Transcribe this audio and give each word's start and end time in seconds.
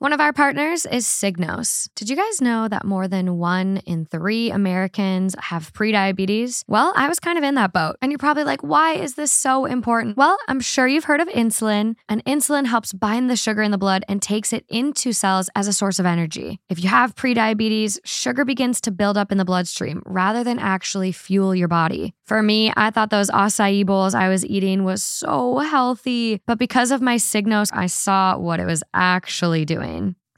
One 0.00 0.14
of 0.14 0.20
our 0.20 0.32
partners 0.32 0.86
is 0.86 1.04
Signos. 1.04 1.90
Did 1.94 2.08
you 2.08 2.16
guys 2.16 2.40
know 2.40 2.68
that 2.68 2.86
more 2.86 3.06
than 3.06 3.36
one 3.36 3.82
in 3.84 4.06
three 4.06 4.50
Americans 4.50 5.36
have 5.38 5.74
prediabetes? 5.74 6.64
Well, 6.66 6.94
I 6.96 7.06
was 7.06 7.20
kind 7.20 7.36
of 7.36 7.44
in 7.44 7.54
that 7.56 7.74
boat. 7.74 7.96
And 8.00 8.10
you're 8.10 8.18
probably 8.18 8.44
like, 8.44 8.62
why 8.62 8.94
is 8.94 9.16
this 9.16 9.30
so 9.30 9.66
important? 9.66 10.16
Well, 10.16 10.38
I'm 10.48 10.60
sure 10.60 10.88
you've 10.88 11.04
heard 11.04 11.20
of 11.20 11.28
insulin, 11.28 11.96
and 12.08 12.24
insulin 12.24 12.64
helps 12.64 12.94
bind 12.94 13.28
the 13.28 13.36
sugar 13.36 13.60
in 13.60 13.72
the 13.72 13.76
blood 13.76 14.02
and 14.08 14.22
takes 14.22 14.54
it 14.54 14.64
into 14.70 15.12
cells 15.12 15.50
as 15.54 15.68
a 15.68 15.72
source 15.74 15.98
of 15.98 16.06
energy. 16.06 16.60
If 16.70 16.82
you 16.82 16.88
have 16.88 17.14
prediabetes, 17.14 17.98
sugar 18.02 18.46
begins 18.46 18.80
to 18.80 18.90
build 18.90 19.18
up 19.18 19.30
in 19.30 19.36
the 19.36 19.44
bloodstream 19.44 20.02
rather 20.06 20.42
than 20.42 20.58
actually 20.58 21.12
fuel 21.12 21.54
your 21.54 21.68
body. 21.68 22.14
For 22.24 22.42
me, 22.42 22.72
I 22.74 22.90
thought 22.90 23.10
those 23.10 23.28
acai 23.28 23.84
bowls 23.84 24.14
I 24.14 24.30
was 24.30 24.46
eating 24.46 24.84
was 24.84 25.02
so 25.02 25.58
healthy, 25.58 26.40
but 26.46 26.58
because 26.58 26.90
of 26.90 27.02
my 27.02 27.16
Signos, 27.16 27.68
I 27.74 27.84
saw 27.84 28.38
what 28.38 28.60
it 28.60 28.64
was 28.64 28.82
actually 28.94 29.66
doing. 29.66 29.89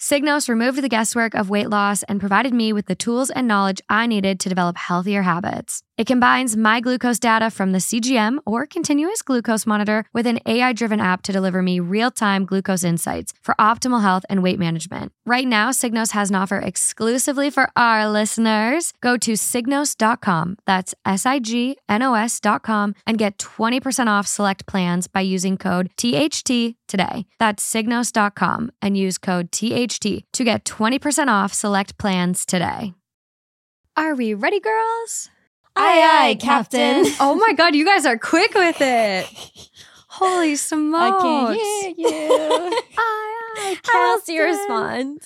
Signos 0.03 0.49
removed 0.49 0.83
the 0.83 0.89
guesswork 0.89 1.33
of 1.35 1.49
weight 1.49 1.71
loss 1.71 2.03
and 2.03 2.19
provided 2.19 2.53
me 2.53 2.73
with 2.73 2.87
the 2.87 2.97
tools 2.97 3.31
and 3.31 3.47
knowledge 3.47 3.81
I 3.89 4.07
needed 4.09 4.41
to 4.41 4.49
develop 4.49 4.77
healthier 4.77 5.23
habits. 5.23 5.85
It 5.99 6.07
combines 6.07 6.57
my 6.57 6.81
glucose 6.81 7.19
data 7.19 7.51
from 7.51 7.73
the 7.73 7.79
CGM 7.79 8.39
or 8.47 8.67
continuous 8.67 9.21
glucose 9.21 9.67
monitor 9.67 10.05
with 10.15 10.27
an 10.27 10.41
AI 10.47 10.73
driven 10.73 11.01
app 11.01 11.21
to 11.23 11.33
deliver 11.33 11.61
me 11.63 11.81
real 11.81 12.11
time 12.11 12.47
glucose 12.47 12.83
insights 12.83 13.35
for 13.43 13.55
optimal 13.61 14.01
health 14.01 14.25
and 14.31 14.43
weight 14.43 14.59
management. 14.59 15.13
Right 15.27 15.47
now, 15.47 15.69
Signos 15.69 16.13
has 16.13 16.31
an 16.31 16.37
offer 16.37 16.59
exclusively 16.59 17.51
for 17.51 17.69
our 17.77 18.09
listeners. 18.09 18.95
Go 19.03 19.19
to 19.19 19.33
signos.com, 19.33 20.57
that's 20.67 20.95
S 21.05 21.27
I 21.27 21.39
G 21.39 21.77
N 21.91 22.03
O 22.03 22.15
S.com, 22.15 22.95
and 23.07 23.19
get 23.19 23.37
20% 23.37 24.07
off 24.07 24.27
select 24.27 24.67
plans 24.67 25.09
by 25.09 25.21
using 25.21 25.59
code 25.59 25.91
THT 25.99 26.75
today. 26.89 27.27
That's 27.39 27.63
signos.com 27.71 28.71
and 28.81 28.97
use 28.97 29.19
code 29.19 29.53
THT 29.53 30.25
to 30.33 30.45
get 30.45 30.65
20% 30.65 31.29
off 31.29 31.53
select 31.53 31.99
plans 31.99 32.47
today. 32.47 32.95
Are 33.95 34.15
we 34.15 34.33
ready, 34.33 34.59
girls? 34.59 35.29
Aye, 35.75 36.29
aye, 36.31 36.35
Captain. 36.41 37.05
Oh 37.21 37.35
my 37.35 37.53
God, 37.55 37.75
you 37.75 37.85
guys 37.85 38.05
are 38.07 38.19
quick 38.19 38.55
with 38.55 38.77
it. 38.81 39.27
Holy 40.09 40.57
smokes. 40.57 41.01
I 41.01 41.09
smokes. 41.21 41.59
can 41.59 41.95
hear 41.95 41.95
you. 41.97 42.73
Aye, 42.99 43.45
aye, 43.57 43.77
How 43.85 44.13
else 44.13 44.25
do 44.25 44.33
you 44.35 44.43
respond? 44.45 45.23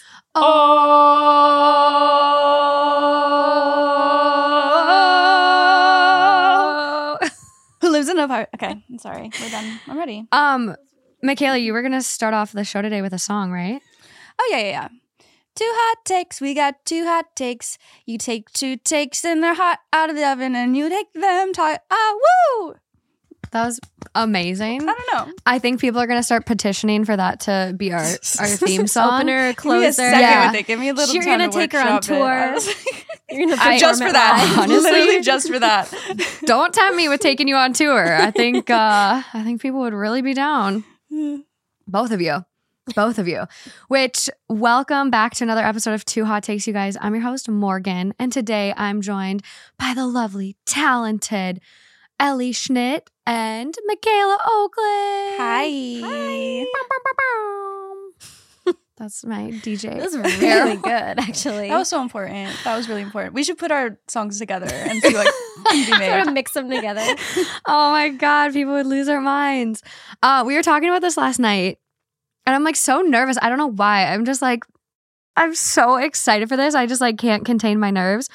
Oh. 5.87 7.29
Who 7.83 7.91
lives 7.91 8.09
in 8.09 8.19
a 8.19 8.27
part? 8.29 8.49
Okay, 8.55 8.83
I'm 8.91 8.99
sorry. 8.99 9.31
We're 9.41 9.51
done. 9.51 9.81
I'm 9.87 9.99
ready. 9.99 10.27
um, 10.33 10.75
Michaela, 11.23 11.57
you 11.59 11.73
were 11.73 11.83
gonna 11.83 12.03
start 12.03 12.35
off 12.35 12.53
the 12.53 12.65
show 12.65 12.83
today 12.83 13.03
with 13.03 13.13
a 13.13 13.19
song, 13.19 13.51
right? 13.51 13.81
Oh 14.39 14.49
yeah, 14.51 14.59
yeah, 14.59 14.71
yeah. 14.71 14.89
Two 15.57 15.65
hot 15.69 16.05
takes. 16.05 16.41
We 16.41 16.55
got 16.55 16.85
two 16.85 17.05
hot 17.05 17.35
takes. 17.35 17.79
You 18.05 18.19
take 18.19 18.51
two 18.53 18.77
takes 18.77 19.25
and 19.25 19.43
they're 19.43 19.55
hot 19.55 19.79
out 19.93 20.11
of 20.11 20.17
the 20.17 20.25
oven, 20.31 20.55
and 20.55 20.77
you 20.77 20.89
take 20.89 21.13
them 21.15 21.53
tight. 21.53 21.81
Ah, 21.91 22.15
woo! 22.61 22.75
That 23.53 23.65
was 23.65 23.81
amazing. 24.15 24.83
I 24.83 24.93
don't 24.95 25.29
know. 25.29 25.33
I 25.47 25.59
think 25.61 25.81
people 25.81 26.01
are 26.01 26.07
gonna 26.07 26.23
start 26.23 26.45
petitioning 26.47 27.05
for 27.07 27.17
that 27.17 27.41
to 27.41 27.75
be 27.77 27.93
our 27.93 28.01
our 28.01 28.47
theme 28.47 28.87
song. 28.87 29.21
Opener, 29.21 29.39
Give 29.39 29.47
me 29.47 29.51
a 29.51 29.55
closer. 29.55 29.93
second 29.93 30.21
Yeah. 30.21 30.51
with 30.51 30.61
it. 30.61 30.67
Give 30.67 30.79
me 30.81 30.89
a 30.91 30.95
little. 30.95 31.15
You're 31.15 31.25
time 31.25 31.39
gonna 31.39 31.51
to 31.53 31.59
take 31.59 31.73
her 31.73 31.79
on 31.79 31.95
workshop 31.95 32.03
tour. 32.03 32.75
You're 33.31 33.49
gonna 33.57 33.57
just 33.79 34.03
for 34.03 34.13
that. 34.13 34.57
Honestly- 34.59 34.91
Literally 34.91 35.21
just 35.23 35.49
for 35.51 35.59
that. 35.59 35.93
Don't 36.45 36.75
tempt 36.75 36.97
me 36.97 37.09
with 37.09 37.21
taking 37.21 37.49
you 37.49 37.57
on 37.57 37.73
tour. 37.73 38.15
I 38.17 38.31
think 38.31 38.69
uh 38.69 39.23
I 39.33 39.43
think 39.45 39.63
people 39.63 39.81
would 39.81 39.95
really 39.95 40.23
be 40.23 40.35
down. 40.35 40.85
Both 41.89 42.11
of 42.11 42.21
you. 42.21 42.45
Both 42.95 43.19
of 43.19 43.27
you. 43.27 43.47
Which 43.89 44.31
welcome 44.49 45.11
back 45.11 45.35
to 45.35 45.45
another 45.45 45.63
episode 45.63 45.95
of 45.95 46.05
Two 46.05 46.25
Hot 46.25 46.45
Takes, 46.45 46.69
you 46.69 46.73
guys. 46.73 46.97
I'm 47.01 47.15
your 47.15 47.23
host, 47.25 47.49
Morgan, 47.49 48.15
and 48.19 48.33
today 48.33 48.73
I'm 48.77 49.01
joined 49.01 49.43
by 49.77 49.93
the 49.95 50.07
lovely, 50.07 50.57
talented 50.67 51.61
Ellie 52.21 52.53
Schnitt 52.53 53.09
and 53.27 53.75
Michaela 53.87 54.39
Okland. 54.47 55.37
Hi. 55.39 56.65
That's 58.97 59.27
my 59.27 59.51
DJ. 59.51 59.91
That 59.99 60.05
was 60.05 60.17
really 60.17 60.77
good, 60.83 61.19
actually. 61.19 61.69
That 61.69 61.79
was 61.79 61.89
so 61.89 62.01
important. 62.01 62.57
That 62.65 62.77
was 62.77 62.89
really 62.89 63.03
important. 63.03 63.35
We 63.35 63.43
should 63.43 63.59
put 63.59 63.73
our 63.73 63.99
songs 64.07 64.39
together 64.39 64.69
and 64.73 65.03
see 65.03 65.13
what 65.13 65.27
can 65.67 65.85
be 65.91 65.99
made. 65.99 66.09
sort 66.09 66.29
of 66.29 66.33
mix 66.33 66.53
them 66.53 66.71
together. 66.71 67.03
oh 67.67 67.91
my 67.91 68.11
god, 68.11 68.53
people 68.53 68.73
would 68.75 68.87
lose 68.87 69.07
their 69.07 69.21
minds. 69.21 69.83
Uh, 70.23 70.45
we 70.47 70.55
were 70.55 70.63
talking 70.63 70.89
about 70.89 71.03
this 71.03 71.17
last 71.19 71.39
night, 71.39 71.79
and 72.47 72.55
I'm 72.55 72.65
like 72.65 72.77
so 72.77 73.03
nervous. 73.03 73.37
I 73.43 73.49
don't 73.49 73.59
know 73.59 73.67
why. 73.67 74.07
I'm 74.07 74.25
just 74.25 74.41
like, 74.41 74.65
I'm 75.37 75.55
so 75.55 75.97
excited 75.97 76.49
for 76.49 76.57
this. 76.57 76.75
I 76.75 76.87
just 76.87 77.01
like 77.01 77.19
can't 77.19 77.45
contain 77.45 77.79
my 77.79 77.91
nerves. 77.91 78.31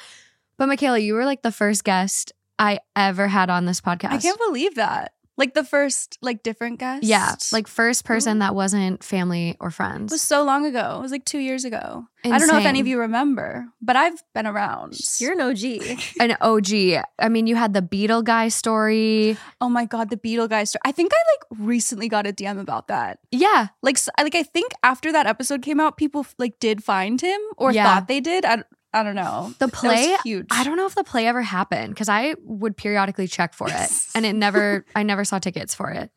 But 0.58 0.66
Michaela, 0.66 0.98
you 0.98 1.14
were 1.14 1.24
like 1.24 1.42
the 1.42 1.50
first 1.50 1.82
guest 1.82 2.32
I 2.58 2.78
ever 2.94 3.26
had 3.26 3.50
on 3.50 3.64
this 3.64 3.80
podcast. 3.80 4.12
I 4.12 4.18
can't 4.18 4.38
believe 4.46 4.76
that. 4.76 5.12
Like 5.42 5.54
the 5.54 5.64
first, 5.64 6.18
like 6.22 6.44
different 6.44 6.78
guest. 6.78 7.02
yeah, 7.02 7.34
like 7.50 7.66
first 7.66 8.04
person 8.04 8.34
mm-hmm. 8.34 8.38
that 8.46 8.54
wasn't 8.54 9.02
family 9.02 9.56
or 9.58 9.72
friends. 9.72 10.12
it 10.12 10.14
was 10.14 10.22
so 10.22 10.44
long 10.44 10.64
ago. 10.66 10.98
It 10.98 11.02
was 11.02 11.10
like 11.10 11.24
two 11.24 11.40
years 11.40 11.64
ago. 11.64 12.06
I 12.24 12.38
don't 12.38 12.46
know 12.46 12.58
if 12.58 12.64
any 12.64 12.78
of 12.78 12.86
you 12.86 13.00
remember, 13.00 13.66
but 13.80 13.96
I've 13.96 14.22
been 14.34 14.46
around. 14.46 14.94
You're 15.18 15.32
an 15.32 15.40
OG. 15.40 15.98
an 16.20 16.36
OG. 16.40 17.02
I 17.18 17.28
mean, 17.28 17.48
you 17.48 17.56
had 17.56 17.74
the 17.74 17.82
Beetle 17.82 18.22
guy 18.22 18.46
story. 18.46 19.36
oh 19.60 19.68
my 19.68 19.84
god, 19.84 20.10
the 20.10 20.16
Beetle 20.16 20.46
guy 20.46 20.62
story. 20.62 20.82
I 20.84 20.92
think 20.92 21.10
I 21.12 21.22
like 21.34 21.60
recently 21.66 22.08
got 22.08 22.24
a 22.24 22.32
DM 22.32 22.60
about 22.60 22.86
that. 22.86 23.18
Yeah, 23.32 23.68
Like, 23.82 23.98
like 24.18 24.36
I 24.36 24.44
think 24.44 24.70
after 24.84 25.10
that 25.10 25.26
episode 25.26 25.62
came 25.62 25.80
out, 25.80 25.96
people 25.96 26.24
like 26.38 26.60
did 26.60 26.84
find 26.84 27.20
him 27.20 27.40
or 27.56 27.72
Yeah. 27.72 27.82
thought 27.82 28.06
they 28.06 28.20
did. 28.20 28.44
I, 28.44 28.62
I 28.94 29.02
don't 29.02 29.14
know. 29.14 29.54
the 29.58 29.68
play. 29.68 30.16
huge. 30.24 30.46
I 30.50 30.64
don't 30.64 30.76
know 30.76 30.86
if 30.86 30.94
the 30.94 31.04
play 31.04 31.26
ever 31.26 31.42
happened 31.42 31.94
because 31.94 32.08
I 32.08 32.34
would 32.44 32.76
periodically 32.76 33.26
check 33.26 33.54
for 33.54 33.68
it, 33.70 33.90
and 34.14 34.26
it 34.26 34.34
never. 34.34 34.84
I 34.94 35.02
never 35.02 35.24
saw 35.24 35.38
tickets 35.38 35.74
for 35.74 35.90
it, 35.90 36.10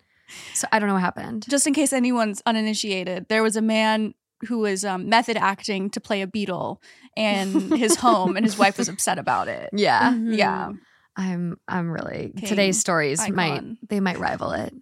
so 0.54 0.68
I 0.72 0.80
don't 0.80 0.88
know 0.88 0.96
what 0.96 1.02
happened. 1.04 1.46
Just 1.50 1.68
in 1.68 1.74
case 1.74 1.94
anyone's 1.94 2.42
uninitiated, 2.46 3.28
there 3.30 3.44
was 3.44 3.56
a 3.56 3.62
man 3.62 4.14
who 4.48 4.60
was 4.60 4.84
um, 4.84 5.08
method 5.10 5.38
acting 5.38 5.90
to 5.92 6.02
play 6.02 6.22
a 6.22 6.28
beetle 6.28 6.82
in 7.16 7.72
his 7.72 7.96
home, 8.06 8.36
and 8.36 8.46
his 8.46 8.58
wife 8.58 8.78
was 8.78 8.90
upset 8.90 9.18
about 9.18 9.48
it. 9.48 9.70
Yeah, 9.74 10.12
Mhm. 10.14 10.38
Yeah. 10.38 10.72
I'm. 11.18 11.58
I'm 11.68 11.90
really 11.90 12.34
King, 12.36 12.50
today's 12.50 12.78
stories 12.78 13.26
might 13.30 13.64
they 13.88 14.02
might 14.02 14.20
rival 14.20 14.52
it. 14.52 14.74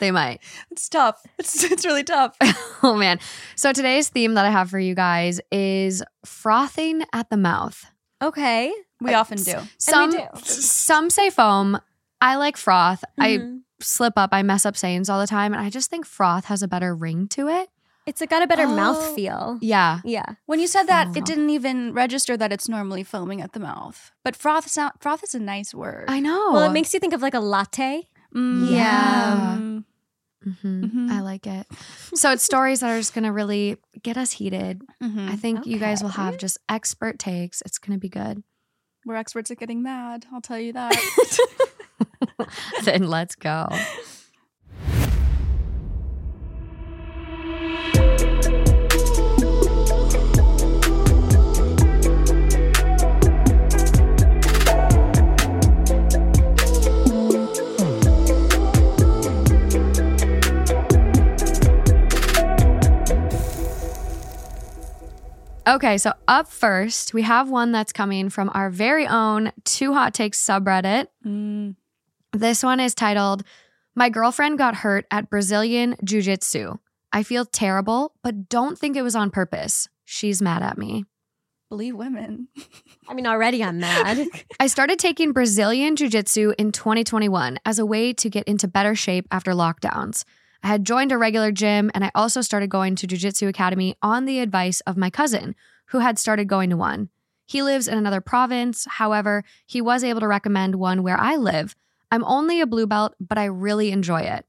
They 0.00 0.10
might. 0.10 0.40
It's 0.70 0.88
tough. 0.88 1.20
It's 1.38 1.62
it's 1.64 1.84
really 1.84 2.02
tough. 2.04 2.36
oh 2.82 2.94
man. 2.96 3.18
So 3.56 3.72
today's 3.72 4.08
theme 4.08 4.34
that 4.34 4.44
I 4.46 4.50
have 4.50 4.70
for 4.70 4.78
you 4.78 4.94
guys 4.94 5.40
is 5.50 6.02
frothing 6.24 7.04
at 7.12 7.30
the 7.30 7.36
mouth. 7.36 7.84
Okay. 8.22 8.72
We 9.00 9.14
often 9.14 9.38
do. 9.42 9.54
Some 9.78 10.10
do. 10.10 10.22
some 10.44 11.10
say 11.10 11.30
foam. 11.30 11.78
I 12.20 12.36
like 12.36 12.56
froth. 12.56 13.02
I 13.18 13.38
Mhm. 13.38 13.60
slip 13.80 14.14
up. 14.16 14.30
I 14.32 14.42
mess 14.42 14.64
up 14.64 14.76
sayings 14.76 15.08
all 15.10 15.18
the 15.20 15.26
time, 15.26 15.52
and 15.52 15.60
I 15.62 15.70
just 15.70 15.90
think 15.90 16.06
froth 16.06 16.44
has 16.46 16.62
a 16.62 16.68
better 16.68 16.94
ring 16.94 17.26
to 17.28 17.48
it. 17.48 17.68
It's 18.04 18.20
got 18.26 18.42
a 18.42 18.46
better 18.48 18.64
Oh. 18.66 18.74
mouth 18.74 19.14
feel. 19.14 19.58
Yeah. 19.60 20.00
Yeah. 20.04 20.24
When 20.46 20.58
you 20.58 20.66
said 20.66 20.84
that, 20.88 21.16
it 21.16 21.24
didn't 21.24 21.50
even 21.50 21.92
register 21.92 22.36
that 22.36 22.52
it's 22.52 22.68
normally 22.68 23.04
foaming 23.04 23.40
at 23.40 23.52
the 23.52 23.60
mouth. 23.60 24.10
But 24.24 24.34
froth 24.34 24.68
sound 24.68 24.92
froth 25.00 25.22
is 25.22 25.34
a 25.34 25.38
nice 25.40 25.72
word. 25.74 26.06
I 26.08 26.18
know. 26.20 26.50
Well, 26.52 26.64
it 26.70 26.72
makes 26.72 26.92
you 26.94 26.98
think 27.00 27.12
of 27.14 27.22
like 27.22 27.34
a 27.34 27.40
latte. 27.40 28.08
Mm, 28.34 28.70
Yeah. 28.70 29.58
mm. 29.60 29.84
hmm 30.44 30.84
Mhm. 30.84 31.10
I 31.10 31.20
like 31.20 31.46
it. 31.46 31.66
So 32.14 32.32
it's 32.32 32.42
stories 32.42 32.80
that 32.80 32.90
are 32.90 32.98
just 32.98 33.14
going 33.14 33.24
to 33.24 33.30
really 33.32 33.76
get 34.02 34.16
us 34.16 34.32
heated. 34.32 34.82
Mhm. 35.02 35.28
I 35.30 35.36
think 35.36 35.66
you 35.66 35.78
guys 35.78 36.02
will 36.02 36.10
have 36.10 36.36
just 36.38 36.58
expert 36.68 37.18
takes. 37.18 37.62
It's 37.62 37.78
going 37.78 37.96
to 37.96 38.00
be 38.00 38.08
good. 38.08 38.42
We're 39.06 39.14
experts 39.16 39.50
at 39.50 39.58
getting 39.58 39.82
mad. 39.82 40.26
I'll 40.32 40.40
tell 40.40 40.58
you 40.58 40.72
that. 40.72 40.96
then 42.84 43.08
let's 43.08 43.34
go. 43.34 43.68
Okay, 65.64 65.96
so 65.96 66.12
up 66.26 66.48
first, 66.48 67.14
we 67.14 67.22
have 67.22 67.48
one 67.48 67.70
that's 67.70 67.92
coming 67.92 68.30
from 68.30 68.50
our 68.52 68.68
very 68.68 69.06
own 69.06 69.52
Two 69.64 69.92
Hot 69.92 70.12
Takes 70.12 70.44
subreddit. 70.44 71.06
Mm. 71.24 71.76
This 72.32 72.64
one 72.64 72.80
is 72.80 72.96
titled 72.96 73.44
My 73.94 74.08
Girlfriend 74.08 74.58
Got 74.58 74.74
Hurt 74.76 75.06
at 75.12 75.30
Brazilian 75.30 75.94
Jiu 76.02 76.20
Jitsu. 76.20 76.78
I 77.12 77.22
feel 77.22 77.44
terrible, 77.44 78.12
but 78.24 78.48
don't 78.48 78.76
think 78.76 78.96
it 78.96 79.02
was 79.02 79.14
on 79.14 79.30
purpose. 79.30 79.88
She's 80.04 80.42
mad 80.42 80.62
at 80.62 80.78
me. 80.78 81.04
Believe 81.68 81.94
women. 81.94 82.48
I 83.08 83.14
mean, 83.14 83.28
already 83.28 83.62
I'm 83.62 83.78
mad. 83.78 84.26
I 84.58 84.66
started 84.66 84.98
taking 84.98 85.32
Brazilian 85.32 85.94
Jiu 85.94 86.08
Jitsu 86.08 86.54
in 86.58 86.72
2021 86.72 87.60
as 87.64 87.78
a 87.78 87.86
way 87.86 88.12
to 88.14 88.28
get 88.28 88.48
into 88.48 88.66
better 88.66 88.96
shape 88.96 89.28
after 89.30 89.52
lockdowns. 89.52 90.24
I 90.62 90.68
had 90.68 90.84
joined 90.84 91.12
a 91.12 91.18
regular 91.18 91.50
gym 91.50 91.90
and 91.94 92.04
I 92.04 92.10
also 92.14 92.40
started 92.40 92.70
going 92.70 92.94
to 92.96 93.06
Jiu-Jitsu 93.06 93.48
Academy 93.48 93.96
on 94.00 94.24
the 94.24 94.38
advice 94.38 94.80
of 94.82 94.96
my 94.96 95.10
cousin, 95.10 95.54
who 95.86 95.98
had 95.98 96.18
started 96.18 96.46
going 96.46 96.70
to 96.70 96.76
one. 96.76 97.08
He 97.46 97.62
lives 97.62 97.88
in 97.88 97.98
another 97.98 98.20
province. 98.20 98.86
However, 98.88 99.44
he 99.66 99.80
was 99.80 100.04
able 100.04 100.20
to 100.20 100.28
recommend 100.28 100.76
one 100.76 101.02
where 101.02 101.18
I 101.18 101.36
live. 101.36 101.74
I'm 102.10 102.24
only 102.24 102.60
a 102.60 102.66
blue 102.66 102.86
belt, 102.86 103.14
but 103.20 103.38
I 103.38 103.44
really 103.46 103.90
enjoy 103.90 104.20
it. 104.20 104.46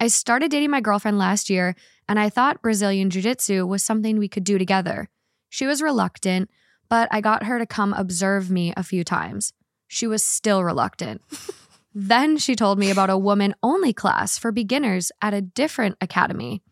I 0.00 0.08
started 0.08 0.50
dating 0.50 0.70
my 0.70 0.80
girlfriend 0.80 1.18
last 1.18 1.50
year, 1.50 1.74
and 2.08 2.20
I 2.20 2.28
thought 2.28 2.62
Brazilian 2.62 3.10
Jiu 3.10 3.22
Jitsu 3.22 3.66
was 3.66 3.82
something 3.82 4.18
we 4.18 4.28
could 4.28 4.44
do 4.44 4.58
together. 4.58 5.08
She 5.48 5.66
was 5.66 5.82
reluctant, 5.82 6.50
but 6.88 7.08
I 7.10 7.20
got 7.20 7.44
her 7.44 7.58
to 7.58 7.66
come 7.66 7.92
observe 7.94 8.50
me 8.50 8.72
a 8.76 8.84
few 8.84 9.02
times. 9.02 9.52
She 9.88 10.06
was 10.06 10.24
still 10.24 10.62
reluctant. 10.62 11.22
then 11.94 12.36
she 12.36 12.54
told 12.54 12.78
me 12.78 12.90
about 12.90 13.10
a 13.10 13.18
woman 13.18 13.54
only 13.62 13.92
class 13.92 14.38
for 14.38 14.52
beginners 14.52 15.10
at 15.22 15.34
a 15.34 15.40
different 15.40 15.96
academy. 16.00 16.62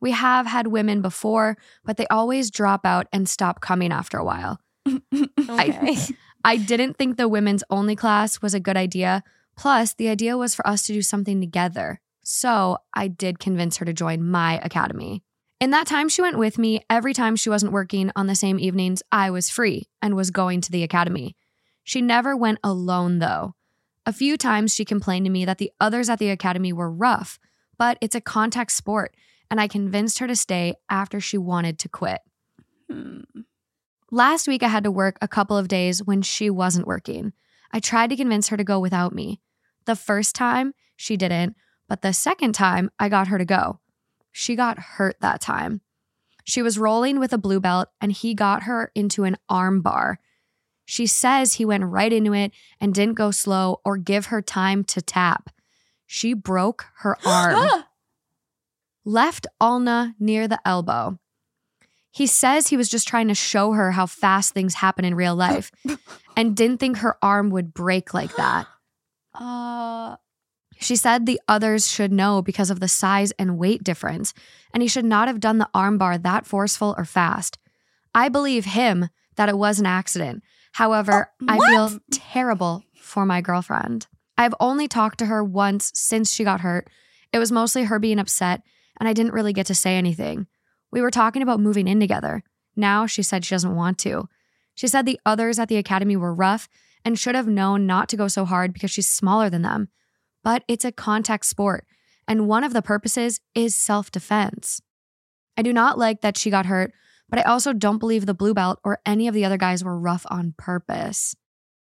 We 0.00 0.12
have 0.12 0.46
had 0.46 0.66
women 0.68 1.02
before, 1.02 1.56
but 1.84 1.96
they 1.96 2.06
always 2.08 2.50
drop 2.50 2.84
out 2.84 3.06
and 3.12 3.28
stop 3.28 3.60
coming 3.60 3.92
after 3.92 4.18
a 4.18 4.24
while. 4.24 4.60
Okay. 5.48 5.96
I 6.44 6.56
didn't 6.56 6.96
think 6.96 7.16
the 7.16 7.28
women's 7.28 7.62
only 7.70 7.94
class 7.94 8.42
was 8.42 8.54
a 8.54 8.60
good 8.60 8.76
idea. 8.76 9.22
Plus, 9.56 9.94
the 9.94 10.08
idea 10.08 10.36
was 10.36 10.54
for 10.54 10.66
us 10.66 10.82
to 10.86 10.92
do 10.92 11.02
something 11.02 11.40
together. 11.40 12.00
So 12.24 12.78
I 12.94 13.08
did 13.08 13.38
convince 13.38 13.76
her 13.76 13.84
to 13.84 13.92
join 13.92 14.28
my 14.28 14.58
academy. 14.62 15.22
In 15.60 15.70
that 15.70 15.86
time 15.86 16.08
she 16.08 16.22
went 16.22 16.38
with 16.38 16.58
me, 16.58 16.80
every 16.90 17.14
time 17.14 17.36
she 17.36 17.50
wasn't 17.50 17.72
working 17.72 18.10
on 18.16 18.26
the 18.26 18.34
same 18.34 18.58
evenings, 18.58 19.02
I 19.12 19.30
was 19.30 19.50
free 19.50 19.88
and 20.00 20.16
was 20.16 20.30
going 20.30 20.60
to 20.62 20.72
the 20.72 20.82
academy. 20.82 21.36
She 21.84 22.00
never 22.00 22.36
went 22.36 22.58
alone, 22.64 23.18
though. 23.18 23.54
A 24.04 24.12
few 24.12 24.36
times 24.36 24.74
she 24.74 24.84
complained 24.84 25.26
to 25.26 25.30
me 25.30 25.44
that 25.44 25.58
the 25.58 25.70
others 25.80 26.08
at 26.08 26.18
the 26.18 26.30
academy 26.30 26.72
were 26.72 26.90
rough, 26.90 27.38
but 27.78 27.98
it's 28.00 28.14
a 28.14 28.20
contact 28.20 28.72
sport, 28.72 29.14
and 29.50 29.60
I 29.60 29.68
convinced 29.68 30.18
her 30.18 30.26
to 30.26 30.34
stay 30.34 30.74
after 30.90 31.20
she 31.20 31.38
wanted 31.38 31.78
to 31.80 31.88
quit. 31.88 32.20
Hmm. 32.90 33.20
Last 34.10 34.46
week, 34.46 34.62
I 34.62 34.68
had 34.68 34.84
to 34.84 34.90
work 34.90 35.16
a 35.22 35.28
couple 35.28 35.56
of 35.56 35.68
days 35.68 36.02
when 36.02 36.20
she 36.20 36.50
wasn't 36.50 36.86
working. 36.86 37.32
I 37.72 37.80
tried 37.80 38.10
to 38.10 38.16
convince 38.16 38.48
her 38.48 38.56
to 38.56 38.64
go 38.64 38.78
without 38.78 39.14
me. 39.14 39.40
The 39.86 39.96
first 39.96 40.34
time, 40.34 40.74
she 40.96 41.16
didn't, 41.16 41.56
but 41.88 42.02
the 42.02 42.12
second 42.12 42.54
time, 42.54 42.90
I 42.98 43.08
got 43.08 43.28
her 43.28 43.38
to 43.38 43.44
go. 43.44 43.80
She 44.30 44.56
got 44.56 44.78
hurt 44.78 45.16
that 45.20 45.40
time. 45.40 45.80
She 46.44 46.60
was 46.60 46.78
rolling 46.78 47.18
with 47.20 47.32
a 47.32 47.38
blue 47.38 47.60
belt, 47.60 47.88
and 48.00 48.12
he 48.12 48.34
got 48.34 48.64
her 48.64 48.90
into 48.94 49.24
an 49.24 49.36
arm 49.48 49.80
bar. 49.80 50.18
She 50.84 51.06
says 51.06 51.54
he 51.54 51.64
went 51.64 51.84
right 51.84 52.12
into 52.12 52.34
it 52.34 52.52
and 52.80 52.94
didn't 52.94 53.14
go 53.14 53.30
slow 53.30 53.80
or 53.84 53.96
give 53.96 54.26
her 54.26 54.42
time 54.42 54.84
to 54.84 55.00
tap. 55.00 55.50
She 56.06 56.34
broke 56.34 56.86
her 56.98 57.16
arm 57.26 57.84
left 59.04 59.46
ulna 59.60 60.14
near 60.18 60.46
the 60.46 60.60
elbow. 60.64 61.18
He 62.10 62.26
says 62.26 62.68
he 62.68 62.76
was 62.76 62.90
just 62.90 63.08
trying 63.08 63.28
to 63.28 63.34
show 63.34 63.72
her 63.72 63.92
how 63.92 64.06
fast 64.06 64.52
things 64.52 64.74
happen 64.74 65.04
in 65.04 65.14
real 65.14 65.34
life 65.34 65.70
and 66.36 66.56
didn't 66.56 66.78
think 66.78 66.98
her 66.98 67.16
arm 67.22 67.50
would 67.50 67.72
break 67.72 68.12
like 68.12 68.36
that. 68.36 68.66
uh, 69.34 70.16
She 70.78 70.94
said 70.96 71.24
the 71.24 71.40
others 71.48 71.90
should 71.90 72.12
know 72.12 72.42
because 72.42 72.70
of 72.70 72.80
the 72.80 72.88
size 72.88 73.32
and 73.38 73.56
weight 73.58 73.82
difference, 73.82 74.34
and 74.74 74.82
he 74.82 74.88
should 74.88 75.06
not 75.06 75.28
have 75.28 75.40
done 75.40 75.58
the 75.58 75.70
armbar 75.74 76.22
that 76.22 76.46
forceful 76.46 76.94
or 76.98 77.04
fast. 77.06 77.58
I 78.14 78.28
believe 78.28 78.66
him 78.66 79.08
that 79.36 79.48
it 79.48 79.56
was 79.56 79.80
an 79.80 79.86
accident. 79.86 80.42
However, 80.72 81.30
oh, 81.42 81.46
I 81.48 81.58
feel 81.58 82.00
terrible 82.10 82.82
for 83.00 83.26
my 83.26 83.40
girlfriend. 83.40 84.06
I've 84.36 84.54
only 84.58 84.88
talked 84.88 85.18
to 85.18 85.26
her 85.26 85.44
once 85.44 85.92
since 85.94 86.32
she 86.32 86.44
got 86.44 86.62
hurt. 86.62 86.88
It 87.32 87.38
was 87.38 87.52
mostly 87.52 87.84
her 87.84 87.98
being 87.98 88.18
upset, 88.18 88.62
and 88.98 89.08
I 89.08 89.12
didn't 89.12 89.34
really 89.34 89.52
get 89.52 89.66
to 89.66 89.74
say 89.74 89.96
anything. 89.96 90.46
We 90.90 91.00
were 91.00 91.10
talking 91.10 91.42
about 91.42 91.60
moving 91.60 91.88
in 91.88 92.00
together. 92.00 92.42
Now 92.74 93.06
she 93.06 93.22
said 93.22 93.44
she 93.44 93.54
doesn't 93.54 93.74
want 93.76 93.98
to. 93.98 94.28
She 94.74 94.88
said 94.88 95.04
the 95.04 95.20
others 95.26 95.58
at 95.58 95.68
the 95.68 95.76
academy 95.76 96.16
were 96.16 96.34
rough 96.34 96.68
and 97.04 97.18
should 97.18 97.34
have 97.34 97.46
known 97.46 97.86
not 97.86 98.08
to 98.10 98.16
go 98.16 98.28
so 98.28 98.44
hard 98.44 98.72
because 98.72 98.90
she's 98.90 99.08
smaller 99.08 99.50
than 99.50 99.62
them. 99.62 99.88
But 100.42 100.64
it's 100.68 100.84
a 100.84 100.92
contact 100.92 101.44
sport, 101.46 101.86
and 102.26 102.48
one 102.48 102.64
of 102.64 102.72
the 102.72 102.82
purposes 102.82 103.40
is 103.54 103.74
self 103.74 104.10
defense. 104.10 104.80
I 105.56 105.62
do 105.62 105.72
not 105.72 105.98
like 105.98 106.22
that 106.22 106.36
she 106.36 106.50
got 106.50 106.66
hurt, 106.66 106.92
but 107.32 107.38
I 107.38 107.50
also 107.50 107.72
don't 107.72 107.96
believe 107.96 108.26
the 108.26 108.34
blue 108.34 108.52
belt 108.52 108.78
or 108.84 109.00
any 109.06 109.26
of 109.26 109.32
the 109.32 109.46
other 109.46 109.56
guys 109.56 109.82
were 109.82 109.98
rough 109.98 110.26
on 110.28 110.52
purpose. 110.58 111.34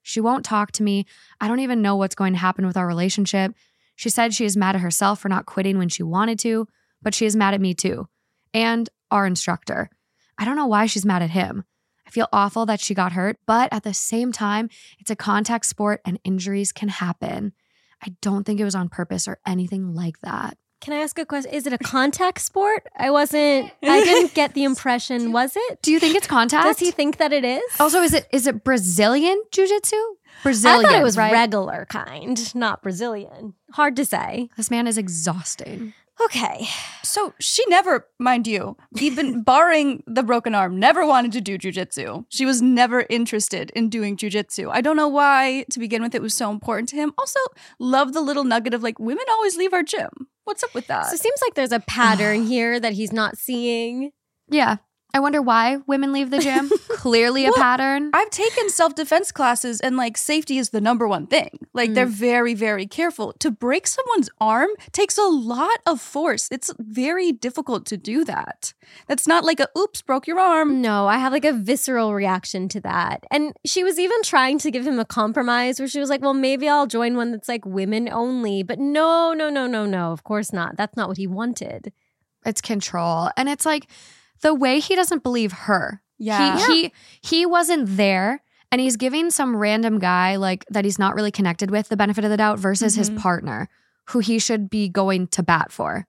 She 0.02 0.20
won't 0.20 0.44
talk 0.44 0.70
to 0.72 0.82
me. 0.82 1.06
I 1.40 1.48
don't 1.48 1.60
even 1.60 1.80
know 1.80 1.96
what's 1.96 2.14
going 2.14 2.34
to 2.34 2.38
happen 2.38 2.66
with 2.66 2.76
our 2.76 2.86
relationship. 2.86 3.54
She 3.96 4.10
said 4.10 4.34
she 4.34 4.44
is 4.44 4.54
mad 4.54 4.74
at 4.74 4.82
herself 4.82 5.18
for 5.18 5.30
not 5.30 5.46
quitting 5.46 5.78
when 5.78 5.88
she 5.88 6.02
wanted 6.02 6.38
to, 6.40 6.68
but 7.00 7.14
she 7.14 7.24
is 7.24 7.34
mad 7.34 7.54
at 7.54 7.60
me 7.62 7.72
too. 7.72 8.06
And 8.52 8.90
our 9.10 9.26
instructor. 9.26 9.88
I 10.36 10.44
don't 10.44 10.56
know 10.56 10.66
why 10.66 10.84
she's 10.84 11.06
mad 11.06 11.22
at 11.22 11.30
him. 11.30 11.64
I 12.06 12.10
feel 12.10 12.28
awful 12.34 12.66
that 12.66 12.80
she 12.80 12.92
got 12.92 13.12
hurt, 13.12 13.38
but 13.46 13.72
at 13.72 13.82
the 13.82 13.94
same 13.94 14.32
time, 14.32 14.68
it's 14.98 15.10
a 15.10 15.16
contact 15.16 15.64
sport 15.64 16.02
and 16.04 16.20
injuries 16.22 16.70
can 16.70 16.90
happen. 16.90 17.54
I 18.04 18.14
don't 18.20 18.44
think 18.44 18.60
it 18.60 18.64
was 18.64 18.74
on 18.74 18.90
purpose 18.90 19.26
or 19.26 19.38
anything 19.46 19.94
like 19.94 20.20
that. 20.20 20.58
Can 20.80 20.94
I 20.94 20.98
ask 20.98 21.18
a 21.18 21.26
question? 21.26 21.52
Is 21.52 21.66
it 21.66 21.72
a 21.72 21.78
contact 21.78 22.40
sport? 22.40 22.86
I 22.96 23.10
wasn't. 23.10 23.70
I 23.82 24.02
didn't 24.02 24.34
get 24.40 24.54
the 24.54 24.64
impression. 24.64 25.32
Was 25.32 25.52
it? 25.56 25.82
Do 25.82 25.92
you 25.92 26.00
think 26.00 26.16
it's 26.16 26.26
contact? 26.26 26.66
Does 26.66 26.78
he 26.78 26.90
think 26.90 27.18
that 27.18 27.32
it 27.32 27.44
is? 27.44 27.62
Also, 27.78 28.00
is 28.00 28.14
it 28.14 28.26
is 28.32 28.46
it 28.46 28.64
Brazilian 28.64 29.42
jiu-jitsu? 29.52 29.96
I 29.96 30.42
Brazilian. 30.42 30.82
thought 30.82 31.00
it 31.00 31.02
was 31.02 31.16
right? 31.18 31.32
regular 31.32 31.86
kind, 31.90 32.54
not 32.54 32.82
Brazilian. 32.82 33.54
Hard 33.72 33.94
to 33.96 34.04
say. 34.06 34.48
This 34.56 34.70
man 34.70 34.86
is 34.86 34.96
exhausting. 34.96 35.92
Okay. 36.22 36.68
so 37.02 37.32
she 37.40 37.64
never, 37.68 38.06
mind 38.18 38.46
you, 38.46 38.76
even 38.98 39.42
barring 39.52 40.02
the 40.06 40.22
broken 40.22 40.54
arm, 40.54 40.78
never 40.78 41.06
wanted 41.06 41.32
to 41.32 41.40
do 41.40 41.56
jujitsu. 41.56 42.26
She 42.28 42.44
was 42.44 42.60
never 42.60 43.06
interested 43.08 43.70
in 43.70 43.88
doing 43.88 44.16
jujitsu. 44.18 44.70
I 44.70 44.82
don't 44.82 44.96
know 44.96 45.08
why, 45.08 45.64
to 45.70 45.78
begin 45.78 46.02
with, 46.02 46.14
it 46.14 46.20
was 46.22 46.34
so 46.34 46.50
important 46.50 46.90
to 46.90 46.96
him. 46.96 47.14
Also, 47.16 47.40
love 47.78 48.12
the 48.12 48.20
little 48.20 48.44
nugget 48.44 48.74
of 48.74 48.82
like, 48.82 48.98
women 48.98 49.24
always 49.30 49.56
leave 49.56 49.72
our 49.72 49.82
gym. 49.82 50.10
What's 50.50 50.64
up 50.64 50.74
with 50.74 50.88
that? 50.88 51.06
So 51.06 51.14
it 51.14 51.20
seems 51.20 51.38
like 51.46 51.54
there's 51.54 51.70
a 51.70 51.78
pattern 51.78 52.44
here 52.46 52.80
that 52.80 52.94
he's 52.94 53.12
not 53.12 53.38
seeing. 53.38 54.10
Yeah. 54.48 54.78
I 55.12 55.20
wonder 55.20 55.42
why 55.42 55.78
women 55.86 56.12
leave 56.12 56.30
the 56.30 56.38
gym. 56.38 56.70
Clearly 56.90 57.44
a 57.46 57.50
Well, 57.50 57.58
pattern. 57.58 58.10
I've 58.12 58.30
taken 58.30 58.68
self 58.70 58.94
defense 58.94 59.32
classes 59.32 59.80
and 59.80 59.96
like 59.96 60.16
safety 60.16 60.58
is 60.58 60.70
the 60.70 60.80
number 60.80 61.06
one 61.08 61.26
thing. 61.26 61.58
Like 61.72 61.94
they're 61.94 62.06
mm. 62.06 62.10
very, 62.10 62.54
very 62.54 62.86
careful. 62.86 63.32
To 63.40 63.50
break 63.50 63.86
someone's 63.86 64.30
arm 64.40 64.70
takes 64.92 65.18
a 65.18 65.22
lot 65.22 65.80
of 65.86 66.00
force. 66.00 66.48
It's 66.50 66.72
very 66.78 67.32
difficult 67.32 67.86
to 67.86 67.96
do 67.96 68.24
that. 68.24 68.74
That's 69.06 69.26
not 69.26 69.44
like 69.44 69.60
a 69.60 69.68
oops, 69.78 70.02
broke 70.02 70.26
your 70.26 70.40
arm. 70.40 70.80
No, 70.80 71.06
I 71.06 71.18
have 71.18 71.32
like 71.32 71.44
a 71.44 71.52
visceral 71.52 72.14
reaction 72.14 72.68
to 72.70 72.80
that. 72.80 73.24
And 73.30 73.54
she 73.64 73.84
was 73.84 73.98
even 73.98 74.22
trying 74.22 74.58
to 74.58 74.70
give 74.70 74.86
him 74.86 74.98
a 74.98 75.04
compromise 75.04 75.78
where 75.78 75.88
she 75.88 76.00
was 76.00 76.10
like, 76.10 76.22
well, 76.22 76.34
maybe 76.34 76.68
I'll 76.68 76.86
join 76.86 77.16
one 77.16 77.30
that's 77.32 77.48
like 77.48 77.64
women 77.64 78.08
only. 78.08 78.62
But 78.62 78.78
no, 78.78 79.32
no, 79.32 79.48
no, 79.48 79.66
no, 79.66 79.86
no. 79.86 80.12
Of 80.12 80.24
course 80.24 80.52
not. 80.52 80.76
That's 80.76 80.96
not 80.96 81.08
what 81.08 81.16
he 81.16 81.26
wanted. 81.26 81.92
it's 82.44 82.60
control. 82.60 83.30
And 83.36 83.48
it's 83.48 83.66
like 83.66 83.88
the 84.42 84.54
way 84.54 84.80
he 84.80 84.94
doesn't 84.94 85.22
believe 85.22 85.52
her. 85.52 86.02
Yeah. 86.18 86.58
He 86.66 86.82
he 86.82 86.92
he 87.22 87.46
wasn't 87.46 87.96
there 87.96 88.42
and 88.70 88.80
he's 88.80 88.96
giving 88.96 89.30
some 89.30 89.56
random 89.56 89.98
guy 89.98 90.36
like 90.36 90.64
that 90.70 90.84
he's 90.84 90.98
not 90.98 91.14
really 91.14 91.30
connected 91.32 91.70
with 91.70 91.88
the 91.88 91.96
benefit 91.96 92.24
of 92.24 92.30
the 92.30 92.36
doubt 92.36 92.58
versus 92.58 92.94
his 92.94 93.10
Mhm. 93.10 93.18
partner 93.18 93.68
who 94.10 94.18
he 94.20 94.38
should 94.38 94.68
be 94.70 94.88
going 94.88 95.26
to 95.28 95.42
bat 95.42 95.70
for. 95.72 96.06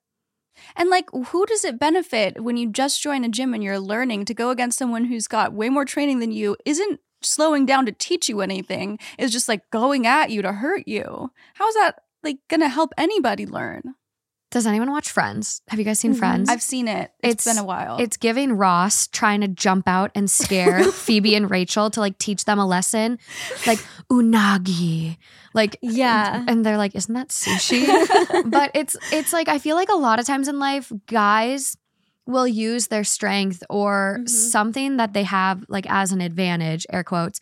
And 0.75 0.89
like, 0.89 1.09
who 1.11 1.45
does 1.45 1.63
it 1.65 1.79
benefit 1.79 2.43
when 2.43 2.57
you 2.57 2.69
just 2.69 3.01
join 3.01 3.23
a 3.23 3.29
gym 3.29 3.53
and 3.53 3.63
you're 3.63 3.79
learning 3.79 4.25
to 4.25 4.33
go 4.33 4.49
against 4.49 4.77
someone 4.77 5.05
who's 5.05 5.27
got 5.27 5.53
way 5.53 5.69
more 5.69 5.85
training 5.85 6.19
than 6.19 6.31
you, 6.31 6.55
isn't 6.65 6.99
slowing 7.21 7.65
down 7.65 7.85
to 7.85 7.91
teach 7.91 8.27
you 8.29 8.41
anything, 8.41 8.99
is 9.17 9.31
just 9.31 9.47
like 9.47 9.67
going 9.71 10.05
at 10.05 10.29
you 10.29 10.41
to 10.41 10.51
hurt 10.51 10.87
you? 10.87 11.31
How's 11.55 11.73
that 11.75 12.01
like 12.23 12.37
gonna 12.49 12.67
help 12.69 12.93
anybody 12.97 13.45
learn? 13.45 13.95
Does 14.51 14.67
anyone 14.67 14.91
watch 14.91 15.09
Friends? 15.09 15.61
Have 15.69 15.79
you 15.79 15.85
guys 15.85 15.97
seen 15.99 16.13
Mhm. 16.13 16.19
Friends? 16.19 16.49
I've 16.49 16.61
seen 16.61 16.87
it. 16.89 17.11
it's 17.23 17.45
been 17.45 17.57
a 17.57 17.63
while. 17.63 17.97
It's 17.99 18.17
giving 18.17 18.51
Ross 18.53 19.07
trying 19.07 19.39
to 19.41 19.47
jump 19.47 19.87
out 19.87 20.11
and 20.13 20.29
scare 20.29 20.83
Phoebe 20.91 21.35
and 21.35 21.49
Rachel 21.49 21.89
to 21.91 21.99
like 22.01 22.17
teach 22.17 22.43
them 22.45 22.59
a 22.59 22.65
lesson, 22.65 23.17
like 23.65 23.79
unagi, 24.11 25.17
like 25.53 25.77
Yeah. 25.81 26.43
and 26.47 26.65
they're 26.65 26.77
like, 26.77 26.95
"Isn't 26.95 27.15
that 27.15 27.29
sushi?" 27.29 27.85
but 28.51 28.71
it's 28.73 28.97
it's 29.11 29.31
like 29.33 29.47
I 29.47 29.57
feel 29.57 29.75
like 29.77 29.89
a 29.89 29.95
lot 29.95 30.19
of 30.19 30.25
times 30.27 30.47
in 30.49 30.59
life, 30.59 30.91
guys 31.07 31.77
will 32.27 32.47
use 32.47 32.87
their 32.87 33.03
strength 33.03 33.63
or 33.69 34.19
Mhm. 34.21 34.29
something 34.29 34.97
that 34.97 35.13
they 35.13 35.23
have 35.23 35.63
like 35.69 35.85
as 35.89 36.11
an 36.11 36.21
advantage, 36.21 36.85
air 36.91 37.03
quotes, 37.03 37.39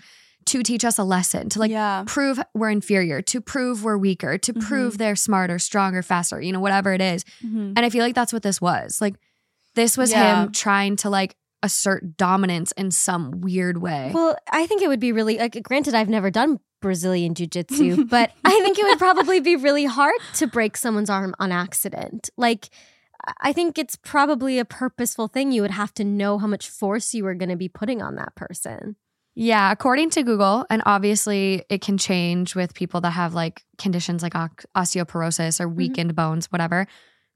to 0.50 0.62
teach 0.63 0.84
us 0.86 0.98
a 0.98 1.03
lesson, 1.03 1.50
to 1.50 1.60
like 1.60 1.72
yeah. 1.72 2.03
prove 2.06 2.39
we're 2.53 2.70
inferior, 2.70 3.22
to 3.24 3.41
prove 3.41 3.84
we're 3.84 3.98
weaker, 3.98 4.38
to 4.38 4.53
Mhm. 4.53 4.62
prove 4.62 4.98
they're 4.98 5.15
smarter, 5.15 5.58
stronger, 5.60 6.01
faster, 6.03 6.39
you 6.41 6.51
know, 6.51 6.60
whatever 6.60 6.94
it 6.94 7.01
is. 7.01 7.24
Mhm. 7.44 7.74
And 7.75 7.79
I 7.79 7.89
feel 7.89 8.03
like 8.03 8.15
that's 8.15 8.34
what 8.34 8.44
this 8.44 8.60
was. 8.62 9.00
Like 9.01 9.15
this 9.75 9.98
was 9.98 10.12
Yeah. 10.12 10.44
him 10.44 10.51
trying 10.51 10.96
to 10.98 11.10
like 11.10 11.36
assert 11.62 12.15
dominance 12.18 12.72
in 12.74 12.89
some 12.91 13.41
weird 13.41 13.77
way. 13.82 14.12
Well, 14.13 14.38
I 14.51 14.65
think 14.65 14.82
it 14.82 14.88
would 14.88 15.00
be 15.00 15.12
really 15.12 15.38
like 15.38 15.62
granted 15.63 15.94
I've 15.94 16.10
never 16.10 16.29
done 16.32 16.60
Brazilian 16.82 17.36
jiu-jitsu, 17.36 18.06
but 18.10 18.32
I 18.46 18.60
think 18.62 18.79
it 18.79 18.84
would 18.86 18.98
probably 19.00 19.39
be 19.41 19.56
really 19.58 19.86
hard 19.86 20.15
to 20.36 20.48
break 20.48 20.77
someone's 20.77 21.10
arm 21.10 21.36
on 21.39 21.51
accident. 21.51 22.29
Like 22.38 22.70
I 23.41 23.51
think 23.51 23.77
it's 23.77 23.98
probably 23.98 24.58
a 24.60 24.65
purposeful 24.65 25.27
thing. 25.27 25.51
You 25.51 25.62
would 25.62 25.72
have 25.72 25.94
to 25.96 26.06
know 26.06 26.38
how 26.39 26.48
much 26.48 26.70
force 26.70 27.13
you 27.13 27.25
were 27.25 27.36
going 27.36 27.50
to 27.50 27.58
be 27.58 27.68
putting 27.68 28.01
on 28.01 28.15
that 28.15 28.34
person. 28.36 28.96
Yeah, 29.41 29.72
according 29.72 30.10
to 30.12 30.24
Google, 30.24 30.65
and 30.69 30.84
obviously 30.86 31.63
it 31.69 31.79
can 31.79 31.98
change 31.98 32.55
with 32.55 32.74
people 32.74 33.00
that 33.00 33.12
have 33.12 33.34
like 33.34 33.63
conditions 33.77 34.22
like 34.22 34.34
osteoporosis 34.34 35.62
or 35.62 35.67
mm-hmm. 35.69 35.77
weakened 35.77 36.13
bones, 36.13 36.48
whatever. 36.51 36.88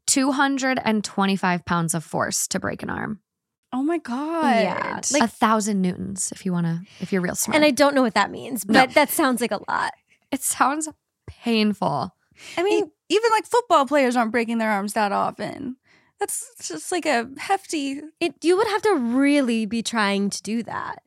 225 0.08 1.64
pounds 1.64 1.94
of 1.94 2.04
force 2.04 2.46
to 2.50 2.60
break 2.60 2.84
an 2.84 2.90
arm. 2.90 3.22
Oh 3.72 3.84
my 3.84 4.00
god. 4.00 4.64
Yeah, 4.64 5.00
like 5.14 5.24
a 5.24 5.28
thousand 5.30 5.82
newtons 5.82 6.34
if 6.34 6.46
you 6.46 6.52
want 6.52 6.66
to, 6.66 6.82
if 7.00 7.14
you're 7.14 7.22
real 7.22 7.36
smart. 7.36 7.56
And 7.56 7.64
I 7.64 7.72
don't 7.72 7.96
know 7.96 8.02
what 8.02 8.16
that 8.16 8.32
means, 8.32 8.66
but 8.66 8.94
that 8.96 9.10
sounds 9.10 9.40
like 9.40 9.52
a 9.52 9.62
lot. 9.70 9.94
it 10.30 10.42
sounds 10.42 10.90
painful. 11.26 12.14
I 12.58 12.64
mean, 12.64 12.84
E- 12.84 13.16
even 13.16 13.32
like 13.32 13.46
football 13.46 13.86
players 13.86 14.18
aren't 14.18 14.34
breaking 14.34 14.58
their 14.58 14.72
arms 14.72 14.92
that 14.92 15.14
often. 15.14 15.78
That's 16.20 16.54
just 16.68 16.92
like 16.92 17.06
a 17.06 17.30
hefty. 17.38 18.02
it 18.20 18.36
you 18.44 18.58
would 18.58 18.68
have 18.68 18.82
to 18.82 18.96
really 18.96 19.66
be 19.66 19.82
trying 19.82 20.30
to 20.32 20.42
do 20.42 20.64
that. 20.64 21.02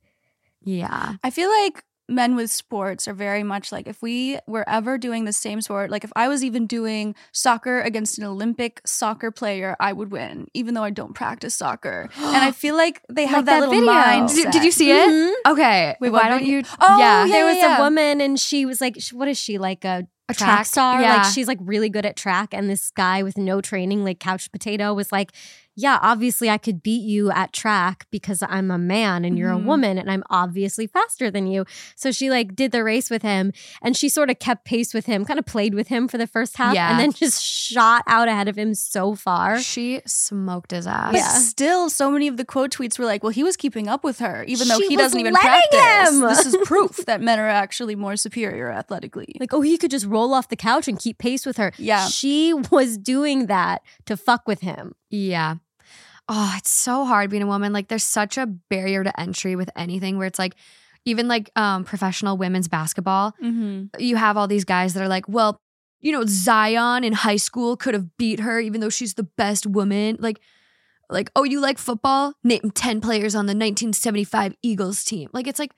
Yeah. 0.67 1.15
I 1.25 1.31
feel 1.31 1.49
like 1.63 1.83
men 2.09 2.37
with 2.37 2.53
sports 2.53 3.09
are 3.09 3.15
very 3.15 3.43
much 3.43 3.73
like 3.73 3.89
if 3.89 4.01
we 4.01 4.39
were 4.47 4.69
ever 4.69 4.97
doing 4.99 5.25
the 5.25 5.33
same 5.33 5.61
sport, 5.61 5.91
like 5.91 6.05
if 6.05 6.13
I 6.15 6.29
was 6.29 6.45
even 6.45 6.67
doing 6.69 7.15
soccer 7.33 7.81
against 7.81 8.19
an 8.19 8.25
Olympic 8.25 8.81
soccer 8.87 9.31
player, 9.33 9.75
I 9.81 9.93
would 9.93 10.13
win, 10.13 10.47
even 10.55 10.75
though 10.75 10.85
I 10.85 10.91
don't 10.91 11.15
practice 11.15 11.55
soccer. 11.57 12.09
and 12.17 12.37
I 12.37 12.53
feel 12.63 12.77
like 12.77 13.01
they 13.11 13.27
have 13.27 13.39
Like 13.39 13.45
that, 13.47 13.61
that 13.61 13.69
little 13.71 13.75
video. 13.87 13.93
mindset. 13.93 14.35
Did, 14.37 14.51
did 14.53 14.65
you 14.65 14.71
see 14.71 14.91
it? 14.93 15.09
Mhm. 15.09 15.33
Okay. 15.53 15.97
Wait, 16.01 16.11
why 16.11 16.29
don't 16.29 16.45
you? 16.45 16.63
Oh, 16.81 16.99
yeah. 16.99 17.25
yeah. 17.25 17.33
there 17.33 17.45
was 17.47 17.57
yeah. 17.57 17.79
a 17.79 17.83
woman 17.83 18.21
and 18.21 18.39
she 18.39 18.67
was 18.67 18.81
like 18.81 18.97
what 19.13 19.27
is 19.27 19.39
she 19.39 19.59
like 19.59 19.85
a, 19.85 20.07
A 20.29 20.35
track, 20.35 20.49
track- 20.49 20.67
star 20.67 21.01
yeah. 21.01 21.17
like 21.19 21.33
she's 21.33 21.49
like 21.49 21.59
really 21.61 21.89
good 21.89 22.07
at 22.07 22.17
track 22.17 22.51
and 22.53 22.69
this 22.71 22.91
guy 22.93 23.23
with 23.25 23.37
no 23.37 23.61
training 23.61 24.05
like 24.05 24.21
couch 24.21 24.51
potato 24.53 24.95
was 24.95 25.11
like 25.11 25.33
yeah 25.77 25.99
obviously 26.03 26.49
i 26.51 26.59
could 26.59 26.83
beat 26.83 27.03
you 27.03 27.31
at 27.31 27.53
track 27.53 28.07
because 28.11 28.43
i'm 28.49 28.71
a 28.71 28.79
man 28.79 29.25
and 29.25 29.39
you're 29.39 29.51
Mhm. 29.53 29.63
a 29.63 29.67
woman 29.67 29.99
and 29.99 30.11
i'm 30.11 30.25
obviously 30.31 30.87
faster 30.87 31.31
than 31.31 31.47
you 31.47 31.65
so 31.95 32.11
she 32.11 32.31
like 32.31 32.57
did 32.57 32.73
the 32.73 32.83
race 32.83 33.11
with 33.11 33.23
him 33.23 33.53
and 33.83 33.97
she 33.97 34.09
sort 34.09 34.31
of 34.31 34.39
kept 34.39 34.65
pace 34.65 34.93
with 34.95 35.07
him 35.07 35.25
kind 35.25 35.39
of 35.39 35.45
played 35.47 35.75
with 35.75 35.89
him 35.89 36.09
for 36.09 36.19
the 36.19 36.27
first 36.27 36.57
half 36.57 36.75
Yeah. 36.75 36.91
and 36.91 36.99
then 36.99 37.13
just 37.13 37.43
shot 37.45 38.03
out 38.07 38.29
ahead 38.29 38.49
of 38.49 38.57
him 38.57 38.75
so 38.75 39.15
far 39.15 39.59
She 39.61 40.01
smoked 40.07 40.71
his 40.71 40.87
ass. 40.87 41.13
But 41.13 41.19
Yeah. 41.19 41.29
still, 41.29 41.91
so 41.91 42.11
many 42.11 42.27
of 42.29 42.37
the 42.37 42.45
quote 42.45 42.71
tweets 42.71 42.99
were 42.99 43.05
like, 43.05 43.23
well, 43.23 43.31
he 43.33 43.43
was 43.43 43.57
keeping 43.57 43.87
up 43.89 44.03
with 44.05 44.19
her, 44.21 44.45
even 44.49 44.69
though 44.69 44.79
She 44.79 44.89
he 44.89 44.97
doesn't 44.97 45.19
even 45.21 45.35
letting 45.35 45.51
practice. 45.71 46.11
him. 46.15 46.21
This 46.21 46.47
is 46.47 46.57
proof 46.65 46.97
that 47.07 47.21
men 47.21 47.39
are 47.39 47.49
actually 47.49 47.95
more 47.97 48.17
superior 48.17 48.71
athletically. 48.71 49.37
like 49.39 49.53
oh 49.53 49.61
he 49.61 49.77
could 49.77 49.91
just 49.91 50.07
roll 50.07 50.33
off 50.35 50.49
the 50.49 50.57
couch 50.57 50.89
and 50.89 50.99
keep 50.99 51.19
pace 51.19 51.45
with 51.45 51.57
her 51.59 51.73
Yeah. 51.79 52.07
she 52.09 52.55
was 52.71 52.97
doing 52.99 53.47
that 53.47 53.83
to 54.07 54.17
fuck 54.17 54.47
with 54.49 54.61
him 54.61 54.95
Yeah. 55.11 55.57
Oh, 56.29 56.55
it's 56.57 56.71
so 56.71 57.05
hard 57.05 57.31
being 57.31 57.43
a 57.43 57.47
woman. 57.47 57.73
Like 57.73 57.89
there's 57.89 58.05
such 58.05 58.37
a 58.37 58.47
barrier 58.47 59.05
to 59.05 59.21
entry 59.21 59.57
with 59.57 59.71
anything 59.77 60.19
where 60.19 60.27
it's 60.27 60.39
like 60.39 60.57
even 61.05 61.29
like 61.29 61.51
um 61.57 61.85
professional 61.85 62.37
women's 62.37 62.69
basketball, 62.69 63.33
mm-hmm. 63.43 64.01
you 64.01 64.17
have 64.17 64.37
all 64.37 64.49
these 64.49 64.65
guys 64.65 64.95
that 64.95 65.03
are 65.03 65.09
like, 65.09 65.29
well, 65.29 65.61
you 66.01 66.13
know, 66.13 66.25
Zion 66.27 67.05
in 67.05 67.13
high 67.13 67.37
school 67.37 67.77
could 67.77 67.95
have 67.95 68.17
beat 68.17 68.41
her 68.41 68.61
even 68.61 68.81
though 68.81 68.91
she's 68.91 69.15
the 69.15 69.23
best 69.23 69.67
woman. 69.67 70.17
Like 70.19 70.41
like, 71.09 71.31
oh, 71.37 71.45
you 71.45 71.61
like 71.61 71.79
football? 71.79 72.35
Name 72.43 72.73
10 72.75 73.01
players 73.01 73.35
on 73.35 73.47
the 73.47 73.51
1975 73.51 74.57
Eagles 74.63 75.05
team. 75.05 75.31
Like 75.33 75.47
it's 75.47 75.59
like 75.59 75.73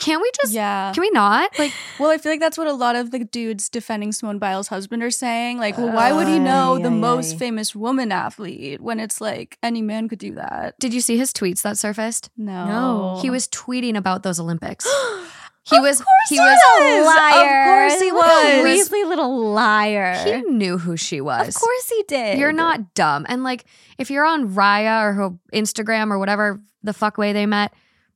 can't 0.00 0.20
we 0.20 0.30
just 0.40 0.52
Yeah. 0.52 0.92
can 0.92 1.00
we 1.02 1.10
not? 1.10 1.56
Like 1.58 1.72
Well, 2.00 2.10
I 2.10 2.18
feel 2.18 2.32
like 2.32 2.40
that's 2.40 2.58
what 2.58 2.66
a 2.66 2.72
lot 2.72 2.96
of 2.96 3.10
the 3.12 3.20
dudes 3.20 3.68
defending 3.68 4.10
Simone 4.12 4.38
Biles' 4.38 4.68
husband 4.68 5.02
are 5.02 5.10
saying. 5.10 5.58
Like, 5.58 5.78
well, 5.78 5.92
why 5.94 6.12
would 6.12 6.26
he 6.26 6.34
oh, 6.36 6.42
know 6.42 6.76
Ay, 6.78 6.82
the 6.82 6.88
ay, 6.88 6.92
most 7.08 7.34
ay. 7.34 7.38
famous 7.38 7.74
woman 7.76 8.10
athlete 8.10 8.80
when 8.80 8.98
it's 8.98 9.20
like 9.20 9.58
any 9.62 9.82
man 9.82 10.08
could 10.08 10.18
do 10.18 10.34
that? 10.34 10.78
did 10.80 10.92
you 10.92 11.00
see 11.00 11.16
his 11.16 11.32
tweets 11.32 11.62
that 11.62 11.78
surfaced? 11.78 12.30
No. 12.36 12.64
No. 12.66 13.18
He 13.22 13.30
was 13.30 13.46
tweeting 13.48 13.96
about 13.96 14.22
those 14.22 14.40
Olympics. 14.40 14.86
He 15.62 15.76
Of 15.76 15.82
was 15.82 15.98
course 15.98 16.28
he 16.30 16.36
he 16.36 16.40
was 16.40 16.58
was. 16.78 17.06
liar. 17.06 17.60
Of 17.60 17.90
course 17.90 18.00
he 18.00 18.10
was. 18.10 18.88
Weasley 18.90 19.06
little 19.06 19.52
liar. 19.52 20.14
He 20.24 20.40
knew 20.50 20.78
who 20.78 20.96
she 20.96 21.20
was. 21.20 21.48
Of 21.48 21.54
course 21.54 21.88
he 21.90 22.02
did. 22.08 22.38
You're 22.38 22.50
not 22.50 22.94
dumb. 22.94 23.26
And 23.28 23.44
like, 23.44 23.66
if 23.98 24.10
you're 24.10 24.24
on 24.24 24.54
Raya 24.54 25.02
or 25.04 25.12
her 25.12 25.30
Instagram 25.52 26.10
or 26.10 26.18
whatever 26.18 26.60
the 26.82 26.94
fuck 26.94 27.18
way 27.18 27.34
they 27.34 27.44
met, 27.44 27.74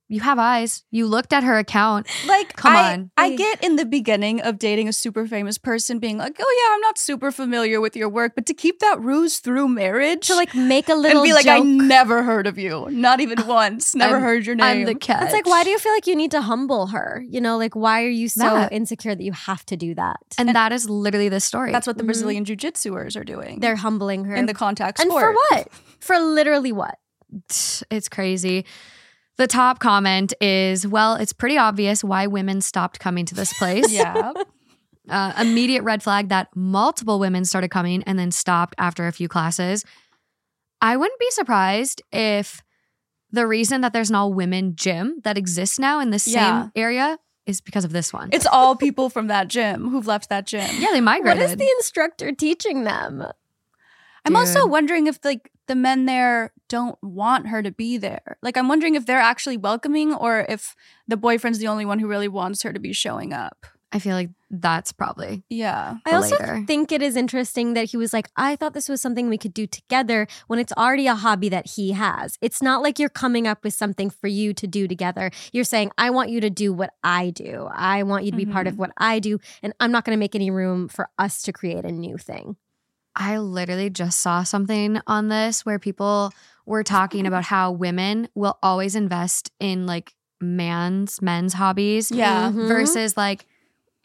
you 0.09 0.21
have 0.21 0.39
eyes. 0.39 0.85
You 0.91 1.07
looked 1.07 1.33
at 1.33 1.43
her 1.45 1.59
account. 1.59 2.07
Like, 2.27 2.55
Come 2.57 2.77
I, 2.77 2.93
on. 2.93 3.11
I 3.17 3.35
get 3.37 3.65
in 3.65 3.77
the 3.77 3.87
beginning 3.87 4.41
of 4.43 4.59
dating 4.59 4.87
a 4.89 4.93
super 4.93 5.27
famous 5.27 5.57
person 5.59 5.99
being 5.99 6.19
like, 6.19 6.37
oh, 6.39 6.65
yeah, 6.69 6.75
I'm 6.75 6.81
not 6.81 6.99
super 6.99 7.33
familiar 7.33 7.81
with 7.81 7.97
your 7.97 8.09
work, 8.09 8.33
but 8.35 8.45
to 8.47 8.55
keep 8.55 8.81
that 8.81 9.01
ruse 9.01 9.39
through 9.39 9.69
marriage, 9.69 10.27
to 10.27 10.35
like 10.35 10.55
make 10.55 10.89
a 10.89 10.95
little 10.95 11.23
and 11.23 11.27
be 11.29 11.33
like, 11.33 11.47
I 11.47 11.61
never 11.61 12.23
heard 12.23 12.47
of 12.47 12.59
you, 12.59 12.87
not 12.91 13.21
even 13.21 13.47
once, 13.47 13.95
never 13.95 14.15
I'm- 14.17 14.23
heard 14.23 14.47
your 14.47 14.57
name. 14.57 14.65
I'm 14.81 14.85
the 14.85 14.95
catch. 14.95 15.23
it's 15.25 15.33
like, 15.33 15.47
why 15.47 15.65
do 15.65 15.71
you 15.71 15.79
feel 15.79 15.93
like 15.93 16.07
you 16.07 16.17
need 16.17 16.31
to 16.33 16.43
humble 16.43 16.89
her? 16.89 17.25
You 17.29 17.41
know, 17.41 17.57
like 17.57 17.75
why 17.75 18.03
are 18.05 18.09
you 18.09 18.29
so 18.29 18.41
That. 18.41 18.73
insecure 18.73 19.15
that 19.15 19.25
you 19.25 19.33
have 19.33 19.65
to 19.67 19.77
do 19.77 19.95
that? 19.95 20.19
And, 20.39 20.49
that 20.55 20.73
is 20.73 20.89
literally 20.89 21.29
the 21.31 21.41
story. 21.41 21.73
That's 21.73 21.87
what 21.87 21.97
the 21.97 22.03
Mhm. 22.05 22.07
Brazilian 22.09 22.45
jiu-jitsuers 22.45 23.19
are 23.19 23.25
doing. 23.25 23.61
they're 23.61 23.77
humbling 23.77 24.25
her 24.27 24.35
in 24.35 24.47
the 24.47 24.55
contact 24.55 25.01
and 25.01 25.11
for 25.11 25.33
what? 25.51 25.69
For 26.01 26.19
literally 26.19 26.73
what? 26.73 26.99
it's 27.91 28.09
crazy. 28.09 28.65
The 29.37 29.47
top 29.47 29.81
comment 29.81 30.33
is, 30.41 30.87
well, 30.87 31.15
it's 31.17 31.33
pretty 31.33 31.59
obvious 31.59 32.05
why 32.05 32.27
women 32.29 32.61
stopped 32.61 33.01
coming 33.01 33.27
to 33.27 33.35
this 33.35 33.53
place. 33.55 33.91
Yeah. 33.93 34.33
uh, 35.11 35.33
immediate 35.39 35.83
red 35.83 36.03
flag 36.03 36.29
that 36.31 36.49
multiple 36.55 37.19
women 37.19 37.45
started 37.45 37.69
coming 37.71 38.03
and 38.05 38.19
then 38.19 38.31
stopped 38.31 38.75
after 38.79 39.07
a 39.07 39.13
few 39.13 39.29
classes. 39.29 39.85
I 40.81 40.97
wouldn't 40.97 41.19
be 41.21 41.31
surprised 41.31 42.01
if 42.13 42.63
the 43.31 43.47
reason 43.47 43.81
that 43.83 43.93
there's 43.93 44.09
an 44.11 44.15
all 44.17 44.33
women 44.33 44.77
gym 44.77 45.21
that 45.25 45.37
exists 45.37 45.79
now 45.79 46.01
in 46.01 46.11
the 46.11 46.19
same 46.19 46.35
Yeah. 46.35 46.69
area 46.77 47.19
is 47.47 47.61
because 47.61 47.85
of 47.85 47.93
this 47.93 48.13
one. 48.13 48.31
It's 48.33 48.47
all 48.47 48.77
people 48.77 49.11
from 49.11 49.27
that 49.27 49.49
gym 49.49 49.91
who've 49.91 50.07
left 50.07 50.29
that 50.31 50.47
gym. 50.47 50.69
yeah, 50.79 50.89
they 50.93 51.01
migrated. 51.01 51.41
What 51.43 51.51
is 51.51 51.57
the 51.57 51.69
instructor 51.79 52.33
teaching 52.33 52.85
them? 52.85 53.25
I'm 54.25 54.37
also 54.37 54.67
wondering 54.67 55.07
if 55.07 55.19
like 55.25 55.51
the 55.67 55.75
men 55.75 56.07
there 56.07 56.53
don't 56.69 56.97
want 57.03 57.49
her 57.49 57.63
to 57.63 57.71
be 57.71 57.99
there. 57.99 58.39
Like 58.43 58.57
I'm 58.57 58.69
wondering 58.69 58.95
if 58.95 59.07
they're 59.07 59.19
actually 59.19 59.57
welcoming 59.57 60.15
or 60.15 60.47
if 60.49 60.75
the 61.07 61.17
boyfriend's 61.17 61.59
the 61.59 61.69
only 61.69 61.85
one 61.85 61.99
who 61.99 62.09
really 62.09 62.29
wants 62.29 62.63
her 62.63 62.73
to 62.73 62.81
be 62.81 62.93
showing 62.93 63.33
up. 63.33 63.67
I 63.93 64.01
feel 64.01 64.17
like 64.17 64.31
that's 64.51 64.91
probably 64.91 65.45
Yeah. 65.49 65.99
I 66.05 66.13
also 66.15 66.37
later. 66.37 66.65
think 66.67 66.91
it 66.91 67.01
is 67.01 67.15
interesting 67.17 67.75
that 67.75 67.91
he 67.91 67.97
was 67.97 68.13
like, 68.13 68.29
I 68.37 68.57
thought 68.57 68.75
this 68.75 68.89
was 68.89 69.01
something 69.01 69.29
we 69.29 69.39
could 69.39 69.55
do 69.55 69.69
together 69.69 70.27
when 70.49 70.59
it's 70.59 70.73
already 70.73 71.07
a 71.07 71.15
hobby 71.15 71.49
that 71.51 71.71
he 71.77 71.93
has. 71.93 72.37
It's 72.41 72.61
not 72.61 72.83
like 72.83 72.99
you're 72.99 73.09
coming 73.09 73.47
up 73.47 73.63
with 73.63 73.73
something 73.73 74.11
for 74.11 74.27
you 74.27 74.53
to 74.55 74.67
do 74.67 74.89
together. 74.89 75.31
You're 75.53 75.63
saying, 75.63 75.93
I 75.97 76.11
want 76.11 76.31
you 76.31 76.41
to 76.41 76.51
do 76.51 76.73
what 76.73 76.91
I 77.05 77.31
do. 77.31 77.69
I 77.73 78.03
want 78.03 78.25
you 78.25 78.33
to 78.33 78.37
be 78.37 78.47
part 78.47 78.67
of 78.67 78.73
mm-hmm. 78.73 78.81
what 78.81 78.93
I 78.99 79.21
do. 79.21 79.39
And 79.63 79.73
I'm 79.79 79.93
not 79.93 80.05
going 80.05 80.17
to 80.17 80.21
make 80.21 80.35
any 80.35 80.51
room 80.51 80.89
for 80.89 81.09
us 81.17 81.43
to 81.43 81.53
create 81.53 81.85
a 81.85 81.93
new 81.93 82.19
thing. 82.19 82.57
I 83.17 83.39
literally 83.39 83.91
just 83.91 84.21
saw 84.21 84.43
something 84.43 84.99
on 85.07 85.29
this 85.29 85.65
where 85.65 85.79
people 85.79 86.33
were 86.67 86.83
talking 86.83 87.27
about 87.27 87.45
how 87.45 87.71
women 87.73 88.29
will 88.35 88.59
always 88.63 88.95
invest 88.97 89.51
in 89.61 89.87
like 89.87 90.15
man's 90.41 91.23
men's 91.23 91.53
hobbies 91.55 92.11
Yeah. 92.11 92.51
Mhm. 92.51 92.69
versus 92.69 93.17
like 93.17 93.47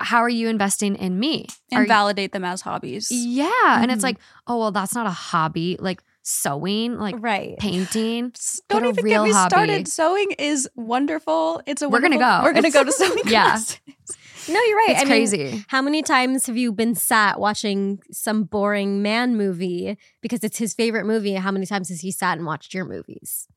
how 0.01 0.19
are 0.19 0.29
you 0.29 0.47
investing 0.47 0.95
in 0.95 1.19
me? 1.19 1.45
And 1.71 1.79
Are 1.79 1.81
you- 1.83 1.87
validate 1.89 2.31
them 2.31 2.45
as 2.45 2.61
hobbies. 2.61 3.11
yeah, 3.11 3.49
and 3.81 3.91
it's 3.91 3.99
Mhm. 3.99 4.03
like, 4.03 4.17
oh 4.47 4.57
well, 4.57 4.71
that's 4.71 4.95
not 4.95 5.05
a 5.07 5.11
hobby. 5.11 5.75
Like 5.77 6.01
sewing, 6.23 6.97
like 6.97 7.15
right. 7.19 7.57
painting. 7.59 8.31
S- 8.35 8.61
Don't 8.69 8.85
a 8.85 8.89
even 8.89 9.03
real 9.03 9.23
get 9.23 9.29
me 9.29 9.33
hobby. 9.33 9.49
started. 9.49 9.87
Sewing 9.89 10.31
is 10.37 10.69
wonderful. 10.75 11.61
It's 11.65 11.81
a 11.81 11.89
We're 11.89 11.99
gonna 11.99 12.17
go. 12.17 12.41
We're 12.43 12.53
gonna 12.53 12.71
go 12.71 12.83
to 12.85 12.91
sewing 12.93 13.19
Yeah. 13.25 13.43
classes. 13.49 13.79
No, 14.49 14.61
you're 14.61 14.77
right. 14.77 14.89
It's 14.91 15.01
I 15.01 15.03
mean, 15.03 15.07
crazy. 15.09 15.65
How 15.67 15.81
many 15.81 16.01
times 16.01 16.45
have 16.47 16.57
you 16.57 16.71
been 16.71 16.95
sat 16.95 17.39
watching 17.39 17.99
some 18.11 18.43
boring 18.43 19.01
man 19.01 19.35
movie 19.37 19.97
because 20.21 20.43
it's 20.43 20.57
his 20.57 20.73
favorite 20.73 21.05
movie? 21.05 21.33
How 21.33 21.51
many 21.51 21.65
times 21.65 21.89
has 21.89 22.01
he 22.01 22.11
sat 22.11 22.37
and 22.37 22.45
watched 22.45 22.73
your 22.73 22.85
movies? 22.85 23.47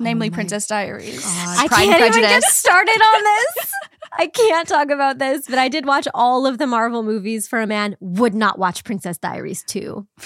Oh 0.00 0.04
Namely 0.04 0.28
Oh 0.28 0.30
my 0.30 0.34
Princess 0.34 0.66
Diaries. 0.66 1.20
God. 1.22 1.58
I 1.58 1.68
Pride 1.68 1.84
can't 1.84 2.02
even 2.16 2.20
get 2.22 2.42
started 2.44 3.00
on 3.00 3.22
this. 3.56 3.72
I 4.14 4.26
can't 4.26 4.68
talk 4.68 4.90
about 4.90 5.18
this, 5.18 5.46
but 5.46 5.58
I 5.58 5.68
did 5.68 5.86
watch 5.86 6.06
all 6.14 6.46
of 6.46 6.58
the 6.58 6.66
Marvel 6.66 7.02
movies 7.02 7.46
for 7.48 7.60
a 7.60 7.66
man. 7.66 7.96
Would 8.00 8.34
not 8.34 8.58
watch 8.58 8.84
Princess 8.84 9.18
Diaries 9.18 9.62
2. 9.64 10.06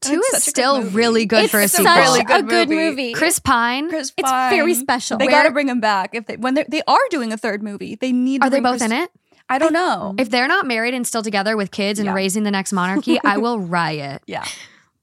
Two 0.00 0.20
is 0.20 0.26
such 0.28 0.32
a 0.32 0.34
good 0.34 0.42
still 0.42 0.82
really 0.90 1.24
good 1.24 1.44
it's 1.44 1.50
for 1.50 1.60
a 1.60 1.68
such 1.68 1.78
sequel. 1.80 1.94
really 2.02 2.20
a 2.20 2.24
good 2.24 2.46
good 2.48 2.68
movie. 2.68 2.90
movie. 2.90 3.12
Chris 3.14 3.38
Pine. 3.38 3.88
Chris 3.88 4.10
Pine. 4.10 4.52
it's 4.52 4.56
very 4.58 4.74
special. 4.74 5.16
They 5.16 5.28
got 5.28 5.44
to 5.44 5.50
bring 5.50 5.66
him 5.66 5.80
back 5.80 6.14
if 6.14 6.26
they 6.26 6.36
when 6.36 6.52
they 6.52 6.64
they 6.68 6.82
are 6.86 6.98
doing 7.08 7.32
a 7.32 7.38
third 7.38 7.62
movie. 7.62 7.94
They 7.94 8.12
need. 8.12 8.42
to 8.42 8.46
Are 8.46 8.50
they 8.50 8.60
both 8.60 8.80
Chris- 8.80 8.82
in 8.82 8.92
it? 8.92 9.10
I 9.48 9.58
don't 9.58 9.72
know. 9.72 10.14
If 10.18 10.30
they're 10.30 10.48
not 10.48 10.66
married 10.66 10.94
and 10.94 11.06
still 11.06 11.22
together 11.22 11.56
with 11.56 11.70
kids 11.70 11.98
and 11.98 12.06
Yeah. 12.06 12.14
raising 12.14 12.42
the 12.44 12.50
next 12.50 12.72
monarchy, 12.72 13.18
I 13.24 13.36
will 13.38 13.58
riot. 13.60 14.22
yeah, 14.26 14.44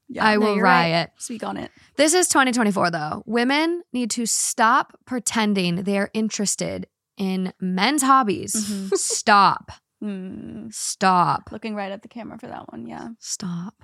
Yeah, 0.08 0.24
I 0.26 0.34
no, 0.34 0.40
will 0.40 0.54
you're 0.56 0.64
right. 0.64 0.90
riot. 0.92 1.10
speak 1.18 1.44
on 1.44 1.56
it. 1.56 1.70
This 1.96 2.12
is 2.14 2.28
2024 2.28 2.90
though. 2.90 3.22
Women 3.26 3.82
need 3.92 4.10
to 4.12 4.26
stop 4.26 4.98
pretending 5.06 5.84
they 5.84 5.96
are 5.98 6.10
interested 6.12 6.86
in 7.16 7.52
men's 7.60 8.02
hobbies. 8.02 8.54
Mhm. 8.54 8.94
Stop. 8.96 9.70
Mm, 10.02 10.72
Stop. 10.74 11.50
looking 11.52 11.74
right 11.76 11.92
at 11.92 12.02
the 12.02 12.08
camera 12.08 12.36
for 12.38 12.48
that 12.48 12.72
one. 12.72 12.86
Yeah. 12.86 13.08
Stop. 13.20 13.74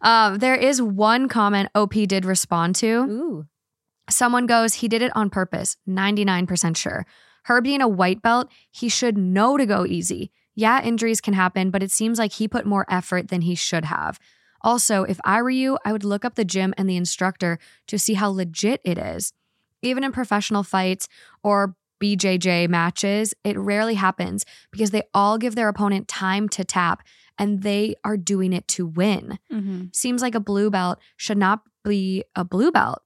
Um, 0.00 0.38
there 0.38 0.56
is 0.56 0.82
one 0.82 1.28
comment 1.28 1.68
OP 1.76 1.92
did 2.06 2.24
respond 2.24 2.74
to. 2.76 2.86
Ooh. 2.88 3.46
Someone 4.10 4.46
goes, 4.46 4.74
he 4.74 4.88
did 4.88 5.00
it 5.02 5.12
on 5.14 5.30
purpose. 5.30 5.76
99% 5.88 6.76
sure. 6.76 7.06
Her 7.44 7.60
being 7.60 7.80
a 7.80 7.88
white 7.88 8.22
belt, 8.22 8.50
he 8.70 8.88
should 8.88 9.16
know 9.18 9.56
to 9.56 9.66
go 9.66 9.84
easy. 9.86 10.30
Yeah, 10.54 10.82
injuries 10.82 11.20
can 11.20 11.34
happen, 11.34 11.70
but 11.70 11.82
it 11.82 11.90
seems 11.90 12.18
like 12.18 12.32
he 12.32 12.46
put 12.46 12.66
more 12.66 12.86
effort 12.88 13.28
than 13.28 13.40
he 13.42 13.54
should 13.54 13.86
have. 13.86 14.18
Also, 14.60 15.02
if 15.02 15.18
I 15.24 15.42
were 15.42 15.50
you, 15.50 15.78
I 15.84 15.92
would 15.92 16.04
look 16.04 16.24
up 16.24 16.34
the 16.36 16.44
gym 16.44 16.72
and 16.76 16.88
the 16.88 16.96
instructor 16.96 17.58
to 17.88 17.98
see 17.98 18.14
how 18.14 18.30
legit 18.30 18.80
it 18.84 18.96
is. 18.98 19.32
Even 19.80 20.04
in 20.04 20.12
professional 20.12 20.62
fights 20.62 21.08
or 21.42 21.74
BJJ 22.00 22.68
matches, 22.68 23.34
it 23.44 23.58
rarely 23.58 23.94
happens 23.94 24.44
because 24.70 24.90
they 24.90 25.02
all 25.14 25.38
give 25.38 25.54
their 25.54 25.68
opponent 25.68 26.06
time 26.08 26.48
to 26.50 26.64
tap 26.64 27.02
and 27.38 27.62
they 27.62 27.94
are 28.04 28.16
doing 28.16 28.52
it 28.52 28.68
to 28.68 28.86
win 28.86 29.38
Mm-hmm. 29.52 29.84
seems 29.92 30.22
like 30.22 30.34
a 30.34 30.40
blue 30.40 30.70
belt 30.70 30.98
should 31.16 31.38
not 31.38 31.62
be 31.84 32.24
a 32.36 32.44
blue 32.44 32.70
belt. 32.70 33.02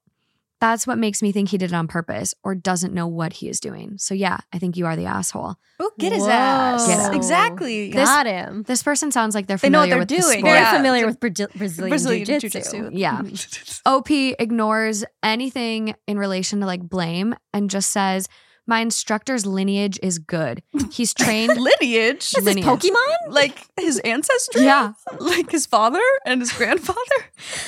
That's 0.59 0.87
what 0.87 0.97
makes 0.97 1.21
me 1.21 1.33
think 1.33 1.51
he 1.51 1.59
did 1.59 1.71
it 1.71 1.75
on 1.75 1.87
purpose 1.87 2.35
or 2.43 2.55
doesn't 2.55 2.95
know 2.95 3.07
what 3.07 3.35
he 3.35 3.49
is 3.49 3.61
doing. 3.61 3.99
So, 3.99 4.15
yeah, 4.15 4.39
I 4.55 4.59
think 4.59 4.77
you 4.79 4.87
are 4.87 4.97
the 4.97 5.05
asshole. 5.05 5.57
Oh, 5.79 5.91
get 5.99 6.13
his 6.13 6.23
Whoa. 6.23 6.31
ass. 6.31 6.87
Get 6.87 6.99
him. 7.01 7.13
Exactly. 7.15 7.91
This- 7.93 8.09
Got 8.09 8.25
him. 8.27 8.63
This 8.63 8.83
person 8.83 9.13
sounds 9.13 9.35
like 9.35 9.47
they're 9.49 9.59
They 9.59 9.69
know 9.69 9.81
what 9.81 9.91
familiar 9.91 10.07
they're 10.07 10.17
with 10.19 10.25
the 10.27 10.31
doing. 10.31 10.39
sport. 10.41 10.53
Very 10.53 10.59
Yeah. 10.61 10.77
familiar 10.77 11.07
with 11.07 11.21
Brazil- 11.21 11.49
Brazilian, 11.55 11.91
Brazilian 11.91 12.25
jiu-jitsu. 12.25 12.59
jiu-jitsu. 12.71 12.91
Yeah. 12.97 13.21
OP 13.87 14.11
ignores 14.39 15.05
anything 15.23 15.95
in 16.07 16.19
relation 16.19 16.61
to 16.61 16.67
like 16.67 16.81
blame 16.89 17.35
and 17.53 17.69
just 17.69 17.91
says, 17.91 18.27
My 18.67 18.81
instructor's 18.81 19.47
lineage 19.47 19.99
is 20.03 20.19
good. 20.19 20.63
He's 20.91 21.15
trained. 21.15 21.57
lineage. 21.57 22.33
Is 22.37 22.45
Lineage. 22.45 22.65
Pokemon? 22.67 23.29
like 23.29 23.67
his 23.79 23.99
ancestry? 24.01 24.65
yeah. 24.65 24.93
Like 25.21 25.51
his 25.51 25.67
father 25.67 26.03
and 26.25 26.41
his 26.41 26.53
grandfather? 26.53 26.99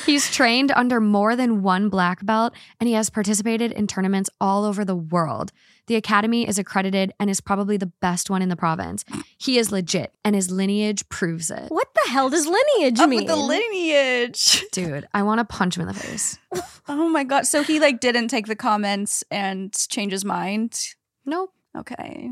He's 0.06 0.30
trained 0.30 0.72
under 0.72 1.00
more 1.00 1.36
than 1.36 1.62
one 1.62 1.88
black 1.88 2.24
belt 2.26 2.52
and 2.80 2.88
he 2.88 2.94
has 2.94 3.10
participated 3.10 3.70
in 3.72 3.86
tournaments 3.86 4.28
all 4.40 4.64
over 4.64 4.84
the 4.84 4.96
world. 4.96 5.52
The 5.88 5.96
academy 5.96 6.46
is 6.46 6.58
accredited 6.58 7.14
and 7.18 7.30
is 7.30 7.40
probably 7.40 7.78
the 7.78 7.90
best 8.00 8.28
one 8.28 8.42
in 8.42 8.50
the 8.50 8.56
province. 8.56 9.06
He 9.38 9.56
is 9.58 9.72
legit 9.72 10.12
and 10.22 10.36
his 10.36 10.50
lineage 10.50 11.08
proves 11.08 11.50
it. 11.50 11.70
What 11.70 11.88
the 11.94 12.10
hell 12.10 12.28
does 12.28 12.46
lineage 12.46 13.00
Up 13.00 13.08
mean? 13.08 13.20
with 13.20 13.28
the 13.28 13.36
lineage. 13.36 14.64
Dude, 14.72 15.08
I 15.14 15.22
want 15.22 15.38
to 15.38 15.46
punch 15.46 15.78
him 15.78 15.82
in 15.82 15.88
the 15.88 15.94
face. 15.94 16.38
Oh 16.88 17.08
my 17.08 17.24
god. 17.24 17.46
So 17.46 17.62
he 17.62 17.80
like 17.80 18.00
didn't 18.00 18.28
take 18.28 18.46
the 18.46 18.54
comments 18.56 19.24
and 19.30 19.72
change 19.88 20.12
his 20.12 20.26
mind. 20.26 20.78
Nope. 21.24 21.54
Okay. 21.74 22.30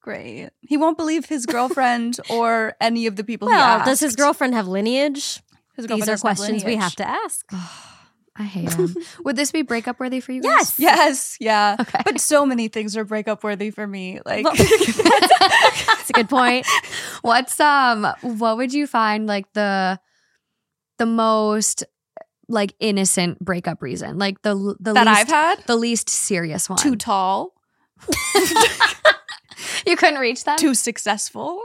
Great. 0.00 0.48
He 0.62 0.78
won't 0.78 0.96
believe 0.96 1.26
his 1.26 1.44
girlfriend 1.44 2.18
or 2.30 2.76
any 2.80 3.06
of 3.06 3.16
the 3.16 3.24
people 3.24 3.48
he 3.48 3.52
well, 3.52 3.78
asked. 3.78 3.86
does 3.86 4.00
his 4.00 4.16
girlfriend 4.16 4.54
have 4.54 4.66
lineage? 4.68 5.42
His 5.76 5.86
These 5.86 6.02
are 6.02 6.06
doesn't 6.06 6.20
questions 6.20 6.64
we 6.64 6.76
have 6.76 6.96
to 6.96 7.06
ask. 7.06 7.44
I 8.36 8.42
hate 8.42 8.72
him. 8.72 8.96
Would 9.24 9.36
this 9.36 9.52
be 9.52 9.62
breakup 9.62 10.00
worthy 10.00 10.18
for 10.20 10.32
you 10.32 10.42
guys? 10.42 10.76
Yes. 10.78 10.78
Yes, 10.78 11.36
yeah. 11.40 11.76
Okay. 11.78 12.00
But 12.04 12.20
so 12.20 12.44
many 12.44 12.66
things 12.68 12.96
are 12.96 13.04
breakup 13.04 13.44
worthy 13.44 13.70
for 13.70 13.86
me. 13.86 14.20
Like 14.26 14.44
Well- 14.44 14.54
That's 14.56 16.10
a 16.10 16.12
good 16.12 16.28
point. 16.28 16.66
What's 17.22 17.58
um 17.60 18.06
what 18.22 18.56
would 18.56 18.72
you 18.74 18.86
find 18.88 19.26
like 19.28 19.52
the 19.52 20.00
the 20.98 21.06
most 21.06 21.84
like 22.48 22.74
innocent 22.80 23.38
breakup 23.38 23.80
reason? 23.82 24.18
Like 24.18 24.42
the 24.42 24.54
the 24.80 24.92
that 24.94 25.06
least 25.06 25.20
I've 25.20 25.28
had. 25.28 25.66
the 25.66 25.76
least 25.76 26.10
serious 26.10 26.68
one. 26.68 26.78
Too 26.78 26.96
tall, 26.96 27.52
you 29.86 29.96
couldn't 29.96 30.18
reach 30.20 30.44
that? 30.44 30.58
too 30.58 30.74
successful. 30.74 31.62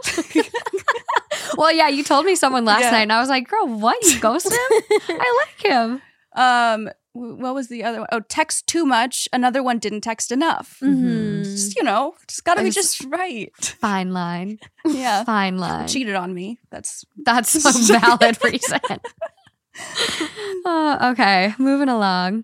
Well, 1.58 1.72
yeah, 1.74 1.90
you 1.90 2.04
told 2.04 2.26
me 2.26 2.36
someone 2.36 2.64
last 2.64 2.84
Yeah. 2.84 2.92
night, 2.92 3.02
and 3.02 3.12
I 3.14 3.20
was 3.20 3.28
like, 3.30 3.48
"Girl, 3.50 3.68
what? 3.68 4.02
You 4.06 4.20
ghosted 4.20 4.54
him? 4.54 4.60
I 5.20 5.46
like 5.48 5.62
him." 5.72 6.02
Um, 6.34 6.90
what 7.14 7.54
was 7.56 7.68
the 7.70 7.84
other 7.84 8.00
one? 8.00 8.08
Oh, 8.12 8.20
text 8.22 8.68
too 8.68 8.86
much. 8.86 9.28
Another 9.34 9.62
one 9.64 9.80
didn't 9.80 10.02
text 10.02 10.32
enough. 10.32 10.78
Mhm. 10.82 11.44
Just, 11.44 11.76
you 11.76 11.84
know, 11.84 12.14
just 12.28 12.44
gotta 12.46 12.64
be 12.64 12.70
just 12.70 13.04
right. 13.06 13.52
Fine 13.82 14.14
line, 14.14 14.60
Yeah. 14.86 15.24
fine 15.24 15.58
line. 15.58 15.88
Cheated 15.88 16.16
on 16.16 16.34
me. 16.34 16.60
That's 16.70 17.04
That's 17.26 17.56
a 17.66 18.00
valid 18.00 18.38
reason. 18.44 18.80
Uh, 20.66 21.12
okay, 21.14 21.54
moving 21.58 21.90
along. 21.90 22.44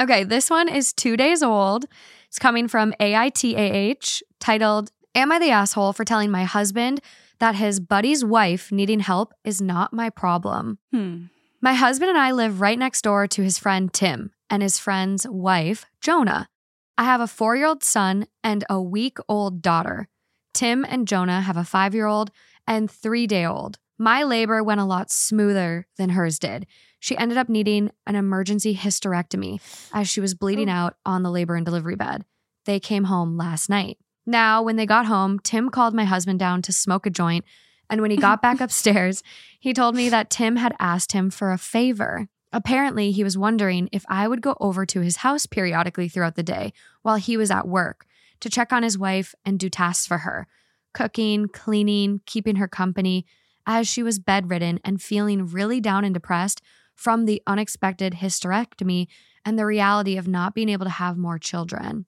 Okay, 0.00 0.24
this 0.24 0.48
one 0.50 0.68
is 0.68 0.92
two 0.92 1.16
days 1.16 1.42
old. 1.42 1.84
It's 2.28 2.38
coming 2.38 2.68
from 2.68 2.92
AITAH, 3.00 4.22
titled 4.40 4.90
Am 5.14 5.30
I 5.30 5.38
the 5.38 5.50
asshole 5.50 5.92
for 5.92 6.04
telling 6.04 6.30
my 6.30 6.44
husband 6.44 7.00
that 7.38 7.54
his 7.54 7.80
buddy's 7.80 8.24
wife 8.24 8.72
needing 8.72 9.00
help 9.00 9.34
is 9.44 9.60
not 9.60 9.92
my 9.92 10.10
problem? 10.10 10.78
hmm. 10.92 11.24
My 11.64 11.72
husband 11.72 12.10
and 12.10 12.18
I 12.18 12.30
live 12.30 12.60
right 12.60 12.78
next 12.78 13.00
door 13.00 13.26
to 13.26 13.42
his 13.42 13.58
friend 13.58 13.90
Tim 13.90 14.32
and 14.50 14.62
his 14.62 14.78
friend's 14.78 15.26
wife, 15.26 15.86
Jonah. 16.02 16.50
I 16.98 17.04
have 17.04 17.22
a 17.22 17.26
four 17.26 17.56
year 17.56 17.64
old 17.64 17.82
son 17.82 18.26
and 18.42 18.66
a 18.68 18.82
week 18.82 19.16
old 19.30 19.62
daughter. 19.62 20.08
Tim 20.52 20.84
and 20.84 21.08
Jonah 21.08 21.40
have 21.40 21.56
a 21.56 21.64
five 21.64 21.94
year 21.94 22.04
old 22.04 22.30
and 22.66 22.90
three 22.90 23.26
day 23.26 23.46
old. 23.46 23.78
My 23.96 24.24
labor 24.24 24.62
went 24.62 24.82
a 24.82 24.84
lot 24.84 25.10
smoother 25.10 25.86
than 25.96 26.10
hers 26.10 26.38
did. 26.38 26.66
She 27.00 27.16
ended 27.16 27.38
up 27.38 27.48
needing 27.48 27.90
an 28.06 28.14
emergency 28.14 28.74
hysterectomy 28.76 29.58
as 29.94 30.06
she 30.06 30.20
was 30.20 30.34
bleeding 30.34 30.68
oh. 30.68 30.72
out 30.72 30.96
on 31.06 31.22
the 31.22 31.30
labor 31.30 31.56
and 31.56 31.64
delivery 31.64 31.96
bed. 31.96 32.26
They 32.66 32.78
came 32.78 33.04
home 33.04 33.38
last 33.38 33.70
night. 33.70 33.96
Now, 34.26 34.62
when 34.62 34.76
they 34.76 34.84
got 34.84 35.06
home, 35.06 35.38
Tim 35.38 35.70
called 35.70 35.94
my 35.94 36.04
husband 36.04 36.38
down 36.38 36.60
to 36.60 36.72
smoke 36.74 37.06
a 37.06 37.10
joint. 37.10 37.46
And 37.90 38.00
when 38.00 38.10
he 38.10 38.16
got 38.16 38.42
back 38.42 38.60
upstairs, 38.60 39.22
he 39.60 39.72
told 39.72 39.94
me 39.94 40.08
that 40.08 40.30
Tim 40.30 40.56
had 40.56 40.74
asked 40.78 41.12
him 41.12 41.30
for 41.30 41.52
a 41.52 41.58
favor. 41.58 42.28
Apparently, 42.52 43.10
he 43.10 43.24
was 43.24 43.36
wondering 43.36 43.88
if 43.92 44.04
I 44.08 44.28
would 44.28 44.40
go 44.40 44.56
over 44.60 44.86
to 44.86 45.00
his 45.00 45.18
house 45.18 45.46
periodically 45.46 46.08
throughout 46.08 46.36
the 46.36 46.42
day 46.42 46.72
while 47.02 47.16
he 47.16 47.36
was 47.36 47.50
at 47.50 47.68
work 47.68 48.06
to 48.40 48.50
check 48.50 48.72
on 48.72 48.82
his 48.82 48.98
wife 48.98 49.34
and 49.44 49.58
do 49.58 49.68
tasks 49.68 50.06
for 50.06 50.18
her 50.18 50.46
cooking, 50.92 51.48
cleaning, 51.48 52.20
keeping 52.24 52.56
her 52.56 52.68
company, 52.68 53.26
as 53.66 53.88
she 53.88 54.02
was 54.02 54.20
bedridden 54.20 54.78
and 54.84 55.02
feeling 55.02 55.46
really 55.46 55.80
down 55.80 56.04
and 56.04 56.14
depressed 56.14 56.62
from 56.94 57.24
the 57.24 57.42
unexpected 57.46 58.14
hysterectomy 58.14 59.08
and 59.44 59.58
the 59.58 59.66
reality 59.66 60.16
of 60.16 60.28
not 60.28 60.54
being 60.54 60.68
able 60.68 60.84
to 60.84 60.90
have 60.90 61.18
more 61.18 61.38
children. 61.38 62.06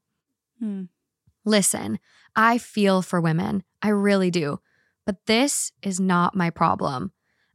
Hmm. 0.60 0.84
Listen, 1.44 1.98
I 2.34 2.58
feel 2.58 3.02
for 3.02 3.20
women. 3.20 3.62
I 3.82 3.88
really 3.88 4.30
do. 4.30 4.60
But 5.06 5.24
this 5.26 5.72
is 5.82 6.00
not 6.00 6.34
my 6.34 6.50
problem. 6.50 7.12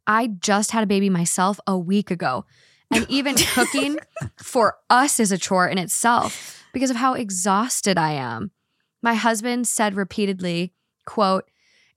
I 0.08 0.28
just 0.28 0.72
had 0.72 0.84
a 0.84 0.88
baby 0.88 1.10
myself 1.10 1.60
a 1.68 1.78
week 1.78 2.10
ago. 2.10 2.46
And 2.94 3.06
even 3.10 3.36
cooking 3.54 4.00
for 4.38 4.78
us 4.90 5.20
is 5.20 5.32
a 5.32 5.38
chore 5.38 5.68
in 5.68 5.78
itself 5.78 6.64
because 6.74 6.90
of 6.90 6.96
how 6.96 7.14
exhausted 7.14 7.98
I 7.98 8.14
am. 8.14 8.52
My 9.02 9.14
husband 9.14 9.68
said 9.68 9.96
repeatedly, 9.96 10.74
quote, 11.06 11.46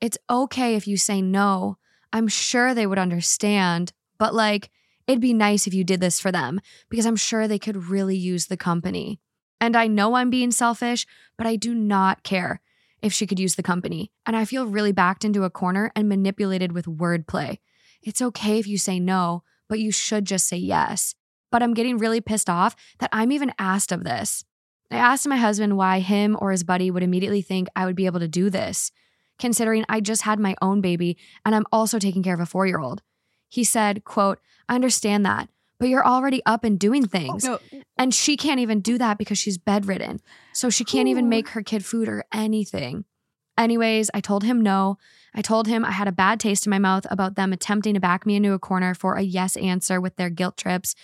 "It's 0.00 0.18
okay 0.28 0.74
if 0.74 0.86
you 0.86 0.96
say 0.96 1.22
no. 1.22 1.78
I'm 2.12 2.28
sure 2.28 2.74
they 2.74 2.86
would 2.86 2.98
understand, 2.98 3.92
but 4.18 4.34
like 4.34 4.70
it'd 5.06 5.20
be 5.20 5.34
nice 5.34 5.66
if 5.66 5.74
you 5.74 5.84
did 5.84 6.00
this 6.00 6.20
for 6.20 6.32
them 6.32 6.60
because 6.88 7.06
I'm 7.06 7.16
sure 7.16 7.46
they 7.46 7.58
could 7.58 7.88
really 7.88 8.16
use 8.16 8.46
the 8.46 8.56
company." 8.56 9.20
And 9.60 9.76
I 9.76 9.86
know 9.86 10.14
I'm 10.14 10.30
being 10.30 10.50
selfish, 10.50 11.06
but 11.36 11.46
I 11.46 11.56
do 11.56 11.74
not 11.74 12.22
care 12.22 12.60
if 13.04 13.12
she 13.12 13.26
could 13.26 13.38
use 13.38 13.54
the 13.54 13.62
company. 13.62 14.10
And 14.24 14.34
I 14.34 14.46
feel 14.46 14.66
really 14.66 14.90
backed 14.90 15.24
into 15.24 15.44
a 15.44 15.50
corner 15.50 15.92
and 15.94 16.08
manipulated 16.08 16.72
with 16.72 16.86
wordplay. 16.86 17.58
It's 18.02 18.22
okay 18.22 18.58
if 18.58 18.66
you 18.66 18.78
say 18.78 18.98
no, 18.98 19.42
but 19.68 19.78
you 19.78 19.92
should 19.92 20.24
just 20.24 20.48
say 20.48 20.56
yes. 20.56 21.14
But 21.52 21.62
I'm 21.62 21.74
getting 21.74 21.98
really 21.98 22.22
pissed 22.22 22.48
off 22.48 22.74
that 23.00 23.10
I'm 23.12 23.30
even 23.30 23.52
asked 23.58 23.92
of 23.92 24.04
this. 24.04 24.44
I 24.90 24.96
asked 24.96 25.28
my 25.28 25.36
husband 25.36 25.76
why 25.76 26.00
him 26.00 26.36
or 26.40 26.50
his 26.50 26.64
buddy 26.64 26.90
would 26.90 27.02
immediately 27.02 27.42
think 27.42 27.68
I 27.76 27.84
would 27.84 27.94
be 27.94 28.06
able 28.06 28.20
to 28.20 28.28
do 28.28 28.48
this, 28.48 28.90
considering 29.38 29.84
I 29.86 30.00
just 30.00 30.22
had 30.22 30.38
my 30.38 30.56
own 30.62 30.80
baby 30.80 31.18
and 31.44 31.54
I'm 31.54 31.66
also 31.70 31.98
taking 31.98 32.22
care 32.22 32.34
of 32.34 32.40
a 32.40 32.46
four 32.46 32.66
year 32.66 32.80
old. 32.80 33.02
He 33.50 33.64
said, 33.64 34.04
quote, 34.04 34.38
I 34.66 34.76
understand 34.76 35.26
that, 35.26 35.50
but 35.78 35.88
you're 35.88 36.06
already 36.06 36.42
up 36.46 36.64
and 36.64 36.78
doing 36.78 37.04
oh, 37.04 37.08
things. 37.08 37.44
No, 37.44 37.58
And 37.98 38.14
she 38.14 38.36
can't 38.36 38.60
even 38.60 38.80
do 38.80 38.98
that 38.98 39.18
because 39.18 39.38
she's 39.38 39.58
bedridden. 39.58 40.20
So 40.52 40.70
she 40.70 40.84
can't 40.84 41.08
even 41.08 41.28
make 41.28 41.48
her 41.48 41.62
kid 41.62 41.84
food 41.84 42.08
or 42.08 42.24
anything. 42.32 43.04
Anyways, 43.56 44.10
I 44.12 44.20
told 44.20 44.44
him 44.44 44.60
no. 44.60 44.98
I 45.34 45.42
told 45.42 45.66
him 45.68 45.84
I 45.84 45.92
had 45.92 46.08
a 46.08 46.12
bad 46.12 46.40
taste 46.40 46.66
in 46.66 46.70
my 46.70 46.78
mouth 46.78 47.06
about 47.10 47.36
them 47.36 47.52
attempting 47.52 47.94
to 47.94 48.00
back 48.00 48.26
me 48.26 48.36
into 48.36 48.52
a 48.52 48.58
corner 48.58 48.94
for 48.94 49.14
a 49.14 49.22
yes 49.22 49.56
answer 49.56 50.00
with 50.00 50.16
their 50.16 50.30
guilt 50.30 50.56
trips, 50.56 50.94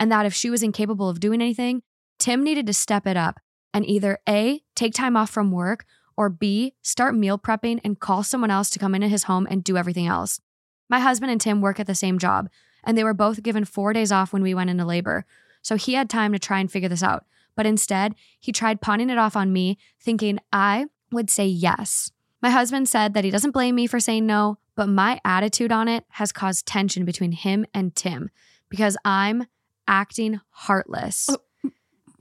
and 0.00 0.10
that 0.10 0.26
if 0.26 0.34
she 0.34 0.50
was 0.50 0.62
incapable 0.62 1.08
of 1.08 1.20
doing 1.20 1.42
anything, 1.42 1.82
Tim 2.18 2.42
needed 2.42 2.66
to 2.66 2.72
step 2.72 3.06
it 3.06 3.16
up 3.16 3.40
and 3.74 3.86
either 3.86 4.18
A, 4.28 4.62
take 4.74 4.94
time 4.94 5.16
off 5.16 5.30
from 5.30 5.52
work, 5.52 5.84
or 6.16 6.28
B, 6.28 6.74
start 6.82 7.14
meal 7.14 7.38
prepping 7.38 7.80
and 7.84 8.00
call 8.00 8.22
someone 8.22 8.50
else 8.50 8.70
to 8.70 8.78
come 8.78 8.94
into 8.94 9.08
his 9.08 9.24
home 9.24 9.46
and 9.48 9.62
do 9.62 9.76
everything 9.76 10.06
else. 10.06 10.40
My 10.88 11.00
husband 11.00 11.30
and 11.30 11.40
Tim 11.40 11.60
work 11.60 11.78
at 11.78 11.86
the 11.86 11.94
same 11.94 12.18
job, 12.18 12.48
and 12.88 12.96
they 12.96 13.04
were 13.04 13.14
both 13.14 13.42
given 13.42 13.66
four 13.66 13.92
days 13.92 14.10
off 14.10 14.32
when 14.32 14.42
we 14.42 14.54
went 14.54 14.70
into 14.70 14.84
labor. 14.86 15.26
So 15.60 15.76
he 15.76 15.92
had 15.92 16.08
time 16.08 16.32
to 16.32 16.38
try 16.38 16.58
and 16.58 16.72
figure 16.72 16.88
this 16.88 17.02
out. 17.02 17.26
But 17.54 17.66
instead, 17.66 18.14
he 18.40 18.50
tried 18.50 18.80
pawning 18.80 19.10
it 19.10 19.18
off 19.18 19.36
on 19.36 19.52
me, 19.52 19.76
thinking 20.00 20.38
I 20.54 20.86
would 21.12 21.28
say 21.28 21.46
yes. 21.46 22.10
My 22.40 22.48
husband 22.48 22.88
said 22.88 23.12
that 23.12 23.24
he 23.24 23.30
doesn't 23.30 23.50
blame 23.50 23.74
me 23.74 23.86
for 23.86 24.00
saying 24.00 24.24
no, 24.24 24.56
but 24.74 24.88
my 24.88 25.20
attitude 25.22 25.70
on 25.70 25.86
it 25.86 26.06
has 26.12 26.32
caused 26.32 26.64
tension 26.64 27.04
between 27.04 27.32
him 27.32 27.66
and 27.74 27.94
Tim 27.94 28.30
because 28.70 28.96
I'm 29.04 29.44
acting 29.86 30.40
heartless. 30.48 31.28
Oh. 31.30 31.70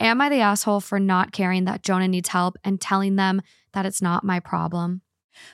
Am 0.02 0.20
I 0.20 0.28
the 0.28 0.42
asshole 0.42 0.82
for 0.82 1.00
not 1.00 1.32
caring 1.32 1.64
that 1.64 1.82
Jonah 1.82 2.10
needs 2.10 2.30
help 2.30 2.58
and 2.66 2.82
telling 2.82 3.16
them 3.16 3.42
that 3.72 3.86
it's 3.86 4.02
not 4.02 4.26
my 4.26 4.42
problem? 4.42 5.02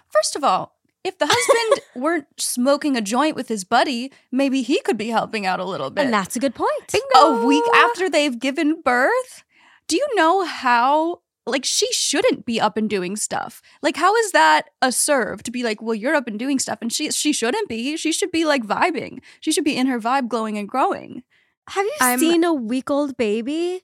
First 0.10 0.36
of 0.36 0.44
all, 0.44 0.76
if 1.04 1.18
the 1.18 1.28
husband 1.30 1.86
weren't 2.04 2.28
smoking 2.38 2.96
a 2.96 3.02
joint 3.02 3.36
with 3.36 3.48
his 3.48 3.64
buddy, 3.64 4.12
maybe 4.32 4.62
he 4.62 4.80
could 4.82 4.98
be 4.98 5.08
helping 5.10 5.46
out 5.46 5.60
a 5.60 5.66
little 5.66 5.90
bit. 5.90 6.06
And 6.06 6.14
that's 6.14 6.36
a 6.36 6.40
good 6.40 6.56
point. 6.56 6.72
a 7.16 7.46
week 7.46 7.64
after 7.76 8.10
they've 8.10 8.40
given 8.40 8.82
birth? 8.82 9.44
Do 9.88 9.96
you 9.98 10.08
know 10.16 10.46
how 10.46 11.20
like 11.46 11.66
she 11.66 11.92
shouldn't 11.92 12.46
be 12.46 12.60
up 12.60 12.78
and 12.78 12.90
doing 12.90 13.16
stuff. 13.16 13.62
Like 13.82 13.98
how 13.98 14.16
is 14.16 14.32
that 14.32 14.70
a 14.82 14.92
serve 14.92 15.44
to 15.44 15.52
be 15.52 15.64
like, 15.64 15.82
well, 15.82 15.94
you're 15.96 16.16
up 16.16 16.28
and 16.28 16.40
doing 16.40 16.60
stuff 16.60 16.80
and 16.82 16.92
she 16.92 17.12
she 17.12 17.34
shouldn't 17.34 17.68
be. 17.68 17.98
She 17.98 18.12
should 18.12 18.32
be 18.32 18.46
like 18.46 18.64
vibing. 18.64 19.20
She 19.42 19.52
should 19.52 19.66
be 19.66 19.76
in 19.76 19.88
her 19.88 20.00
vibe 20.00 20.30
glowing 20.30 20.58
and 20.58 20.68
growing. 20.70 21.24
Have 21.70 21.86
you 21.86 21.94
I'm- 22.02 22.20
seen 22.20 22.44
a 22.44 22.54
week 22.54 22.90
old 22.90 23.18
baby? 23.18 23.82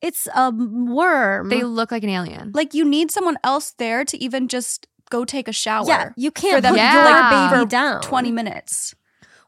It's 0.00 0.28
a 0.34 0.50
worm. 0.50 1.48
They 1.48 1.62
look 1.62 1.90
like 1.90 2.02
an 2.02 2.10
alien. 2.10 2.52
Like 2.54 2.74
you 2.74 2.84
need 2.84 3.10
someone 3.10 3.38
else 3.42 3.72
there 3.78 4.04
to 4.04 4.22
even 4.22 4.48
just 4.48 4.86
go 5.14 5.24
take 5.24 5.48
a 5.48 5.52
shower. 5.52 5.86
yeah, 5.86 6.10
you 6.16 6.30
can't 6.30 6.62
them 6.62 6.74
put 6.74 6.80
to, 6.80 6.92
your 6.92 7.04
like, 7.04 7.50
baby 7.50 7.66
down. 7.66 8.00
20 8.02 8.32
minutes. 8.32 8.94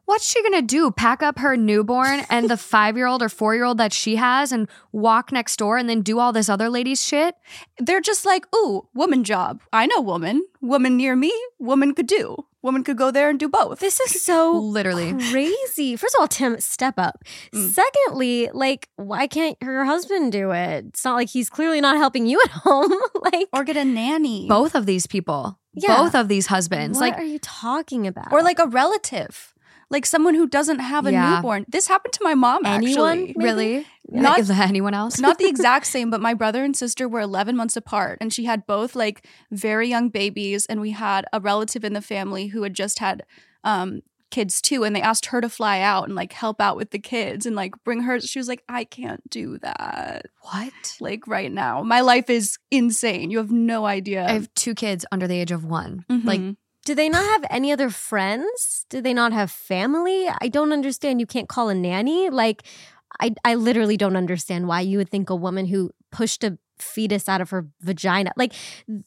What's 0.07 0.25
she 0.27 0.43
gonna 0.43 0.63
do? 0.63 0.91
Pack 0.93 1.23
up 1.23 1.39
her 1.41 1.57
newborn 1.57 2.21
and 2.31 2.49
the 2.49 2.57
five 2.73 2.97
year 2.97 3.07
old 3.07 3.23
or 3.23 3.29
four 3.29 3.55
year 3.55 3.65
old 3.65 3.79
that 3.79 3.93
she 3.93 4.17
has 4.17 4.53
and 4.53 4.69
walk 4.93 5.31
next 5.33 5.57
door 5.59 5.77
and 5.77 5.89
then 5.89 6.01
do 6.01 6.19
all 6.19 6.33
this 6.33 6.49
other 6.49 6.71
lady's 6.71 7.05
shit? 7.05 7.35
They're 7.79 8.01
just 8.01 8.25
like, 8.25 8.47
ooh, 8.55 8.89
woman 8.95 9.25
job. 9.25 9.61
I 9.73 9.87
know 9.87 10.01
woman. 10.01 10.45
Woman 10.61 10.97
near 10.97 11.15
me, 11.17 11.33
woman 11.59 11.93
could 11.95 12.07
do. 12.07 12.37
Woman 12.63 12.83
could 12.83 12.97
go 12.97 13.13
there 13.13 13.31
and 13.31 13.39
do 13.39 13.49
both. 13.49 13.79
This 13.79 14.01
is 14.01 14.25
so 14.25 14.53
Literally. 14.59 15.13
crazy. 15.31 15.95
First 15.95 16.17
of 16.17 16.21
all, 16.21 16.27
Tim, 16.29 16.59
step 16.61 16.95
up. 16.99 17.23
Mm. 17.53 17.69
Secondly, 17.71 18.51
like, 18.53 18.89
why 18.97 19.29
can't 19.29 19.57
her 19.63 19.85
husband 19.85 20.33
do 20.33 20.51
it? 20.51 20.87
It's 20.89 21.05
not 21.05 21.15
like 21.15 21.29
he's 21.29 21.49
clearly 21.49 21.81
not 21.81 21.97
helping 21.97 22.27
you 22.27 22.41
at 22.45 22.51
home. 22.51 22.93
like, 23.23 23.49
or 23.53 23.63
get 23.63 23.77
a 23.77 23.85
nanny. 23.85 24.49
Both 24.49 24.75
of 24.75 24.85
these 24.87 25.07
people, 25.07 25.61
Yeah. 25.75 25.97
both 25.99 26.17
of 26.17 26.27
these 26.27 26.47
husbands. 26.49 26.99
what 26.99 27.11
like, 27.11 27.19
are 27.19 27.25
you 27.25 27.39
talking 27.39 28.07
about? 28.07 28.33
or 28.33 28.43
like 28.43 28.59
a 28.59 28.67
relative. 28.67 29.53
Like 29.91 30.05
someone 30.05 30.35
who 30.35 30.49
doesn't 30.49 30.81
have 30.81 31.07
a 31.07 31.13
Yeah. 31.13 31.37
newborn. 31.37 31.65
This 31.69 31.87
happened 31.87 32.13
to 32.15 32.25
my 32.25 32.35
mom 32.35 32.67
Anyone? 32.67 33.19
actually. 33.29 33.35
really? 33.39 33.87
Not- 34.09 34.39
Is 34.41 34.49
there 34.49 34.61
anyone 34.63 34.95
else? 34.95 35.19
Not 35.21 35.39
the 35.39 35.47
exact 35.55 35.87
same, 35.87 36.11
but 36.11 36.21
my 36.21 36.35
brother 36.35 36.65
and 36.65 36.77
sister 36.77 37.09
were 37.09 37.21
11 37.21 37.57
months 37.57 37.77
apart, 37.77 38.19
and 38.21 38.33
she 38.33 38.45
had 38.45 38.67
both 38.67 38.97
like 38.97 39.27
very 39.53 39.89
young 39.89 40.09
babies. 40.09 40.67
And 40.67 40.81
we 40.81 40.91
had 40.91 41.25
a 41.33 41.41
relative 41.41 41.85
in 41.85 41.93
the 41.93 42.01
family 42.03 42.49
who 42.49 42.63
had 42.65 42.75
just 42.75 42.99
had 42.99 43.23
um, 43.63 44.01
kids 44.33 44.61
too. 44.61 44.83
And 44.83 44.95
they 44.95 45.01
asked 45.03 45.27
her 45.27 45.41
to 45.41 45.49
fly 45.49 45.81
out 45.81 46.05
and 46.07 46.15
like 46.17 46.33
help 46.33 46.61
out 46.61 46.77
with 46.77 46.91
the 46.91 46.99
kids 46.99 47.47
and 47.47 47.55
like 47.55 47.75
bring 47.85 48.01
her. 48.03 48.21
She 48.21 48.41
was 48.41 48.49
like, 48.49 48.65
I 48.69 48.83
can't 48.85 49.23
do 49.31 49.57
that. 49.59 50.27
what? 50.43 50.97
Like 51.01 51.29
right 51.29 51.51
now, 51.53 51.83
my 51.83 52.01
life 52.01 52.29
is 52.29 52.59
insane. 52.73 53.31
You 53.31 53.39
have 53.39 53.53
no 53.53 53.87
idea. 53.87 54.27
I 54.27 54.33
have 54.33 54.53
two 54.55 54.75
kids 54.75 55.07
under 55.13 55.29
the 55.29 55.39
age 55.39 55.53
of 55.53 55.65
one. 55.65 56.05
Like, 56.09 56.41
Mhm. 56.41 56.57
Do 56.87 56.95
they 56.95 57.09
not 57.09 57.25
have 57.25 57.45
any 57.51 57.73
other 57.73 57.91
friends? 57.91 58.87
Do 58.89 59.01
they 59.01 59.13
not 59.13 59.33
have 59.33 59.51
family? 59.51 60.29
I 60.41 60.47
don't 60.47 60.73
understand. 60.73 61.19
You 61.19 61.27
can't 61.27 61.49
call 61.49 61.69
a 61.69 61.75
nanny. 61.75 62.31
Like, 62.31 62.63
I, 63.21 63.35
I 63.45 63.57
literally 63.57 63.97
don't 63.97 64.17
understand 64.17 64.69
why 64.69 64.83
you 64.83 64.99
would 64.99 65.09
think 65.09 65.29
a 65.29 65.35
woman 65.35 65.67
who 65.67 65.91
pushed 66.13 66.45
a 66.45 66.59
fetus 66.79 67.27
out 67.27 67.41
of 67.41 67.49
her 67.49 67.67
vagina 67.81 68.31
like 68.37 68.53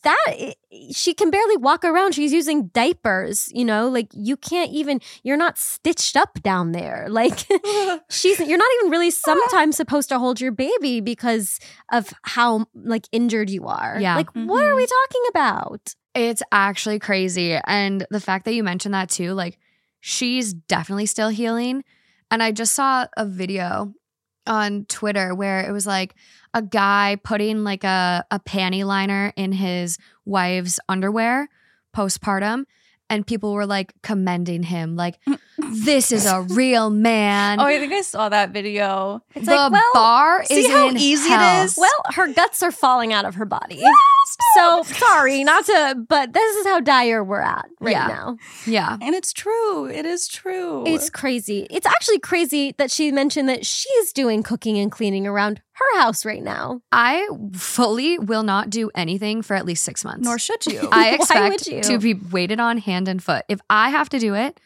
that 0.01 0.55
she 0.91 1.13
can 1.13 1.29
barely 1.29 1.55
walk 1.55 1.85
around 1.85 2.15
she's 2.15 2.33
using 2.33 2.65
diapers 2.69 3.47
you 3.53 3.63
know 3.63 3.87
like 3.87 4.07
you 4.11 4.35
can't 4.35 4.71
even 4.71 4.99
you're 5.21 5.37
not 5.37 5.55
stitched 5.55 6.17
up 6.17 6.41
down 6.41 6.71
there 6.71 7.05
like 7.11 7.45
she's 8.09 8.39
you're 8.39 8.57
not 8.57 8.69
even 8.79 8.91
really 8.91 9.11
sometimes 9.11 9.77
supposed 9.77 10.09
to 10.09 10.17
hold 10.17 10.41
your 10.41 10.51
baby 10.51 10.99
because 10.99 11.59
of 11.91 12.11
how 12.23 12.65
like 12.73 13.07
injured 13.11 13.51
you 13.51 13.67
are 13.67 13.97
Yeah. 13.99 14.15
like 14.15 14.31
what 14.31 14.63
are 14.63 14.75
we 14.75 14.83
mm-hmm. 14.83 15.07
talking 15.07 15.23
about 15.29 15.93
It's 16.19 16.43
actually 16.51 16.99
crazy. 16.99 17.57
And 17.65 18.05
the 18.09 18.19
fact 18.19 18.43
that 18.43 18.53
you 18.53 18.61
mentioned 18.61 18.93
that 18.93 19.09
too, 19.09 19.31
like 19.31 19.57
she's 20.01 20.53
definitely 20.53 21.05
still 21.05 21.29
healing. 21.29 21.85
And 22.29 22.43
I 22.43 22.51
just 22.51 22.75
saw 22.75 23.07
a 23.15 23.25
video 23.25 23.93
on 24.45 24.83
Twitter 24.89 25.33
where 25.33 25.61
it 25.61 25.71
was 25.71 25.87
like 25.87 26.15
a 26.53 26.61
guy 26.61 27.17
putting 27.23 27.63
like 27.63 27.85
a, 27.85 28.25
a 28.31 28.39
panty 28.41 28.83
liner 28.83 29.31
in 29.37 29.53
his 29.53 29.97
wife's 30.25 30.77
underwear 30.89 31.47
postpartum. 31.95 32.65
And 33.09 33.25
people 33.25 33.53
were 33.53 33.65
like 33.65 33.93
commending 34.03 34.61
him, 34.63 34.95
like, 34.95 35.19
this 35.57 36.11
is 36.11 36.25
a 36.27 36.41
real 36.41 36.89
man. 36.89 37.59
oh, 37.59 37.65
I 37.65 37.79
think 37.79 37.91
I 37.91 38.01
saw 38.01 38.29
that 38.29 38.51
video. 38.51 39.23
it's 39.35 39.45
the 39.47 39.51
like 39.55 39.71
well 39.71 39.91
bar 39.93 40.45
see 40.45 40.67
how 40.69 40.89
in 40.89 40.97
easy 40.97 41.27
it 41.31 41.37
hell. 41.39 41.65
is? 41.65 41.75
Well, 41.77 41.89
her 42.13 42.27
guts 42.31 42.61
are 42.61 42.71
falling 42.71 43.11
out 43.13 43.25
of 43.25 43.35
her 43.35 43.45
body. 43.45 43.81
So 44.55 44.83
sorry, 44.83 45.43
not 45.43 45.65
to, 45.65 46.05
but 46.07 46.33
this 46.33 46.55
is 46.57 46.65
how 46.67 46.79
dire 46.81 47.23
we're 47.23 47.41
at 47.41 47.65
right 47.79 47.91
Yeah. 47.93 48.07
now. 48.07 48.37
Yeah. 48.67 48.97
And 49.01 49.15
it's 49.15 49.33
true. 49.33 49.87
It 49.87 50.05
is 50.05 50.27
true. 50.27 50.83
It's 50.85 51.09
crazy. 51.09 51.65
It's 51.71 51.87
actually 51.87 52.19
crazy 52.19 52.73
that 52.77 52.91
she 52.91 53.11
mentioned 53.11 53.49
that 53.49 53.65
she's 53.65 54.13
doing 54.13 54.43
cooking 54.43 54.77
and 54.77 54.91
cleaning 54.91 55.25
around 55.25 55.61
her 55.79 55.99
house 55.99 56.25
right 56.25 56.43
now. 56.43 56.81
I 56.91 57.27
fully 57.53 58.19
will 58.19 58.43
not 58.43 58.69
do 58.69 58.91
anything 58.95 59.41
for 59.41 59.55
at 59.55 59.65
least 59.65 59.83
six 59.83 60.03
months. 60.05 60.23
nor 60.25 60.37
should 60.39 60.65
you. 60.65 60.87
I 60.91 61.11
expect 61.11 61.67
you? 61.67 61.81
to 61.83 61.97
be 61.99 62.13
waited 62.13 62.59
on 62.59 62.77
hand 62.77 63.07
and 63.07 63.23
foot. 63.23 63.45
If 63.47 63.59
I 63.69 63.89
have 63.89 64.09
to 64.09 64.19
do 64.19 64.35
it, 64.35 64.59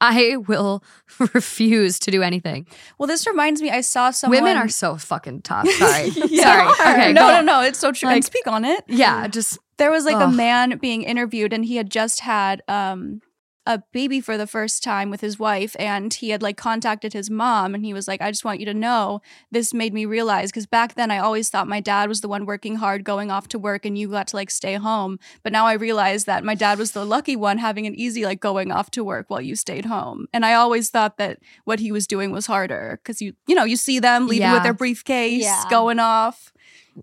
I 0.00 0.36
will 0.36 0.82
refuse 1.34 1.98
to 2.00 2.10
do 2.10 2.22
anything. 2.22 2.66
well, 2.98 3.06
this 3.06 3.26
reminds 3.26 3.62
me. 3.62 3.70
I 3.70 3.82
saw 3.82 4.10
someone. 4.10 4.42
Women 4.42 4.56
are 4.56 4.68
so 4.68 4.96
fucking 4.96 5.42
tough. 5.42 5.68
Sorry. 5.68 6.08
Yeah. 6.28 6.72
Sorry. 6.74 6.94
Okay. 6.94 7.12
no, 7.12 7.28
no, 7.28 7.40
no. 7.40 7.60
It's 7.62 7.78
so 7.78 7.92
true. 7.92 8.08
Like- 8.08 8.16
and 8.16 8.24
speak 8.24 8.46
on 8.48 8.64
it. 8.64 8.82
Yeah, 8.88 9.28
just 9.28 9.58
There 9.76 9.90
was 9.92 10.04
like 10.04 10.16
a 10.20 10.28
man 10.28 10.78
being 10.78 11.02
interviewed, 11.02 11.52
and 11.52 11.64
he 11.64 11.76
had 11.76 11.88
just 11.90 12.20
had 12.20 12.62
um 12.66 13.20
a 13.64 13.80
baby 13.92 14.20
for 14.20 14.36
the 14.36 14.46
first 14.46 14.82
time 14.82 15.08
with 15.08 15.20
his 15.20 15.38
wife, 15.38 15.76
and 15.78 16.12
he 16.12 16.30
had 16.30 16.42
like 16.42 16.56
contacted 16.56 17.12
his 17.12 17.30
mom, 17.30 17.74
and 17.74 17.84
he 17.84 17.94
was 17.94 18.08
like, 18.08 18.20
"I 18.20 18.30
just 18.30 18.44
want 18.44 18.58
you 18.58 18.66
to 18.66 18.74
know 18.74 19.20
this 19.52 19.72
made 19.72 19.94
me 19.94 20.04
realize 20.04 20.50
because 20.50 20.66
back 20.66 20.94
then 20.94 21.10
I 21.12 21.18
always 21.18 21.48
thought 21.48 21.68
my 21.68 21.80
dad 21.80 22.08
was 22.08 22.22
the 22.22 22.28
one 22.28 22.44
working 22.44 22.76
hard, 22.76 23.04
going 23.04 23.30
off 23.30 23.46
to 23.48 23.58
work, 23.60 23.86
and 23.86 23.96
you 23.96 24.08
got 24.08 24.26
to 24.28 24.36
like 24.36 24.50
stay 24.50 24.74
home. 24.74 25.18
But 25.44 25.52
now 25.52 25.66
I 25.66 25.74
realize 25.74 26.24
that 26.24 26.42
my 26.42 26.56
dad 26.56 26.78
was 26.78 26.90
the 26.90 27.04
lucky 27.04 27.36
one, 27.36 27.58
having 27.58 27.86
an 27.86 27.94
easy 27.94 28.24
like 28.24 28.40
going 28.40 28.72
off 28.72 28.90
to 28.92 29.04
work 29.04 29.26
while 29.30 29.40
you 29.40 29.54
stayed 29.54 29.84
home. 29.84 30.26
And 30.32 30.44
I 30.44 30.54
always 30.54 30.90
thought 30.90 31.18
that 31.18 31.38
what 31.64 31.78
he 31.78 31.92
was 31.92 32.08
doing 32.08 32.32
was 32.32 32.46
harder 32.46 32.98
because 33.02 33.22
you 33.22 33.34
you 33.46 33.54
know 33.54 33.64
you 33.64 33.76
see 33.76 34.00
them 34.00 34.26
leaving 34.26 34.42
Yeah. 34.42 34.54
with 34.54 34.64
their 34.64 34.74
briefcase, 34.74 35.42
Yeah. 35.44 35.64
going 35.70 36.00
off. 36.00 36.52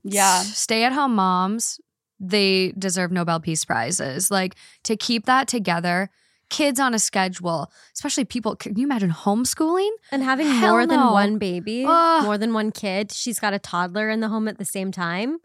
Yeah. 0.04 0.42
stay 0.42 0.84
at 0.84 0.92
home 0.94 1.16
moms, 1.16 1.80
they 2.20 2.74
deserve 2.78 3.12
Nobel 3.14 3.40
Peace 3.40 3.64
Prizes. 3.64 4.30
Like 4.30 4.56
to 4.84 4.98
keep 4.98 5.26
that 5.26 5.48
together, 5.48 6.10
kids 6.50 6.80
on 6.80 6.94
a 6.94 7.00
schedule, 7.00 7.72
especially 7.94 8.26
people. 8.26 8.56
Can 8.56 8.76
you 8.78 8.86
imagine 8.86 9.12
homeschooling? 9.12 9.90
And 10.12 10.24
having 10.24 10.48
Hell 10.48 10.72
more 10.72 10.86
than 10.88 11.00
one 11.00 11.38
baby, 11.38 11.86
Ugh. 11.88 12.24
more 12.24 12.38
than 12.38 12.54
one 12.54 12.72
kid, 12.72 13.12
she's 13.12 13.40
got 13.40 13.54
a 13.54 13.60
toddler 13.60 14.10
in 14.10 14.20
the 14.20 14.28
home 14.30 14.48
at 14.48 14.58
the 14.58 14.66
same 14.66 14.92
time. 14.92 15.38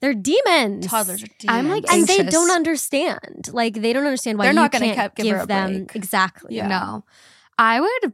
They're 0.00 0.14
demons. 0.14 0.86
Toddlers 0.86 1.22
are 1.24 1.26
I'm, 1.48 1.68
like, 1.68 1.84
demons. 1.86 2.08
and 2.10 2.26
they 2.26 2.30
don't 2.30 2.50
understand. 2.50 3.48
Like 3.52 3.74
they 3.74 3.92
don't 3.92 4.04
understand 4.04 4.38
why 4.38 4.44
They're 4.46 4.52
not 4.54 4.72
gonna 4.72 4.94
can't 4.94 5.14
give 5.14 5.26
her 5.28 5.32
give 5.34 5.44
a 5.44 5.46
them 5.46 5.72
break. 5.86 5.96
exactly. 5.96 6.56
Yeah. 6.56 6.68
No. 6.68 7.04
I 7.58 7.80
would 7.80 8.12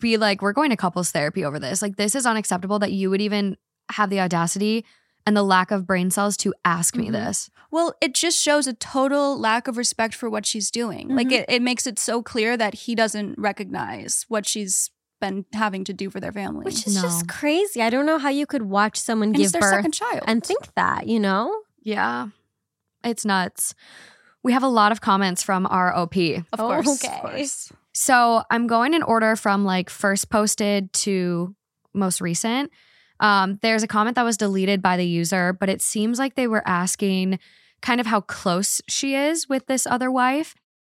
be 0.00 0.16
like, 0.16 0.42
we're 0.42 0.52
going 0.52 0.70
to 0.70 0.76
couples 0.76 1.12
therapy 1.12 1.44
over 1.44 1.60
this. 1.60 1.80
Like, 1.82 1.94
this 1.96 2.16
is 2.16 2.26
unacceptable 2.26 2.80
that 2.80 2.90
you 2.90 3.08
would 3.10 3.20
even 3.20 3.56
have 3.92 4.10
the 4.10 4.20
audacity 4.20 4.84
and 5.30 5.36
the 5.36 5.44
lack 5.44 5.70
of 5.70 5.86
brain 5.86 6.10
cells 6.10 6.36
to 6.38 6.52
ask 6.64 6.96
me 6.96 7.06
Mhm. 7.08 7.12
this. 7.12 7.50
Well, 7.70 7.94
it 8.00 8.14
just 8.14 8.36
shows 8.36 8.66
a 8.66 8.72
total 8.72 9.38
lack 9.38 9.68
of 9.68 9.76
respect 9.76 10.12
for 10.12 10.28
what 10.28 10.44
she's 10.44 10.72
doing. 10.72 11.06
Like 11.14 11.28
Mhm. 11.28 11.32
it, 11.42 11.44
it 11.48 11.62
makes 11.62 11.86
it 11.86 12.00
so 12.00 12.20
clear 12.20 12.56
that 12.56 12.74
he 12.74 12.96
doesn't 12.96 13.38
recognize 13.38 14.24
what 14.26 14.44
she's 14.44 14.90
been 15.20 15.44
having 15.52 15.84
to 15.84 15.92
do 15.92 16.10
for 16.10 16.18
their 16.18 16.32
family. 16.32 16.64
Which 16.64 16.84
is 16.84 16.96
No. 16.96 17.02
just 17.02 17.28
crazy. 17.28 17.80
I 17.80 17.90
don't 17.90 18.06
know 18.06 18.18
how 18.18 18.28
you 18.30 18.44
could 18.44 18.62
watch 18.62 18.98
someone 18.98 19.28
and 19.28 19.36
give 19.36 19.44
it's 19.44 19.52
their 19.52 19.60
birth 19.60 19.70
second 19.70 19.92
child. 19.92 20.24
and 20.26 20.42
think 20.44 20.74
that, 20.74 21.06
you 21.06 21.20
know? 21.20 21.62
Yeah. 21.82 22.28
It's 23.04 23.24
nuts. 23.24 23.74
We 24.42 24.52
have 24.52 24.64
a 24.64 24.68
lot 24.68 24.90
of 24.90 25.00
comments 25.00 25.42
from 25.44 25.64
our 25.66 25.94
OP. 25.96 26.16
of 26.52 26.58
Oh, 26.58 26.66
course. 26.66 27.04
okay. 27.04 27.14
Of 27.14 27.20
course. 27.30 27.72
So 27.94 28.42
I'm 28.50 28.66
going 28.66 28.94
in 28.94 29.02
order 29.04 29.36
from 29.36 29.64
like 29.64 29.90
first 29.90 30.28
posted 30.28 30.92
to 31.04 31.54
most 31.94 32.20
recent. 32.20 32.72
Um, 33.20 33.58
there's 33.62 33.82
a 33.82 33.88
comment 33.88 34.16
that 34.16 34.24
was 34.24 34.36
deleted 34.36 34.82
by 34.82 34.96
the 34.96 35.06
user, 35.06 35.52
but 35.52 35.68
it 35.68 35.80
seems 35.80 36.18
like 36.18 36.34
they 36.34 36.46
were 36.46 36.66
asking 36.66 37.38
kind 37.82 38.00
of 38.00 38.06
how 38.06 38.22
close 38.22 38.80
she 38.88 39.14
is 39.14 39.48
with 39.48 39.66
this 39.66 39.86
other 39.86 40.10
wife. 40.10 40.54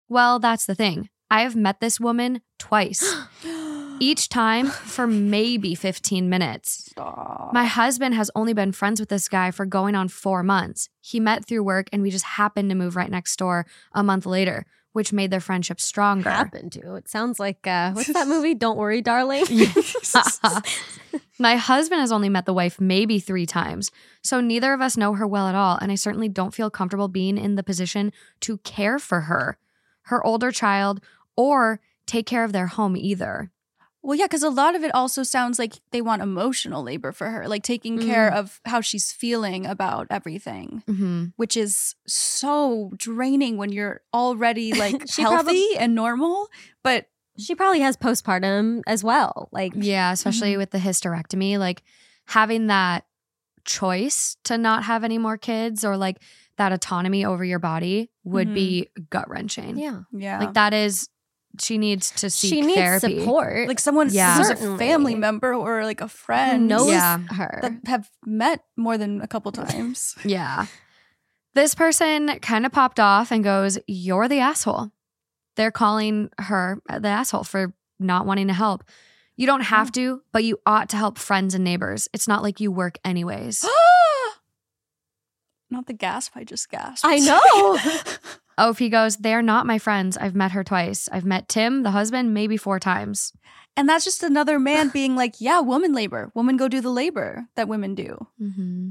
Well, 0.09 0.39
that's 0.39 0.65
the 0.65 0.75
thing. 0.75 1.09
I 1.31 1.41
have 1.41 1.55
met 1.55 1.79
this 1.79 1.99
woman 1.99 2.41
twice. 2.59 3.15
each 3.99 4.29
time 4.29 4.67
for 4.67 5.07
maybe 5.07 5.75
15 5.75 6.29
minutes. 6.29 6.89
Stop. 6.91 7.51
My 7.53 7.65
husband 7.65 8.15
has 8.15 8.29
only 8.35 8.53
been 8.53 8.71
friends 8.71 8.99
with 8.99 9.09
this 9.09 9.29
guy 9.29 9.51
for 9.51 9.65
going 9.65 9.95
on 9.95 10.07
four 10.07 10.43
months. 10.43 10.89
He 11.01 11.19
met 11.19 11.45
through 11.45 11.63
work 11.63 11.87
and 11.91 12.01
we 12.01 12.11
just 12.11 12.25
happened 12.25 12.69
to 12.69 12.75
move 12.75 12.95
right 12.95 13.09
next 13.09 13.37
door 13.37 13.65
a 13.93 14.03
month 14.03 14.25
later, 14.25 14.65
which 14.95 15.11
made 15.11 15.29
their 15.29 15.41
friendship 15.41 15.81
stronger. 15.81 16.29
Happened 16.29 16.71
to. 16.71 16.95
It 16.95 17.09
sounds 17.09 17.37
like 17.37 17.67
uh, 17.67 17.91
what's 17.91 18.13
that 18.13 18.27
movie? 18.29 18.53
Don't 18.53 18.77
worry, 18.77 19.01
darling. 19.01 19.43
My 21.39 21.57
husband 21.57 21.99
has 21.99 22.13
only 22.13 22.29
met 22.29 22.45
the 22.45 22.53
wife 22.53 22.79
maybe 22.79 23.19
three 23.19 23.45
times, 23.45 23.91
so 24.23 24.39
neither 24.39 24.71
of 24.71 24.79
us 24.79 24.95
know 24.95 25.11
her 25.13 25.27
well 25.27 25.49
at 25.49 25.55
all, 25.55 25.77
and 25.81 25.91
I 25.91 25.95
certainly 25.95 26.29
don't 26.29 26.53
feel 26.53 26.69
comfortable 26.69 27.09
being 27.09 27.37
in 27.37 27.55
the 27.55 27.63
position 27.63 28.13
to 28.39 28.59
care 28.59 28.97
for 28.97 29.21
her, 29.21 29.57
her 30.03 30.25
older 30.25 30.49
child, 30.49 31.03
or 31.35 31.81
take 32.05 32.25
care 32.25 32.45
of 32.45 32.53
their 32.53 32.67
home 32.67 32.95
either. 32.95 33.51
Well, 34.05 34.15
yeah, 34.17 34.25
because 34.25 34.43
a 34.43 34.49
lot 34.49 34.75
of 34.75 34.83
it 34.83 34.93
also 34.93 35.23
sounds 35.23 35.57
like 35.57 35.73
they 35.91 36.01
want 36.01 36.21
emotional 36.21 36.83
labor 36.83 37.11
for 37.11 37.29
her, 37.29 37.47
like 37.47 37.63
taking 37.63 37.97
care 37.99 38.29
Mm. 38.31 38.35
of 38.37 38.61
how 38.65 38.79
she's 38.81 39.11
feeling 39.11 39.65
about 39.65 40.07
everything, 40.11 40.83
Mm-hmm. 40.87 41.25
which 41.37 41.57
is 41.57 41.95
so 42.07 42.91
draining 42.97 43.57
when 43.57 43.71
you're 43.71 44.01
already 44.13 44.73
like 44.73 44.95
She 45.09 45.21
healthy 45.23 45.69
probab- 45.73 45.79
and 45.79 45.95
normal. 45.95 46.47
But 46.83 47.07
she 47.39 47.55
probably 47.55 47.79
has 47.81 47.97
postpartum 47.97 48.81
as 48.87 49.03
well. 49.03 49.49
Like, 49.51 49.73
Yeah, 49.75 50.11
especially 50.11 50.55
with 50.55 50.69
the 50.69 50.77
hysterectomy, 50.77 51.57
like 51.57 51.81
having 52.27 52.67
that 52.67 53.05
choice 53.65 54.37
to 54.43 54.57
not 54.57 54.83
have 54.83 55.03
any 55.03 55.17
more 55.17 55.37
kids 55.37 55.83
or 55.83 55.97
like 55.97 56.17
that 56.57 56.71
autonomy 56.71 57.25
over 57.25 57.43
your 57.43 57.59
body 57.59 58.09
would 58.23 58.53
be 58.53 58.89
gut 59.09 59.29
wrenching. 59.29 59.77
yeah, 59.77 60.01
yeah, 60.13 60.39
Like 60.39 60.53
that 60.53 60.73
is, 60.73 61.09
she 61.59 61.77
needs 61.77 62.11
to 62.11 62.29
seek 62.29 62.49
she 62.53 62.61
needs 62.61 62.75
therapy. 62.77 63.19
support. 63.19 63.67
like 63.67 63.79
someone 63.79 64.09
Yeah. 64.11 64.37
who's 64.37 64.49
a 64.49 64.77
family 64.77 65.15
member 65.15 65.53
or 65.53 65.83
like 65.83 66.01
a 66.01 66.05
who 66.05 66.09
friend 66.09 66.67
knows 66.67 66.89
Yeah. 66.89 67.19
her. 67.19 67.59
that 67.61 67.73
have 67.87 68.09
met 68.25 68.63
more 68.77 68.97
than 68.97 69.21
a 69.21 69.27
couple 69.27 69.51
times. 69.51 70.15
Yeah. 70.25 70.65
This 71.53 71.73
person 71.75 72.27
kind 72.41 72.65
of 72.65 72.71
popped 72.71 72.99
off 72.99 73.31
and 73.31 73.43
goes, 73.43 73.77
You're 73.87 74.27
the 74.27 74.39
asshole. 74.39 74.91
They're 75.55 75.71
calling 75.71 76.29
her 76.37 76.81
the 76.89 77.07
asshole 77.07 77.45
for 77.45 77.73
not 77.99 78.25
wanting 78.25 78.47
to 78.47 78.53
help. 78.53 78.83
You 79.37 79.47
don't 79.47 79.61
have 79.61 79.91
to, 79.93 80.21
but 80.33 80.43
you 80.43 80.59
ought 80.65 80.89
to 80.89 80.97
help 80.97 81.17
friends 81.17 81.55
and 81.55 81.63
neighbors. 81.63 82.07
It's 82.13 82.27
not 82.27 82.43
like 82.43 82.59
you 82.59 82.71
work 82.71 82.97
anyways. 83.05 83.65
Not 85.69 85.87
the 85.87 85.93
gasp, 85.93 86.33
I 86.35 86.43
just 86.43 86.69
gasped. 86.69 87.05
I 87.05 87.17
know. 87.19 87.77
OP 88.57 88.77
goes, 88.89 89.17
They 89.17 89.33
are 89.33 89.41
not 89.41 89.65
my 89.65 89.77
friends. 89.79 90.17
I've 90.17 90.35
met 90.35 90.51
her 90.51 90.63
twice. 90.63 91.09
I've 91.11 91.25
met 91.25 91.47
Tim, 91.49 91.83
the 91.83 91.91
husband, 91.91 92.33
maybe 92.33 92.57
four 92.57 92.79
times. 92.79 93.33
and 93.77 93.89
that's 93.89 94.05
just 94.05 94.23
another 94.23 94.57
man 94.59 94.89
being 94.89 95.15
like, 95.15 95.35
yeah, 95.39 95.59
woman 95.59 95.93
labor. 95.93 96.31
Women 96.33 96.55
go 96.57 96.67
do 96.67 96.79
the 96.81 96.89
labor 96.91 97.47
that 97.55 97.67
women 97.67 97.95
do. 97.95 98.27
Mm-hmm. 98.41 98.89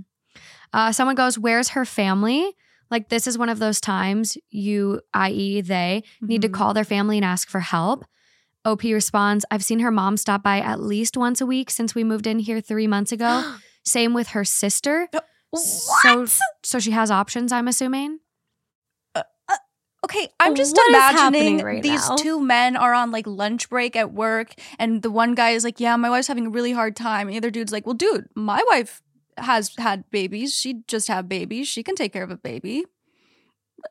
Uh, 0.72 0.92
someone 0.92 1.14
goes, 1.16 1.38
Where's 1.38 1.70
her 1.70 1.84
family? 1.84 2.52
Like, 2.90 3.08
this 3.08 3.26
is 3.26 3.38
one 3.38 3.48
of 3.48 3.58
those 3.58 3.80
times 3.80 4.36
you, 4.50 5.00
i.e., 5.14 5.60
they, 5.62 6.02
need 6.20 6.42
to 6.42 6.48
Mhm. 6.48 6.54
call 6.54 6.74
their 6.74 6.84
family 6.84 7.16
and 7.16 7.24
ask 7.24 7.48
for 7.48 7.60
help. 7.60 8.04
OP 8.66 8.82
responds, 8.82 9.44
I've 9.50 9.64
seen 9.64 9.80
her 9.80 9.90
mom 9.90 10.16
stop 10.16 10.42
by 10.42 10.60
at 10.60 10.80
least 10.80 11.16
once 11.16 11.40
a 11.40 11.46
week 11.46 11.70
since 11.70 11.94
we 11.94 12.04
moved 12.04 12.26
in 12.26 12.38
here 12.38 12.60
three 12.60 12.86
months 12.86 13.10
ago. 13.12 13.56
Same 13.84 14.12
with 14.14 14.28
her 14.28 14.44
sister. 14.44 15.08
So, 15.54 16.26
so 16.62 16.78
she 16.78 16.90
has 16.90 17.10
options, 17.10 17.52
I'm 17.52 17.68
assuming. 17.68 18.18
Okay, 20.04 20.28
I'm 20.38 20.54
just 20.54 20.76
What 20.76 20.88
is 20.90 20.94
imagining 20.96 21.58
right 21.64 21.82
these 21.82 22.08
now? 22.08 22.16
two 22.16 22.40
men 22.40 22.76
are 22.76 22.92
on 22.94 23.10
like 23.10 23.26
lunch 23.26 23.68
break 23.68 23.96
at 23.96 24.12
work, 24.12 24.52
and 24.78 25.02
the 25.02 25.10
one 25.10 25.34
guy 25.34 25.50
is 25.50 25.64
like, 25.64 25.80
"Yeah, 25.80 25.96
my 25.96 26.10
wife's 26.10 26.28
having 26.28 26.46
a 26.46 26.50
really 26.50 26.72
hard 26.72 26.94
time." 26.96 27.26
And 27.26 27.34
the 27.34 27.38
other 27.38 27.50
dude's 27.50 27.72
like, 27.72 27.86
"Well, 27.86 27.94
dude, 27.94 28.28
my 28.34 28.62
wife 28.68 29.02
has 29.38 29.74
had 29.78 30.08
babies. 30.10 30.54
She 30.54 30.82
just 30.86 31.08
had 31.08 31.28
babies. 31.28 31.66
She 31.68 31.82
can 31.82 31.96
take 31.96 32.12
care 32.12 32.22
of 32.22 32.30
a 32.30 32.36
baby. 32.36 32.84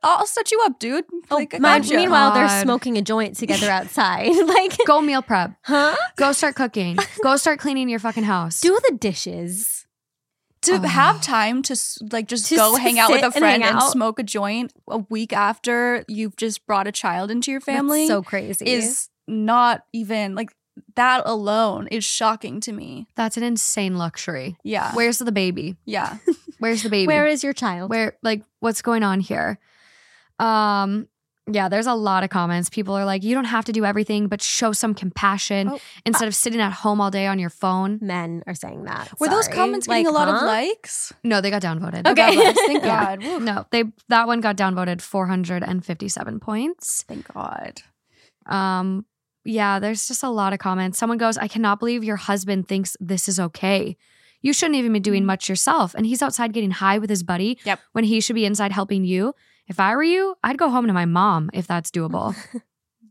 I'll 0.02 0.26
set 0.26 0.52
you 0.52 0.60
up, 0.66 0.80
dude. 0.80 1.06
Oh, 1.30 1.36
like, 1.36 1.54
I 1.54 1.60
My- 1.60 1.80
gotcha." 1.80 1.96
meanwhile, 1.96 2.34
they're 2.34 2.62
smoking 2.64 2.98
a 2.98 3.02
joint 3.02 3.36
together 3.36 3.70
outside. 3.78 4.30
like, 4.48 4.78
Go 4.88 5.02
meal 5.02 5.22
prep. 5.22 5.52
huh? 5.64 5.96
Go 6.16 6.32
start 6.32 6.56
cooking. 6.56 6.98
Go 7.24 7.36
start 7.38 7.60
cleaning 7.60 7.90
your 7.90 8.00
fucking 8.00 8.24
house. 8.24 8.60
Do 8.62 8.80
the 8.90 8.96
dishes. 8.98 9.83
To 10.64 10.74
Oh. 10.76 10.80
have 10.88 11.22
time 11.22 11.62
to 11.64 11.76
like 12.12 12.28
just 12.28 12.48
To 12.48 12.56
go 12.56 12.76
hang 12.76 13.00
out 13.00 13.12
with 13.12 13.24
a 13.24 13.32
friend 13.32 13.64
and, 13.64 13.78
out. 13.78 13.92
smoke 13.92 14.20
a 14.20 14.24
joint 14.24 14.74
a 14.90 14.98
week 15.10 15.32
after 15.34 16.04
you've 16.08 16.36
just 16.36 16.66
brought 16.66 16.88
a 16.88 16.92
child 16.92 17.32
into 17.32 17.52
your 17.52 17.60
That's 17.60 17.66
family 17.78 18.08
so 18.08 18.22
crazy. 18.24 18.66
is 18.68 19.10
not 19.28 19.86
even 19.94 20.36
like 20.36 20.54
that 20.96 21.22
alone 21.26 21.88
is 21.88 22.04
shocking 22.04 22.60
to 22.62 22.72
me. 22.72 23.08
That's 23.16 23.38
an 23.38 23.44
insane 23.44 23.98
luxury. 23.98 24.58
Yeah. 24.64 24.92
Where's 24.96 25.20
the 25.20 25.32
baby? 25.32 25.78
yeah. 25.86 26.18
Where's 26.60 26.82
the 26.84 26.90
baby? 26.90 27.08
Where 27.08 27.28
is 27.28 27.44
your 27.44 27.54
child? 27.54 27.90
where 27.90 28.18
like 28.24 28.42
what's 28.60 28.82
going 28.82 29.04
on 29.04 29.20
here 29.20 29.60
um 30.40 31.08
yeah 31.52 31.68
there's 31.68 31.88
a 31.88 31.94
lot 31.94 32.24
of 32.24 32.30
comments 32.30 32.70
people 32.70 32.94
are 32.96 33.04
like 33.06 33.22
you 33.24 33.34
don't 33.36 33.46
have 33.46 33.66
to 33.66 33.72
do 33.74 33.84
everything 33.84 34.28
but 34.28 34.42
show 34.42 34.72
some 34.72 34.94
compassion 34.94 35.68
Oh, 35.70 35.80
instead 36.06 36.28
of 36.28 36.36
sitting 36.36 36.62
at 36.62 36.72
home 36.72 37.02
all 37.02 37.12
day 37.12 37.28
on 37.28 37.38
your 37.38 37.50
phone 37.50 38.00
Men 38.02 38.44
are 38.48 38.56
saying 38.56 38.84
that. 38.86 39.12
Were 39.20 39.28
those 39.28 39.46
Sorry. 39.46 39.58
comments 39.58 39.88
getting 39.88 40.06
Like, 40.06 40.12
a 40.14 40.16
lot 40.16 40.30
of 40.30 40.42
likes? 40.42 41.12
no 41.24 41.42
they 41.42 41.50
got 41.50 41.62
downvoted 41.62 42.08
Okay. 42.08 42.14
God 42.36 42.36
bless. 42.36 42.56
Thank 42.68 42.84
God. 42.84 43.20
No 43.42 43.66
they 43.72 43.84
that 44.10 44.26
one 44.28 44.40
got 44.42 44.56
downvoted 44.56 45.02
457 45.02 46.40
points 46.40 47.04
Thank 47.08 47.28
God. 47.34 47.82
um 48.46 49.06
yeah 49.46 49.80
there's 49.80 50.08
just 50.08 50.24
a 50.24 50.30
lot 50.30 50.54
of 50.54 50.60
comments 50.60 50.98
someone 50.98 51.18
goes 51.18 51.38
i 51.38 51.48
cannot 51.48 51.80
believe 51.80 52.04
your 52.04 52.16
husband 52.16 52.68
thinks 52.68 52.96
this 53.00 53.28
is 53.28 53.40
okay 53.40 53.98
you 54.42 54.54
shouldn't 54.54 54.76
even 54.76 54.94
be 54.94 55.00
doing 55.00 55.24
Mhm. 55.24 55.28
much 55.28 55.50
yourself 55.50 55.94
and 55.96 56.06
he's 56.06 56.22
outside 56.22 56.54
getting 56.54 56.72
high 56.72 56.98
with 56.98 57.10
his 57.10 57.24
buddy 57.24 57.58
Yep. 57.66 57.80
when 57.92 58.04
he 58.06 58.22
should 58.22 58.36
be 58.36 58.46
inside 58.46 58.72
helping 58.72 59.04
you 59.04 59.34
if 59.68 59.80
i 59.80 59.96
were 59.96 60.04
you 60.04 60.36
i'd 60.44 60.58
go 60.58 60.70
home 60.70 60.88
to 60.88 60.94
my 60.94 61.06
mom 61.06 61.50
if 61.54 61.68
that's 61.68 61.92
doable 61.92 62.36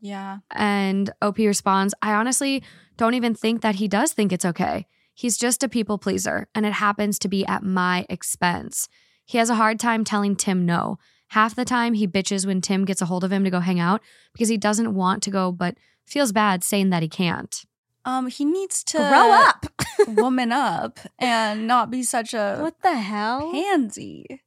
Yeah. 0.05 0.39
And 0.51 1.11
OP 1.23 1.39
responds, 1.39 1.95
I 2.03 2.13
honestly 2.15 2.65
don't 2.97 3.15
even 3.15 3.37
think 3.37 3.63
that 3.63 3.77
he 3.77 3.87
does 3.87 4.13
think 4.13 4.33
it's 4.33 4.45
okay. 4.45 4.87
He's 5.15 5.39
just 5.39 5.63
a 5.63 5.69
people 5.69 5.97
pleaser, 5.97 6.49
and 6.57 6.67
it 6.67 6.73
happens 6.73 7.21
to 7.21 7.29
be 7.29 7.47
at 7.47 7.63
my 7.63 8.05
expense. 8.11 8.89
He 9.25 9.39
has 9.39 9.49
a 9.49 9.55
hard 9.55 9.79
time 9.79 10.03
telling 10.03 10.35
Tim 10.35 10.67
no. 10.67 10.99
Half 11.29 11.55
the 11.55 11.65
time, 11.65 11.95
he 11.95 12.09
bitches 12.09 12.45
when 12.45 12.61
Tim 12.61 12.85
gets 12.85 13.01
a 13.01 13.07
hold 13.07 13.23
of 13.23 13.31
him 13.31 13.45
to 13.45 13.51
go 13.51 13.61
hang 13.61 13.79
out 13.79 14.03
because 14.33 14.49
he 14.49 14.57
doesn't 14.57 14.93
want 14.93 15.23
to 15.23 15.31
go, 15.31 15.53
but 15.53 15.77
feels 16.05 16.33
bad 16.33 16.65
saying 16.65 16.91
that 16.91 17.03
he 17.05 17.09
can't. 17.09 17.65
Um, 18.05 18.27
he 18.27 18.45
needs 18.45 18.83
to 18.85 18.99
Grow 18.99 19.31
up. 19.31 19.67
woman 20.09 20.51
up, 20.51 20.99
and 21.21 21.69
not 21.69 21.93
be 21.93 22.03
such 22.03 22.35
a 22.35 22.57
what 22.59 22.83
the 22.83 22.97
hell? 22.97 23.53
pansy. 23.53 24.43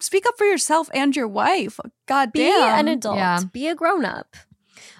Speak 0.00 0.26
up 0.26 0.34
for 0.36 0.44
yourself 0.44 0.88
and 0.94 1.14
your 1.14 1.28
wife. 1.28 1.78
God 2.06 2.32
Be 2.32 2.40
damn. 2.40 2.80
an 2.80 2.88
adult. 2.88 3.16
Yeah. 3.16 3.40
Be 3.52 3.68
a 3.68 3.74
grown 3.74 4.04
up. 4.04 4.36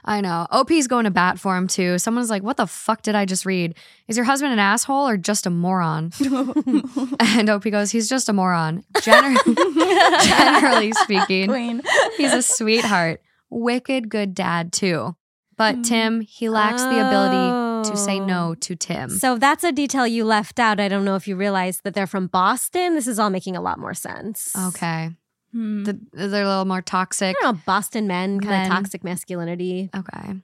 I 0.06 0.20
know. 0.20 0.46
OP's 0.50 0.86
going 0.86 1.04
to 1.04 1.10
bat 1.10 1.38
for 1.38 1.56
him 1.56 1.66
too. 1.66 1.98
Someone's 1.98 2.30
like, 2.30 2.42
What 2.42 2.56
the 2.58 2.66
fuck 2.66 3.02
did 3.02 3.14
I 3.14 3.24
just 3.24 3.44
read? 3.46 3.74
Is 4.06 4.16
your 4.16 4.24
husband 4.24 4.52
an 4.52 4.58
asshole 4.58 5.08
or 5.08 5.16
just 5.16 5.46
a 5.46 5.50
moron? 5.50 6.12
And 7.20 7.48
OP 7.50 7.64
goes, 7.64 7.90
He's 7.90 8.08
just 8.08 8.28
a 8.28 8.32
moron. 8.32 8.84
Gener- 8.96 10.22
generally 10.24 10.92
speaking. 10.92 11.48
Queen. 11.48 11.82
He's 12.16 12.32
a 12.32 12.42
sweetheart. 12.42 13.20
Wicked 13.50 14.08
good 14.08 14.34
dad, 14.34 14.72
too. 14.72 15.16
But. 15.56 15.84
Tim, 15.84 16.20
he 16.20 16.48
lacks 16.48 16.82
the 16.82 17.06
ability 17.06 17.73
to 17.90 17.96
say 17.96 18.20
Oh. 18.20 18.24
no 18.26 18.54
to 18.56 18.74
Tim. 18.76 19.10
So 19.10 19.38
that's 19.38 19.64
a 19.64 19.72
detail 19.72 20.06
you 20.06 20.24
left 20.24 20.58
out. 20.58 20.80
I 20.80 20.88
don't 20.88 21.04
know 21.04 21.16
if 21.16 21.26
you 21.28 21.36
realized 21.36 21.84
that 21.84 21.94
they're 21.94 22.06
from 22.06 22.26
Boston. 22.28 22.94
This 22.94 23.06
is 23.06 23.18
all 23.18 23.30
making 23.30 23.56
a 23.56 23.60
lot 23.60 23.78
more 23.78 23.94
sense. 23.94 24.54
okay. 24.68 25.10
Hmm. 25.52 25.84
The, 25.84 26.00
they're 26.12 26.42
a 26.44 26.48
little 26.48 26.64
more 26.64 26.82
toxic. 26.82 27.36
I 27.40 27.44
don't 27.44 27.54
know, 27.56 27.62
Boston 27.64 28.06
men, 28.08 28.40
kind 28.40 28.50
Men. 28.50 28.70
of 28.72 28.76
toxic 28.76 29.04
masculinity. 29.04 29.88
Okay. 29.96 30.34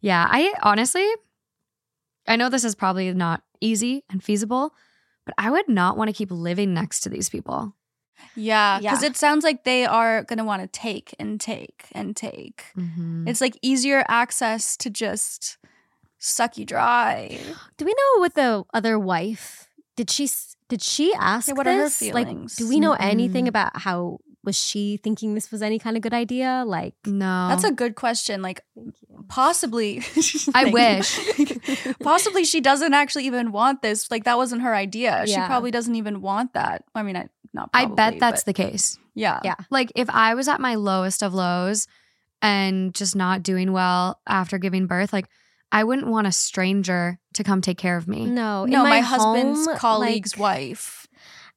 Yeah, 0.00 0.26
I 0.30 0.54
honestly, 0.62 1.06
I 2.26 2.36
know 2.36 2.48
this 2.48 2.64
is 2.64 2.74
probably 2.74 3.12
not 3.12 3.42
easy 3.60 4.04
and 4.10 4.22
feasible, 4.24 4.74
but 5.26 5.34
I 5.38 5.50
would 5.50 5.68
not 5.68 5.96
want 5.96 6.08
to 6.08 6.14
keep 6.14 6.30
living 6.30 6.72
next 6.72 7.00
to 7.00 7.08
these 7.08 7.28
people. 7.28 7.74
Yeah, 8.34 8.78
because 8.78 9.02
Yeah. 9.02 9.08
it 9.10 9.16
sounds 9.16 9.44
like 9.44 9.64
they 9.64 9.84
are 9.84 10.22
going 10.24 10.38
to 10.38 10.44
want 10.44 10.62
to 10.62 10.68
take 10.68 11.14
and 11.18 11.40
take 11.40 11.86
and 11.92 12.16
take. 12.16 12.64
Mhm. 12.76 13.28
It's 13.28 13.40
like 13.40 13.58
easier 13.62 14.04
access 14.08 14.76
to 14.78 14.90
just 14.90 15.58
suck 16.22 16.56
you 16.56 16.64
dry. 16.64 17.38
Do 17.76 17.84
we 17.84 17.92
know 17.92 18.20
what 18.20 18.34
the 18.34 18.64
other 18.72 18.98
wife 18.98 19.68
did 19.96 20.08
she 20.10 20.30
did 20.68 20.80
she 20.82 21.12
ask 21.18 21.48
Yeah, 21.48 21.54
what 21.54 21.66
are 21.66 21.72
her 21.72 21.84
this? 21.84 22.00
Like, 22.12 22.28
do 22.56 22.68
we 22.68 22.80
know 22.80 22.92
anything 22.92 23.44
Mm-mm. 23.44 23.48
about 23.48 23.76
how 23.80 24.20
was 24.44 24.56
she 24.58 24.96
thinking 24.96 25.34
this 25.34 25.50
was 25.52 25.62
any 25.62 25.78
kind 25.78 25.96
of 25.96 26.02
good 26.02 26.14
idea? 26.14 26.64
Like, 26.66 26.94
No. 27.06 27.48
That's 27.48 27.64
a 27.64 27.70
good 27.70 27.94
question. 27.94 28.40
Like, 28.42 28.64
possibly. 29.28 30.02
I 30.54 30.70
wish. 30.70 31.18
possibly 32.02 32.44
she 32.44 32.60
doesn't 32.60 32.94
actually 32.94 33.26
even 33.26 33.52
want 33.52 33.82
this. 33.82 34.10
Like, 34.10 34.24
that 34.24 34.36
wasn't 34.36 34.62
her 34.62 34.74
idea. 34.74 35.24
She 35.26 35.36
probably 35.36 35.70
doesn't 35.70 35.94
even 35.94 36.22
want 36.22 36.54
that. 36.54 36.84
I 36.94 37.02
mean, 37.02 37.16
I 37.16 37.28
not. 37.52 37.70
I 37.74 37.86
bet 37.86 38.18
that's 38.18 38.42
but 38.42 38.46
the 38.46 38.52
case. 38.54 38.98
yeah. 39.14 39.40
Yeah. 39.44 39.56
Like 39.70 39.92
if 39.94 40.08
I 40.08 40.34
was 40.34 40.48
at 40.48 40.60
my 40.60 40.76
lowest 40.76 41.22
of 41.22 41.34
lows 41.34 41.86
and 42.40 42.94
just 42.94 43.14
not 43.14 43.42
doing 43.42 43.72
well 43.72 44.20
after 44.26 44.58
giving 44.58 44.86
birth, 44.86 45.12
like 45.12 45.28
I 45.74 45.84
wouldn't 45.84 46.08
want 46.08 46.26
a 46.26 46.32
stranger 46.32 47.18
to 47.34 47.42
come 47.42 47.60
take 47.62 47.78
care 47.78 47.96
of 47.96 48.06
me. 48.06 48.26
No, 48.26 48.66
no, 48.66 48.82
my, 48.84 49.00
husband's 49.00 49.66
home, 49.66 49.76
colleague's 49.78 50.36
like- 50.36 50.40
wife. 50.40 51.06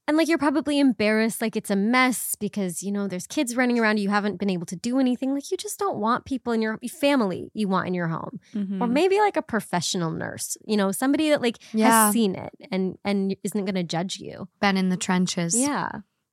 and 0.07 0.15
like 0.17 0.27
you're 0.29 0.37
probably 0.37 0.79
embarrassed, 0.79 1.41
like 1.41 1.55
it's 1.57 1.69
a 1.69 1.75
mess 1.75 2.35
because 2.39 2.81
you 2.81 2.91
know 2.91 3.07
there's 3.09 3.27
kids 3.27 3.55
running 3.57 3.77
around. 3.79 3.99
You 3.99 4.09
haven't 4.09 4.37
been 4.39 4.49
able 4.49 4.65
to 4.67 4.75
do 4.75 4.99
anything. 4.99 5.33
Like 5.33 5.51
you 5.51 5.57
just 5.57 5.77
don't 5.79 5.97
want 5.97 6.23
people 6.25 6.53
in 6.53 6.61
your 6.61 6.77
family 7.01 7.49
you 7.53 7.67
want 7.67 7.87
in 7.87 7.93
your 7.93 8.07
home, 8.07 8.39
Mhm. 8.53 8.79
or 8.81 8.87
maybe 8.87 9.17
like 9.19 9.35
a 9.35 9.41
professional 9.41 10.11
nurse. 10.11 10.57
You 10.65 10.77
know, 10.77 10.91
somebody 10.93 11.29
that 11.31 11.41
like 11.41 11.57
Yeah. 11.73 12.05
has 12.05 12.13
seen 12.13 12.35
it 12.35 12.53
and 12.71 12.97
and 13.03 13.35
isn't 13.43 13.65
going 13.65 13.75
to 13.75 13.83
judge 13.83 14.19
you. 14.19 14.47
Been 14.61 14.77
in 14.77 14.89
the 14.89 14.97
trenches. 14.97 15.59
Yeah, 15.59 15.89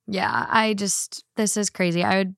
Yeah. 0.06 0.46
I 0.50 0.74
just, 0.74 1.24
this 1.36 1.56
is 1.56 1.68
crazy. 1.70 2.04
I 2.04 2.18
would, 2.18 2.36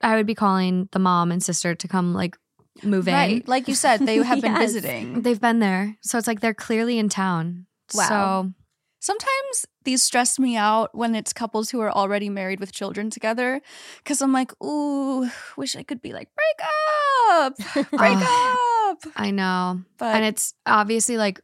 I 0.00 0.16
would 0.16 0.26
be 0.26 0.34
calling 0.34 0.88
the 0.92 0.98
mom 0.98 1.30
and 1.30 1.42
sister 1.42 1.74
to 1.74 1.88
come 1.88 2.14
like 2.14 2.36
move 2.82 3.08
in. 3.08 3.14
Right. 3.14 3.48
Like 3.48 3.68
you 3.68 3.74
said, 3.74 4.00
they 4.06 4.16
have 4.22 4.40
been 4.40 4.52
Yes. 4.52 4.72
visiting. 4.72 5.22
They've 5.22 5.40
been 5.40 5.58
there. 5.58 5.96
So 6.02 6.18
it's 6.18 6.26
like 6.26 6.40
they're 6.40 6.54
clearly 6.54 6.98
in 6.98 7.08
town. 7.08 7.66
Wow. 7.94 8.08
So 8.08 8.52
Sometimes 9.00 9.64
these 9.84 10.02
stress 10.02 10.40
me 10.40 10.56
out 10.56 10.92
when 10.92 11.14
it's 11.14 11.32
couples 11.32 11.70
who 11.70 11.78
are 11.80 11.90
already 11.90 12.28
married 12.28 12.58
with 12.58 12.72
children 12.72 13.10
together. 13.10 13.60
Cause 14.04 14.20
I'm 14.20 14.32
like, 14.32 14.50
ooh, 14.60 15.30
wish 15.56 15.76
I 15.76 15.84
could 15.84 16.02
be 16.02 16.12
like, 16.12 16.28
break 16.34 16.68
up, 17.30 17.56
break 17.92 18.18
up. 18.18 18.98
I 19.14 19.30
know. 19.32 19.82
But 19.98 20.16
and 20.16 20.24
it's 20.24 20.52
obviously 20.66 21.16
like 21.16 21.40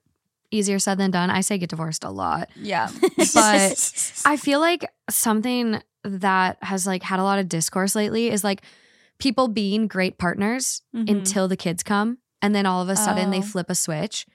easier 0.50 0.80
said 0.80 0.98
than 0.98 1.12
done. 1.12 1.30
I 1.30 1.42
say 1.42 1.56
get 1.58 1.70
divorced 1.70 2.02
a 2.02 2.10
lot. 2.10 2.48
yeah. 2.56 2.88
But 3.34 4.22
I 4.26 4.36
feel 4.36 4.58
like 4.58 4.90
something 5.08 5.80
that 6.02 6.58
has 6.60 6.88
like 6.88 7.04
had 7.04 7.20
a 7.20 7.24
lot 7.24 7.38
of 7.38 7.48
discourse 7.48 7.94
lately 7.94 8.30
is 8.30 8.42
like 8.42 8.62
people 9.18 9.48
being 9.48 9.86
great 9.86 10.18
partners 10.18 10.82
Mhm. 10.94 11.08
until 11.10 11.48
the 11.48 11.56
kids 11.56 11.82
come 11.82 12.18
and 12.42 12.54
then 12.54 12.66
all 12.66 12.82
of 12.82 12.88
a 12.88 12.96
sudden 12.96 13.30
they 13.30 13.38
Oh. 13.38 13.42
flip 13.42 13.70
a 13.70 13.74
switch. 13.74 14.26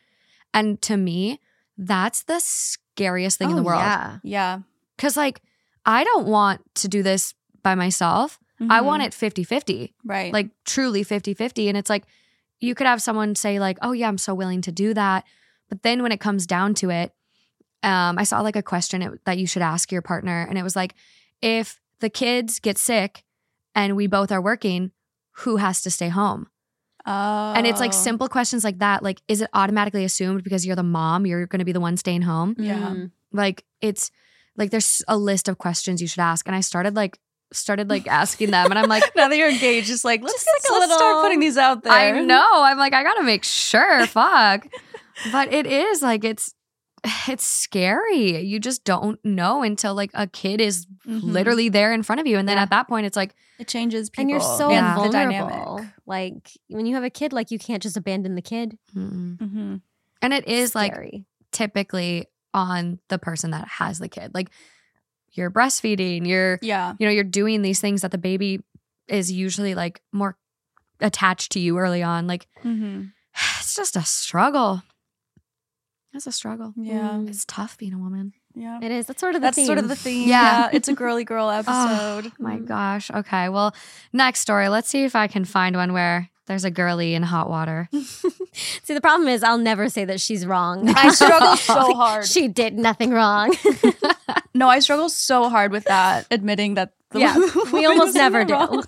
And 0.53 0.81
to 0.83 0.97
me, 0.97 1.39
that's 1.77 2.23
the 2.23 2.39
scariest 2.39 3.37
thing 3.37 3.49
in 3.51 3.55
the 3.55 3.61
Oh, 3.61 3.65
world. 3.65 3.81
Yeah, 3.81 4.17
yeah. 4.23 4.59
Cuz 4.97 5.15
like 5.17 5.41
I 5.85 6.03
don't 6.03 6.27
want 6.27 6.61
to 6.75 6.87
do 6.87 7.01
this 7.03 7.33
by 7.63 7.73
myself. 7.75 8.39
I 8.69 8.79
Mhm. 8.81 8.85
want 8.85 9.03
it 9.03 9.13
50-50. 9.13 9.93
right. 10.03 10.33
Like 10.33 10.49
truly 10.65 11.03
50-50 11.03 11.69
and 11.69 11.77
it's 11.77 11.89
like 11.89 12.05
you 12.59 12.75
could 12.75 12.87
have 12.87 13.01
someone 13.01 13.33
say 13.35 13.57
like, 13.59 13.77
"Oh 13.81 13.93
yeah, 13.93 14.09
I'm 14.09 14.17
so 14.17 14.33
willing 14.35 14.61
to 14.63 14.71
do 14.71 14.93
that." 14.93 15.23
But 15.69 15.83
then 15.83 16.03
when 16.03 16.11
it 16.11 16.19
comes 16.19 16.45
down 16.45 16.73
to 16.75 16.89
it, 16.89 17.13
um, 17.83 18.19
I 18.19 18.23
saw 18.23 18.41
like 18.41 18.57
a 18.57 18.61
question 18.61 19.17
that 19.23 19.37
you 19.37 19.47
should 19.47 19.61
ask 19.61 19.91
your 19.93 20.01
partner, 20.01 20.45
and 20.49 20.57
it 20.57 20.63
was 20.63 20.75
like, 20.75 20.93
if 21.41 21.79
the 22.01 22.09
kids 22.09 22.59
get 22.59 22.77
sick 22.77 23.23
and 23.79 23.95
we 23.95 24.07
both 24.07 24.31
are 24.31 24.41
working, 24.41 24.91
who 25.31 25.55
has 25.57 25.81
to 25.81 25.89
stay 25.89 26.09
home? 26.09 26.47
oh. 27.05 27.53
And 27.55 27.65
it's 27.65 27.79
like 27.79 27.93
oh. 27.93 27.97
simple 27.97 28.27
questions 28.27 28.63
like 28.63 28.79
that. 28.79 29.03
Like, 29.03 29.21
is 29.27 29.41
it 29.41 29.49
automatically 29.53 30.03
assumed 30.03 30.43
because 30.43 30.65
you're 30.65 30.75
the 30.75 30.83
mom, 30.83 31.25
you're 31.25 31.47
going 31.47 31.59
to 31.59 31.65
be 31.65 31.71
the 31.71 31.79
one 31.79 31.97
staying 31.97 32.21
home? 32.21 32.55
Yeah. 32.57 32.95
Like, 33.31 33.63
it's 33.81 34.11
like 34.57 34.71
there's 34.71 35.01
a 35.07 35.17
list 35.17 35.47
of 35.47 35.57
questions 35.57 36.01
you 36.01 36.07
should 36.07 36.19
ask, 36.19 36.45
and 36.47 36.55
I 36.55 36.61
started 36.61 36.95
like 36.95 37.19
started 37.53 37.89
like 37.89 38.07
asking 38.21 38.51
them, 38.51 38.69
and 38.69 38.77
I'm 38.77 38.89
like. 38.89 39.03
now 39.15 39.27
that 39.29 39.37
you're 39.37 39.49
engaged, 39.49 39.89
it's 39.89 40.03
like 40.03 40.21
let's, 40.21 40.33
Just 40.33 40.47
like 40.47 40.71
a 40.71 40.79
let's 40.79 40.93
start 40.93 41.23
putting 41.23 41.39
these 41.39 41.57
out 41.57 41.83
there. 41.83 41.93
I 41.93 42.19
know. 42.21 42.47
I'm 42.53 42.77
like, 42.77 42.93
I 42.93 43.03
gotta 43.03 43.23
make 43.23 43.43
sure. 43.43 44.05
Fuck. 44.07 44.67
But 45.31 45.53
it 45.53 45.65
is 45.65 46.01
like 46.01 46.23
it's 46.23 46.53
it's 47.27 47.45
scary. 47.45 48.41
You 48.41 48.59
just 48.59 48.83
don't 48.83 49.23
know 49.23 49.61
until 49.63 49.95
like 49.95 50.11
a 50.13 50.27
kid 50.27 50.59
is 50.61 50.85
Mhm. 51.07 51.23
literally 51.23 51.69
there 51.69 51.93
in 51.93 52.03
front 52.03 52.19
of 52.21 52.27
you. 52.27 52.37
And 52.37 52.47
then 52.47 52.57
Yeah. 52.57 52.63
at 52.63 52.69
that 52.71 52.87
point 52.87 53.05
it's 53.05 53.15
like, 53.17 53.33
It 53.57 53.67
changes 53.67 54.09
people. 54.09 54.21
and 54.21 54.29
you're 54.29 54.39
so 54.39 54.71
Yeah. 54.71 54.95
the 54.95 55.01
vulnerable. 55.09 55.77
dynamic. 55.77 55.93
Like 56.05 56.51
when 56.67 56.85
you 56.85 56.95
have 56.95 57.03
a 57.03 57.09
kid, 57.09 57.31
like 57.33 57.51
you 57.51 57.59
can't 57.59 57.81
just 57.83 57.95
abandon 57.97 58.35
the 58.35 58.41
kid. 58.41 58.77
mm-mm. 58.95 59.37
hmm 59.39 59.75
and 60.21 60.33
it 60.33 60.45
is 60.49 60.75
like 60.75 60.93
typically 61.53 62.25
on 62.53 62.99
the 63.07 63.17
person 63.17 63.51
that 63.51 63.67
has 63.67 63.99
the 63.99 64.09
kid. 64.09 64.33
Like 64.33 64.49
you're 65.31 65.49
breastfeeding, 65.51 66.27
you're 66.27 66.59
Yeah. 66.61 66.95
you 66.99 67.05
know, 67.05 67.11
you're 67.13 67.23
doing 67.23 67.61
these 67.61 67.79
things 67.79 68.01
that 68.01 68.11
the 68.11 68.17
baby 68.17 68.61
is 69.07 69.31
usually 69.31 69.75
like 69.75 70.01
more 70.11 70.37
attached 70.99 71.53
to 71.53 71.59
you 71.59 71.77
early 71.77 72.03
on. 72.03 72.27
Like 72.27 72.47
hmm 72.61 73.03
it's 73.59 73.75
just 73.75 73.95
a 73.95 74.03
struggle. 74.03 74.83
It's 76.13 76.27
a 76.27 76.31
struggle. 76.31 76.73
Yeah. 76.75 77.09
Mm. 77.11 77.29
It's 77.29 77.45
tough 77.45 77.77
being 77.77 77.93
a 77.93 77.97
woman. 77.99 78.33
Yeah. 78.55 78.79
It 78.81 78.91
is. 78.91 79.05
That's 79.05 79.19
sort 79.19 79.35
of 79.35 79.41
the 79.41 79.47
That's 79.47 79.55
theme. 79.55 79.65
sort 79.67 79.77
of 79.77 79.87
the 79.87 79.95
theme. 79.95 80.27
Yeah. 80.27 80.61
Yeah. 80.65 80.69
It's 80.73 80.87
a 80.87 80.93
girly 80.93 81.23
girl 81.23 81.49
episode. 81.51 82.27
Oh 82.27 82.31
my 82.39 82.57
Mm. 82.57 82.65
gosh. 82.67 83.11
Okay. 83.11 83.47
Well, 83.49 83.75
next 84.11 84.39
story. 84.41 84.69
Let's 84.69 84.89
see 84.89 85.03
if 85.03 85.15
I 85.15 85.27
can 85.27 85.45
find 85.45 85.75
one 85.75 85.93
where 85.93 86.29
there's 86.47 86.65
a 86.65 86.71
girly 86.71 87.13
in 87.13 87.21
hot 87.21 87.47
water. 87.49 87.87
See, 87.93 88.93
the 88.95 89.01
problem 89.01 89.29
is 89.29 89.43
I'll 89.43 89.59
never 89.59 89.87
say 89.87 90.03
that 90.05 90.19
she's 90.19 90.47
wrong. 90.47 90.89
I 90.89 91.11
struggle 91.11 91.55
so 91.57 91.93
hard. 91.93 92.25
she 92.25 92.47
did 92.47 92.73
nothing 92.73 93.11
wrong. 93.11 93.55
No, 94.55 94.67
I 94.67 94.79
struggle 94.79 95.09
so 95.09 95.47
hard 95.47 95.71
with 95.71 95.83
that, 95.85 96.25
admitting 96.31 96.73
that. 96.73 96.93
The 97.11 97.19
yeah, 97.19 97.35
we 97.73 97.85
almost 97.87 98.13
never 98.15 98.43
do. 98.45 98.53
Wrong. 98.53 98.83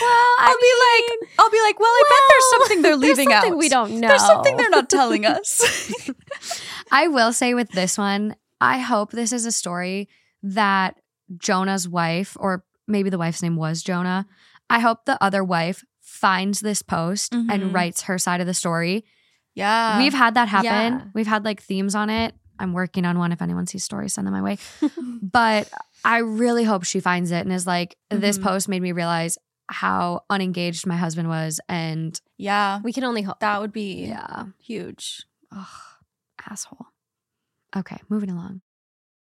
Yeah. 0.00 0.06
Well, 0.06 0.36
I'll 0.38 0.56
be 0.56 0.72
like, 0.86 1.30
I'll 1.38 1.50
be 1.50 1.60
like, 1.62 1.78
well, 1.80 1.90
I 1.90 2.04
bet 2.08 2.22
there's 2.28 2.50
something 2.50 2.82
they're 2.82 2.92
There's 2.98 3.18
leaving 3.18 3.30
something 3.30 3.52
out. 3.52 3.58
we 3.58 3.68
don't 3.68 4.00
know. 4.00 4.08
There's 4.08 4.24
something 4.26 4.56
they're 4.56 4.70
not 4.70 4.88
telling 4.90 5.26
us. 5.26 5.92
I 6.92 7.08
will 7.08 7.32
say 7.32 7.54
with 7.54 7.70
this 7.70 7.98
one, 7.98 8.36
I 8.60 8.78
hope 8.78 9.10
this 9.12 9.32
is 9.32 9.46
a 9.46 9.52
story 9.52 10.08
that 10.42 10.96
Jonah's 11.38 11.88
wife, 11.88 12.36
or 12.40 12.64
maybe 12.88 13.10
the 13.10 13.18
wife's 13.18 13.42
name 13.42 13.56
was 13.56 13.82
Jonah, 13.82 14.26
I 14.68 14.80
hope 14.80 15.04
the 15.04 15.22
other 15.22 15.44
wife 15.44 15.84
finds 16.00 16.60
this 16.60 16.82
post 16.82 17.32
and 17.34 17.50
Mhm. 17.50 17.74
writes 17.74 18.02
her 18.02 18.18
side 18.18 18.40
of 18.40 18.46
the 18.46 18.54
story. 18.54 19.04
yeah, 19.54 19.98
We've 19.98 20.14
had 20.14 20.34
that 20.34 20.48
happen. 20.48 20.66
Yeah. 20.98 21.00
We've 21.14 21.26
had 21.26 21.44
like 21.44 21.60
themes 21.62 21.94
on 21.94 22.08
it. 22.10 22.34
I'm 22.58 22.72
working 22.72 23.04
on 23.04 23.18
one. 23.18 23.32
If 23.32 23.42
anyone 23.42 23.66
sees 23.66 23.84
stories, 23.84 24.12
send 24.14 24.26
them 24.26 24.34
my 24.34 24.42
way. 24.42 24.58
but 25.22 25.68
I 26.04 26.18
really 26.18 26.64
hope 26.64 26.84
she 26.84 27.00
finds 27.00 27.30
it 27.30 27.40
and 27.44 27.52
is 27.52 27.66
like, 27.66 27.96
this 28.10 28.38
Mhm. 28.38 28.42
post 28.42 28.68
made 28.68 28.82
me 28.82 28.92
realize 28.92 29.38
how 29.70 30.24
unengaged 30.30 30.86
my 30.86 30.96
husband 30.96 31.28
was. 31.28 31.60
And 31.68 32.20
yeah, 32.36 32.80
We 32.82 32.92
can 32.92 33.04
only 33.04 33.22
hope. 33.22 33.40
that 33.40 33.60
would 33.60 33.72
be 33.72 34.06
yeah, 34.06 34.46
huge. 34.58 35.24
ugh, 35.54 35.66
asshole. 36.48 36.86
Okay, 37.76 37.98
moving 38.08 38.30
along. 38.30 38.62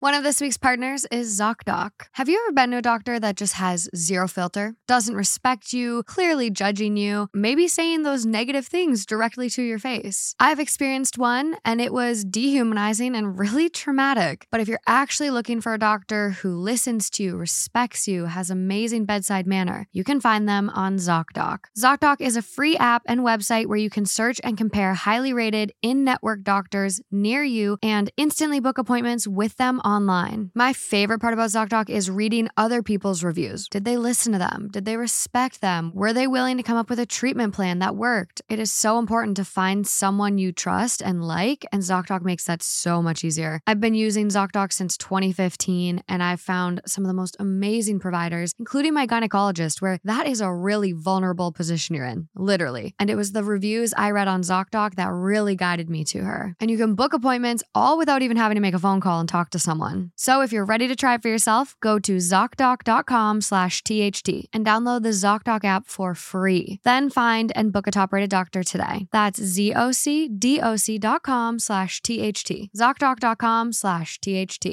One 0.04 0.16
of 0.16 0.24
this 0.24 0.42
week's 0.42 0.58
partners 0.58 1.06
is 1.12 1.40
ZocDoc. 1.40 1.92
Have 2.16 2.28
you 2.28 2.38
ever 2.44 2.52
been 2.52 2.72
to 2.72 2.80
a 2.80 2.82
doctor 2.82 3.22
that 3.22 3.38
just 3.38 3.54
has 3.54 3.90
zero 3.96 4.28
filter, 4.28 4.76
doesn't 4.86 5.16
respect 5.16 5.72
you, 5.72 6.04
clearly 6.04 6.50
judging 6.50 6.98
you, 6.98 7.30
maybe 7.34 7.70
saying 7.70 8.04
those 8.04 8.26
negative 8.26 8.68
things 8.68 9.06
directly 9.06 9.50
to 9.52 9.62
your 9.62 9.80
face? 9.80 10.36
I've 10.42 10.60
experienced 10.60 11.18
one 11.18 11.56
and 11.64 11.80
it 11.80 11.94
was 11.94 12.26
dehumanizing 12.26 13.16
and 13.16 13.40
really 13.40 13.70
traumatic. 13.70 14.46
But 14.52 14.60
if 14.60 14.68
you're 14.68 14.82
actually 14.86 15.30
looking 15.30 15.62
for 15.62 15.74
a 15.74 15.80
doctor 15.80 16.32
who 16.32 16.54
listens 16.54 17.10
to 17.12 17.24
you, 17.24 17.38
respects 17.38 18.06
you, 18.06 18.26
has 18.26 18.50
amazing 18.50 19.06
bedside 19.06 19.48
manner, 19.48 19.88
you 19.94 20.04
can 20.04 20.20
find 20.20 20.50
them 20.50 20.70
on 20.72 20.98
ZocDoc. 20.98 21.60
ZocDoc 21.80 22.20
is 22.20 22.36
a 22.36 22.42
free 22.42 22.76
app 22.76 23.04
and 23.06 23.22
website 23.22 23.68
where 23.68 23.78
you 23.78 23.90
can 23.90 24.06
search 24.06 24.42
and 24.44 24.58
compare 24.58 24.96
highly 24.96 25.32
rated 25.32 25.72
in 25.82 26.04
network 26.04 26.44
doctors 26.44 27.00
near 27.10 27.42
you 27.42 27.78
and 27.82 28.12
instantly 28.18 28.60
book 28.60 28.78
appointments 28.78 29.30
with 29.30 29.56
them 29.56 29.80
online. 29.94 30.52
My 30.54 30.74
favorite 30.74 31.20
part 31.20 31.34
about 31.34 31.52
ZocDoc 31.52 31.90
is 31.90 32.10
reading 32.10 32.50
other 32.58 32.82
people's 32.82 33.24
reviews. 33.24 33.68
Did 33.68 33.86
they 33.86 33.98
listen 33.98 34.34
to 34.34 34.40
them? 34.40 34.70
Did 34.72 34.86
they 34.86 34.98
respect 34.98 35.62
them? 35.62 35.92
Were 35.94 36.14
they 36.14 36.28
willing 36.28 36.58
to 36.58 36.64
come 36.64 36.78
up 36.78 36.90
with 36.90 37.00
a 37.00 37.06
treatment 37.06 37.54
plan 37.54 37.80
that 37.80 37.96
worked? 37.96 38.42
It 38.50 38.60
is 38.60 38.72
so 38.72 38.98
important 38.98 39.38
to 39.38 39.46
find 39.46 39.86
someone 39.88 40.38
you 40.38 40.52
trust 40.52 41.02
and 41.02 41.24
like, 41.24 41.66
and 41.72 41.82
ZocDoc 41.82 42.24
makes 42.24 42.46
that 42.46 42.64
so 42.64 43.02
much 43.02 43.24
easier. 43.24 43.62
I've 43.68 43.80
been 43.80 43.94
using 43.94 44.30
ZocDoc 44.30 44.74
since 44.74 44.98
2015, 44.98 46.04
and 46.08 46.24
I've 46.24 46.42
found 46.42 46.82
some 46.88 47.04
of 47.04 47.08
the 47.08 47.14
most 47.14 47.38
amazing 47.40 48.00
providers, 48.00 48.54
including 48.58 48.94
my 48.94 49.06
gynecologist, 49.06 49.82
where 49.82 50.00
that 50.04 50.28
is 50.28 50.42
a 50.42 50.52
really 50.52 50.92
vulnerable 50.92 51.52
position 51.52 51.96
you're 51.96 52.06
in, 52.06 52.28
literally. 52.36 52.96
And 53.00 53.10
it 53.10 53.16
was 53.16 53.32
the 53.32 53.44
reviews 53.44 53.94
I 53.96 54.12
read 54.12 54.28
on 54.28 54.42
ZocDoc 54.42 54.96
that 54.96 55.12
really 55.12 55.56
guided 55.56 55.90
me 55.90 56.04
to 56.06 56.24
her. 56.24 56.56
And 56.60 56.72
you 56.72 56.78
can 56.78 56.96
book 56.96 57.14
appointments 57.14 57.64
all 57.76 57.98
without 57.98 58.22
even 58.22 58.38
having 58.38 58.56
to 58.56 58.62
make 58.62 58.74
a 58.74 58.80
phone 58.80 59.02
call 59.02 59.20
and 59.20 59.30
talk 59.30 59.50
to 59.52 59.60
someone. 59.60 59.83
So 60.16 60.42
if 60.42 60.52
you're 60.52 60.66
ready 60.66 60.88
to 60.88 60.96
try 60.96 61.14
it 61.16 61.22
for 61.22 61.28
yourself, 61.28 61.76
go 61.82 62.00
to 62.00 62.18
ZocDoc.com 62.18 63.42
slash 63.42 63.84
THT 63.84 64.48
and 64.54 64.66
download 64.66 65.04
the 65.04 65.10
ZocDoc 65.10 65.64
app 65.64 65.86
for 65.88 66.16
free. 66.16 66.80
Then 66.84 67.10
find 67.10 67.52
and 67.56 67.72
book 67.72 67.88
a 67.88 67.92
top-rated 67.92 68.30
doctor 68.30 68.64
today. 68.64 69.08
That's 69.12 69.40
ZocDoc.com 69.40 71.60
slash 71.60 72.02
THT. 72.02 72.52
ZocDoc.com 72.76 73.74
slash 73.74 74.20
THT. 74.20 74.68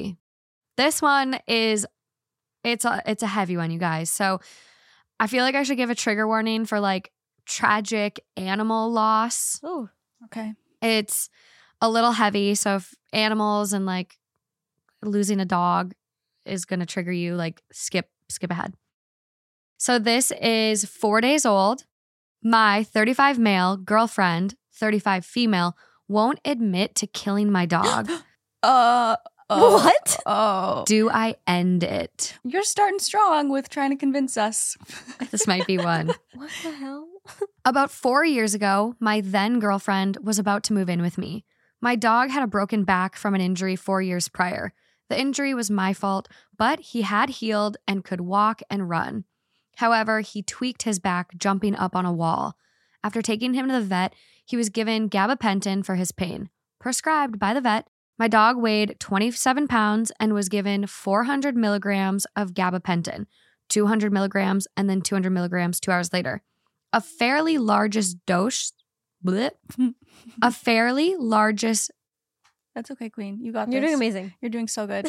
This 0.77 1.01
one 1.01 1.39
is 1.47 1.85
it's 2.63 2.85
a 2.85 3.01
it's 3.05 3.23
a 3.23 3.27
heavy 3.27 3.57
one, 3.57 3.71
you 3.71 3.79
guys. 3.79 4.09
So 4.09 4.39
I 5.19 5.27
feel 5.27 5.43
like 5.43 5.55
I 5.55 5.63
should 5.63 5.77
give 5.77 5.89
a 5.89 5.95
trigger 5.95 6.27
warning 6.27 6.65
for 6.65 6.79
like 6.79 7.11
tragic 7.45 8.23
animal 8.37 8.91
loss. 8.91 9.59
Oh, 9.63 9.89
Okay. 10.25 10.53
It's 10.81 11.29
a 11.79 11.89
little 11.89 12.11
heavy. 12.11 12.55
So 12.55 12.77
if 12.77 12.93
animals 13.13 13.73
and 13.73 13.85
like 13.85 14.17
losing 15.03 15.39
a 15.39 15.45
dog 15.45 15.93
is 16.45 16.65
gonna 16.65 16.85
trigger 16.85 17.11
you, 17.11 17.35
like 17.35 17.61
skip 17.71 18.09
skip 18.29 18.51
ahead. 18.51 18.73
So 19.77 19.97
this 19.99 20.31
is 20.41 20.85
four 20.85 21.21
days 21.21 21.45
old. 21.45 21.85
My 22.43 22.83
35 22.83 23.37
male 23.39 23.77
girlfriend, 23.77 24.55
35 24.73 25.25
female, 25.25 25.75
won't 26.07 26.39
admit 26.45 26.95
to 26.95 27.07
killing 27.07 27.51
my 27.51 27.65
dog. 27.65 28.09
Uh, 28.63 29.15
oh, 29.49 29.83
What? 29.83 30.19
Oh, 30.27 30.83
Do 30.85 31.09
I 31.09 31.33
end 31.47 31.83
it? 31.83 32.35
you're 32.43 32.61
starting 32.61 32.99
strong 32.99 33.49
with 33.49 33.69
trying 33.69 33.89
to 33.89 33.95
convince 33.95 34.37
us. 34.37 34.77
This 35.31 35.47
might 35.47 35.65
be 35.65 35.79
one. 35.79 36.13
What 36.35 36.51
the 36.61 36.71
hell? 36.71 37.07
About 37.65 37.89
four 37.89 38.23
years 38.23 38.53
ago, 38.53 38.95
my 38.99 39.19
then 39.21 39.57
girlfriend 39.59 40.17
was 40.21 40.37
about 40.37 40.61
to 40.65 40.73
move 40.73 40.89
in 40.89 41.01
with 41.01 41.17
me. 41.17 41.43
My 41.81 41.95
dog 41.95 42.29
had 42.29 42.43
a 42.43 42.47
broken 42.47 42.83
back 42.83 43.15
from 43.15 43.33
an 43.33 43.41
injury 43.41 43.75
four 43.75 43.99
years 43.99 44.27
prior. 44.27 44.73
The 45.11 45.19
injury 45.19 45.53
was 45.53 45.69
my 45.69 45.91
fault, 45.91 46.29
but 46.57 46.79
he 46.79 47.01
had 47.01 47.29
healed 47.29 47.75
and 47.85 48.01
could 48.01 48.21
walk 48.21 48.61
and 48.69 48.87
run. 48.87 49.25
However, 49.75 50.21
he 50.21 50.41
tweaked 50.41 50.83
his 50.83 50.99
back 50.99 51.37
jumping 51.37 51.75
up 51.75 51.97
on 51.97 52.05
a 52.05 52.13
wall. 52.13 52.55
After 53.03 53.21
taking 53.21 53.53
him 53.53 53.67
to 53.67 53.73
the 53.73 53.81
vet, 53.81 54.13
he 54.45 54.55
was 54.55 54.69
given 54.69 55.09
gabapentin 55.09 55.83
for 55.83 55.95
his 55.95 56.13
pain, 56.13 56.49
prescribed 56.79 57.39
by 57.39 57.53
the 57.53 57.59
vet. 57.59 57.89
My 58.17 58.29
dog 58.29 58.55
weighed 58.55 59.01
27 59.01 59.67
pounds 59.67 60.13
and 60.17 60.33
was 60.33 60.47
given 60.47 60.87
400 60.87 61.57
milligrams 61.57 62.25
of 62.37 62.53
gabapentin, 62.53 63.25
200 63.67 64.13
milligrams, 64.13 64.65
and 64.77 64.89
then 64.89 65.01
200 65.01 65.29
milligrams 65.29 65.81
two 65.81 65.91
hours 65.91 66.13
later 66.13 66.41
a 66.93 67.01
fairly 67.01 67.57
largest 67.57 68.25
dose 68.25 68.71
bleh, 69.25 69.51
a 70.41 70.51
fairly 70.51 71.17
largest 71.17 71.91
That's 72.75 72.91
okay, 72.91 73.09
Queen. 73.09 73.39
You 73.41 73.51
got 73.51 73.67
it. 73.67 73.73
You're 73.73 73.81
this. 73.81 73.89
doing 73.89 73.95
amazing. 73.95 74.33
You're 74.41 74.49
doing 74.49 74.67
so 74.67 74.87
good. 74.87 75.07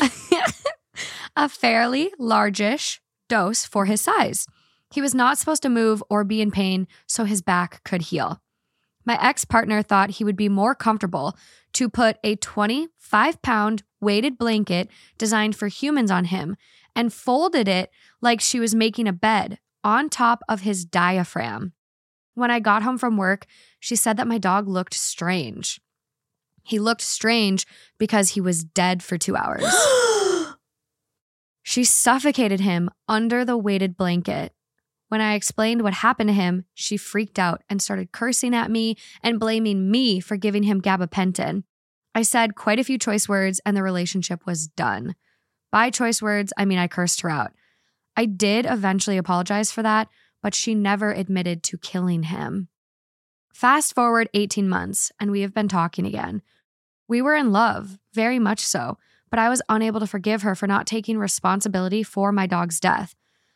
a 1.36 1.48
fairly 1.48 2.12
largish 2.18 3.00
dose 3.28 3.64
for 3.64 3.84
his 3.86 4.00
size. 4.00 4.46
He 4.92 5.00
was 5.00 5.14
not 5.14 5.38
supposed 5.38 5.62
to 5.62 5.68
move 5.68 6.02
or 6.10 6.24
be 6.24 6.42
in 6.42 6.50
pain 6.50 6.86
so 7.06 7.24
his 7.24 7.40
back 7.40 7.82
could 7.84 8.02
heal. 8.02 8.42
My 9.04 9.18
ex 9.22 9.44
partner 9.44 9.82
thought 9.82 10.10
he 10.10 10.24
would 10.24 10.36
be 10.36 10.48
more 10.48 10.74
comfortable 10.74 11.36
to 11.72 11.88
put 11.88 12.18
a 12.22 12.36
25 12.36 13.42
pound 13.42 13.82
weighted 14.00 14.38
blanket 14.38 14.88
designed 15.18 15.56
for 15.56 15.68
humans 15.68 16.10
on 16.10 16.26
him 16.26 16.56
and 16.94 17.12
folded 17.12 17.68
it 17.68 17.90
like 18.20 18.40
she 18.40 18.60
was 18.60 18.74
making 18.74 19.08
a 19.08 19.12
bed 19.12 19.58
on 19.82 20.08
top 20.08 20.42
of 20.48 20.60
his 20.60 20.84
diaphragm. 20.84 21.72
When 22.34 22.50
I 22.50 22.60
got 22.60 22.82
home 22.82 22.98
from 22.98 23.16
work, 23.16 23.46
she 23.80 23.96
said 23.96 24.16
that 24.16 24.28
my 24.28 24.38
dog 24.38 24.68
looked 24.68 24.94
strange. 24.94 25.80
He 26.62 26.78
looked 26.78 27.02
strange 27.02 27.66
because 27.98 28.30
he 28.30 28.40
was 28.40 28.64
dead 28.64 29.02
for 29.02 29.18
two 29.18 29.36
hours. 29.36 29.64
She 31.64 31.84
suffocated 31.84 32.60
him 32.60 32.90
under 33.08 33.44
the 33.44 33.56
weighted 33.56 33.96
blanket. 33.96 34.52
When 35.08 35.20
I 35.20 35.34
explained 35.34 35.82
what 35.82 35.94
happened 35.94 36.28
to 36.28 36.34
him, 36.34 36.64
she 36.74 36.96
freaked 36.96 37.38
out 37.38 37.62
and 37.70 37.80
started 37.80 38.12
cursing 38.12 38.54
at 38.54 38.70
me 38.70 38.96
and 39.22 39.38
blaming 39.38 39.90
me 39.90 40.20
for 40.20 40.36
giving 40.36 40.64
him 40.64 40.82
gabapentin. 40.82 41.64
I 42.14 42.22
said 42.22 42.56
quite 42.56 42.78
a 42.78 42.84
few 42.84 42.98
choice 42.98 43.28
words 43.28 43.60
and 43.64 43.76
the 43.76 43.82
relationship 43.82 44.44
was 44.44 44.66
done. 44.68 45.14
By 45.70 45.90
choice 45.90 46.20
words, 46.20 46.52
I 46.58 46.64
mean 46.64 46.78
I 46.78 46.88
cursed 46.88 47.20
her 47.22 47.30
out. 47.30 47.52
I 48.16 48.26
did 48.26 48.66
eventually 48.66 49.16
apologize 49.16 49.70
for 49.70 49.82
that, 49.82 50.08
but 50.42 50.54
she 50.54 50.74
never 50.74 51.12
admitted 51.12 51.62
to 51.64 51.78
killing 51.78 52.24
him. 52.24 52.68
Fast 53.52 53.94
forward 53.94 54.28
18 54.32 54.68
months, 54.68 55.12
and 55.20 55.30
we 55.30 55.42
have 55.42 55.54
been 55.54 55.68
talking 55.68 56.06
again. 56.06 56.42
We 57.06 57.20
were 57.20 57.34
in 57.34 57.52
love, 57.52 57.98
very 58.14 58.38
much 58.38 58.60
so, 58.60 58.96
but 59.30 59.38
I 59.38 59.48
was 59.48 59.62
unable 59.68 60.00
to 60.00 60.06
forgive 60.06 60.42
her 60.42 60.54
for 60.54 60.66
not 60.66 60.86
taking 60.86 61.18
responsibility 61.18 62.02
for 62.02 62.32
my 62.32 62.46
dog's 62.46 62.80
death. 62.80 63.14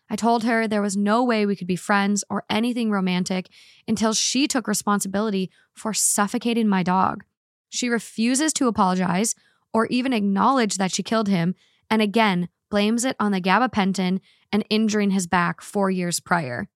I 0.09 0.15
told 0.17 0.45
her 0.45 0.69
there 0.69 0.83
was 0.83 0.97
no 0.97 1.25
way 1.25 1.47
we 1.47 1.57
could 1.57 1.67
be 1.67 1.77
friends 1.77 2.23
or 2.31 2.45
anything 2.49 2.91
romantic 2.91 3.49
until 3.89 4.13
she 4.13 4.47
took 4.47 4.69
responsibility 4.69 5.51
for 5.73 5.93
suffocating 5.93 6.69
my 6.69 6.83
dog. 6.83 7.25
She 7.69 7.89
refuses 7.89 8.53
to 8.55 8.69
apologize 8.69 9.35
or 9.73 9.87
even 9.87 10.13
acknowledge 10.13 10.77
that 10.77 10.93
she 10.93 11.03
killed 11.03 11.29
him, 11.29 11.55
and 11.91 12.01
again 12.01 12.49
blames 12.71 13.05
it 13.05 13.17
on 13.19 13.33
the 13.33 13.41
gabapentin 13.41 14.21
and 14.53 14.65
injuring 14.71 15.11
his 15.11 15.27
back 15.27 15.61
four 15.61 15.91
years 15.91 16.21
prior. 16.21 16.69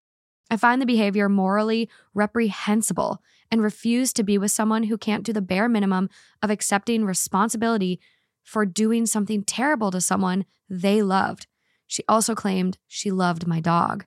I 0.51 0.57
find 0.57 0.83
the 0.83 0.87
behavior 0.87 1.29
morally 1.29 1.89
reprehensible 2.13 3.23
and 3.51 3.63
refuse 3.63 4.13
to 4.15 4.23
be 4.23 4.37
with 4.37 4.51
someone 4.51 4.85
who 4.85 4.99
can't 4.99 5.25
do 5.25 5.33
the 5.33 5.41
bare 5.41 5.69
minimum 5.69 6.11
of 6.43 6.51
accepting 6.51 7.05
responsibility 7.05 8.01
for 8.43 8.67
doing 8.67 9.07
something 9.07 9.45
terrible 9.45 9.91
to 9.91 10.01
someone 10.01 10.45
they 10.69 11.03
loved. 11.03 11.47
She 11.87 12.03
also 12.09 12.35
claimed 12.35 12.79
she 12.87 13.11
loved 13.11 13.47
my 13.47 13.61
dog. 13.61 14.07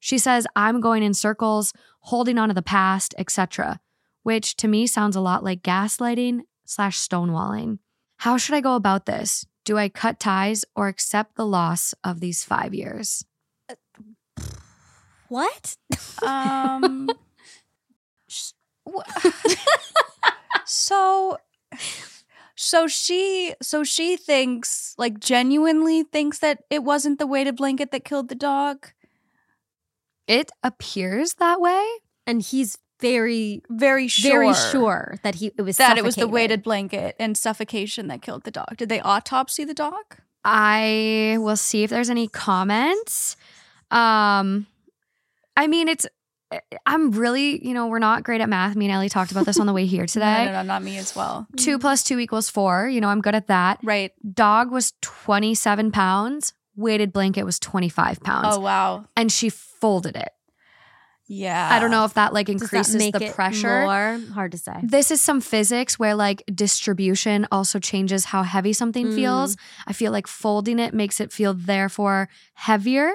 She 0.00 0.18
says 0.18 0.46
I'm 0.54 0.80
going 0.80 1.02
in 1.02 1.14
circles, 1.14 1.72
holding 2.00 2.38
on 2.38 2.48
to 2.48 2.54
the 2.54 2.62
past, 2.62 3.14
etc., 3.18 3.80
which 4.22 4.56
to 4.56 4.68
me 4.68 4.86
sounds 4.86 5.16
a 5.16 5.20
lot 5.20 5.44
like 5.44 5.62
gaslighting 5.62 6.40
slash 6.64 6.98
stonewalling. 6.98 7.78
How 8.18 8.36
should 8.36 8.54
I 8.54 8.60
go 8.60 8.74
about 8.74 9.06
this? 9.06 9.46
Do 9.64 9.78
I 9.78 9.88
cut 9.88 10.18
ties 10.18 10.64
or 10.74 10.88
accept 10.88 11.36
the 11.36 11.46
loss 11.46 11.94
of 12.02 12.20
these 12.20 12.44
five 12.44 12.74
years? 12.74 13.24
What? 15.28 15.76
Um. 16.22 17.08
so, 20.64 21.36
so 22.56 22.86
she, 22.86 23.54
so 23.60 23.84
she 23.84 24.16
thinks, 24.16 24.94
like, 24.98 25.20
genuinely 25.20 26.02
thinks 26.02 26.38
that 26.38 26.64
it 26.70 26.82
wasn't 26.82 27.18
the 27.18 27.26
weighted 27.26 27.56
blanket 27.56 27.90
that 27.90 28.04
killed 28.04 28.28
the 28.28 28.34
dog. 28.34 28.88
It 30.26 30.50
appears 30.62 31.34
that 31.34 31.60
way. 31.60 31.86
And 32.26 32.42
he's 32.42 32.78
very, 33.00 33.62
Very 33.70 34.08
sure, 34.08 34.42
very 34.42 34.54
sure 34.54 35.18
that 35.22 35.36
he 35.36 35.52
it 35.56 35.62
was 35.62 35.76
that 35.76 35.98
it 35.98 36.04
was 36.04 36.16
the 36.16 36.26
weighted 36.28 36.62
blanket 36.62 37.14
and 37.18 37.36
suffocation 37.36 38.08
that 38.08 38.22
killed 38.22 38.44
the 38.44 38.50
dog. 38.50 38.76
Did 38.76 38.88
they 38.88 39.00
autopsy 39.00 39.64
the 39.64 39.74
dog? 39.74 40.16
I 40.44 41.36
will 41.38 41.56
see 41.56 41.84
if 41.84 41.90
there's 41.90 42.10
any 42.10 42.28
comments. 42.28 43.36
Um, 43.90 44.66
I 45.58 45.66
mean, 45.66 45.88
it's. 45.88 46.06
Eh, 46.50 46.60
eh, 46.72 46.76
I'm 46.86 47.10
really, 47.10 47.66
you 47.66 47.74
know, 47.74 47.88
we're 47.88 47.98
not 47.98 48.22
great 48.22 48.40
at 48.40 48.48
math. 48.48 48.74
Me 48.76 48.86
and 48.86 48.94
Ellie 48.94 49.08
talked 49.10 49.32
about 49.32 49.44
this 49.44 49.58
on 49.60 49.66
the 49.66 49.72
way 49.74 49.84
here 49.84 50.06
today. 50.14 50.44
No, 50.46 50.52
no, 50.52 50.52
no, 50.52 50.62
not 50.62 50.82
me 50.82 50.96
as 50.96 51.14
well. 51.14 51.46
Two 51.56 51.76
mm. 51.76 51.80
plus 51.80 52.02
two 52.02 52.18
equals 52.18 52.48
four. 52.48 52.88
You 52.88 53.00
know, 53.00 53.08
I'm 53.08 53.20
good 53.20 53.34
at 53.34 53.48
that. 53.48 53.80
Right. 53.82 54.12
Dog 54.32 54.70
was 54.70 54.94
27 55.02 55.90
pounds. 55.92 56.54
Weighted 56.76 57.12
blanket 57.12 57.42
was 57.42 57.58
25 57.58 58.20
pounds. 58.20 58.56
Oh 58.56 58.60
wow. 58.60 59.04
And 59.16 59.32
she 59.32 59.50
folded 59.50 60.16
it. 60.16 60.30
Yeah. 61.26 61.68
I 61.70 61.78
don't 61.78 61.90
know 61.90 62.04
if 62.04 62.14
that 62.14 62.32
like 62.32 62.46
Does 62.46 62.62
increases 62.62 63.10
the 63.12 63.30
pressure. 63.34 63.82
More 63.82 64.20
hard 64.32 64.52
to 64.52 64.58
say. 64.58 64.72
This 64.82 65.10
is 65.10 65.20
some 65.20 65.42
physics 65.42 65.98
where 65.98 66.14
like 66.14 66.42
distribution 66.54 67.46
also 67.52 67.78
changes 67.78 68.24
how 68.26 68.42
heavy 68.44 68.72
something 68.72 69.08
Mm. 69.08 69.14
feels. 69.14 69.56
I 69.86 69.92
feel 69.92 70.12
like 70.12 70.26
folding 70.26 70.78
it 70.78 70.94
makes 70.94 71.20
it 71.20 71.32
feel 71.32 71.52
therefore 71.52 72.30
heavier. 72.54 73.12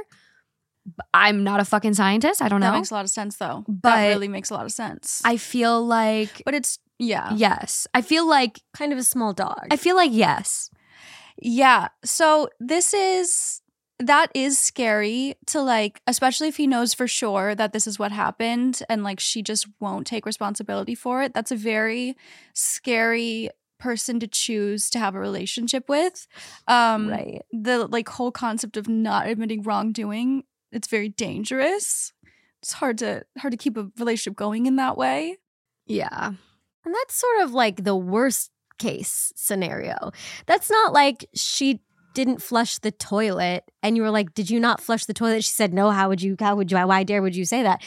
I'm 1.14 1.44
not 1.44 1.60
a 1.60 1.66
fucking 1.66 1.94
scientist. 1.94 2.42
I 2.42 2.50
don't 2.50 2.60
That 2.62 2.68
know. 2.68 2.72
That 2.74 2.80
makes 2.80 2.92
a 2.92 2.96
lot 2.96 3.06
of 3.06 3.10
sense 3.10 3.38
though. 3.38 3.64
But 3.68 3.96
that 3.96 4.08
really 4.10 4.28
makes 4.28 4.50
a 4.50 4.54
lot 4.54 4.66
of 4.66 4.72
sense. 4.72 5.22
I 5.24 5.38
feel 5.38 5.84
like 5.86 6.42
but 6.46 6.54
it's 6.54 6.80
yeah. 7.00 7.32
yes. 7.36 7.88
I 7.94 8.02
feel 8.02 8.28
like 8.28 8.62
Kind 8.74 8.92
of 8.94 9.00
a 9.00 9.04
small 9.04 9.34
dog. 9.34 9.68
I 9.72 9.78
feel 9.78 9.96
like 9.96 10.12
yes. 10.14 10.70
Yeah. 11.42 11.90
So 12.04 12.50
this 12.60 12.94
is 12.94 13.62
that 14.00 14.32
is 14.34 14.60
scary 14.60 15.36
to 15.48 15.62
like, 15.62 16.02
especially 16.08 16.48
if 16.48 16.58
he 16.58 16.68
knows 16.68 16.94
for 16.94 17.08
sure 17.08 17.56
that 17.56 17.74
this 17.74 17.88
is 17.88 17.98
what 17.98 18.12
happened 18.12 18.82
and 18.90 19.04
like 19.04 19.20
she 19.20 19.42
just 19.42 19.68
won't 19.80 20.08
take 20.08 20.26
responsibility 20.26 20.96
for 20.96 21.24
it. 21.24 21.34
That's 21.34 21.52
a 21.52 21.56
very 21.56 22.16
scary 22.54 23.50
person 23.80 24.20
to 24.20 24.28
choose 24.28 24.90
to 24.90 25.00
have 25.00 25.16
a 25.16 25.20
relationship 25.20 25.88
with. 25.90 26.28
Um 26.68 27.10
right. 27.10 27.42
the 27.52 27.88
like 27.88 28.10
whole 28.10 28.32
concept 28.32 28.78
of 28.78 28.88
not 28.88 29.28
admitting 29.28 29.62
wrongdoing, 29.64 30.44
it's 30.74 30.88
very 30.88 31.10
dangerous. 31.10 32.14
It's 32.62 32.74
hard 32.74 32.98
to 33.00 33.24
hard 33.38 33.52
to 33.52 33.58
keep 33.58 33.78
a 33.78 33.90
relationship 33.98 34.38
going 34.38 34.66
in 34.66 34.78
that 34.78 34.98
way. 34.98 35.38
Yeah. 35.86 36.32
And 36.86 36.96
that's 36.96 37.16
sort 37.16 37.42
of 37.42 37.54
like 37.54 37.84
the 37.84 37.96
worst 37.96 38.52
case 38.78 39.32
scenario. 39.36 40.12
That's 40.46 40.70
not 40.70 40.94
like 40.94 41.30
she 41.34 41.82
didn't 42.14 42.42
flush 42.42 42.78
the 42.78 42.92
toilet 42.92 43.64
and 43.82 43.96
you 43.98 44.04
were 44.04 44.12
like, 44.12 44.34
"Did 44.34 44.50
you 44.50 44.60
not 44.60 44.82
flush 44.82 45.06
the 45.06 45.14
toilet?" 45.14 45.44
She 45.44 45.52
said, 45.52 45.74
"No, 45.74 45.92
how 45.92 46.10
would 46.10 46.22
you 46.22 46.36
how 46.40 46.56
would 46.56 46.72
you 46.72 46.78
why 46.78 47.04
dare 47.04 47.22
would 47.22 47.36
you 47.36 47.46
say 47.46 47.64
that?" 47.64 47.82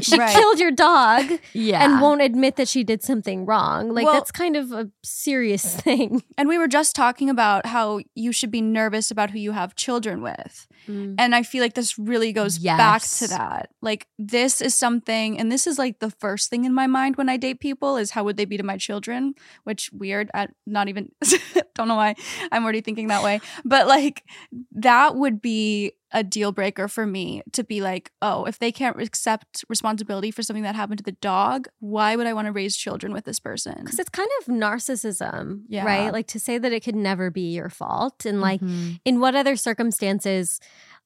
She 0.00 0.16
Right. 0.18 0.32
killed 0.34 0.58
your 0.58 0.70
dog 0.70 1.38
Yeah. 1.52 1.84
and 1.84 2.00
won't 2.00 2.22
admit 2.22 2.56
that 2.56 2.68
she 2.68 2.84
did 2.84 3.02
something 3.02 3.44
wrong. 3.44 3.90
Like 3.92 4.04
Well- 4.04 4.14
that's 4.14 4.30
kind 4.30 4.56
of 4.56 4.72
a 4.72 4.88
serious 5.02 5.74
thing. 5.80 6.22
And 6.38 6.48
we 6.48 6.58
were 6.58 6.68
just 6.68 6.94
talking 6.94 7.28
about 7.28 7.66
how 7.66 8.00
you 8.14 8.32
should 8.32 8.50
be 8.50 8.60
nervous 8.62 9.10
about 9.10 9.30
who 9.30 9.38
you 9.38 9.52
have 9.52 9.74
children 9.74 10.22
with. 10.22 10.66
Mm. 10.88 11.16
And 11.18 11.34
I 11.34 11.42
feel 11.42 11.62
like 11.62 11.74
this 11.74 11.98
really 11.98 12.32
goes 12.32 12.58
back 12.58 13.02
to 13.02 13.28
that. 13.28 13.70
Like 13.82 14.06
this 14.18 14.60
is 14.62 14.74
something 14.74 15.38
and 15.38 15.50
this 15.52 15.66
is 15.66 15.78
like 15.78 15.98
the 15.98 16.10
first 16.10 16.48
thing 16.50 16.64
in 16.64 16.72
my 16.72 16.86
mind 16.86 17.16
when 17.16 17.28
I 17.28 17.36
date 17.36 17.60
people 17.60 17.96
is 17.96 18.12
how 18.12 18.24
would 18.24 18.36
they 18.36 18.44
be 18.46 18.56
to 18.56 18.62
my 18.62 18.76
children, 18.78 19.34
which 19.64 19.90
weird. 19.92 20.30
I 20.34 20.48
not 20.66 20.88
even 20.88 21.10
don't 21.74 21.88
know 21.88 21.96
why 21.96 22.14
I'm 22.52 22.62
already 22.64 22.80
thinking 22.80 23.08
that 23.08 23.22
way. 23.22 23.40
But 23.64 23.86
like 23.86 24.24
that 24.72 25.16
would 25.16 25.42
be 25.42 25.92
a 26.12 26.24
deal 26.24 26.50
breaker 26.52 26.88
for 26.88 27.06
me 27.06 27.40
to 27.52 27.62
be 27.62 27.80
like, 27.80 28.10
oh, 28.20 28.44
if 28.44 28.58
they 28.58 28.72
can't 28.72 29.00
accept 29.00 29.64
responsibility 29.68 30.30
for 30.30 30.42
something 30.42 30.64
that 30.64 30.74
happened 30.74 30.98
to 30.98 31.04
the 31.04 31.12
dog, 31.12 31.68
why 31.78 32.16
would 32.16 32.26
I 32.26 32.32
want 32.32 32.46
to 32.46 32.52
raise 32.52 32.76
children 32.76 33.12
with 33.12 33.24
this 33.24 33.38
person? 33.38 33.76
Because 33.78 33.98
it's 33.98 34.08
kind 34.10 34.28
of 34.40 34.46
narcissism, 34.52 35.62
Yeah. 35.68 35.84
right? 35.84 36.12
Like 36.12 36.26
to 36.28 36.40
say 36.40 36.58
that 36.58 36.72
it 36.72 36.80
could 36.82 36.96
never 36.96 37.30
be 37.30 37.52
your 37.54 37.68
fault. 37.70 38.24
And 38.24 38.40
like, 38.40 38.60
Mhm. 38.60 39.00
in 39.04 39.20
what 39.20 39.34
other 39.36 39.54
circumstances, 39.56 40.58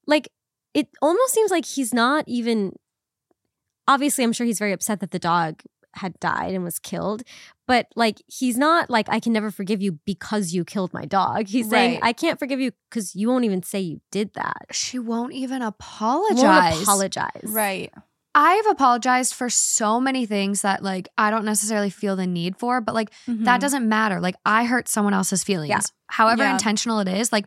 like, 0.07 0.29
it 0.73 0.89
almost 1.03 1.35
seems 1.35 1.51
like 1.51 1.65
he's 1.67 1.93
not 1.95 2.25
even. 2.27 2.73
Obviously, 3.87 4.25
I'm 4.25 4.33
sure 4.33 4.47
he's 4.47 4.59
very 4.59 4.73
upset 4.73 5.01
that 5.01 5.11
the 5.11 5.19
dog 5.19 5.61
had 5.97 6.19
died 6.21 6.55
and 6.55 6.65
was 6.65 6.79
killed, 6.79 7.23
but 7.67 7.87
like, 7.97 8.21
he's 8.27 8.57
not 8.57 8.91
like, 8.91 9.09
I 9.09 9.21
can 9.21 9.33
never 9.33 9.51
forgive 9.51 9.81
you 9.83 9.99
because 10.05 10.53
you 10.53 10.65
killed 10.65 10.93
my 10.93 11.05
dog. 11.05 11.49
He's 11.49 11.69
saying, 11.71 11.95
Right. 11.95 12.01
I 12.03 12.13
can't 12.13 12.39
forgive 12.39 12.61
you 12.61 12.73
because 12.91 13.15
you 13.15 13.29
won't 13.29 13.45
even 13.45 13.63
say 13.63 13.81
you 13.81 14.01
did 14.11 14.35
that. 14.35 14.67
she 14.73 14.99
won't 14.99 15.33
even 15.33 15.61
Won't 15.63 15.75
apologize. 15.75 16.83
apologize. 16.83 17.43
right. 17.45 17.93
I've 18.37 18.67
apologized 18.67 19.33
for 19.33 19.49
so 19.49 20.01
many 20.01 20.27
things 20.27 20.63
that 20.63 20.83
like 20.83 21.09
I 21.17 21.31
don't 21.31 21.45
necessarily 21.45 21.89
feel 21.91 22.17
the 22.17 22.27
need 22.27 22.57
for, 22.59 22.81
but 22.81 22.93
like 22.93 23.11
that 23.29 23.59
Mhm. 23.59 23.61
doesn't 23.61 23.89
matter. 23.89 24.21
Like 24.21 24.35
I 24.45 24.65
hurt 24.65 24.89
someone 24.89 25.15
else's 25.15 25.45
feelings. 25.45 25.93
However 26.09 26.43
Yeah. 26.43 26.51
intentional 26.53 26.99
it 26.99 27.07
is, 27.07 27.31
like 27.31 27.47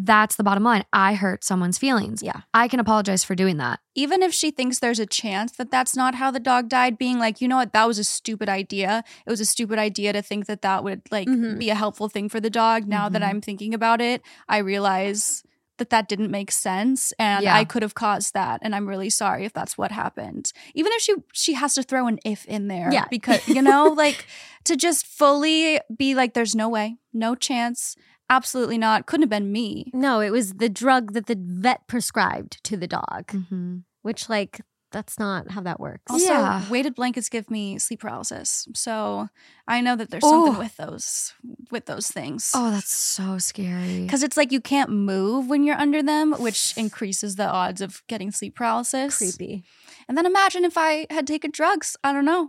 that's 0.00 0.36
the 0.36 0.44
bottom 0.44 0.62
line. 0.62 0.84
I 0.92 1.14
hurt 1.14 1.42
someone's 1.42 1.76
feelings. 1.76 2.22
Yeah. 2.22 2.42
I 2.54 2.68
can 2.68 2.78
apologize 2.78 3.24
for 3.24 3.34
doing 3.34 3.56
that. 3.58 3.80
even 3.96 4.22
if 4.22 4.32
she 4.32 4.52
thinks 4.52 4.78
there's 4.78 5.00
a 5.00 5.06
chance 5.06 5.50
that 5.56 5.72
that's 5.72 5.96
not 5.96 6.14
how 6.14 6.30
the 6.30 6.38
dog 6.38 6.68
died, 6.68 6.96
being 6.96 7.18
like, 7.18 7.40
you 7.40 7.48
know 7.48 7.56
what, 7.56 7.72
that 7.72 7.84
was 7.88 7.98
a 7.98 8.04
stupid 8.04 8.48
idea. 8.48 9.02
It 9.26 9.30
was 9.30 9.40
a 9.40 9.44
stupid 9.44 9.76
idea 9.76 10.12
to 10.12 10.22
think 10.22 10.46
that 10.46 10.62
that 10.62 10.84
would 10.84 11.02
like 11.10 11.26
Mhm. 11.26 11.58
be 11.58 11.68
a 11.68 11.74
helpful 11.74 12.08
thing 12.08 12.28
for 12.28 12.38
the 12.38 12.48
dog. 12.48 12.86
Now 12.86 13.08
that 13.08 13.22
Mhm. 13.22 13.28
I'm 13.28 13.40
thinking 13.40 13.74
about 13.74 14.00
it, 14.00 14.22
I 14.48 14.58
realize 14.58 15.42
that 15.78 15.90
that 15.90 16.08
didn't 16.08 16.30
make 16.30 16.52
sense 16.52 17.12
and 17.18 17.42
Yeah. 17.42 17.56
I 17.56 17.64
could 17.64 17.82
have 17.82 17.94
caused 17.94 18.34
that 18.34 18.60
and 18.62 18.72
I'm 18.74 18.88
really 18.88 19.10
sorry 19.10 19.44
if 19.44 19.52
that's 19.52 19.76
what 19.76 19.90
happened. 19.90 20.52
Even 20.74 20.92
if 20.94 21.02
she 21.02 21.14
she 21.32 21.54
has 21.54 21.74
to 21.74 21.82
throw 21.82 22.06
an 22.06 22.18
if 22.24 22.44
in 22.46 22.68
there 22.68 22.90
Yeah. 22.92 23.06
because 23.10 23.46
you 23.48 23.62
know 23.62 23.84
like 24.04 24.26
to 24.64 24.76
just 24.76 25.06
fully 25.06 25.80
be 25.96 26.14
like 26.14 26.34
there's 26.34 26.54
no 26.54 26.68
way, 26.68 26.98
no 27.12 27.34
chance, 27.34 27.96
absolutely 28.30 28.78
not. 28.78 29.06
Couldn't 29.06 29.22
have 29.24 29.30
been 29.30 29.52
me. 29.52 29.90
No, 29.94 30.20
it 30.20 30.30
was 30.30 30.54
the 30.54 30.68
drug 30.68 31.12
that 31.14 31.26
the 31.26 31.36
vet 31.38 31.86
prescribed 31.86 32.62
to 32.64 32.76
the 32.76 32.86
dog, 32.86 33.26
Mm-hmm. 33.28 33.78
which, 34.02 34.28
like, 34.28 34.60
that's 34.90 35.18
not 35.18 35.50
how 35.50 35.60
that 35.60 35.78
works. 35.78 36.04
Also, 36.08 36.32
Yeah. 36.32 36.66
weighted 36.70 36.94
blankets 36.94 37.28
give 37.28 37.50
me 37.50 37.78
sleep 37.78 38.00
paralysis. 38.00 38.66
So 38.74 39.28
I 39.66 39.82
know 39.82 39.96
that 39.96 40.08
there's 40.10 40.26
something 40.26 40.56
with 40.58 40.78
those 40.78 41.34
with 41.70 41.84
those 41.84 42.08
things. 42.08 42.50
Oh, 42.54 42.70
that's 42.70 42.90
so 42.90 43.36
scary. 43.36 44.04
Because 44.04 44.22
it's 44.22 44.38
like 44.38 44.50
you 44.50 44.62
can't 44.62 44.88
move 44.88 45.46
when 45.48 45.62
you're 45.62 45.76
under 45.76 46.02
them, 46.02 46.32
which 46.38 46.72
increases 46.78 47.36
the 47.36 47.46
odds 47.46 47.82
of 47.82 48.02
getting 48.06 48.30
sleep 48.30 48.54
paralysis. 48.56 49.18
Creepy. 49.18 49.62
And 50.08 50.16
then 50.16 50.24
imagine 50.24 50.64
if 50.64 50.78
I 50.78 51.06
had 51.10 51.26
taken 51.26 51.50
drugs. 51.50 51.94
I 52.02 52.14
don't 52.14 52.24
know. 52.24 52.48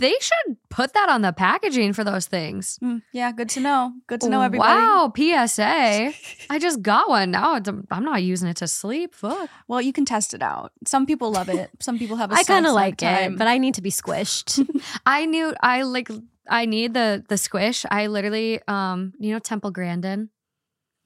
They 0.00 0.14
should 0.20 0.56
put 0.70 0.94
that 0.94 1.10
on 1.10 1.20
the 1.20 1.32
packaging 1.32 1.92
for 1.92 2.04
those 2.04 2.26
things. 2.26 2.78
Mm, 2.82 3.02
yeah, 3.12 3.32
good 3.32 3.50
to 3.50 3.60
know. 3.60 3.92
Good 4.06 4.22
to 4.22 4.30
know, 4.30 4.40
everybody. 4.40 4.80
Wow, 4.80 5.12
PSA. 5.14 6.12
I 6.50 6.58
just 6.58 6.80
got 6.80 7.10
one. 7.10 7.32
Now 7.32 7.60
I'm 7.90 8.04
not 8.04 8.22
using 8.22 8.48
it 8.48 8.56
to 8.56 8.66
sleep. 8.66 9.14
Fuck. 9.14 9.50
Well, 9.68 9.82
you 9.82 9.92
can 9.92 10.06
test 10.06 10.32
it 10.32 10.42
out. 10.42 10.72
Some 10.86 11.04
people 11.04 11.30
love 11.30 11.50
it. 11.50 11.70
Some 11.80 11.98
people 11.98 12.16
have 12.16 12.32
a 12.32 12.34
I 12.34 12.44
kind 12.44 12.66
of 12.66 12.72
like 12.72 12.96
time. 12.96 13.34
it, 13.34 13.38
but 13.38 13.46
I 13.46 13.58
need 13.58 13.74
to 13.74 13.82
be 13.82 13.90
squished. 13.90 14.66
I 15.06 15.26
knew 15.26 15.54
I 15.60 15.82
like 15.82 16.08
I 16.48 16.64
need 16.64 16.94
the 16.94 17.22
the 17.28 17.36
squish. 17.36 17.84
I 17.90 18.06
literally 18.06 18.60
um 18.66 19.12
you 19.18 19.32
know 19.32 19.38
Temple 19.38 19.70
Grandin. 19.70 20.30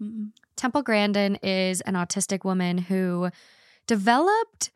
Mm-mm. 0.01 0.31
Temple 0.57 0.83
Grandin 0.83 1.37
is 1.43 1.81
an 1.81 1.95
autistic 1.95 2.45
woman 2.45 2.79
who 2.79 3.31
developed 3.87 4.71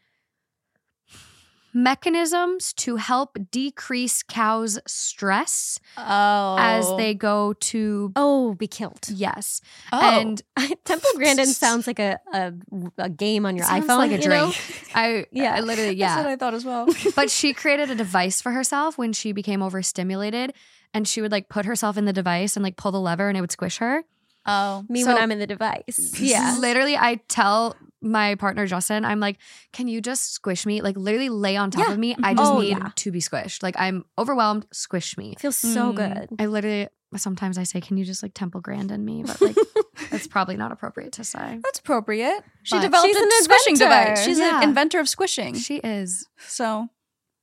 mechanisms 1.73 2.73
to 2.75 2.97
help 2.97 3.37
decrease 3.51 4.23
cows' 4.23 4.79
stress 4.87 5.79
oh, 5.97 6.57
as 6.59 6.91
they 6.97 7.15
go 7.15 7.53
to 7.55 8.13
oh, 8.17 8.55
be 8.55 8.67
killed. 8.67 9.07
yes. 9.13 9.61
oh. 9.93 10.21
And 10.21 10.43
Temple 10.85 11.11
Grandin 11.17 11.47
sounds 11.47 11.87
like 11.87 11.99
a, 11.99 12.19
a, 12.33 12.53
a 12.99 13.09
game 13.09 13.47
on 13.47 13.57
your 13.57 13.67
sounds 13.67 13.87
iPhone. 13.87 13.99
like 13.99 14.13
a 14.13 14.19
drink. 14.19 14.57
I 14.95 15.27
Yeah. 15.33 15.55
I 15.55 15.61
literally 15.61 15.95
That's 15.95 16.17
what 16.17 16.27
yeah. 16.27 16.33
I 16.33 16.37
thought 16.37 16.55
as 16.55 16.65
well. 16.65 16.87
but 17.15 17.31
she 17.31 17.53
created 17.53 17.91
a 17.91 17.95
device 17.95 18.41
for 18.41 18.53
herself 18.53 18.99
when 18.99 19.13
she 19.13 19.33
became 19.33 19.63
overstimulated 19.63 20.53
and 20.95 21.07
she 21.07 21.21
would 21.21 21.33
like 21.33 21.49
put 21.49 21.65
herself 21.65 21.97
in 21.97 22.05
the 22.07 22.13
device 22.13 22.57
and 22.57 22.63
like 22.63 22.77
pull 22.77 22.93
the 22.93 23.01
lever 23.01 23.29
and 23.29 23.37
it 23.37 23.41
would 23.41 23.53
squish 23.53 23.79
her. 23.79 24.05
oh, 24.47 24.85
Me 24.89 25.03
So- 25.03 25.13
when 25.13 25.23
I'm 25.23 25.31
in 25.33 25.39
the 25.39 25.47
device. 25.47 26.15
Yeah. 26.19 26.57
Literally, 26.59 26.97
I 26.97 27.21
tell 27.29 27.77
my 28.01 28.35
partner 28.37 28.67
Justin, 28.67 29.05
I'm 29.05 29.21
like, 29.21 29.39
can 29.73 29.89
you 29.89 30.01
just 30.01 30.33
squish 30.33 30.65
me? 30.67 30.81
Like, 30.83 30.97
literally 30.97 31.29
lay 31.29 31.57
on 31.57 31.71
top 31.71 31.87
Yeah. 31.89 31.93
of 31.93 31.99
me. 31.99 32.17
I 32.23 32.35
just 32.35 32.53
Oh, 32.53 32.61
need 32.61 32.71
yeah. 32.79 32.91
to 32.95 33.11
be 33.11 33.21
squished. 33.21 33.63
Like, 33.63 33.75
I'm 33.79 34.05
overwhelmed. 34.17 34.67
Squish 34.73 35.17
me. 35.19 35.35
feels 35.39 35.57
so 35.57 35.93
Mm. 35.93 35.97
good. 35.97 36.29
I 36.41 36.47
literally 36.47 36.89
sometimes 37.17 37.57
I 37.57 37.63
say, 37.63 37.81
can 37.81 37.97
you 37.97 38.05
just 38.05 38.23
like 38.23 38.35
Temple 38.35 38.61
Grandin 38.61 39.03
me? 39.05 39.23
But 39.27 39.41
like, 39.41 39.57
that's 40.11 40.27
probably 40.27 40.57
not 40.59 40.73
appropriate 40.73 41.13
to 41.13 41.25
say. 41.25 41.59
That's 41.65 41.79
appropriate. 41.79 42.45
She 42.65 42.77
But- 42.77 42.83
developed 42.83 43.09
She's 43.09 43.17
a 43.17 43.23
an 43.23 43.31
squishing 43.43 43.73
inventor. 43.75 44.05
device. 44.11 44.25
She's 44.27 44.39
Yeah. 44.39 44.59
an 44.59 44.69
inventor 44.69 45.01
of 45.01 45.09
squishing. 45.09 45.55
She 45.55 45.77
is. 45.79 46.27
So 46.47 46.89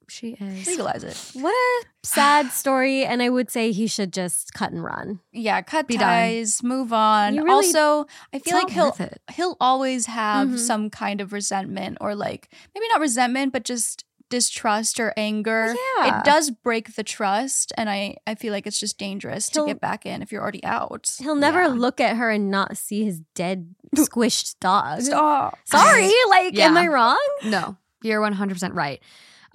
She 0.07 0.37
is. 0.39 0.67
legalize 0.67 1.03
it. 1.03 1.17
What 1.41 1.51
a 1.53 2.07
sad 2.07 2.51
story. 2.51 3.03
And 3.05 3.21
I 3.21 3.29
would 3.29 3.49
say 3.49 3.71
he 3.71 3.87
should 3.87 4.13
just 4.13 4.53
cut 4.53 4.71
and 4.71 4.83
run. 4.83 5.19
Yeah, 5.31 5.61
cut 5.61 5.87
Be 5.87 5.97
done. 5.97 6.07
ties, 6.07 6.61
move 6.63 6.93
on. 6.93 7.35
Really- 7.37 7.49
also, 7.49 8.05
I 8.33 8.39
feel 8.39 8.55
like 8.55 8.69
he'll 8.69 8.95
he'll 9.33 9.57
always 9.59 10.05
have 10.07 10.47
Mhm. 10.49 10.59
some 10.59 10.89
kind 10.89 11.21
of 11.21 11.33
resentment 11.33 11.97
or 12.01 12.15
like 12.15 12.49
maybe 12.73 12.87
not 12.89 12.99
resentment, 13.01 13.51
but 13.53 13.63
just 13.63 14.05
distrust 14.29 14.99
or 14.99 15.13
anger. 15.17 15.75
Yeah. 15.97 16.19
It 16.19 16.25
does 16.25 16.49
break 16.49 16.95
the 16.95 17.03
trust, 17.03 17.71
and 17.77 17.89
I 17.89 18.17
I 18.25 18.33
feel 18.35 18.51
like 18.51 18.65
it's 18.65 18.79
just 18.79 18.97
dangerous 18.97 19.49
He'll- 19.49 19.65
to 19.65 19.73
get 19.73 19.79
back 19.79 20.05
in 20.05 20.21
if 20.23 20.31
you're 20.31 20.41
already 20.41 20.63
out. 20.63 21.15
He'll 21.19 21.35
never 21.35 21.61
Yeah. 21.61 21.67
look 21.67 22.01
at 22.01 22.15
her 22.17 22.31
and 22.31 22.49
not 22.49 22.75
see 22.77 23.03
his 23.05 23.21
dead, 23.35 23.75
squished 23.95 24.55
dog. 24.59 25.01
Stop. 25.03 25.59
Sorry, 25.65 26.11
like, 26.29 26.57
am 26.57 26.75
I 26.75 26.87
wrong? 26.87 27.19
No, 27.45 27.77
you're 28.01 28.19
100% 28.19 28.73
right. 28.73 28.99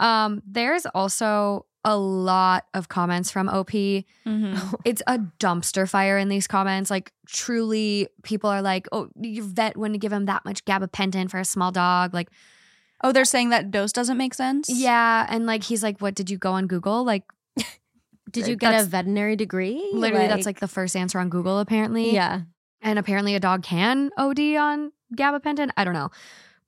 Um, 0.00 0.42
there's 0.46 0.86
also 0.86 1.66
a 1.84 1.96
lot 1.96 2.66
of 2.74 2.88
comments 2.88 3.30
from 3.30 3.48
OP. 3.48 3.70
Mhm. 4.26 4.74
It's 4.84 5.02
a 5.06 5.18
dumpster 5.38 5.88
fire 5.88 6.18
in 6.18 6.28
these 6.28 6.46
comments. 6.46 6.90
Like, 6.90 7.12
truly, 7.26 8.08
people 8.22 8.50
are 8.50 8.60
like, 8.62 8.86
oh, 8.92 9.08
your 9.20 9.44
vet 9.44 9.76
wouldn't 9.76 10.00
give 10.00 10.12
him 10.12 10.26
that 10.26 10.44
much 10.44 10.64
gabapentin 10.64 11.30
for 11.30 11.38
a 11.38 11.44
small 11.44 11.70
dog. 11.72 12.12
Like, 12.14 12.28
Oh, 13.02 13.12
they're 13.12 13.24
saying 13.24 13.48
that 13.48 13.70
dose 13.70 13.92
doesn't 13.92 14.18
make 14.18 14.34
sense. 14.34 14.68
yeah. 14.68 15.24
And 15.30 15.46
like, 15.46 15.62
he's 15.62 15.82
like, 15.82 16.00
what 16.02 16.14
did 16.14 16.28
you 16.28 16.36
go 16.36 16.52
on 16.52 16.66
Google? 16.66 17.02
Like, 17.04 17.24
Did 18.30 18.46
you 18.46 18.56
get 18.56 18.78
a 18.80 18.84
veterinary 18.84 19.34
degree? 19.36 19.82
literally, 19.92 20.28
that's 20.28 20.44
like 20.46 20.60
the 20.60 20.68
first 20.68 20.94
answer 20.94 21.18
on 21.18 21.30
Google, 21.30 21.58
apparently. 21.60 22.12
yeah. 22.12 22.42
And 22.82 22.98
apparently, 22.98 23.34
a 23.34 23.40
dog 23.40 23.62
can 23.62 24.10
OD 24.18 24.38
on 24.56 24.92
gabapentin. 25.16 25.70
I 25.76 25.84
don't 25.84 25.94
know. 25.94 26.10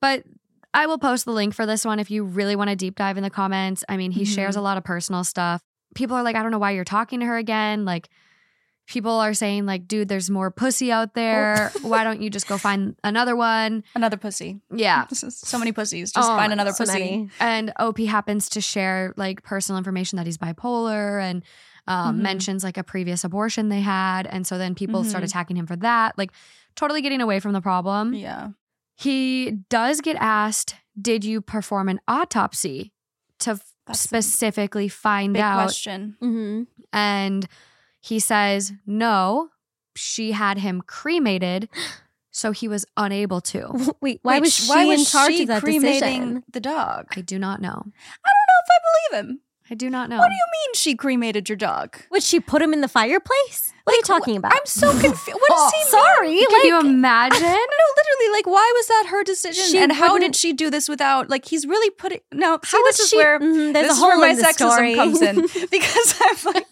But 0.01 0.23
I 0.73 0.87
will 0.87 0.97
post 0.97 1.25
the 1.25 1.31
link 1.31 1.53
for 1.53 1.65
this 1.65 1.85
one 1.85 1.99
if 1.99 2.09
you 2.09 2.23
really 2.23 2.55
want 2.55 2.69
to 2.69 2.75
deep 2.75 2.95
dive 2.95 3.17
in 3.17 3.23
the 3.23 3.29
comments. 3.29 3.83
I 3.87 3.97
mean, 3.97 4.11
he 4.11 4.23
Mhm. 4.23 4.33
shares 4.35 4.55
a 4.55 4.61
lot 4.61 4.77
of 4.77 4.83
personal 4.83 5.23
stuff. 5.23 5.61
People 5.95 6.15
are 6.17 6.23
like, 6.23 6.35
I 6.35 6.41
don't 6.41 6.51
know 6.51 6.57
why 6.59 6.71
you're 6.71 6.83
talking 6.83 7.19
to 7.19 7.25
her 7.27 7.37
again. 7.37 7.85
Like, 7.85 8.09
people 8.87 9.11
are 9.11 9.33
saying, 9.33 9.65
like, 9.65 9.87
dude, 9.87 10.07
there's 10.09 10.29
more 10.29 10.51
pussy 10.51 10.91
out 10.91 11.13
there. 11.13 11.71
why 11.83 12.03
don't 12.03 12.21
you 12.21 12.29
just 12.29 12.47
go 12.47 12.57
find 12.57 12.95
another 13.03 13.35
one? 13.35 13.83
Another 13.95 14.17
pussy. 14.17 14.59
Yeah. 14.73 15.05
So 15.13 15.57
many 15.59 15.71
pussies. 15.71 16.11
Just 16.11 16.29
Oh, 16.29 16.35
find 16.35 16.51
another 16.51 16.71
so 16.73 16.83
pussy. 16.85 16.93
many. 16.99 17.29
And 17.39 17.71
OP 17.79 18.05
happens 18.05 18.49
to 18.49 18.61
share 18.61 19.13
like 19.15 19.43
personal 19.43 19.77
information 19.77 20.17
that 20.17 20.25
he's 20.25 20.37
bipolar 20.37 21.21
and 21.21 21.43
um, 21.85 22.17
Mhm. 22.17 22.21
mentions 22.21 22.63
like 22.63 22.77
a 22.77 22.83
previous 22.83 23.23
abortion 23.25 23.67
they 23.69 23.81
had. 23.81 24.25
And 24.25 24.47
so 24.47 24.57
then 24.57 24.73
people 24.73 25.03
start 25.03 25.21
Mhm. 25.23 25.27
attacking 25.27 25.57
him 25.57 25.67
for 25.67 25.75
that, 25.77 26.17
like 26.17 26.31
totally 26.75 27.01
getting 27.01 27.19
away 27.21 27.39
from 27.41 27.51
the 27.53 27.59
problem. 27.61 28.13
Yeah. 28.13 28.49
He 28.95 29.51
does 29.69 30.01
get 30.01 30.15
asked, 30.19 30.75
Did 30.99 31.23
you 31.23 31.41
perform 31.41 31.89
an 31.89 31.99
autopsy 32.07 32.93
to 33.39 33.59
That's 33.87 33.99
specifically 33.99 34.87
find 34.87 35.35
out? 35.37 35.55
question. 35.63 36.15
hmm 36.19 36.63
And 36.91 37.47
he 37.99 38.19
says, 38.19 38.73
No, 38.85 39.49
she 39.95 40.31
had 40.31 40.57
him 40.59 40.81
cremated. 40.85 41.69
So 42.35 42.51
he 42.51 42.67
was 42.67 42.83
unable 42.97 43.41
to. 43.41 43.93
Wait, 44.01 44.19
why 44.23 44.37
Wait, 44.37 44.41
was 44.41 44.53
she 44.55 44.67
why 44.67 44.85
was 44.85 45.01
in 45.01 45.05
charge 45.05 45.33
she 45.35 45.41
of 45.43 45.49
that 45.49 45.61
cremating 45.61 45.99
decision? 45.99 46.43
the 46.51 46.59
dog? 46.59 47.05
I 47.15 47.21
do 47.21 47.37
not 47.37 47.61
know. 47.61 47.69
I 47.69 47.75
don't 47.75 48.47
know 48.49 48.59
if 48.63 48.69
I 48.71 48.79
believe 49.19 49.25
him. 49.29 49.39
I 49.73 49.75
do 49.75 49.89
not 49.89 50.07
know. 50.07 50.19
What 50.19 50.27
do 50.29 50.35
you 50.35 50.45
mean 50.67 50.75
she 50.75 50.95
cremated 50.95 51.49
your 51.49 51.55
dog? 51.55 51.97
Would 52.11 52.21
she 52.21 52.39
put 52.39 52.61
him 52.61 52.73
in 52.73 52.81
the 52.81 52.87
fireplace? 52.87 53.73
What 53.85 53.93
are 53.93 53.97
you 53.97 54.03
talking 54.03 54.37
about? 54.37 54.53
I'm 54.53 54.65
so 54.67 54.91
confused. 55.01 55.25
What 55.29 55.51
Oh, 55.51 55.71
does 55.71 55.73
he 55.73 55.97
oh, 55.97 56.13
sorry, 56.15 56.29
mean? 56.35 56.47
Can 56.47 56.65
you 56.67 56.75
like- 56.75 56.85
imagine? 56.85 57.41
No, 57.41 57.85
literally, 57.97 58.33
like, 58.37 58.45
why 58.45 58.71
was 58.75 58.87
that 58.87 59.05
her 59.09 59.23
decision? 59.23 59.63
She 59.65 59.79
and 59.79 59.91
how 59.91 60.19
did 60.19 60.35
she 60.35 60.53
do 60.53 60.69
this 60.69 60.87
without, 60.87 61.27
like, 61.27 61.45
he's 61.45 61.65
really 61.65 61.89
putting, 61.89 62.19
no, 62.31 62.59
see, 62.63 62.77
How 62.77 62.83
this 62.83 62.99
is 62.99 63.09
she- 63.09 63.17
where, 63.17 63.39
mm-hmm, 63.39 63.71
there's 63.73 63.87
this 63.87 63.91
a 63.93 63.95
is 63.95 64.01
where 64.03 64.17
my 64.19 64.27
in 64.29 64.35
the 64.37 64.43
sexism 64.43 64.53
story. 64.73 64.93
comes 64.93 65.21
in. 65.23 65.35
Because 65.71 66.15
I'm 66.21 66.53
like, 66.53 66.67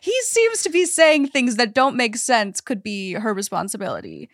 he 0.00 0.14
seems 0.22 0.62
to 0.62 0.70
be 0.70 0.84
saying 0.84 1.26
things 1.30 1.56
that 1.56 1.74
don't 1.74 1.96
make 1.96 2.14
sense 2.16 2.60
could 2.60 2.80
be 2.80 3.14
her 3.14 3.34
responsibility. 3.34 4.28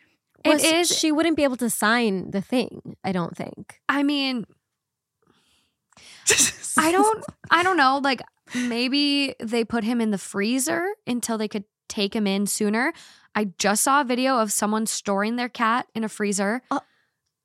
It 0.44 0.50
Was- 0.50 0.64
is. 0.64 0.88
She 0.98 1.10
wouldn't 1.12 1.36
be 1.38 1.44
able 1.44 1.56
to 1.56 1.70
sign 1.70 2.30
the 2.30 2.42
thing. 2.42 2.94
I 3.02 3.12
don't 3.12 3.34
think. 3.34 3.80
I 3.88 4.02
mean, 4.02 4.44
I 6.76 6.92
don't 6.92 7.24
I 7.50 7.62
don't 7.62 7.76
know, 7.76 8.00
like 8.02 8.22
maybe 8.54 9.34
they 9.40 9.64
put 9.64 9.84
him 9.84 10.00
in 10.00 10.10
the 10.10 10.18
freezer 10.18 10.86
until 11.06 11.38
they 11.38 11.48
could 11.48 11.64
take 11.88 12.14
him 12.14 12.26
in 12.26 12.46
sooner. 12.46 12.92
I 13.34 13.50
just 13.58 13.82
saw 13.82 14.00
a 14.00 14.04
video 14.04 14.38
of 14.38 14.52
someone 14.52 14.86
storing 14.86 15.36
their 15.36 15.48
cat 15.48 15.86
in 15.94 16.04
a 16.04 16.08
freezer. 16.08 16.62
Uh. 16.70 16.80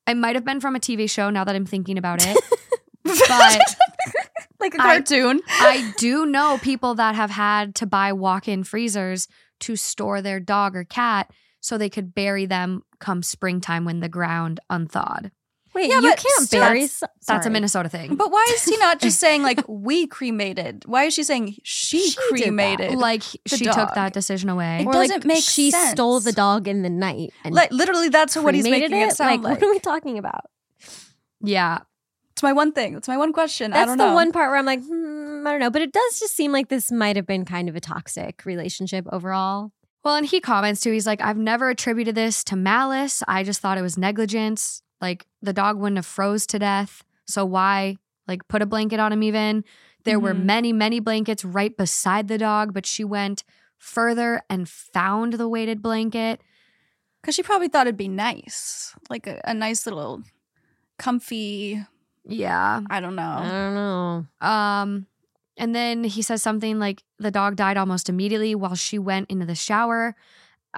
it 0.07 0.15
might 0.15 0.35
have 0.35 0.45
been 0.45 0.59
from 0.59 0.75
a 0.75 0.79
TV 0.79 1.09
show 1.09 1.29
now 1.29 1.43
that 1.43 1.55
I'm 1.55 1.65
thinking 1.65 1.97
about 1.97 2.25
it. 2.25 2.37
but 3.03 3.75
like 4.59 4.73
a 4.73 4.77
cartoon. 4.77 5.41
I 5.47 5.93
do 5.97 6.25
know 6.25 6.59
people 6.61 6.95
that 6.95 7.15
have 7.15 7.31
had 7.31 7.75
to 7.75 7.85
buy 7.85 8.13
walk-in 8.13 8.63
freezers 8.63 9.27
to 9.61 9.75
store 9.75 10.21
their 10.21 10.39
dog 10.39 10.75
or 10.75 10.83
cat 10.83 11.31
so 11.59 11.77
they 11.77 11.89
could 11.89 12.13
bury 12.13 12.45
them 12.45 12.83
come 12.99 13.23
springtime 13.23 13.85
when 13.85 13.99
the 13.99 14.09
ground 14.09 14.59
unthawed. 14.69 15.31
Wait, 15.77 15.89
Yeah, 15.89 15.99
you 16.01 16.09
can't 16.09 16.47
still- 16.47 16.61
bury. 16.61 16.81
That's- 16.81 17.03
That's 17.27 17.45
a. 17.45 17.49
Minnesota 17.49 17.87
thing. 17.87 18.15
But 18.15 18.31
why 18.31 18.45
is 18.55 18.63
he 18.65 18.75
not 18.77 18.99
just 19.05 19.19
saying 19.19 19.43
like 19.43 19.59
we 19.67 20.07
cremated? 20.07 20.83
Why 20.85 21.03
is 21.05 21.13
she 21.13 21.23
saying 21.23 21.55
she, 21.63 22.09
She 22.09 22.15
cremated? 22.29 22.95
like 22.95 23.23
the 23.49 23.57
she 23.57 23.65
took 23.65 23.93
that 23.95 24.11
decision 24.13 24.49
away. 24.49 24.79
It 24.81 24.87
Or 24.87 24.93
doesn't 24.93 25.17
like 25.17 25.25
make 25.25 25.43
she 25.43 25.71
stole 25.71 26.19
the 26.19 26.31
dog 26.33 26.67
in 26.67 26.81
the 26.81 26.89
night 26.89 27.31
and 27.43 27.53
like 27.55 27.71
literally, 27.71 28.09
that's 28.09 28.35
what 28.35 28.53
he's 28.55 28.63
cremated 28.65 28.91
making 28.91 29.07
it, 29.09 29.15
sound 29.15 29.43
like. 29.43 29.59
What 29.61 29.63
are 29.67 29.71
we 29.71 29.79
talking 29.79 30.17
about? 30.17 30.45
yeah. 31.41 31.79
It's 32.33 32.43
my 32.43 32.53
one 32.53 32.71
thing. 32.71 32.95
It's 32.95 33.07
my 33.07 33.17
one 33.17 33.33
question. 33.33 33.73
I 33.73 33.77
That's 33.77 33.87
don't 33.89 33.97
the 33.97 34.07
know. 34.09 34.13
one 34.13 34.31
part 34.31 34.49
where 34.51 34.57
I'm 34.59 34.65
like, 34.65 34.83
hmm, 34.83 35.43
I 35.47 35.49
don't 35.51 35.59
know. 35.59 35.71
But 35.71 35.81
it 35.81 35.91
does 35.91 36.19
just 36.19 36.35
seem 36.35 36.51
like 36.51 36.67
this 36.67 36.91
might 36.91 37.15
have 37.15 37.25
been 37.25 37.45
kind 37.45 37.67
of 37.67 37.75
a 37.75 37.79
toxic 37.79 38.45
relationship 38.45 39.05
overall. 39.11 39.71
Well, 40.03 40.15
and 40.15 40.23
he 40.25 40.39
comments 40.39 40.81
too. 40.81 40.91
He's 40.91 41.07
like, 41.07 41.19
I've 41.19 41.35
never 41.37 41.69
attributed 41.69 42.13
this 42.13 42.43
to 42.45 42.55
malice. 42.55 43.23
I 43.27 43.43
just 43.43 43.59
thought 43.59 43.79
it 43.79 43.81
was 43.81 43.97
negligence. 43.97 44.83
Like 45.01 45.27
the 45.41 45.53
dog 45.53 45.77
wouldn't 45.77 45.97
have 45.97 46.05
froze 46.05 46.45
to 46.47 46.59
death. 46.59 47.03
So 47.25 47.45
why 47.45 47.97
like 48.27 48.47
put 48.47 48.61
a 48.61 48.65
blanket 48.65 48.99
on 48.99 49.11
him 49.13 49.23
even? 49.23 49.63
There 50.03 50.19
were 50.19 50.33
Mhm. 50.33 50.43
many, 50.43 50.73
many 50.73 50.99
blankets 50.99 51.43
right 51.45 51.75
beside 51.75 52.27
the 52.27 52.37
dog, 52.37 52.73
but 52.73 52.85
she 52.85 53.03
went 53.03 53.43
further 53.77 54.41
and 54.49 54.67
found 54.67 55.33
the 55.33 55.47
weighted 55.49 55.81
blanket. 55.81 56.41
Because 57.21 57.35
she 57.35 57.43
probably 57.43 57.67
thought 57.67 57.87
it'd 57.87 57.97
be 57.97 58.07
nice, 58.07 58.95
like 59.09 59.27
a, 59.27 59.41
a 59.43 59.53
nice 59.53 59.85
little 59.85 60.23
comfy. 60.97 61.83
Yeah. 62.25 62.81
I 62.89 62.99
don't 62.99 63.15
know. 63.15 63.21
I 63.23 63.43
don't 63.49 63.73
know. 63.75 64.25
Um, 64.47 65.07
and 65.57 65.73
then 65.75 66.03
he 66.03 66.21
says 66.21 66.41
something 66.41 66.79
like 66.79 67.03
the 67.19 67.31
dog 67.31 67.55
died 67.55 67.77
almost 67.77 68.09
immediately 68.09 68.55
while 68.55 68.75
she 68.75 68.99
went 68.99 69.29
into 69.29 69.45
the 69.45 69.55
shower. 69.55 70.15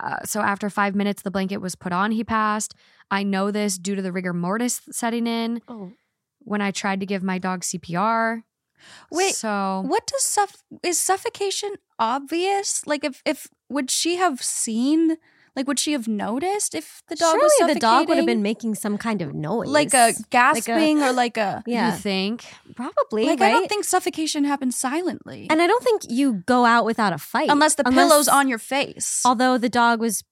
Uh, 0.01 0.23
so 0.25 0.41
after 0.41 0.69
five 0.69 0.95
minutes, 0.95 1.21
the 1.21 1.31
blanket 1.31 1.57
was 1.57 1.75
put 1.75 1.91
on. 1.91 2.11
He 2.11 2.23
passed. 2.23 2.73
I 3.11 3.23
know 3.23 3.51
this 3.51 3.77
due 3.77 3.95
to 3.95 4.01
the 4.01 4.11
rigor 4.11 4.33
mortis 4.33 4.81
setting 4.91 5.27
in 5.27 5.61
Oh, 5.67 5.91
when 6.39 6.61
I 6.61 6.71
tried 6.71 6.99
to 7.01 7.05
give 7.05 7.23
my 7.23 7.37
dog 7.39 7.61
CPR. 7.61 8.43
Wait, 9.11 9.35
so 9.35 9.83
What 9.85 10.07
does 10.07 10.23
suff 10.23 10.63
is 10.83 10.97
suffocation 10.97 11.75
obvious? 11.97 12.87
Like 12.87 13.03
if 13.03 13.21
if 13.25 13.47
would 13.69 13.91
she 13.91 14.15
have 14.15 14.41
seen? 14.41 15.17
Like 15.55 15.67
would 15.67 15.79
she 15.79 15.91
have 15.93 16.07
noticed 16.07 16.75
if 16.75 17.01
the 17.09 17.15
dog 17.15 17.35
was 17.35 17.51
surely 17.57 17.73
the 17.73 17.79
dog 17.79 18.07
would 18.07 18.17
have 18.17 18.25
been 18.25 18.41
making 18.41 18.75
some 18.75 18.97
kind 18.97 19.21
of 19.21 19.33
noise, 19.33 19.67
like 19.67 19.93
a 19.93 20.13
gasping 20.29 21.01
or 21.01 21.11
like 21.11 21.37
a 21.37 21.63
you 21.67 21.91
think 21.91 22.45
probably. 22.75 23.25
like 23.25 23.39
right? 23.39 23.47
I 23.49 23.51
don't 23.51 23.67
think 23.67 23.83
suffocation 23.85 24.43
happens 24.45 24.75
silently. 24.77 25.47
and 25.49 25.61
I 25.61 25.67
don't 25.67 25.83
think 25.83 26.03
you 26.09 26.43
go 26.45 26.65
out 26.65 26.85
without 26.85 27.13
a 27.13 27.17
fight 27.17 27.49
unless 27.49 27.75
the 27.75 27.87
Unless- 27.87 28.07
pillow's 28.09 28.27
on 28.27 28.47
your 28.47 28.59
face. 28.59 29.21
Although 29.25 29.57
the 29.57 29.69
dog 29.69 29.99
was 29.99 30.23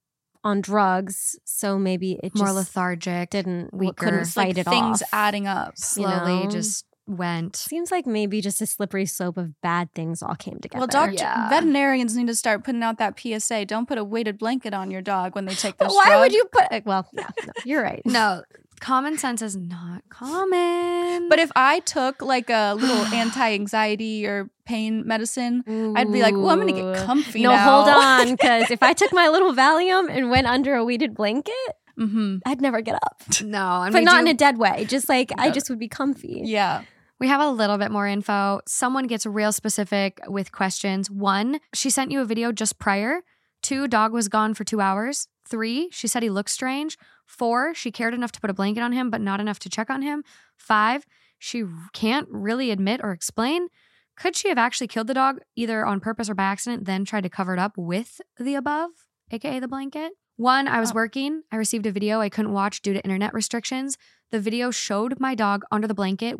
on 0.44 0.62
drugs, 0.62 1.38
so 1.44 1.78
maybe 1.78 2.20
it 2.24 2.34
more 2.36 2.48
just 2.48 2.56
lethargic, 2.56 3.32
didn't 3.32 3.74
weaker. 3.74 3.94
couldn't 4.06 4.20
It's 4.22 4.38
like 4.38 4.50
fight 4.50 4.58
it 4.60 4.64
things 4.70 5.02
off. 5.02 5.10
adding 5.12 5.46
up. 5.48 5.78
slowly 5.78 6.44
know? 6.46 6.50
just 6.50 6.86
went. 7.08 7.56
Seems 7.56 7.92
like 7.92 8.06
maybe 8.06 8.42
just 8.42 8.62
a 8.62 8.66
slippery 8.66 9.06
slope 9.06 9.38
of 9.38 9.60
bad 9.62 9.94
things 9.94 10.22
all 10.22 10.36
came 10.36 10.60
together. 10.60 10.80
Well, 10.80 10.88
doctor, 10.88 11.16
Yeah. 11.16 11.50
veterinarians 11.50 12.16
need 12.16 12.28
to 12.28 12.36
start 12.36 12.64
putting 12.64 12.84
out 12.84 12.98
that 13.00 13.20
PSA. 13.20 13.66
Don't 13.66 13.88
put 13.88 13.98
a 13.98 14.04
weighted 14.04 14.38
blanket 14.38 14.74
on 14.74 14.92
your 14.92 15.02
dog 15.02 15.36
when 15.36 15.46
they 15.46 15.56
take 15.56 15.78
this 15.80 15.94
why 15.94 16.06
drug. 16.08 16.20
would 16.22 16.34
you 16.34 16.46
put? 16.52 16.86
Well, 16.86 17.08
yeah, 17.14 17.28
no, 17.46 17.52
you're 17.66 17.82
right. 17.84 18.02
No, 18.06 18.42
common 18.80 19.18
sense 19.18 19.42
is 19.42 19.56
not 19.56 20.04
common. 20.10 21.30
But 21.30 21.40
if 21.40 21.52
I 21.56 21.80
took 21.80 22.22
like 22.22 22.50
a 22.50 22.74
little 22.76 23.06
anti-anxiety 23.14 24.26
or 24.28 24.50
pain 24.66 25.08
medicine, 25.08 25.64
I'd 25.96 26.12
be 26.12 26.22
like, 26.22 26.34
"Well, 26.36 26.50
I'm 26.50 26.60
gonna 26.60 26.74
get 26.74 27.06
comfy 27.06 27.42
No, 27.44 27.52
now." 27.52 27.70
hold 27.84 27.88
on, 27.90 28.32
because 28.36 28.70
if 28.72 28.84
I 28.84 28.94
took 29.02 29.14
my 29.14 29.30
little 29.30 29.54
Valium 29.54 30.10
and 30.10 30.30
went 30.30 30.46
under 30.48 30.76
a 30.76 30.84
weighted 30.86 31.16
blanket, 31.16 31.54
Mm-hmm. 31.98 32.38
I'd 32.46 32.62
never 32.62 32.82
get 32.82 32.94
up. 32.94 33.24
no, 33.44 33.82
and 33.82 33.92
but 33.92 34.04
not 34.04 34.18
do- 34.18 34.20
in 34.20 34.28
a 34.28 34.34
dead 34.36 34.60
way. 34.60 34.86
Just 34.86 35.10
like 35.10 35.32
I 35.36 35.50
just 35.50 35.68
would 35.72 35.80
be 35.80 35.88
comfy. 35.88 36.42
Yeah. 36.46 36.84
We 37.20 37.28
have 37.30 37.42
a 37.42 37.50
little 37.50 37.78
bit 37.78 37.92
more 37.92 38.08
info. 38.08 38.62
Someone 38.68 39.08
gets 39.08 39.26
real 39.26 39.52
specific 39.52 40.20
with 40.28 40.52
questions. 40.52 41.10
One, 41.10 41.60
she 41.74 41.90
sent 41.90 42.12
you 42.12 42.22
a 42.22 42.26
video 42.26 42.52
just 42.52 42.78
prior. 42.78 43.22
Two, 43.64 43.88
dog 43.88 44.14
was 44.14 44.28
gone 44.30 44.54
for 44.54 44.64
two 44.64 44.82
hours. 44.82 45.28
Three, 45.50 45.90
she 45.92 46.08
said 46.08 46.22
he 46.22 46.30
looked 46.30 46.52
strange. 46.52 46.96
Four, 47.26 47.74
she 47.74 47.92
cared 47.92 48.14
enough 48.14 48.32
to 48.34 48.40
put 48.42 48.52
a 48.52 48.54
blanket 48.54 48.82
on 48.82 48.92
him, 48.92 49.10
but 49.10 49.22
not 49.22 49.40
enough 49.40 49.58
to 49.60 49.70
check 49.70 49.90
on 49.90 50.04
him. 50.04 50.24
Five, 50.58 51.06
she 51.40 51.64
can't 51.94 52.28
really 52.30 52.70
admit 52.70 53.02
or 53.04 53.12
explain. 53.12 53.68
Could 54.16 54.36
she 54.36 54.50
have 54.50 54.58
actually 54.58 54.88
killed 54.88 55.08
the 55.08 55.14
dog 55.14 55.40
either 55.56 55.86
on 55.86 56.00
purpose 56.00 56.30
or 56.30 56.36
by 56.36 56.44
accident, 56.44 56.86
then 56.86 57.04
tried 57.04 57.22
to 57.24 57.30
cover 57.30 57.54
it 57.54 57.60
up 57.60 57.78
with 57.78 58.22
the 58.40 58.56
above, 58.56 58.90
aka 59.32 59.60
the 59.60 59.68
blanket? 59.68 60.12
One, 60.36 60.68
I 60.68 60.80
was 60.80 60.92
Oh. 60.92 60.96
working. 60.96 61.42
I 61.52 61.56
received 61.56 61.88
a 61.88 61.92
video 61.92 62.20
I 62.22 62.30
couldn't 62.30 62.54
watch 62.54 62.82
due 62.84 62.94
to 62.94 63.04
internet 63.04 63.34
restrictions. 63.34 63.98
The 64.30 64.40
video 64.40 64.70
showed 64.70 65.20
my 65.20 65.34
dog 65.34 65.64
under 65.72 65.88
the 65.88 65.96
blanket 65.96 66.38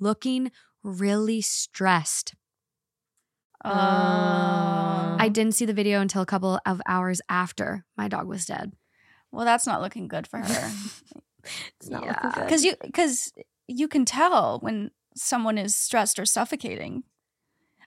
looking 0.00 0.50
really 0.82 1.40
stressed. 1.40 2.34
Uh, 3.64 5.16
I 5.18 5.28
didn't 5.32 5.54
see 5.54 5.64
the 5.64 5.72
video 5.72 6.00
until 6.00 6.22
a 6.22 6.26
couple 6.26 6.60
of 6.66 6.80
hours 6.86 7.20
after 7.28 7.84
my 7.96 8.06
dog 8.08 8.26
was 8.28 8.46
dead. 8.46 8.72
well, 9.32 9.44
that's 9.44 9.66
not 9.66 9.80
looking 9.82 10.08
good 10.08 10.26
for 10.26 10.38
her 10.38 10.70
It's 11.80 11.88
not 11.90 12.04
Yeah. 12.04 12.12
looking 12.12 12.30
good. 12.30 12.44
because 12.44 12.64
you 12.64 12.74
because 12.82 13.32
you 13.68 13.88
can 13.88 14.04
tell 14.04 14.58
when 14.60 14.90
someone 15.16 15.58
is 15.58 15.74
stressed 15.74 16.18
or 16.18 16.26
suffocating. 16.26 17.04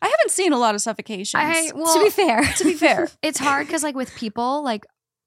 I 0.01 0.07
haven't 0.07 0.31
seen 0.31 0.53
a 0.53 0.57
lot 0.57 0.75
of 0.75 0.81
suffocations. 0.81 1.41
I 1.43 1.71
well, 1.75 1.93
to 1.93 2.03
be 2.05 2.09
fair, 2.09 2.41
to 2.43 2.63
be 2.63 2.73
fair, 2.73 3.09
it's 3.21 3.37
hard 3.39 3.67
because 3.67 3.83
like 3.83 3.95
with 3.95 4.13
people, 4.15 4.63
like 4.63 4.85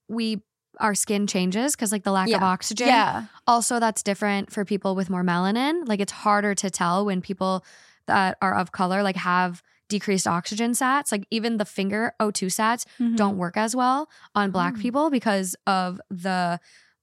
we 0.08 0.42
our 0.80 0.94
skin 0.94 1.26
changes 1.26 1.74
because 1.76 1.92
like 1.92 2.02
the 2.04 2.12
lack 2.12 2.28
of 2.30 2.42
oxygen. 2.42 2.86
yeah, 2.88 3.26
Also, 3.46 3.78
that's 3.78 4.02
different 4.02 4.52
for 4.52 4.64
people 4.64 4.94
with 4.94 5.10
more 5.10 5.22
melanin. 5.22 5.86
Like 5.86 6.00
it's 6.00 6.12
harder 6.12 6.54
to 6.56 6.70
tell 6.70 7.04
when 7.04 7.20
people 7.20 7.64
that 8.06 8.36
are 8.42 8.54
of 8.54 8.72
color 8.72 9.02
like 9.02 9.16
have 9.16 9.62
decreased 9.88 10.26
oxygen 10.26 10.72
sats. 10.72 11.12
Like 11.12 11.26
even 11.30 11.58
the 11.58 11.64
finger 11.66 12.14
O2 12.18 12.46
sats 12.46 12.84
Mhm. 12.98 13.16
don't 13.16 13.36
work 13.36 13.56
as 13.56 13.76
well 13.76 14.08
on 14.34 14.50
black 14.50 14.74
Mm. 14.74 14.80
people 14.80 15.10
because 15.10 15.54
of 15.66 16.00
the 16.10 16.58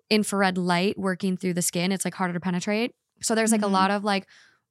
infrared 0.10 0.58
light 0.58 0.98
working 0.98 1.38
through 1.38 1.54
the 1.54 1.62
skin. 1.62 1.92
It's 1.92 2.04
like 2.04 2.16
harder 2.16 2.34
to 2.34 2.40
penetrate. 2.40 2.96
So 3.22 3.36
there's 3.36 3.52
like 3.52 3.62
Mhm. 3.62 3.66
a 3.66 3.68
lot 3.68 3.92
of 3.92 4.04
like 4.04 4.26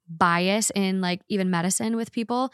bias 0.08 0.70
in 0.74 1.00
like 1.00 1.20
even 1.28 1.50
medicine 1.50 1.94
with 1.96 2.10
people. 2.12 2.52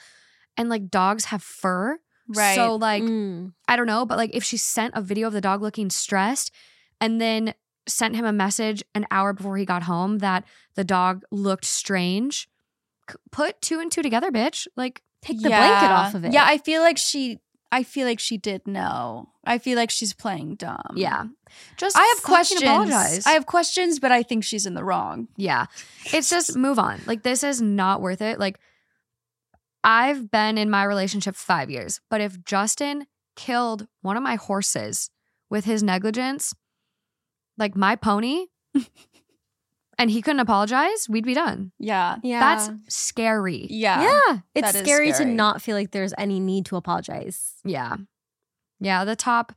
And 0.56 0.68
like 0.68 0.90
dogs 0.90 1.26
have 1.26 1.42
fur. 1.42 1.98
Right. 2.28 2.54
So 2.54 2.76
like 2.76 3.02
Mm. 3.02 3.52
I 3.68 3.76
don't 3.76 3.86
know, 3.86 4.04
but 4.06 4.18
like 4.18 4.30
if 4.34 4.44
she 4.44 4.56
sent 4.56 4.94
a 4.96 5.02
video 5.02 5.26
of 5.28 5.32
the 5.32 5.40
dog 5.40 5.62
looking 5.62 5.90
stressed 5.90 6.52
and 7.00 7.20
then 7.20 7.54
sent 7.86 8.16
him 8.16 8.24
a 8.24 8.32
message 8.32 8.82
an 8.94 9.06
hour 9.10 9.32
before 9.32 9.56
he 9.58 9.64
got 9.64 9.82
home 9.82 10.18
that 10.18 10.44
the 10.74 10.84
dog 10.84 11.22
looked 11.30 11.64
strange, 11.66 12.48
put 13.30 13.60
two 13.60 13.80
and 13.80 13.92
two 13.92 14.02
together, 14.02 14.30
bitch. 14.30 14.66
Like 14.76 15.02
take 15.22 15.42
the 15.42 15.48
blanket 15.48 15.90
off 15.90 16.14
of 16.14 16.24
it. 16.24 16.32
Yeah, 16.32 16.44
I 16.46 16.58
feel 16.58 16.80
like 16.82 16.98
she. 16.98 17.40
I 17.72 17.82
feel 17.82 18.06
like 18.06 18.20
she 18.20 18.36
did 18.38 18.68
know. 18.68 19.30
I 19.44 19.58
feel 19.58 19.76
like 19.76 19.90
she's 19.90 20.14
playing 20.14 20.54
dumb. 20.54 20.92
yeah. 20.94 21.24
Just 21.76 21.96
I 21.96 22.04
have 22.14 22.22
questions. 22.22 22.62
Apologize. 22.62 23.26
I 23.26 23.30
have 23.32 23.46
questions, 23.46 23.98
but 23.98 24.12
I 24.12 24.22
think 24.22 24.44
she's 24.44 24.64
in 24.64 24.74
the 24.74 24.84
wrong. 24.84 25.26
Yeah. 25.36 25.66
It's 26.12 26.30
just 26.30 26.56
move 26.56 26.78
on. 26.78 27.00
Like 27.06 27.24
this 27.24 27.42
is 27.42 27.60
not 27.60 28.00
worth 28.00 28.22
it. 28.22 28.38
Like 28.38 28.60
I've 29.84 30.30
been 30.30 30.58
in 30.58 30.70
my 30.70 30.84
relationship 30.84 31.36
5 31.36 31.70
years, 31.70 32.00
but 32.10 32.20
if 32.20 32.42
Justin 32.44 33.06
killed 33.36 33.86
one 34.02 34.16
of 34.16 34.22
my 34.22 34.36
horses 34.36 35.10
with 35.50 35.64
his 35.64 35.82
negligence, 35.82 36.54
like 37.58 37.76
my 37.76 37.94
pony, 37.94 38.46
and 39.98 40.10
he 40.10 40.22
couldn't 40.22 40.40
apologize, 40.40 41.08
we'd 41.08 41.26
be 41.26 41.34
done. 41.34 41.72
Yeah. 41.78 42.16
yeah, 42.22 42.40
That's 42.40 42.70
scary. 42.88 43.66
Yeah. 43.70 44.02
yeah. 44.02 44.38
It's 44.54 44.72
that 44.72 44.74
is 44.76 44.82
scary, 44.82 45.12
scary. 45.12 45.30
to 45.30 45.32
not 45.32 45.62
feel 45.62 45.76
like 45.76 45.90
there's 45.90 46.14
any 46.18 46.40
need 46.40 46.66
to 46.66 46.76
apologize. 46.76 47.54
Yeah. 47.64 47.96
Yeah, 48.80 49.04
the 49.04 49.16
top 49.16 49.52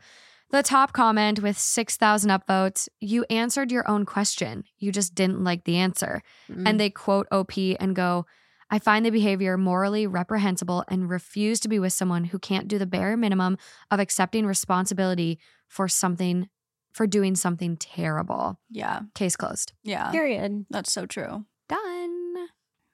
the 0.50 0.64
top 0.64 0.94
comment 0.94 1.42
with 1.42 1.58
6,000 1.58 2.30
upvotes, 2.30 2.88
you 3.02 3.26
answered 3.30 3.70
your 3.70 3.90
own 3.90 4.06
question. 4.06 4.64
You 4.78 4.94
just 4.94 5.14
didn't 5.14 5.44
like 5.44 5.66
the 5.66 5.76
answer. 5.76 6.24
Mm. 6.50 6.64
and 6.66 6.80
they 6.80 6.90
quote 6.90 7.28
OP 7.32 7.52
and 7.58 7.94
go, 7.94 8.26
I 8.70 8.80
find 8.80 9.06
the 9.06 9.10
behavior 9.12 9.58
morally 9.58 10.06
reprehensible 10.08 10.84
and 10.90 11.10
refuse 11.10 11.60
to 11.62 11.70
be 11.70 11.80
with 11.80 11.94
someone 11.94 12.26
who 12.26 12.40
can't 12.40 12.68
do 12.68 12.78
the 12.78 12.86
bare 12.86 13.16
minimum 13.16 13.58
of 13.90 14.00
accepting 14.00 14.46
responsibility 14.46 15.40
for 15.68 15.88
something 15.88 16.50
for 16.92 17.06
doing 17.08 17.36
something 17.36 17.78
terrible. 17.78 18.60
Yeah. 18.72 19.02
Case 19.14 19.36
closed. 19.36 19.72
Yeah. 19.84 20.10
Period. 20.12 20.66
That's 20.70 20.92
so 20.92 21.06
true. 21.06 21.46
Done. 21.70 22.36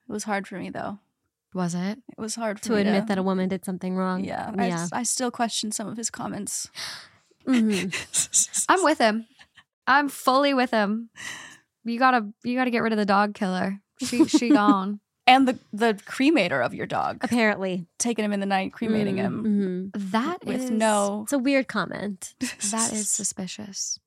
It 0.08 0.12
was 0.12 0.26
hard 0.26 0.46
for 0.48 0.60
me 0.60 0.70
though. 0.70 1.00
Was 1.54 1.74
it? 1.74 2.00
It 2.18 2.20
was 2.22 2.36
hard 2.36 2.60
for 2.60 2.66
To 2.66 2.72
me 2.74 2.82
admit 2.82 3.08
that 3.08 3.18
a 3.18 3.24
woman 3.24 3.48
did 3.50 3.64
something 3.64 3.96
wrong. 3.96 4.24
Yeah. 4.26 4.52
I, 4.58 4.68
Yeah. 4.68 4.82
s- 4.84 4.90
I 4.92 5.04
still 5.04 5.32
question 5.32 5.72
some 5.72 5.88
of 5.88 5.98
his 5.98 6.10
comments. 6.10 6.70
Mhm. 7.48 8.66
I'm 8.70 8.84
with 8.84 8.98
him. 9.00 9.26
I'm 9.88 10.10
fully 10.10 10.54
with 10.54 10.72
him. 10.72 11.10
You 11.84 12.00
gotta 12.00 12.28
you 12.44 12.56
gotta 12.58 12.72
get 12.72 12.84
rid 12.84 12.94
of 12.94 12.98
the 13.00 13.06
dog 13.06 13.34
killer. 13.36 13.80
She 14.02 14.26
she 14.26 14.50
gone. 14.62 15.00
And 15.28 15.48
the 15.48 15.58
the 15.72 15.94
cremator 16.06 16.64
of 16.66 16.74
your 16.74 16.86
dog, 16.86 17.18
Apparently. 17.22 17.86
taking 18.00 18.26
him 18.26 18.34
in 18.34 18.40
the 18.40 18.46
night, 18.46 18.74
cremating 18.74 19.18
him 19.18 19.92
Mhm. 19.94 20.12
That 20.12 20.46
with 20.46 20.64
is- 20.64 20.72
no. 20.72 21.22
It's 21.24 21.34
a 21.34 21.40
weird 21.40 21.68
comment. 21.68 22.34
That 22.72 22.92
is 22.94 23.10
suspicious. 23.10 24.00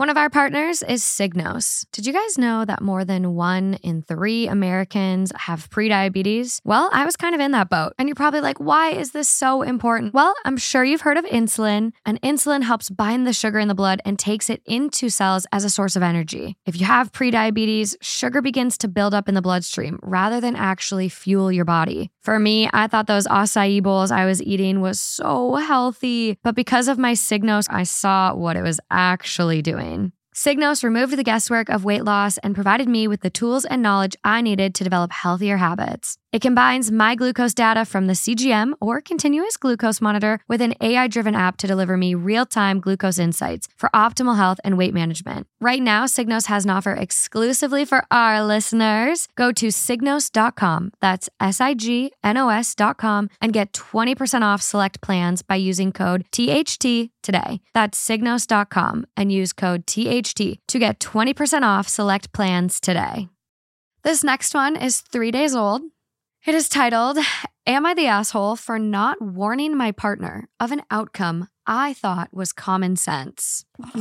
One 0.00 0.08
of 0.08 0.16
our 0.16 0.30
partners 0.30 0.82
is 0.82 1.02
Signos. 1.02 1.84
Did 1.92 2.06
you 2.06 2.14
guys 2.14 2.38
know 2.38 2.64
that 2.64 2.80
more 2.80 3.04
than 3.04 3.34
one 3.34 3.74
in 3.82 4.00
three 4.00 4.48
Americans 4.48 5.30
have 5.36 5.68
prediabetes? 5.68 6.62
Well, 6.64 6.88
I 6.90 7.04
was 7.04 7.18
kind 7.18 7.34
of 7.34 7.40
in 7.42 7.50
that 7.50 7.68
boat. 7.68 7.92
And 7.98 8.08
you're 8.08 8.14
probably 8.14 8.40
like, 8.40 8.58
why 8.58 8.92
is 8.92 9.10
this 9.10 9.28
so 9.28 9.60
important? 9.60 10.14
Well, 10.14 10.34
I'm 10.46 10.56
sure 10.56 10.82
you've 10.84 11.02
heard 11.02 11.18
of 11.18 11.26
insulin, 11.26 11.92
and 12.06 12.18
insulin 12.22 12.62
helps 12.62 12.88
bind 12.88 13.26
the 13.26 13.34
sugar 13.34 13.58
in 13.58 13.68
the 13.68 13.74
blood 13.74 14.00
and 14.06 14.18
takes 14.18 14.48
it 14.48 14.62
into 14.64 15.10
cells 15.10 15.46
as 15.52 15.64
a 15.64 15.70
source 15.70 15.96
of 15.96 16.02
energy. 16.02 16.56
If 16.64 16.80
you 16.80 16.86
have 16.86 17.12
prediabetes, 17.12 17.94
sugar 18.00 18.40
begins 18.40 18.78
to 18.78 18.88
build 18.88 19.12
up 19.12 19.28
in 19.28 19.34
the 19.34 19.42
bloodstream 19.42 19.98
rather 20.02 20.40
than 20.40 20.56
actually 20.56 21.10
fuel 21.10 21.52
your 21.52 21.66
body. 21.66 22.10
For 22.22 22.38
me, 22.38 22.68
I 22.72 22.86
thought 22.86 23.06
those 23.06 23.26
acai 23.26 23.82
bowls 23.82 24.10
I 24.10 24.26
was 24.26 24.42
eating 24.42 24.82
was 24.82 25.00
so 25.00 25.54
healthy, 25.54 26.36
but 26.42 26.54
because 26.54 26.86
of 26.86 26.98
my 26.98 27.12
Signos, 27.12 27.66
I 27.70 27.84
saw 27.84 28.34
what 28.34 28.56
it 28.56 28.62
was 28.62 28.78
actually 28.90 29.62
doing. 29.62 30.12
Signos 30.34 30.84
removed 30.84 31.16
the 31.16 31.24
guesswork 31.24 31.68
of 31.70 31.84
weight 31.84 32.04
loss 32.04 32.38
and 32.38 32.54
provided 32.54 32.88
me 32.88 33.08
with 33.08 33.22
the 33.22 33.30
tools 33.30 33.64
and 33.64 33.82
knowledge 33.82 34.16
I 34.22 34.42
needed 34.42 34.74
to 34.76 34.84
develop 34.84 35.12
healthier 35.12 35.56
habits. 35.56 36.18
It 36.32 36.42
combines 36.42 36.92
my 36.92 37.16
glucose 37.16 37.54
data 37.54 37.84
from 37.84 38.06
the 38.06 38.12
CGM 38.12 38.74
or 38.80 39.00
continuous 39.00 39.56
glucose 39.56 40.00
monitor 40.00 40.38
with 40.46 40.60
an 40.60 40.74
AI 40.80 41.08
driven 41.08 41.34
app 41.34 41.56
to 41.56 41.66
deliver 41.66 41.96
me 41.96 42.14
real 42.14 42.46
time 42.46 42.78
glucose 42.78 43.18
insights 43.18 43.66
for 43.76 43.90
optimal 43.92 44.36
health 44.36 44.60
and 44.62 44.78
weight 44.78 44.94
management. 44.94 45.48
Right 45.60 45.82
now, 45.82 46.04
Signos 46.04 46.46
has 46.46 46.64
an 46.64 46.70
offer 46.70 46.92
exclusively 46.92 47.84
for 47.84 48.04
our 48.12 48.44
listeners. 48.44 49.26
Go 49.34 49.50
to 49.50 49.68
signos.com, 49.68 50.92
that's 51.00 51.28
S 51.40 51.60
I 51.60 51.74
G 51.74 52.12
N 52.22 52.36
O 52.36 52.48
S.com, 52.48 53.28
and 53.40 53.52
get 53.52 53.72
20% 53.72 54.42
off 54.42 54.62
select 54.62 55.00
plans 55.00 55.42
by 55.42 55.56
using 55.56 55.90
code 55.90 56.26
THT 56.30 57.10
today. 57.24 57.60
That's 57.74 57.98
signos.com 57.98 59.04
and 59.16 59.32
use 59.32 59.52
code 59.52 59.84
THT 59.88 60.60
to 60.68 60.78
get 60.78 61.00
20% 61.00 61.62
off 61.62 61.88
select 61.88 62.32
plans 62.32 62.78
today. 62.78 63.28
This 64.04 64.22
next 64.22 64.54
one 64.54 64.76
is 64.76 65.00
three 65.00 65.32
days 65.32 65.56
old. 65.56 65.82
It 66.46 66.54
is 66.54 66.70
titled, 66.70 67.18
Am 67.66 67.84
I 67.84 67.92
the 67.92 68.06
Asshole 68.06 68.56
for 68.56 68.78
Not 68.78 69.20
Warning 69.20 69.76
My 69.76 69.92
Partner 69.92 70.48
of 70.58 70.72
an 70.72 70.80
Outcome 70.90 71.48
I 71.66 71.92
Thought 71.92 72.32
Was 72.32 72.54
Common 72.54 72.96
Sense? 72.96 73.66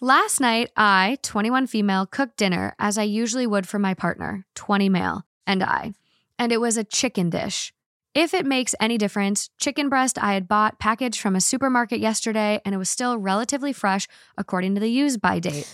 Last 0.00 0.40
night, 0.40 0.70
I, 0.74 1.18
21 1.20 1.66
female, 1.66 2.06
cooked 2.06 2.38
dinner 2.38 2.74
as 2.78 2.96
I 2.96 3.02
usually 3.02 3.46
would 3.46 3.68
for 3.68 3.78
my 3.78 3.92
partner, 3.92 4.46
20 4.54 4.88
male, 4.88 5.26
and 5.46 5.62
I. 5.62 5.92
And 6.38 6.50
it 6.50 6.62
was 6.62 6.78
a 6.78 6.84
chicken 6.84 7.28
dish. 7.28 7.74
If 8.14 8.32
it 8.32 8.46
makes 8.46 8.74
any 8.80 8.96
difference, 8.96 9.50
chicken 9.58 9.90
breast 9.90 10.16
I 10.16 10.32
had 10.32 10.48
bought 10.48 10.78
packaged 10.78 11.20
from 11.20 11.36
a 11.36 11.42
supermarket 11.42 12.00
yesterday 12.00 12.62
and 12.64 12.74
it 12.74 12.78
was 12.78 12.88
still 12.88 13.18
relatively 13.18 13.74
fresh 13.74 14.08
according 14.38 14.76
to 14.76 14.80
the 14.80 14.90
use 14.90 15.18
by 15.18 15.40
date. 15.40 15.70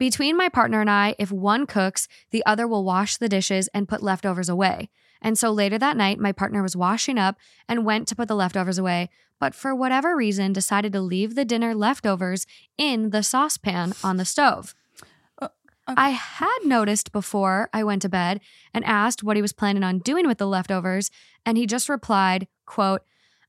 Between 0.00 0.34
my 0.34 0.48
partner 0.48 0.80
and 0.80 0.88
I, 0.88 1.14
if 1.18 1.30
one 1.30 1.66
cooks, 1.66 2.08
the 2.30 2.42
other 2.46 2.66
will 2.66 2.84
wash 2.84 3.18
the 3.18 3.28
dishes 3.28 3.68
and 3.74 3.86
put 3.86 4.02
leftovers 4.02 4.48
away. 4.48 4.88
And 5.20 5.38
so 5.38 5.50
later 5.50 5.76
that 5.76 5.94
night, 5.94 6.18
my 6.18 6.32
partner 6.32 6.62
was 6.62 6.74
washing 6.74 7.18
up 7.18 7.36
and 7.68 7.84
went 7.84 8.08
to 8.08 8.16
put 8.16 8.26
the 8.26 8.34
leftovers 8.34 8.78
away, 8.78 9.10
but 9.38 9.54
for 9.54 9.74
whatever 9.74 10.16
reason 10.16 10.54
decided 10.54 10.94
to 10.94 11.02
leave 11.02 11.34
the 11.34 11.44
dinner 11.44 11.74
leftovers 11.74 12.46
in 12.78 13.10
the 13.10 13.22
saucepan 13.22 13.92
on 14.02 14.16
the 14.16 14.24
stove. 14.24 14.74
okay. 15.42 15.52
I 15.86 16.10
had 16.10 16.60
noticed 16.64 17.12
before 17.12 17.68
I 17.74 17.84
went 17.84 18.00
to 18.00 18.08
bed 18.08 18.40
and 18.72 18.86
asked 18.86 19.22
what 19.22 19.36
he 19.36 19.42
was 19.42 19.52
planning 19.52 19.84
on 19.84 19.98
doing 19.98 20.26
with 20.26 20.38
the 20.38 20.46
leftovers, 20.46 21.10
and 21.44 21.58
he 21.58 21.66
just 21.66 21.90
replied, 21.90 22.48
quote, 22.64 23.02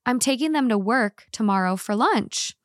I'm 0.05 0.19
taking 0.19 0.51
them 0.51 0.67
to 0.67 0.77
work 0.77 1.27
tomorrow 1.31 1.77
for 1.77 1.95
lunch. 1.95 2.57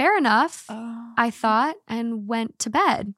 Fair 0.00 0.16
enough. 0.16 0.64
Oh. 0.70 1.12
I 1.18 1.28
thought, 1.28 1.76
and 1.86 2.26
went 2.26 2.58
to 2.60 2.70
bed. 2.70 3.12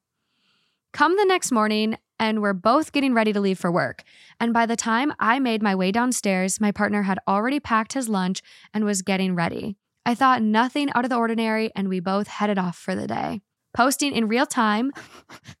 Come 0.91 1.15
the 1.15 1.23
next 1.23 1.49
morning, 1.49 1.97
and 2.19 2.41
we're 2.41 2.51
both 2.51 2.91
getting 2.91 3.13
ready 3.13 3.31
to 3.31 3.39
leave 3.39 3.57
for 3.57 3.71
work. 3.71 4.03
And 4.37 4.51
by 4.51 4.65
the 4.65 4.75
time 4.75 5.13
I 5.17 5.39
made 5.39 5.63
my 5.63 5.75
way 5.75 5.93
downstairs, 5.93 6.59
my 6.59 6.73
partner 6.73 7.03
had 7.03 7.19
already 7.25 7.61
packed 7.61 7.93
his 7.93 8.09
lunch 8.09 8.41
and 8.73 8.83
was 8.83 9.01
getting 9.01 9.33
ready. 9.33 9.77
I 10.05 10.13
thought 10.13 10.41
nothing 10.41 10.91
out 10.93 11.05
of 11.05 11.09
the 11.09 11.15
ordinary, 11.15 11.71
and 11.73 11.87
we 11.87 12.01
both 12.01 12.27
headed 12.27 12.57
off 12.57 12.77
for 12.77 12.95
the 12.95 13.07
day. 13.07 13.39
Posting 13.73 14.11
in 14.11 14.27
real 14.27 14.45
time, 14.45 14.91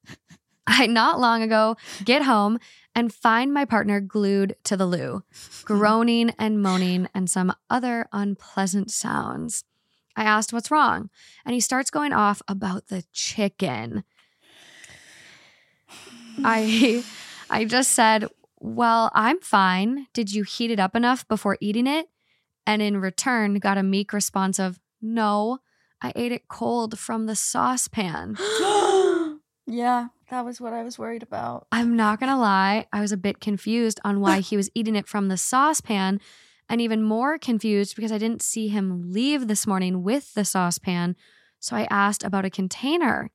I 0.67 0.87
not 0.87 1.21
long 1.21 1.41
ago 1.41 1.77
get 2.03 2.23
home 2.23 2.59
and 2.93 3.13
find 3.13 3.53
my 3.53 3.63
partner 3.63 4.01
glued 4.01 4.57
to 4.65 4.75
the 4.75 4.85
loo, 4.85 5.23
groaning 5.63 6.31
and 6.37 6.61
moaning 6.61 7.07
and 7.15 7.29
some 7.29 7.53
other 7.69 8.09
unpleasant 8.11 8.91
sounds. 8.91 9.63
I 10.15 10.23
asked 10.23 10.53
what's 10.53 10.71
wrong, 10.71 11.09
and 11.45 11.53
he 11.53 11.59
starts 11.59 11.89
going 11.89 12.13
off 12.13 12.41
about 12.47 12.87
the 12.87 13.03
chicken. 13.11 14.03
I 16.43 17.03
I 17.49 17.65
just 17.65 17.91
said, 17.91 18.27
"Well, 18.59 19.11
I'm 19.13 19.39
fine. 19.39 20.07
Did 20.13 20.33
you 20.33 20.43
heat 20.43 20.71
it 20.71 20.79
up 20.79 20.95
enough 20.95 21.27
before 21.27 21.57
eating 21.61 21.87
it?" 21.87 22.07
And 22.65 22.81
in 22.81 22.97
return, 22.97 23.55
got 23.55 23.77
a 23.77 23.83
meek 23.83 24.13
response 24.13 24.59
of, 24.59 24.79
"No, 25.01 25.59
I 26.01 26.13
ate 26.15 26.31
it 26.31 26.47
cold 26.47 26.97
from 26.97 27.25
the 27.25 27.35
saucepan." 27.35 28.37
yeah, 29.67 30.07
that 30.29 30.45
was 30.45 30.59
what 30.59 30.73
I 30.73 30.83
was 30.83 30.97
worried 30.97 31.23
about. 31.23 31.67
I'm 31.71 31.95
not 31.95 32.19
gonna 32.19 32.39
lie, 32.39 32.87
I 32.91 33.01
was 33.01 33.11
a 33.11 33.17
bit 33.17 33.39
confused 33.39 33.99
on 34.03 34.19
why 34.19 34.39
he 34.39 34.57
was 34.57 34.69
eating 34.73 34.95
it 34.95 35.07
from 35.07 35.27
the 35.27 35.37
saucepan, 35.37 36.19
and 36.69 36.81
even 36.81 37.01
more 37.01 37.37
confused 37.37 37.95
because 37.95 38.11
I 38.11 38.17
didn't 38.17 38.41
see 38.41 38.67
him 38.67 39.11
leave 39.11 39.47
this 39.47 39.67
morning 39.67 40.03
with 40.03 40.33
the 40.33 40.45
saucepan. 40.45 41.15
So 41.59 41.75
I 41.75 41.87
asked 41.89 42.23
about 42.23 42.45
a 42.45 42.49
container. 42.49 43.29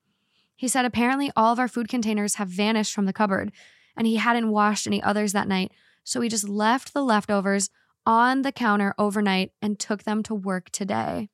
He 0.56 0.68
said 0.68 0.84
apparently 0.84 1.30
all 1.36 1.52
of 1.52 1.58
our 1.58 1.68
food 1.68 1.88
containers 1.88 2.34
have 2.36 2.48
vanished 2.48 2.94
from 2.94 3.06
the 3.06 3.12
cupboard, 3.12 3.52
and 3.96 4.06
he 4.06 4.16
hadn't 4.16 4.50
washed 4.50 4.86
any 4.86 5.02
others 5.02 5.32
that 5.32 5.48
night. 5.48 5.72
So 6.04 6.20
he 6.20 6.28
just 6.28 6.48
left 6.48 6.94
the 6.94 7.02
leftovers 7.02 7.70
on 8.06 8.42
the 8.42 8.52
counter 8.52 8.94
overnight 8.98 9.52
and 9.60 9.78
took 9.78 10.04
them 10.04 10.22
to 10.24 10.34
work 10.34 10.70
today. 10.70 11.28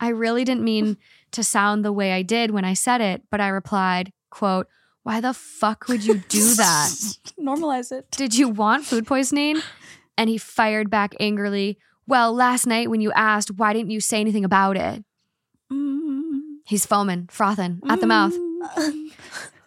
I 0.00 0.08
really 0.08 0.44
didn't 0.44 0.64
mean 0.64 0.98
to 1.30 1.42
sound 1.44 1.84
the 1.84 1.92
way 1.92 2.12
I 2.12 2.22
did 2.22 2.50
when 2.50 2.64
I 2.64 2.74
said 2.74 3.00
it, 3.00 3.22
but 3.30 3.40
I 3.40 3.48
replied, 3.48 4.12
quote, 4.28 4.66
why 5.02 5.20
the 5.20 5.32
fuck 5.32 5.86
would 5.88 6.04
you 6.04 6.14
do 6.28 6.54
that? 6.54 6.88
Normalize 7.40 7.92
it. 7.92 8.10
Did 8.10 8.36
you 8.36 8.48
want 8.48 8.84
food 8.84 9.06
poisoning? 9.06 9.60
And 10.16 10.30
he 10.30 10.38
fired 10.38 10.90
back 10.90 11.14
angrily, 11.20 11.78
Well, 12.06 12.32
last 12.32 12.66
night 12.66 12.90
when 12.90 13.00
you 13.00 13.10
asked, 13.12 13.50
why 13.52 13.72
didn't 13.72 13.90
you 13.90 14.00
say 14.00 14.20
anything 14.20 14.44
about 14.44 14.76
it? 14.76 15.04
Mm. 15.72 16.40
He's 16.66 16.86
foaming, 16.86 17.28
frothing 17.30 17.80
at 17.88 18.00
the 18.00 18.06
mouth. 18.06 18.34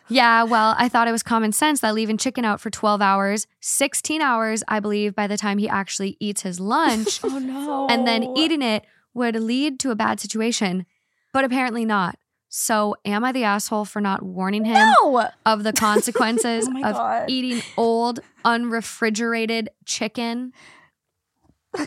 Yeah, 0.09 0.43
well, 0.43 0.73
I 0.77 0.87
thought 0.87 1.09
it 1.09 1.11
was 1.11 1.21
common 1.21 1.51
sense 1.51 1.81
that 1.81 1.93
leaving 1.93 2.17
chicken 2.17 2.45
out 2.45 2.61
for 2.61 2.69
12 2.69 3.01
hours, 3.01 3.45
16 3.59 4.21
hours, 4.21 4.63
I 4.69 4.79
believe, 4.79 5.13
by 5.13 5.27
the 5.27 5.35
time 5.35 5.57
he 5.57 5.67
actually 5.67 6.15
eats 6.21 6.43
his 6.43 6.61
lunch, 6.61 7.19
Oh 7.25 7.39
no. 7.39 7.87
and 7.89 8.07
then 8.07 8.23
eating 8.37 8.61
it 8.61 8.85
would 9.13 9.35
lead 9.35 9.81
to 9.81 9.91
a 9.91 9.95
bad 9.95 10.21
situation. 10.21 10.85
But 11.33 11.43
apparently 11.43 11.83
not. 11.83 12.17
So, 12.49 12.95
am 13.03 13.23
I 13.25 13.31
the 13.33 13.43
asshole 13.43 13.85
for 13.85 13.99
not 14.01 14.23
warning 14.23 14.63
him 14.65 14.87
No. 15.03 15.27
of 15.45 15.63
the 15.63 15.73
consequences 15.87 16.67
Oh 16.67 16.83
of 16.83 16.95
God. 16.95 17.25
eating 17.29 17.61
old, 17.77 18.19
unrefrigerated 18.45 19.69
chicken? 19.85 20.53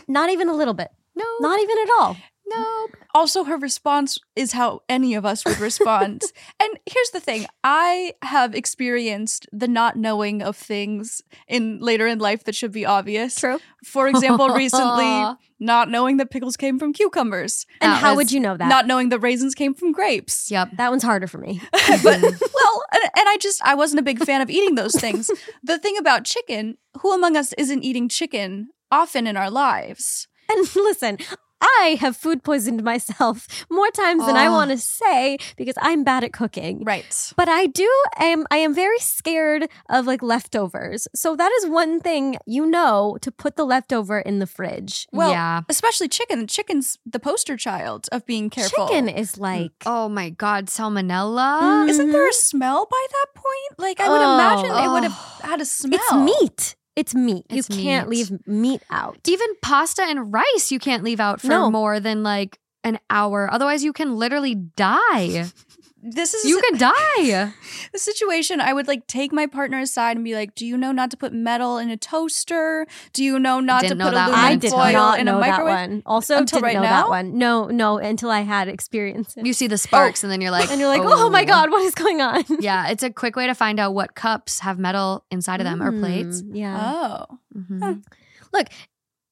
Not 0.07 0.31
even 0.31 0.49
a 0.49 0.55
little 0.55 0.75
bit. 0.75 0.89
No, 1.17 1.25
Not 1.41 1.61
even 1.61 1.77
at 1.79 1.89
all. 1.99 2.17
No. 2.55 2.87
Also, 3.15 3.45
her 3.45 3.57
response 3.57 4.19
is 4.37 4.53
how 4.53 4.81
any 4.89 5.15
of 5.15 5.25
us 5.27 5.45
would 5.45 5.59
respond. 5.59 6.23
and 6.61 6.79
here's 6.87 7.11
the 7.11 7.21
thing 7.21 7.47
I 7.65 8.15
have 8.23 8.55
experienced 8.55 9.49
the 9.53 9.67
not 9.69 9.97
knowing 9.97 10.43
of 10.43 10.57
things 10.57 11.23
in 11.49 11.81
later 11.81 12.07
in 12.07 12.19
life 12.19 12.45
that 12.45 12.55
should 12.55 12.73
be 12.73 12.87
obvious. 12.87 13.35
True. 13.35 13.59
For 13.85 14.07
example, 14.09 14.49
recently, 14.51 15.35
not 15.61 15.91
knowing 15.91 16.19
that 16.19 16.31
pickles 16.31 16.57
came 16.57 16.79
from 16.79 16.93
cucumbers, 16.93 17.67
And 17.81 17.93
That 17.93 18.01
how 18.01 18.15
would 18.17 18.31
you 18.33 18.41
know 18.41 18.57
that? 18.57 18.69
not 18.69 18.87
knowing 18.87 19.09
that 19.11 19.19
raisins 19.19 19.55
came 19.55 19.75
from 19.75 19.93
grapes. 19.93 20.51
Yep. 20.51 20.71
that 20.77 20.91
one's 20.91 21.03
harder 21.03 21.27
for 21.27 21.39
me. 21.39 21.61
but 21.73 22.05
well, 22.23 22.85
and, 22.93 23.03
and 23.03 23.29
I 23.29 23.37
just 23.41 23.61
I 23.63 23.75
wasn't 23.75 24.01
a 24.01 24.03
big 24.05 24.25
fan 24.25 24.41
of 24.41 24.51
eating 24.51 24.75
those 24.77 24.95
things. 24.95 25.31
the 25.63 25.79
thing 25.79 25.97
about 25.99 26.25
chicken, 26.25 26.77
who 27.01 27.13
among 27.13 27.37
us 27.37 27.53
isn't 27.55 27.83
eating 27.83 28.09
chicken 28.09 28.69
often 28.93 29.27
in 29.27 29.37
our 29.37 29.51
lives? 29.51 30.29
And 30.49 30.75
listen, 30.77 31.19
I 31.63 31.97
have 32.01 32.17
food 32.17 32.43
poisoned 32.43 32.83
myself 32.83 33.47
more 33.71 33.91
times 33.91 34.25
than 34.27 34.37
I 34.37 34.47
Oh. 34.47 34.53
want 34.53 34.71
to 34.71 34.79
say 34.79 35.39
because 35.57 35.75
I'm 35.81 36.05
bad 36.05 36.25
at 36.25 36.33
cooking. 36.33 36.83
Right. 36.85 37.33
But 37.37 37.49
I 37.49 37.67
do 37.67 37.89
am 38.19 38.47
I 38.51 38.57
am 38.59 38.75
very 38.75 38.99
scared 38.99 39.69
of 39.89 40.07
like 40.07 40.23
leftovers. 40.23 41.07
So 41.15 41.37
that 41.37 41.53
is 41.59 41.67
one 41.69 42.01
thing 42.01 42.37
you 42.47 42.67
know 42.67 43.19
to 43.23 43.31
put 43.31 43.57
the 43.57 43.65
leftover 43.65 44.19
in 44.21 44.39
the 44.39 44.47
fridge. 44.47 45.07
Well, 45.13 45.31
yeah. 45.31 45.61
especially 45.69 46.09
chicken. 46.09 46.47
Chicken's 46.47 46.99
the 47.07 47.21
poster 47.21 47.57
child 47.57 48.09
of 48.13 48.25
being 48.27 48.51
careful. 48.51 48.87
Chicken 48.89 49.09
is 49.09 49.39
like 49.39 49.73
Oh 49.87 50.09
my 50.09 50.31
God, 50.31 50.67
salmonella. 50.67 51.61
Mm. 51.63 51.89
Isn't 51.89 52.11
there 52.13 52.29
a 52.29 52.33
smell 52.33 52.87
by 52.91 53.07
that 53.11 53.27
point? 53.35 53.79
Like 53.79 54.01
I 54.01 54.09
would 54.09 54.23
imagine 54.23 54.85
it 54.85 54.93
would 54.93 55.03
have 55.05 55.17
Oh. 55.17 55.41
had 55.51 55.61
a 55.61 55.65
smell. 55.65 55.99
it's 56.01 56.13
meat. 56.15 56.77
It's 56.97 57.15
meat. 57.15 57.47
It's 57.49 57.69
you 57.71 57.77
can't 57.83 58.09
meat. 58.09 58.31
leave 58.31 58.47
meat 58.47 58.83
out. 58.91 59.19
Even 59.27 59.47
pasta 59.63 60.03
and 60.03 60.33
rice 60.33 60.71
you 60.71 60.79
can't 60.79 61.03
leave 61.05 61.21
out 61.21 61.41
for 61.41 61.47
No. 61.49 61.71
more 61.71 62.01
than 62.01 62.23
like 62.23 62.59
an 62.85 62.99
hour. 63.11 63.49
Otherwise, 63.53 63.85
you 63.85 63.93
can 63.93 64.17
literally 64.17 64.55
die. 64.55 65.47
This 66.03 66.33
is 66.35 66.45
You 66.49 66.61
can 66.71 66.79
die. 66.79 67.53
the 67.93 67.99
situation. 67.99 68.61
I 68.61 68.73
would 68.73 68.89
like 68.89 69.07
take 69.07 69.33
my 69.33 69.47
partner 69.47 69.79
aside 69.81 70.17
and 70.17 70.25
be 70.25 70.35
like, 70.35 70.55
"Do 70.55 70.65
you 70.67 70.77
know 70.79 70.93
not 70.93 71.11
to 71.11 71.17
put 71.17 71.33
metal 71.33 71.77
in 71.77 71.91
a 71.91 71.97
toaster? 71.97 72.87
Do 73.13 73.23
you 73.23 73.39
know 73.39 73.61
not 73.61 73.83
Didn't 73.83 73.99
to 73.99 74.05
know 74.05 74.09
put 74.11 74.15
that 74.15 74.31
one. 74.31 74.39
aluminum 74.39 74.53
I 74.53 74.57
did 74.57 74.71
foil 74.71 74.93
not 74.93 75.21
in 75.21 75.29
a 75.29 75.33
know 75.33 75.41
that 75.41 75.49
microwave?" 75.51 75.75
one. 75.91 76.03
Also, 76.07 76.37
Until 76.39 76.61
didn't 76.61 76.65
right 76.65 76.75
know 76.77 76.83
now? 76.89 77.03
that 77.03 77.09
one. 77.11 77.37
No, 77.39 77.67
no, 77.67 77.99
until 77.99 78.31
I 78.31 78.41
had 78.41 78.69
experience. 78.69 79.35
You 79.37 79.53
see 79.53 79.67
the 79.67 79.77
sparks, 79.79 80.23
and 80.25 80.33
then 80.33 80.41
you're 80.41 80.51
like, 80.51 80.71
and 80.71 80.81
you're 80.81 80.89
like, 80.89 81.03
oh. 81.05 81.29
my 81.29 81.45
god, 81.45 81.71
what 81.71 81.83
is 81.83 81.95
going 81.95 82.21
on? 82.21 82.45
Yeah, 82.61 82.89
it's 82.89 83.03
a 83.03 83.11
quick 83.11 83.37
way 83.37 83.47
to 83.47 83.55
find 83.55 83.79
out 83.79 83.95
what 83.95 84.15
cups 84.15 84.61
have 84.61 84.79
metal 84.79 85.25
inside 85.31 85.61
of 85.61 85.65
them 85.65 85.83
or 85.83 85.93
plates. 85.93 86.43
Mm, 86.43 86.57
Yeah. 86.57 86.93
Oh, 87.29 87.39
Mhm. 87.57 88.03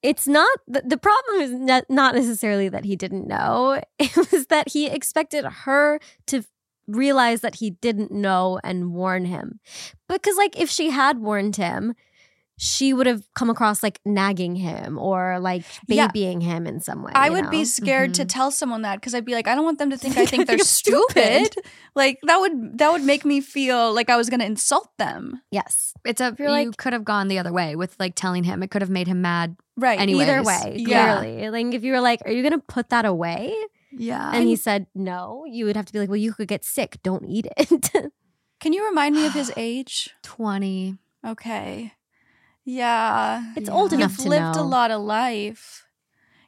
it's 0.01 0.27
not 0.27 0.47
the, 0.67 0.81
the 0.85 0.97
problem 0.97 1.41
is 1.41 1.51
not, 1.51 1.83
not 1.89 2.15
necessarily 2.15 2.69
that 2.69 2.85
he 2.85 2.95
didn't 2.95 3.27
know 3.27 3.81
it 3.99 4.15
was 4.31 4.45
that 4.47 4.69
he 4.69 4.87
expected 4.87 5.43
her 5.65 5.99
to 6.27 6.43
realize 6.89 7.41
that 7.41 7.55
he 7.55 7.71
didn't 7.71 8.11
know 8.11 8.59
and 8.63 8.93
warn 8.93 9.25
him 9.25 9.59
because 10.07 10.35
like 10.37 10.59
if 10.59 10.69
she 10.69 10.89
had 10.89 11.19
warned 11.19 11.55
him 11.55 11.93
she 12.61 12.91
would 12.93 13.07
have 13.07 13.23
come 13.35 13.49
across 13.49 13.81
like 13.81 14.01
nagging 14.03 14.53
him 14.57 14.97
or 14.97 15.39
like 15.39 15.63
Yeah. 15.87 16.07
babying 16.07 16.41
him 16.41 16.67
in 16.67 16.81
some 16.81 17.03
way 17.03 17.13
I 17.15 17.27
you 17.27 17.31
would 17.33 17.49
be 17.49 17.63
scared 17.63 18.13
to 18.15 18.25
Mhm. 18.25 18.27
tell 18.29 18.51
someone 18.51 18.81
that 18.81 18.95
because 18.99 19.15
I'd 19.15 19.23
be 19.23 19.33
like, 19.33 19.47
I 19.47 19.55
don't 19.55 19.63
want 19.63 19.79
them 19.79 19.89
to 19.91 19.97
think 19.97 20.17
I 20.23 20.25
think 20.25 20.45
they're 20.45 20.57
stupid. 20.59 21.45
stupid. 21.53 21.55
Like 21.95 22.17
that 22.23 22.37
would 22.41 22.77
that 22.79 22.91
would 22.91 23.03
make 23.03 23.23
me 23.23 23.39
feel 23.39 23.93
like 23.93 24.09
I 24.09 24.17
was 24.17 24.29
going 24.29 24.41
to 24.41 24.45
insult 24.45 24.89
them. 24.97 25.41
yes 25.51 25.93
It's 26.03 26.19
a 26.19 26.35
You're 26.37 26.49
you 26.49 26.53
like- 26.67 26.75
could 26.77 26.91
have 26.91 27.05
gone 27.05 27.29
the 27.29 27.39
other 27.39 27.53
way 27.53 27.77
with 27.77 27.95
like 27.97 28.15
telling 28.15 28.43
him. 28.43 28.61
It 28.61 28.71
could 28.71 28.81
have 28.81 28.91
made 28.91 29.07
him 29.07 29.21
mad. 29.21 29.55
Right. 29.77 29.97
Anyways, 29.97 30.27
either 30.27 30.43
way 30.43 30.75
yeah. 30.79 31.19
clearly 31.19 31.49
like 31.49 31.73
if 31.73 31.85
you 31.85 31.93
were 31.93 32.01
like 32.01 32.19
are 32.25 32.31
you 32.31 32.43
gonna 32.43 32.59
put 32.59 32.89
that 32.89 33.05
away 33.05 33.55
Yeah. 33.91 34.31
and 34.33 34.47
he 34.47 34.55
said 34.55 34.87
no 34.93 35.43
you 35.47 35.65
would 35.65 35.75
have 35.75 35.85
to 35.85 35.93
be 35.93 35.99
like 35.99 36.09
well 36.09 36.17
you 36.17 36.33
could 36.33 36.47
get 36.47 36.63
sick 36.63 36.97
don't 37.03 37.25
eat 37.25 37.47
it 37.57 37.91
Can 38.59 38.73
you 38.73 38.85
remind 38.85 39.15
me 39.15 39.25
of 39.25 39.31
his 39.33 39.53
age? 39.57 40.09
twenty. 40.21 40.97
Okay. 41.25 41.93
Yeah. 42.65 43.53
it's 43.55 43.69
Yeah. 43.69 43.73
old 43.73 43.93
enough 43.93 44.11
You've 44.17 44.23
to 44.25 44.29
lived 44.29 44.55
know 44.57 44.61
a 44.61 44.63
lot 44.63 44.91
of 44.91 45.01
life. 45.01 45.85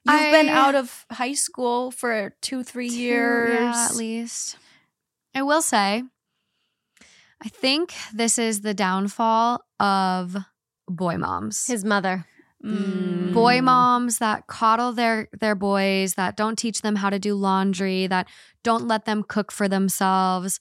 You've 0.05 0.31
been 0.31 0.49
out 0.49 0.75
of 0.75 1.05
high 1.09 1.31
school 1.33 1.89
for 1.91 2.35
two, 2.41 2.63
three 2.63 2.89
Two- 2.89 2.95
years. 2.97 3.53
yeah, 3.53 3.85
at 3.89 3.95
least. 3.95 4.57
I 5.33 5.41
will 5.43 5.61
say, 5.61 6.03
I 7.41 7.47
think 7.49 7.93
this 8.13 8.37
is 8.37 8.59
the 8.61 8.73
downfall 8.73 9.63
of 9.79 10.35
boy 10.89 11.17
moms. 11.17 11.65
his 11.67 11.85
mother 11.85 12.25
Mm. 12.63 13.33
boy 13.33 13.59
moms 13.61 14.19
that 14.19 14.45
coddle 14.45 14.91
their 14.93 15.27
their 15.39 15.55
boys 15.55 16.13
that 16.13 16.37
don't 16.37 16.57
teach 16.57 16.81
them 16.83 16.97
how 16.97 17.09
to 17.09 17.17
do 17.17 17.33
laundry 17.33 18.05
that 18.05 18.27
don't 18.63 18.87
let 18.87 19.05
them 19.05 19.23
cook 19.23 19.51
for 19.51 19.67
themselves 19.67 20.59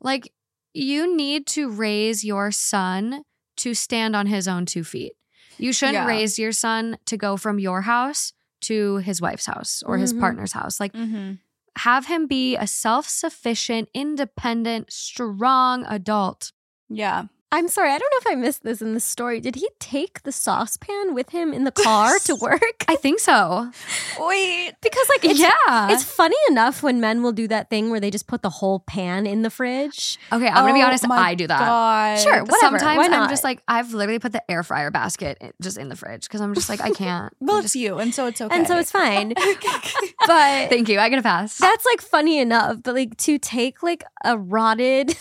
like 0.00 0.32
you 0.74 1.16
need 1.16 1.48
to 1.48 1.68
raise 1.68 2.22
your 2.24 2.52
son 2.52 3.22
to 3.56 3.74
stand 3.74 4.14
on 4.14 4.26
his 4.26 4.46
own 4.46 4.64
two 4.64 4.84
feet 4.84 5.14
you 5.58 5.72
shouldn't 5.72 5.94
Yeah. 5.94 6.06
raise 6.06 6.38
your 6.38 6.52
son 6.52 6.98
to 7.06 7.16
go 7.16 7.36
from 7.36 7.58
your 7.58 7.82
house 7.82 8.32
to 8.62 8.98
his 8.98 9.20
wife's 9.20 9.46
house 9.46 9.82
or 9.84 9.98
his 9.98 10.14
Mhm. 10.14 10.20
partner's 10.20 10.52
house 10.52 10.78
like 10.78 10.92
Mm-hmm. 10.92 11.32
have 11.78 12.06
him 12.06 12.28
be 12.28 12.54
a 12.56 12.66
self-sufficient 12.68 13.88
independent 13.92 14.92
strong 14.92 15.84
adult 15.86 16.52
Yeah. 16.88 17.24
I'm 17.52 17.68
sorry, 17.68 17.90
I 17.90 17.98
don't 17.98 18.10
know 18.12 18.30
if 18.30 18.32
I 18.32 18.34
missed 18.36 18.62
this 18.62 18.80
in 18.80 18.94
the 18.94 19.00
story. 19.00 19.40
Did 19.40 19.56
he 19.56 19.68
take 19.80 20.22
the 20.22 20.30
saucepan 20.32 21.14
with 21.14 21.30
him 21.30 21.52
in 21.52 21.64
the 21.64 21.72
car 21.72 22.18
to 22.20 22.34
work? 22.40 22.60
i 22.88 22.96
think 22.96 23.20
so 23.20 23.70
Wait. 24.18 24.72
because 24.82 25.08
like 25.08 25.24
it's, 25.24 25.38
yeah 25.38 25.90
it's 25.92 26.02
funny 26.02 26.36
enough 26.48 26.82
when 26.82 27.00
men 27.00 27.22
will 27.22 27.32
do 27.32 27.46
that 27.46 27.70
thing 27.70 27.88
where 27.90 28.00
they 28.00 28.10
just 28.10 28.26
put 28.26 28.42
the 28.42 28.50
whole 28.50 28.80
pan 28.80 29.26
in 29.26 29.42
the 29.42 29.50
fridge. 29.50 30.18
okay 30.32 30.48
i'm 30.48 30.54
gonna 30.64 30.74
be 30.74 30.82
Oh 30.82 30.86
honest 30.86 31.06
my 31.06 31.16
i 31.16 31.34
do 31.34 31.46
that 31.46 31.58
God. 31.60 32.18
Sure, 32.18 32.40
whatever. 32.42 32.56
Sometimes 32.60 32.98
Why 32.98 33.04
I'm 33.04 33.10
not? 33.10 33.30
just 33.30 33.44
like 33.44 33.62
I've 33.68 33.92
literally 33.94 34.18
put 34.18 34.32
the 34.32 34.48
air 34.50 34.62
fryer 34.62 34.90
basket 34.90 35.54
just 35.62 35.78
in 35.78 35.88
the 35.88 35.96
fridge 35.96 36.22
because 36.22 36.40
I'm 36.40 36.54
just 36.54 36.68
like 36.68 36.80
I 36.80 36.90
can't. 36.90 37.32
Well, 37.40 37.56
I 37.56 37.58
it's 37.60 37.66
just, 37.72 37.76
you, 37.76 37.98
and 37.98 38.14
so 38.14 38.26
it's 38.26 38.40
okay. 38.40 38.54
And 38.54 38.66
so 38.66 38.78
it's 38.78 38.90
fine. 38.90 39.28
but 40.26 40.68
thank 40.70 40.88
you. 40.88 40.98
I 40.98 41.08
get 41.08 41.18
a 41.18 41.22
pass. 41.22 41.58
that's 41.58 41.84
like 41.86 42.00
funny 42.00 42.38
enough, 42.38 42.82
but 42.82 42.94
like 42.94 43.16
to 43.18 43.38
take 43.38 43.82
like 43.82 44.04
a 44.24 44.36
rotted 44.38 45.16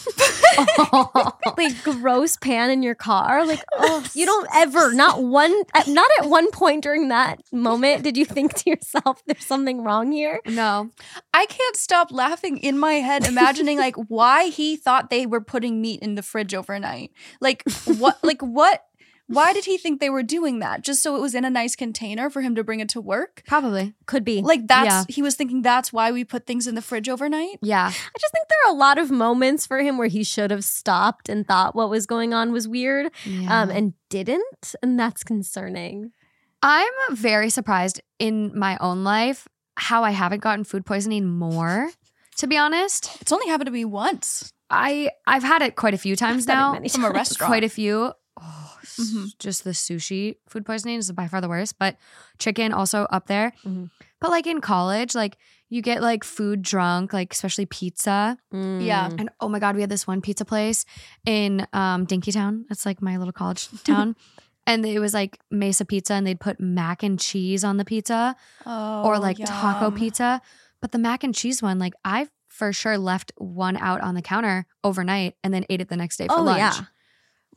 like 1.57 1.81
gross 1.83 2.18
pan 2.37 2.69
in 2.69 2.83
your 2.83 2.95
car 2.95 3.45
like 3.45 3.63
oh 3.77 4.05
you 4.13 4.25
don't 4.25 4.47
ever 4.55 4.93
not 4.93 5.23
one 5.23 5.63
not 5.87 6.09
at 6.19 6.29
one 6.29 6.51
point 6.51 6.83
during 6.83 7.07
that 7.09 7.39
moment 7.51 8.03
did 8.03 8.17
you 8.17 8.25
think 8.25 8.53
to 8.53 8.69
yourself 8.69 9.21
there's 9.25 9.45
something 9.45 9.83
wrong 9.83 10.11
here 10.11 10.39
no, 10.49 10.89
I 11.33 11.45
can't 11.45 11.75
stop 11.75 12.11
laughing 12.11 12.57
in 12.57 12.77
my 12.77 12.93
head, 12.95 13.27
imagining 13.27 13.77
like 13.77 13.95
why 14.07 14.47
he 14.49 14.75
thought 14.75 15.09
they 15.09 15.25
were 15.25 15.41
putting 15.41 15.81
meat 15.81 16.01
in 16.01 16.15
the 16.15 16.23
fridge 16.23 16.53
overnight. 16.53 17.11
Like 17.39 17.63
what? 17.85 18.21
like 18.23 18.41
what? 18.41 18.83
Why 19.29 19.53
did 19.53 19.65
he 19.65 19.77
think 19.77 19.99
they 19.99 20.09
were 20.09 20.23
doing 20.23 20.59
that? 20.59 20.83
Just 20.83 21.01
so 21.03 21.15
it 21.15 21.21
was 21.21 21.35
in 21.35 21.45
a 21.45 21.49
nice 21.49 21.75
container 21.75 22.29
for 22.29 22.41
him 22.41 22.55
to 22.55 22.63
bring 22.63 22.79
it 22.79 22.89
to 22.89 23.01
work? 23.01 23.43
probably. 23.47 23.93
could 24.05 24.25
be 24.25 24.41
Like 24.41 24.67
that's 24.67 24.87
Yeah. 24.87 25.03
he 25.07 25.21
was 25.21 25.35
thinking 25.35 25.61
that's 25.61 25.93
why 25.93 26.11
we 26.11 26.23
put 26.23 26.45
things 26.45 26.67
in 26.67 26.75
the 26.75 26.81
fridge 26.81 27.07
overnight. 27.07 27.59
Yeah, 27.61 27.87
I 27.87 28.17
just 28.19 28.33
think 28.33 28.47
there 28.49 28.71
are 28.71 28.75
a 28.75 28.77
lot 28.77 28.97
of 28.97 29.11
moments 29.11 29.65
for 29.67 29.79
him 29.79 29.97
where 29.97 30.07
he 30.07 30.23
should 30.23 30.51
have 30.51 30.63
stopped 30.63 31.29
and 31.29 31.47
thought 31.47 31.75
what 31.75 31.89
was 31.89 32.05
going 32.05 32.33
on 32.33 32.51
was 32.51 32.67
weird 32.67 33.11
yeah. 33.25 33.61
um 33.61 33.69
and 33.69 33.93
didn't 34.09 34.73
and 34.81 34.99
that's 34.99 35.23
concerning 35.23 36.11
I'm 36.61 36.91
very 37.11 37.49
surprised 37.49 38.01
in 38.17 38.57
my 38.57 38.77
own 38.81 39.03
life 39.03 39.47
how 39.77 40.03
I 40.03 40.11
haven't 40.11 40.41
gotten 40.41 40.65
food 40.65 40.85
poisoning 40.85 41.25
more. 41.25 41.89
To 42.37 42.47
be 42.47 42.57
honest, 42.57 43.17
It's 43.21 43.31
only 43.31 43.47
happened 43.47 43.67
to 43.67 43.71
me 43.71 43.85
once 43.85 44.51
I 44.69 45.09
I've 45.25 45.43
had 45.43 45.61
it 45.61 45.75
quite 45.75 45.93
a 45.93 45.97
few 45.97 46.15
times 46.15 46.45
Said 46.45 46.53
it 46.53 46.55
now. 46.55 46.73
many 46.73 46.89
from 46.89 47.05
a 47.05 47.11
restaurant. 47.11 47.49
Quite 47.49 47.63
a 47.63 47.69
few. 47.69 48.13
Oh, 48.41 48.77
s- 48.81 48.99
Mhm. 49.13 49.37
Just 49.39 49.63
the 49.63 49.71
sushi 49.71 50.37
food 50.47 50.65
poisoning 50.65 50.97
is 50.99 51.11
by 51.11 51.27
far 51.27 51.41
the 51.41 51.49
worst, 51.49 51.77
but 51.77 51.97
chicken 52.37 52.71
also 52.73 53.03
up 53.09 53.27
there. 53.27 53.53
Mhm. 53.65 53.89
But 54.21 54.31
like 54.31 54.47
in 54.47 54.61
college, 54.61 55.13
like 55.15 55.37
you 55.69 55.81
get 55.81 56.01
like 56.01 56.23
food 56.23 56.61
drunk, 56.61 57.13
like 57.13 57.33
especially 57.33 57.65
pizza. 57.65 58.37
Yeah. 58.51 59.09
Mm. 59.09 59.19
And 59.19 59.29
oh 59.39 59.49
my 59.49 59.59
god, 59.59 59.75
we 59.75 59.81
had 59.81 59.89
this 59.89 60.07
one 60.07 60.21
pizza 60.21 60.45
place 60.45 60.85
in 61.25 61.67
um 61.73 62.05
Dinkytown. 62.07 62.63
It's 62.69 62.85
like 62.85 63.01
my 63.01 63.17
little 63.17 63.33
college 63.33 63.67
town. 63.83 64.15
and 64.67 64.85
it 64.85 64.99
was 64.99 65.13
like 65.13 65.39
Mesa 65.49 65.83
pizza 65.85 66.13
and 66.13 66.25
they'd 66.27 66.39
put 66.39 66.59
mac 66.59 67.01
and 67.03 67.19
cheese 67.19 67.63
on 67.63 67.77
the 67.77 67.85
pizza 67.85 68.35
oh, 68.65 69.03
or 69.03 69.17
like 69.19 69.37
taco 69.43 69.91
pizza. 69.91 70.41
But 70.81 70.91
the 70.91 70.99
mac 70.99 71.23
and 71.23 71.33
cheese 71.35 71.61
one, 71.61 71.77
like 71.79 71.93
I 72.05 72.27
for 72.47 72.71
sure 72.73 72.97
left 72.97 73.31
one 73.37 73.77
out 73.77 74.01
on 74.01 74.15
the 74.15 74.21
counter 74.21 74.65
overnight 74.83 75.35
and 75.43 75.53
then 75.53 75.65
ate 75.69 75.81
it 75.81 75.89
the 75.89 75.97
next 75.97 76.17
day 76.17 76.27
for 76.27 76.39
oh 76.39 76.43
lunch. 76.43 76.57
yeah 76.59 76.85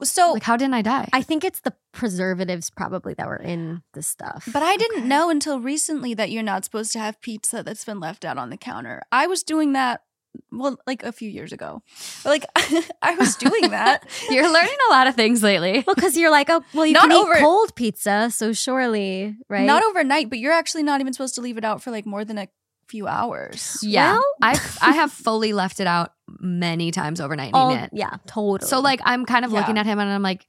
So, 0.02 0.32
Like 0.32 0.42
how 0.42 0.56
didn't 0.56 0.74
I 0.74 0.82
die? 0.82 1.08
i 1.12 1.22
think 1.22 1.44
it's 1.44 1.60
the 1.60 1.74
preservatives 1.92 2.70
probably 2.70 3.14
that 3.14 3.26
were 3.26 3.36
in 3.36 3.82
the 3.94 4.02
stuff 4.02 4.48
but 4.52 4.62
I 4.62 4.76
didn't 4.76 4.98
Okay. 5.00 5.06
know 5.08 5.30
until 5.30 5.60
recently 5.60 6.14
that 6.14 6.30
you're 6.30 6.42
not 6.42 6.64
supposed 6.64 6.92
to 6.92 6.98
have 6.98 7.20
pizza 7.20 7.62
that's 7.62 7.84
been 7.84 8.00
left 8.00 8.24
out 8.24 8.38
on 8.38 8.50
the 8.50 8.56
counter. 8.56 9.02
I 9.12 9.26
was 9.26 9.42
doing 9.42 9.72
that. 9.74 10.02
Well, 10.50 10.78
like 10.86 11.02
a 11.02 11.12
few 11.12 11.28
years 11.28 11.52
ago, 11.52 11.82
like 12.24 12.44
I 13.02 13.14
was 13.16 13.36
doing 13.36 13.68
that. 13.70 14.08
You're 14.30 14.50
learning 14.50 14.78
a 14.88 14.92
lot 14.92 15.06
of 15.06 15.14
things 15.14 15.42
lately. 15.42 15.84
well 15.86 15.94
because 15.94 16.16
you're 16.16 16.30
like 16.30 16.48
oh 16.48 16.62
well 16.72 16.86
you 16.86 16.94
Not 16.94 17.02
can 17.02 17.12
over- 17.12 17.36
eat 17.36 17.40
cold 17.40 17.74
pizza 17.74 18.30
so 18.30 18.52
surely 18.54 19.36
right 19.50 19.66
Not 19.66 19.82
overnight, 19.84 20.30
but 20.30 20.38
you're 20.38 20.52
actually 20.62 20.84
not 20.84 21.00
even 21.02 21.12
supposed 21.12 21.34
to 21.34 21.42
leave 21.42 21.58
it 21.58 21.64
out 21.64 21.82
for 21.82 21.90
like 21.90 22.06
more 22.06 22.24
than 22.24 22.38
a 22.38 22.48
few 22.88 23.06
hours. 23.06 23.78
Yeah. 23.82 24.12
Well- 24.14 24.24
I 24.42 24.52
I 24.80 24.92
have 24.92 25.12
fully 25.12 25.52
left 25.52 25.80
it 25.80 25.86
out 25.86 26.12
many 26.40 26.90
times 26.90 27.20
overnight 27.20 27.48
and 27.48 27.54
All- 27.56 27.70
eaten 27.72 27.84
it. 27.84 27.90
yeah 27.92 28.16
totally 28.26 28.68
So 28.68 28.80
like 28.80 29.00
I'm 29.04 29.24
kind 29.26 29.44
of 29.44 29.50
Yeah. 29.52 29.60
looking 29.60 29.78
at 29.78 29.86
him 29.86 29.98
and 29.98 30.10
I'm 30.10 30.22
like 30.22 30.46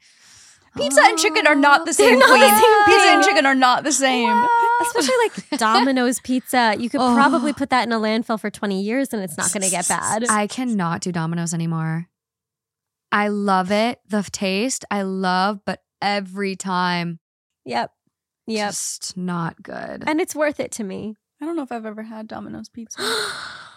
Pizza 0.76 1.02
and 1.04 1.20
chicken 1.20 1.46
are 1.46 1.54
not 1.54 1.86
the 1.86 1.92
oh, 1.92 1.94
same. 1.94 2.18
not 2.18 2.28
the 2.30 2.50
same 2.50 2.86
Pizza 2.86 3.08
and 3.10 3.24
chicken 3.24 3.46
are 3.46 3.54
not 3.54 3.84
the 3.84 3.92
same. 3.92 4.48
especially 4.82 5.16
like 5.24 5.50
Domino's 5.60 6.20
pizza. 6.20 6.76
You 6.80 6.90
could 6.90 7.00
Oh. 7.00 7.14
probably 7.14 7.54
put 7.54 7.70
that 7.70 7.86
in 7.86 7.92
a 7.94 8.00
landfill 8.00 8.40
for 8.40 8.50
20 8.50 8.82
years 8.82 9.14
and 9.14 9.22
it's 9.22 9.38
not 9.38 9.54
going 9.54 9.62
to 9.62 9.70
get 9.70 9.88
bad. 9.88 10.26
I 10.30 10.48
cannot 10.48 11.02
do 11.02 11.12
Domino's 11.12 11.54
anymore. 11.54 12.08
I 13.12 13.28
love 13.28 13.72
it, 13.72 14.00
the 14.10 14.24
taste 14.24 14.84
I 14.90 15.04
love, 15.04 15.60
but 15.64 15.84
every 16.02 16.56
time 16.56 17.20
Yep. 17.66 17.92
Yep. 18.48 18.70
just 18.72 19.16
not 19.16 19.62
good. 19.62 20.04
And 20.08 20.20
it's 20.20 20.34
worth 20.36 20.60
it 20.60 20.72
to 20.74 20.84
me. 20.84 21.16
I 21.40 21.46
don't 21.46 21.56
know 21.56 21.62
if 21.64 21.72
I've 21.72 21.86
ever 21.86 22.02
had 22.02 22.28
Domino's 22.28 22.68
pizza. 22.70 22.98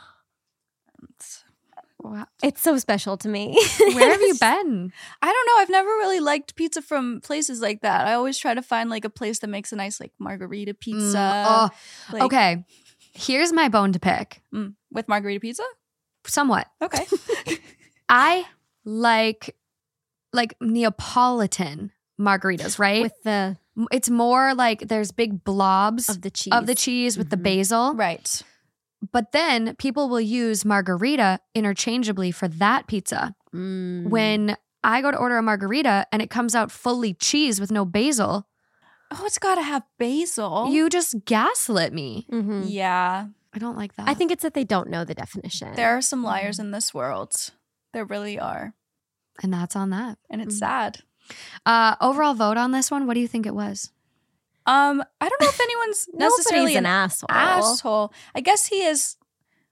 It's- 2.06 2.18
Wow. 2.20 2.26
It's 2.42 2.62
so 2.62 2.78
special 2.78 3.16
to 3.18 3.28
me. 3.28 3.54
Where 3.78 4.10
have 4.10 4.20
you 4.20 4.34
been? 4.40 4.92
I 5.22 5.26
don't 5.32 5.46
know. 5.46 5.62
I've 5.62 5.70
never 5.70 5.88
really 5.88 6.20
liked 6.20 6.54
pizza 6.56 6.80
from 6.82 7.20
places 7.20 7.60
like 7.60 7.80
that. 7.82 8.06
I 8.06 8.14
always 8.14 8.38
try 8.38 8.54
to 8.54 8.62
find 8.62 8.88
like 8.90 9.04
a 9.04 9.10
place 9.10 9.40
that 9.40 9.48
makes 9.48 9.72
a 9.72 9.76
nice 9.76 10.00
like 10.00 10.12
margarita 10.18 10.74
pizza. 10.74 11.16
Mm, 11.18 11.44
oh, 11.48 11.70
like- 12.12 12.22
okay. 12.24 12.64
Here's 13.14 13.52
my 13.52 13.68
bone 13.68 13.92
to 13.92 13.98
pick. 13.98 14.42
mm, 14.54 14.74
with 14.92 15.08
margarita 15.08 15.40
pizza. 15.40 15.62
Somewhat. 16.26 16.66
Okay. 16.82 17.06
I 18.08 18.44
like 18.84 19.56
like 20.32 20.54
Neapolitan 20.60 21.92
margaritas, 22.20 22.78
right? 22.78 23.02
with 23.02 23.22
the 23.24 23.56
it's 23.90 24.08
more 24.10 24.54
like 24.54 24.80
there's 24.88 25.12
big 25.12 25.44
blobs 25.44 26.08
of 26.08 26.22
the 26.22 26.30
cheese. 26.30 26.52
of 26.52 26.66
the 26.66 26.74
cheese 26.74 27.16
with 27.18 27.30
the 27.30 27.36
Mhm. 27.36 27.42
basil. 27.42 27.94
right. 27.94 28.42
But 29.12 29.32
then 29.32 29.76
people 29.76 30.08
will 30.08 30.20
use 30.20 30.64
margarita 30.64 31.40
interchangeably 31.54 32.30
for 32.32 32.48
that 32.48 32.86
pizza. 32.86 33.34
Mm. 33.54 34.08
When 34.10 34.56
I 34.84 35.00
go 35.02 35.10
to 35.10 35.16
order 35.16 35.36
a 35.38 35.42
margarita 35.42 36.06
and 36.12 36.22
it 36.22 36.30
comes 36.30 36.54
out 36.54 36.70
fully 36.70 37.14
cheese 37.14 37.60
with 37.60 37.70
no 37.70 37.84
basil, 37.84 38.46
Oh, 39.10 39.22
it's 39.24 39.38
got 39.38 39.54
to 39.56 39.62
have 39.62 39.82
basil. 39.98 40.68
you 40.70 40.88
just 40.88 41.24
gaslit 41.24 41.92
me. 41.92 42.26
Mhm. 42.30 42.64
Yeah. 42.66 43.26
I 43.54 43.58
don't 43.58 43.76
like 43.76 43.94
that. 43.96 44.08
I 44.08 44.14
think 44.14 44.30
it's 44.32 44.42
that 44.42 44.54
they 44.54 44.64
don't 44.64 44.90
know 44.90 45.04
the 45.04 45.14
definition. 45.14 45.74
There 45.76 45.96
are 45.96 46.02
some 46.02 46.22
liars 46.22 46.58
in 46.58 46.72
this 46.72 46.92
world. 46.92 47.34
There 47.92 48.04
really 48.04 48.38
are. 48.38 48.74
and 49.42 49.52
that's 49.52 49.76
on 49.76 49.90
that. 49.90 50.16
And 50.30 50.40
it's 50.40 50.54
Mm. 50.56 50.58
sad. 50.60 50.98
Uh, 51.66 51.94
overall 52.00 52.32
vote 52.32 52.56
on 52.56 52.70
this 52.72 52.90
one. 52.90 53.06
What 53.06 53.12
do 53.14 53.20
you 53.20 53.28
think 53.28 53.44
it 53.44 53.54
was? 53.54 53.90
Um, 54.66 55.02
I 55.20 55.28
don't 55.28 55.40
know 55.40 55.48
if 55.48 55.60
anyone's 55.60 56.08
necessarily 56.14 56.72
an 56.74 56.84
an 56.84 56.86
asshole. 56.86 57.26
asshole. 57.30 58.12
I 58.34 58.40
guess 58.40 58.66
he 58.66 58.82
is 58.82 59.16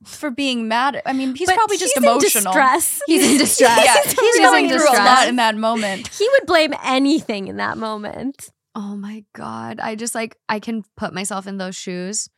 for 0.04 0.30
being 0.30 0.68
mad. 0.68 1.00
I 1.06 1.12
mean, 1.12 1.34
he's 1.34 1.48
But 1.48 1.56
probably 1.56 1.78
just 1.78 1.94
he's 1.94 2.02
emotional. 2.02 2.42
In 2.42 2.44
distress. 2.44 3.00
He's 3.06 3.32
in 3.32 3.38
distress. 3.38 3.84
yeah, 3.84 3.94
He's 3.94 4.04
he's 4.04 4.14
totally 4.14 4.40
going 4.44 4.64
in 4.66 4.70
through 4.70 4.86
a 4.86 4.90
distress. 4.90 5.06
lot 5.06 5.28
in 5.28 5.36
that 5.36 5.56
moment. 5.56 6.08
He 6.08 6.28
would 6.32 6.46
blame 6.46 6.74
anything 6.84 7.48
in 7.48 7.56
that 7.56 7.76
moment. 7.78 8.50
Oh 8.76 8.96
my 8.96 9.24
god! 9.34 9.78
I 9.80 9.94
just 9.94 10.14
like 10.14 10.36
I 10.48 10.58
can 10.60 10.82
put 10.96 11.14
myself 11.14 11.46
in 11.46 11.58
those 11.58 11.76
shoes, 11.76 12.28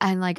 and 0.00 0.20
like 0.20 0.38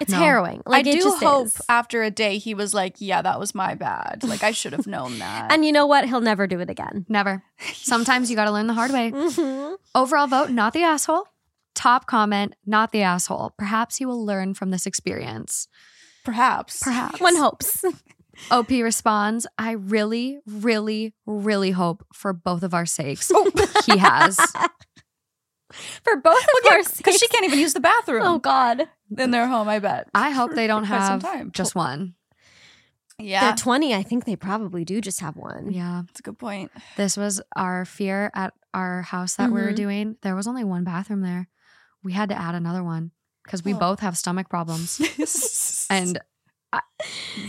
It's 0.00 0.12
no. 0.12 0.18
harrowing. 0.18 0.62
Like 0.66 0.86
I 0.86 0.90
it 0.90 0.92
do 0.94 1.00
just 1.00 1.22
hope 1.22 1.46
is. 1.46 1.60
after 1.68 2.02
a 2.02 2.10
day 2.10 2.38
he 2.38 2.54
was 2.54 2.72
like, 2.74 2.96
"Yeah, 2.98 3.22
that 3.22 3.38
was 3.38 3.54
my 3.54 3.74
bad. 3.74 4.22
Like 4.24 4.42
I 4.42 4.50
should 4.52 4.72
have 4.72 4.86
known 4.86 5.18
that." 5.18 5.52
And 5.52 5.64
you 5.64 5.72
know 5.72 5.86
what? 5.86 6.06
He'll 6.06 6.20
never 6.20 6.46
do 6.46 6.60
it 6.60 6.70
again. 6.70 7.04
Never. 7.08 7.42
Sometimes 7.74 8.30
you 8.30 8.36
got 8.36 8.44
to 8.46 8.52
learn 8.52 8.66
the 8.66 8.74
hard 8.74 8.90
way. 8.92 9.10
Mhm. 9.10 9.76
Overall 9.94 10.26
vote, 10.26 10.50
not 10.50 10.72
the 10.72 10.82
asshole. 10.82 11.24
Top 11.74 12.06
comment, 12.06 12.54
not 12.66 12.92
the 12.92 13.02
asshole. 13.02 13.54
Perhaps 13.58 13.96
he 13.96 14.06
will 14.06 14.24
learn 14.24 14.54
from 14.54 14.70
this 14.70 14.86
experience. 14.86 15.68
perhaps, 16.24 16.82
Perhaps. 16.82 17.20
One 17.20 17.36
hopes. 17.36 17.84
OP 18.50 18.70
responds, 18.70 19.46
I 19.58 19.72
really, 19.72 20.38
really, 20.46 21.14
really 21.26 21.70
hope 21.72 22.06
for 22.14 22.32
both 22.32 22.62
of 22.62 22.72
our 22.74 22.86
sakes. 22.86 23.30
Oh. 23.34 23.50
he 23.86 23.98
has. 23.98 24.38
For 26.02 26.16
both 26.16 26.42
of 26.42 26.72
our 26.72 26.82
sakes. 26.82 26.96
because 26.96 27.16
she 27.16 27.28
can't 27.28 27.44
even 27.44 27.58
use 27.60 27.74
the 27.74 27.80
bathroom 27.80 28.22
Oh 28.24 28.38
God. 28.38 28.88
In 29.16 29.30
their 29.30 29.46
home. 29.46 29.68
I 29.68 29.78
bet. 29.78 30.08
I 30.14 30.30
hope 30.30 30.52
they 30.54 30.66
don't 30.66 30.84
for 30.84 30.88
quite 30.96 31.06
some 31.06 31.20
have 31.20 31.22
time. 31.22 31.50
just 31.52 31.74
one. 31.74 32.14
Yeah, 33.18 33.48
They're 33.48 33.56
20. 33.56 33.94
I 33.94 34.02
think 34.02 34.24
they 34.24 34.34
probably 34.36 34.84
do 34.84 35.00
just 35.02 35.20
have 35.20 35.36
one. 35.36 35.70
Yeah. 35.72 36.02
that's 36.06 36.20
a 36.20 36.22
good 36.22 36.38
point. 36.38 36.70
This 36.96 37.16
was 37.18 37.40
our 37.54 37.84
fear 37.84 38.30
at 38.34 38.54
our 38.72 39.02
house 39.02 39.34
that 39.36 39.50
we 39.50 39.60
were 39.60 39.72
Mhm. 39.72 39.76
doing. 39.76 40.16
There 40.22 40.34
was 40.34 40.46
only 40.46 40.64
one 40.64 40.84
bathroom 40.84 41.20
there. 41.20 41.48
We 42.02 42.12
had 42.14 42.30
to 42.30 42.34
add 42.40 42.54
another 42.54 42.82
one 42.82 43.10
because 43.44 43.62
we 43.62 43.74
Oh. 43.74 43.78
both 43.78 44.00
have 44.00 44.16
stomach 44.16 44.48
problems. 44.48 45.00
And 45.90 46.18
I, 46.72 46.80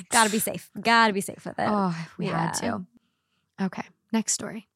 Gotta 0.09 0.29
be 0.31 0.39
safe. 0.39 0.69
Gotta 0.81 1.13
be 1.13 1.21
safe 1.21 1.45
with 1.45 1.57
it. 1.59 1.67
Oh, 1.69 1.95
we 2.17 2.25
had 2.25 2.51
to. 2.55 2.85
Okay, 3.61 3.83
next 4.11 4.33
story. 4.33 4.67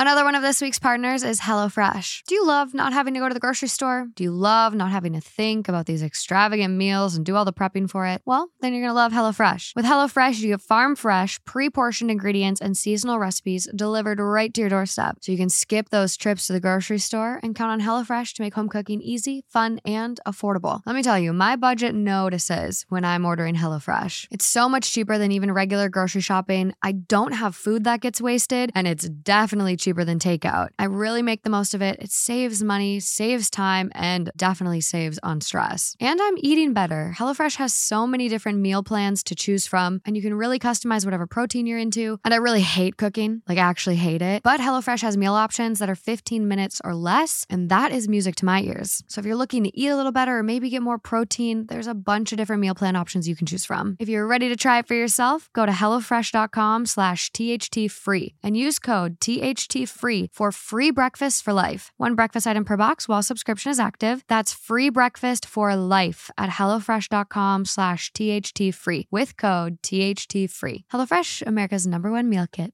Another 0.00 0.22
one 0.22 0.36
of 0.36 0.42
this 0.42 0.60
week's 0.60 0.78
partners 0.78 1.24
is 1.24 1.40
HelloFresh. 1.40 2.22
Do 2.28 2.36
you 2.36 2.46
love 2.46 2.72
not 2.72 2.92
having 2.92 3.14
to 3.14 3.20
go 3.20 3.26
to 3.26 3.34
the 3.34 3.40
grocery 3.40 3.66
store? 3.66 4.06
Do 4.14 4.22
you 4.22 4.30
love 4.30 4.72
not 4.72 4.92
having 4.92 5.12
to 5.14 5.20
think 5.20 5.66
about 5.66 5.86
these 5.86 6.04
extravagant 6.04 6.72
meals 6.72 7.16
and 7.16 7.26
do 7.26 7.34
all 7.34 7.44
the 7.44 7.52
prepping 7.52 7.90
for 7.90 8.06
it? 8.06 8.22
Well, 8.24 8.48
then 8.60 8.72
you're 8.72 8.82
going 8.82 8.90
to 8.90 8.94
love 8.94 9.10
HelloFresh. 9.10 9.74
With 9.74 9.84
HelloFresh, 9.84 10.38
you 10.38 10.50
get 10.50 10.60
farm 10.60 10.94
fresh, 10.94 11.42
pre 11.44 11.68
portioned 11.68 12.12
ingredients 12.12 12.60
and 12.60 12.76
seasonal 12.76 13.18
recipes 13.18 13.68
delivered 13.74 14.20
right 14.20 14.54
to 14.54 14.60
your 14.60 14.70
doorstep. 14.70 15.16
So 15.20 15.32
you 15.32 15.38
can 15.38 15.48
skip 15.48 15.88
those 15.88 16.16
trips 16.16 16.46
to 16.46 16.52
the 16.52 16.60
grocery 16.60 16.98
store 16.98 17.40
and 17.42 17.56
count 17.56 17.72
on 17.72 17.80
HelloFresh 17.80 18.34
to 18.34 18.42
make 18.42 18.54
home 18.54 18.68
cooking 18.68 19.02
easy, 19.02 19.42
fun, 19.48 19.80
and 19.84 20.20
affordable. 20.24 20.80
Let 20.86 20.94
me 20.94 21.02
tell 21.02 21.18
you, 21.18 21.32
my 21.32 21.56
budget 21.56 21.96
notices 21.96 22.86
when 22.88 23.04
I'm 23.04 23.24
ordering 23.24 23.56
HelloFresh. 23.56 24.28
It's 24.30 24.46
so 24.46 24.68
much 24.68 24.92
cheaper 24.92 25.18
than 25.18 25.32
even 25.32 25.50
regular 25.50 25.88
grocery 25.88 26.20
shopping. 26.20 26.72
I 26.84 26.92
don't 26.92 27.32
have 27.32 27.56
food 27.56 27.82
that 27.82 28.00
gets 28.00 28.20
wasted, 28.20 28.70
and 28.76 28.86
it's 28.86 29.08
definitely 29.08 29.76
cheaper 29.76 29.87
than 30.04 30.18
takeout. 30.18 30.68
I 30.78 30.84
really 30.84 31.22
make 31.22 31.42
the 31.42 31.50
most 31.50 31.74
of 31.74 31.82
it. 31.82 31.98
It 32.00 32.10
saves 32.10 32.62
money, 32.62 33.00
saves 33.00 33.50
time, 33.50 33.90
and 33.94 34.30
definitely 34.36 34.80
saves 34.80 35.18
on 35.22 35.40
stress. 35.40 35.96
And 36.00 36.20
I'm 36.20 36.34
eating 36.38 36.72
better. 36.72 37.14
HelloFresh 37.16 37.56
has 37.56 37.72
so 37.72 38.06
many 38.06 38.28
different 38.28 38.58
meal 38.58 38.82
plans 38.82 39.22
to 39.24 39.34
choose 39.34 39.66
from, 39.66 40.00
and 40.04 40.16
you 40.16 40.22
can 40.22 40.34
really 40.34 40.58
customize 40.58 41.04
whatever 41.04 41.26
protein 41.26 41.66
you're 41.66 41.78
into. 41.78 42.18
And 42.24 42.34
I 42.34 42.38
really 42.38 42.60
hate 42.60 42.96
cooking, 42.96 43.42
like, 43.48 43.58
I 43.58 43.62
actually 43.62 43.96
hate 43.96 44.22
it. 44.22 44.42
But 44.42 44.60
HelloFresh 44.60 45.02
has 45.02 45.16
meal 45.16 45.34
options 45.34 45.78
that 45.78 45.88
are 45.88 45.94
15 45.94 46.48
minutes 46.48 46.80
or 46.84 46.94
less, 46.94 47.46
and 47.48 47.70
that 47.70 47.92
is 47.92 48.08
music 48.08 48.34
to 48.36 48.44
my 48.44 48.62
ears. 48.62 49.02
So 49.06 49.20
if 49.20 49.26
you're 49.26 49.36
looking 49.36 49.64
to 49.64 49.78
eat 49.78 49.88
a 49.88 49.96
little 49.96 50.12
better 50.12 50.38
or 50.38 50.42
maybe 50.42 50.70
get 50.70 50.82
more 50.82 50.98
protein, 50.98 51.66
there's 51.66 51.86
a 51.86 51.94
bunch 51.94 52.32
of 52.32 52.38
different 52.38 52.60
meal 52.60 52.74
plan 52.74 52.96
options 52.96 53.28
you 53.28 53.36
can 53.36 53.46
choose 53.46 53.64
from. 53.64 53.96
If 53.98 54.08
you're 54.08 54.26
ready 54.26 54.48
to 54.48 54.56
try 54.56 54.78
it 54.78 54.86
for 54.86 54.94
yourself, 54.94 55.48
go 55.52 55.66
to 55.66 55.72
HelloFresh.com 55.72 56.86
slash 56.86 57.30
THT 57.30 57.90
free 57.90 58.34
and 58.42 58.56
use 58.56 58.78
code 58.78 59.20
THT 59.20 59.77
free 59.86 60.28
for 60.32 60.52
free 60.52 60.90
breakfast 60.90 61.42
for 61.42 61.52
life. 61.52 61.90
One 61.96 62.14
breakfast 62.14 62.46
item 62.46 62.64
per 62.64 62.76
box 62.76 63.08
while 63.08 63.22
subscription 63.22 63.70
is 63.70 63.80
active. 63.80 64.22
That's 64.28 64.54
free 64.54 64.90
breakfast 64.90 65.46
for 65.46 65.74
life 65.74 66.30
at 66.36 66.50
HelloFresh.com 66.50 67.64
slash 67.64 68.12
THT 68.12 68.74
free 68.74 69.08
with 69.10 69.36
code 69.36 69.78
THT 69.82 70.50
free. 70.50 70.84
HelloFresh, 70.92 71.46
America's 71.46 71.86
number 71.86 72.10
one 72.10 72.28
meal 72.28 72.46
kit. 72.50 72.72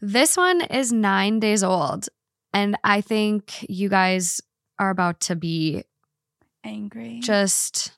This 0.00 0.36
one 0.36 0.62
is 0.62 0.92
nine 0.92 1.40
days 1.40 1.62
old, 1.62 2.08
and 2.54 2.76
I 2.82 3.02
think 3.02 3.66
you 3.68 3.90
guys 3.90 4.40
are 4.78 4.88
about 4.88 5.20
to 5.20 5.36
be 5.36 5.84
Angry, 6.64 7.20
just 7.20 7.92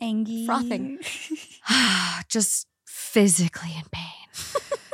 angry, 0.00 0.44
Frothing. 0.46 0.98
just 2.28 2.66
physically 2.86 3.70
in 3.76 3.84
pain. 3.90 4.78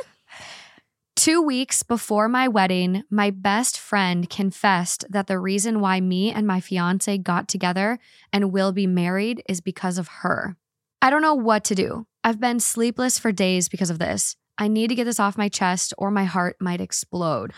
Two 1.25 1.41
weeks 1.41 1.81
before 1.81 2.29
my 2.29 2.47
wedding, 2.47 3.01
my 3.09 3.31
best 3.31 3.79
friend 3.79 4.29
confessed 4.29 5.05
that 5.09 5.25
the 5.25 5.39
reason 5.39 5.79
why 5.79 5.99
me 5.99 6.31
and 6.31 6.45
my 6.45 6.59
fiance 6.59 7.17
got 7.17 7.47
together 7.47 7.97
and 8.31 8.51
will 8.51 8.71
be 8.71 8.85
married 8.85 9.41
is 9.49 9.59
because 9.59 9.97
of 9.97 10.07
her. 10.19 10.55
I 11.01 11.09
don't 11.09 11.23
know 11.23 11.33
what 11.33 11.63
to 11.63 11.73
do. 11.73 12.05
I've 12.23 12.39
been 12.39 12.59
sleepless 12.59 13.17
for 13.17 13.31
days 13.31 13.69
because 13.69 13.89
of 13.89 13.97
this. 13.97 14.35
I 14.59 14.67
need 14.67 14.89
to 14.89 14.93
get 14.93 15.05
this 15.05 15.19
off 15.19 15.35
my 15.35 15.49
chest 15.49 15.95
or 15.97 16.11
my 16.11 16.25
heart 16.25 16.57
might 16.59 16.79
explode. 16.79 17.53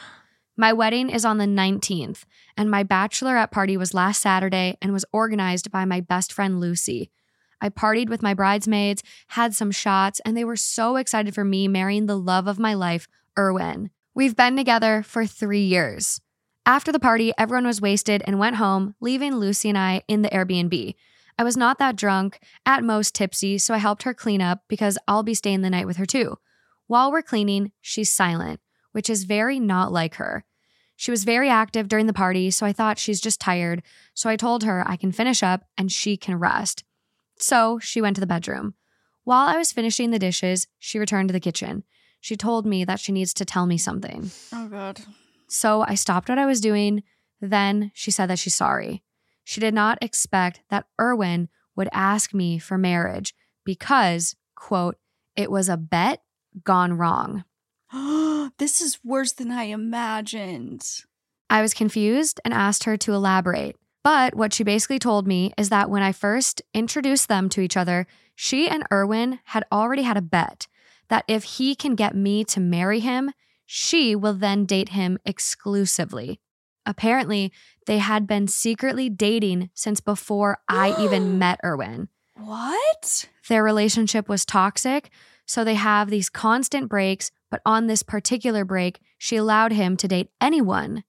My 0.55 0.71
wedding 0.71 1.09
is 1.09 1.25
on 1.25 1.37
the 1.37 1.43
19th, 1.43 2.23
and 2.55 2.71
my 2.71 2.85
bachelorette 2.85 3.51
party 3.51 3.75
was 3.75 3.93
last 3.93 4.21
Saturday 4.21 4.77
and 4.81 4.93
was 4.93 5.03
organized 5.11 5.71
by 5.71 5.83
my 5.83 5.99
best 5.99 6.31
friend 6.31 6.61
Lucy. 6.61 7.11
I 7.59 7.67
partied 7.67 8.07
with 8.07 8.21
my 8.21 8.33
bridesmaids, 8.33 9.03
had 9.27 9.53
some 9.53 9.71
shots, 9.71 10.21
and 10.23 10.37
they 10.37 10.45
were 10.45 10.55
so 10.55 10.95
excited 10.95 11.35
for 11.35 11.43
me 11.43 11.67
marrying 11.67 12.05
the 12.05 12.17
love 12.17 12.47
of 12.47 12.59
my 12.59 12.73
life, 12.73 13.09
Erwin. 13.37 13.91
We've 14.15 14.35
been 14.35 14.55
together 14.55 15.03
for 15.03 15.25
three 15.25 15.63
years. 15.63 16.19
After 16.65 16.91
the 16.91 16.99
party, 16.99 17.31
everyone 17.37 17.65
was 17.65 17.79
wasted 17.79 18.23
and 18.25 18.39
went 18.39 18.57
home, 18.57 18.95
leaving 18.99 19.35
Lucy 19.35 19.69
and 19.69 19.77
I 19.77 20.01
in 20.07 20.21
the 20.21 20.29
Airbnb. 20.29 20.95
I 21.39 21.43
was 21.43 21.55
not 21.55 21.77
that 21.77 21.95
drunk, 21.95 22.39
at 22.65 22.83
most 22.83 23.13
tipsy, 23.13 23.57
so 23.57 23.73
I 23.73 23.77
helped 23.77 24.03
her 24.03 24.13
clean 24.13 24.41
up 24.41 24.63
because 24.67 24.97
I'll 25.07 25.23
be 25.23 25.35
staying 25.35 25.61
the 25.61 25.69
night 25.69 25.85
with 25.85 25.97
her 25.97 26.05
too. 26.05 26.37
While 26.87 27.11
we're 27.11 27.21
cleaning, 27.21 27.71
she's 27.79 28.11
silent, 28.11 28.59
which 28.91 29.09
is 29.09 29.25
very 29.25 29.59
not 29.59 29.91
like 29.91 30.15
her. 30.15 30.45
She 30.95 31.11
was 31.11 31.25
very 31.25 31.47
active 31.47 31.87
during 31.87 32.07
the 32.07 32.13
party, 32.13 32.49
so 32.49 32.65
I 32.65 32.73
thought 32.73 32.97
she's 32.97 33.21
just 33.21 33.39
tired, 33.39 33.83
so 34.15 34.29
I 34.29 34.35
told 34.35 34.63
her 34.63 34.83
I 34.87 34.95
can 34.95 35.11
finish 35.11 35.43
up 35.43 35.61
and 35.77 35.91
she 35.91 36.17
can 36.17 36.39
rest. 36.39 36.83
So 37.37 37.77
she 37.77 38.01
went 38.01 38.15
to 38.15 38.19
the 38.19 38.25
bedroom. 38.25 38.73
While 39.23 39.47
I 39.47 39.57
was 39.57 39.71
finishing 39.71 40.09
the 40.09 40.17
dishes, 40.17 40.67
she 40.79 40.97
returned 40.97 41.29
to 41.29 41.33
the 41.33 41.39
kitchen. 41.39 41.83
She 42.19 42.35
told 42.35 42.65
me 42.65 42.83
that 42.85 42.99
she 42.99 43.11
needs 43.11 43.33
to 43.35 43.45
tell 43.45 43.65
me 43.65 43.77
something. 43.77 44.31
Oh 44.53 44.67
god. 44.67 45.01
So 45.47 45.85
I 45.87 45.95
stopped 45.95 46.29
what 46.29 46.37
I 46.37 46.45
was 46.45 46.61
doing. 46.61 47.03
Then 47.39 47.91
she 47.93 48.11
said 48.11 48.27
that 48.27 48.39
she's 48.39 48.55
sorry. 48.55 49.03
She 49.43 49.61
did 49.61 49.73
not 49.73 49.97
expect 50.01 50.61
that 50.69 50.87
Erwin 50.99 51.49
would 51.75 51.89
ask 51.93 52.33
me 52.33 52.59
for 52.59 52.77
marriage 52.77 53.33
because, 53.63 54.35
quote, 54.55 54.97
it 55.35 55.49
was 55.51 55.69
a 55.69 55.77
bet 55.77 56.21
gone 56.63 56.93
wrong. 56.93 57.45
this 58.57 58.81
is 58.81 58.99
worse 59.03 59.31
than 59.31 59.51
I 59.51 59.65
imagined. 59.65 60.83
I 61.49 61.61
was 61.61 61.73
confused 61.73 62.41
and 62.43 62.53
asked 62.53 62.83
her 62.83 62.97
to 62.97 63.13
elaborate. 63.13 63.77
But 64.03 64.35
what 64.35 64.53
she 64.53 64.63
basically 64.63 64.99
told 64.99 65.27
me 65.27 65.53
is 65.57 65.69
that 65.69 65.89
when 65.89 66.01
I 66.01 66.11
first 66.11 66.61
introduced 66.73 67.27
them 67.27 67.49
to 67.49 67.61
each 67.61 67.77
other, 67.77 68.07
she 68.35 68.67
and 68.67 68.83
Erwin 68.91 69.39
had 69.45 69.65
already 69.71 70.03
had 70.03 70.17
a 70.17 70.21
bet 70.21 70.67
that 71.09 71.25
if 71.27 71.43
he 71.43 71.75
can 71.75 71.95
get 71.95 72.15
me 72.15 72.43
to 72.45 72.59
marry 72.59 72.99
him, 72.99 73.31
she 73.65 74.15
will 74.15 74.33
then 74.33 74.65
date 74.65 74.89
him 74.89 75.17
exclusively. 75.25 76.39
Apparently, 76.85 77.51
they 77.85 77.97
had 77.97 78.25
been 78.25 78.47
secretly 78.47 79.09
dating 79.09 79.69
since 79.73 79.99
before 79.99 80.59
I 80.69 80.95
even 81.03 81.37
met 81.39 81.59
Erwin. 81.63 82.07
What? 82.35 83.27
Their 83.49 83.63
relationship 83.63 84.29
was 84.29 84.45
toxic, 84.45 85.09
so 85.45 85.63
they 85.63 85.75
have 85.75 86.09
these 86.09 86.29
constant 86.29 86.89
breaks, 86.89 87.31
but 87.49 87.61
on 87.65 87.87
this 87.87 88.03
particular 88.03 88.63
break, 88.63 88.99
she 89.17 89.35
allowed 89.35 89.71
him 89.71 89.97
to 89.97 90.07
date 90.07 90.29
anyone. 90.39 91.03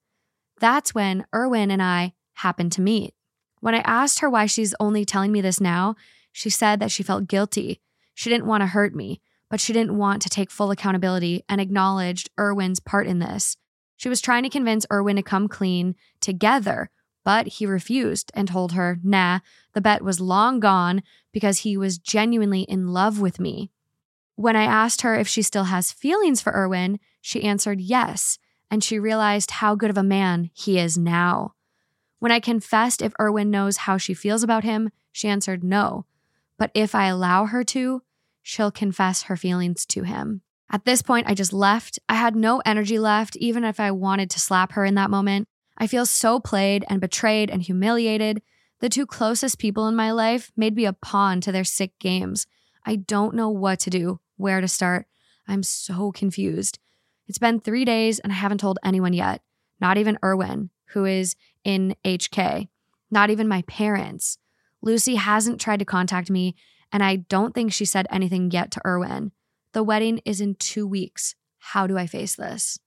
That's 0.61 0.95
when 0.95 1.27
Erwin 1.35 1.71
and 1.71 1.83
I 1.83 2.15
happened 2.35 2.73
to 2.73 2.81
meet. 2.81 3.15
When 3.61 3.75
I 3.75 3.79
asked 3.79 4.21
her 4.21 4.31
why 4.31 4.47
she's 4.47 4.75
only 4.81 5.05
telling 5.05 5.33
me 5.33 5.41
this 5.41 5.61
now, 5.61 5.97
she 6.33 6.51
said 6.51 6.81
that 6.81 6.91
she 6.91 7.03
felt 7.03 7.29
guilty. 7.29 7.81
She 8.15 8.31
didn't 8.31 8.47
want 8.47 8.63
to 8.63 8.69
hurt 8.69 8.95
me, 8.95 9.21
but 9.51 9.61
she 9.61 9.73
didn't 9.73 9.97
want 9.97 10.23
to 10.23 10.29
take 10.29 10.51
full 10.51 10.71
accountability 10.71 11.45
and 11.49 11.61
acknowledged 11.61 12.31
Erwin's 12.39 12.81
part 12.81 13.07
in 13.07 13.19
this. 13.19 13.57
She 13.97 14.09
was 14.09 14.21
trying 14.21 14.45
to 14.45 14.51
convince 14.51 14.87
Erwin 14.93 15.17
to 15.17 15.23
come 15.23 15.49
clean 15.49 15.97
together, 16.21 16.91
but 17.25 17.47
he 17.49 17.67
refused 17.67 18.31
and 18.35 18.47
told 18.47 18.73
her, 18.73 18.99
nah, 19.03 19.41
the 19.73 19.81
bet 19.81 20.03
was 20.03 20.21
long 20.21 20.61
gone 20.61 21.03
because 21.33 21.59
he 21.59 21.77
was 21.77 21.99
genuinely 21.99 22.63
in 22.63 22.89
love 22.89 23.21
with 23.21 23.41
me. 23.41 23.71
When 24.37 24.55
I 24.55 24.65
asked 24.65 25.03
her 25.03 25.17
if 25.17 25.27
she 25.27 25.43
still 25.43 25.65
has 25.65 25.93
feelings 25.93 26.41
for 26.41 26.53
Erwin, 26.53 27.01
she 27.21 27.43
answered 27.43 27.81
yes, 27.81 28.39
and 28.71 28.85
she 28.85 28.99
realized 28.99 29.51
how 29.51 29.75
good 29.75 29.91
of 29.91 29.99
a 29.99 30.03
man 30.03 30.51
he 30.55 30.79
is 30.79 30.97
now. 30.97 31.55
When 32.21 32.33
I 32.33 32.41
confessed 32.41 33.03
if 33.03 33.13
Erwin 33.21 33.51
knows 33.51 33.79
how 33.79 33.97
she 33.97 34.15
feels 34.15 34.43
about 34.43 34.65
him, 34.65 34.91
she 35.11 35.29
answered 35.29 35.65
no. 35.65 36.07
But 36.57 36.71
if 36.75 36.95
I 36.95 37.07
allow 37.07 37.47
her 37.47 37.65
to, 37.65 38.03
she'll 38.49 38.71
confess 38.71 39.25
her 39.25 39.37
feelings 39.37 39.85
to 39.85 40.05
him. 40.05 40.41
At 40.73 40.87
this 40.87 41.03
point, 41.03 41.27
I 41.29 41.35
just 41.35 41.53
left. 41.53 41.99
I 42.09 42.15
had 42.15 42.35
no 42.35 42.63
energy 42.65 42.99
left, 42.99 43.37
even 43.37 43.63
if 43.63 43.79
I 43.79 43.91
wanted 43.91 44.31
to 44.31 44.41
slap 44.41 44.73
her 44.73 44.87
in 44.87 44.95
that 44.95 45.11
moment. 45.11 45.49
I 45.77 45.87
feel 45.87 46.07
so 46.07 46.41
played 46.41 46.83
and 46.89 46.99
betrayed 46.99 47.51
and 47.51 47.61
humiliated. 47.61 48.41
The 48.81 48.89
two 48.89 49.05
closest 49.05 49.59
people 49.59 49.87
in 49.87 49.95
my 49.95 50.13
life 50.13 50.51
made 50.57 50.75
me 50.75 50.87
a 50.87 50.95
pawn 50.95 51.43
to 51.43 51.53
their 51.53 51.63
sick 51.63 51.93
games. 51.99 52.47
I 52.87 52.97
don't 52.97 53.35
know 53.35 53.51
what 53.51 53.81
to 53.81 53.91
do, 53.91 54.19
where 54.39 54.63
to 54.63 54.69
start. 54.69 55.07
I'm 55.47 55.63
so 55.63 56.11
confused. 56.11 56.79
It's 57.27 57.39
been 57.39 57.61
three 57.61 57.85
days 57.85 58.19
and 58.19 58.33
I 58.33 58.37
haven't 58.37 58.59
told 58.59 58.79
anyone 58.83 59.13
yet, 59.13 59.43
not 59.79 59.99
even 59.99 60.19
Erwin, 60.25 60.71
who 60.93 61.05
is 61.05 61.37
in 61.65 61.95
HK, 62.03 62.69
not 63.11 63.29
even 63.29 63.47
my 63.47 63.61
parents. 63.63 64.39
Lucy 64.81 65.17
hasn't 65.17 65.61
tried 65.61 65.81
to 65.81 65.85
contact 65.85 66.31
me, 66.31 66.55
and 66.93 67.03
I 67.03 67.16
don't 67.16 67.55
think 67.55 67.72
she 67.72 67.84
said 67.84 68.07
anything 68.11 68.51
yet 68.51 68.70
to 68.72 68.80
Erwin. 68.86 69.32
The 69.72 69.82
wedding 69.82 70.20
is 70.24 70.41
in 70.41 70.55
two 70.55 70.86
weeks. 70.86 71.34
How 71.59 71.86
do 71.86 71.99
I 71.99 72.07
face 72.07 72.34
this? 72.34 72.78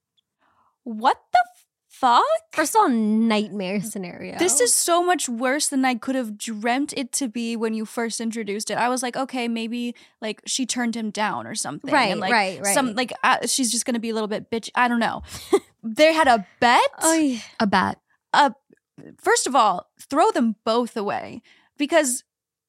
What 0.83 1.17
the 1.31 1.39
fuck? 1.87 2.23
First 2.51 2.75
of 2.75 2.79
all, 2.81 2.89
nightmare 2.89 3.81
scenario. 3.81 4.39
This 4.39 4.59
is 4.59 4.73
so 4.73 5.03
much 5.03 5.29
worse 5.29 5.67
than 5.67 5.85
I 5.85 5.95
could 5.95 6.15
have 6.15 6.37
dreamt 6.37 6.93
it 6.97 7.11
to 7.13 7.27
be 7.27 7.55
when 7.55 7.73
you 7.75 7.85
first 7.85 8.19
introduced 8.19 8.71
it. 8.71 8.77
I 8.77 8.89
was 8.89 9.03
like, 9.03 9.15
okay, 9.15 9.47
maybe 9.47 9.95
like 10.19 10.41
she 10.47 10.65
turned 10.65 10.95
him 10.95 11.11
down 11.11 11.45
or 11.45 11.53
something. 11.53 11.93
Right, 11.93 12.11
and, 12.11 12.19
like, 12.19 12.31
right, 12.31 12.59
right. 12.59 12.73
Some 12.73 12.95
like 12.95 13.13
uh, 13.23 13.45
she's 13.45 13.71
just 13.71 13.85
gonna 13.85 13.99
be 13.99 14.09
a 14.09 14.13
little 14.13 14.27
bit 14.27 14.49
bitch. 14.49 14.69
I 14.73 14.87
don't 14.87 14.99
know. 14.99 15.21
they 15.83 16.13
had 16.13 16.27
a 16.27 16.45
bet. 16.59 16.81
Oh, 17.03 17.13
yeah. 17.13 17.39
A 17.59 17.67
bet. 17.67 17.99
uh, 18.33 18.49
first 19.21 19.45
of 19.45 19.55
all, 19.55 19.87
throw 19.99 20.31
them 20.31 20.55
both 20.65 20.97
away 20.97 21.41
because 21.77 22.23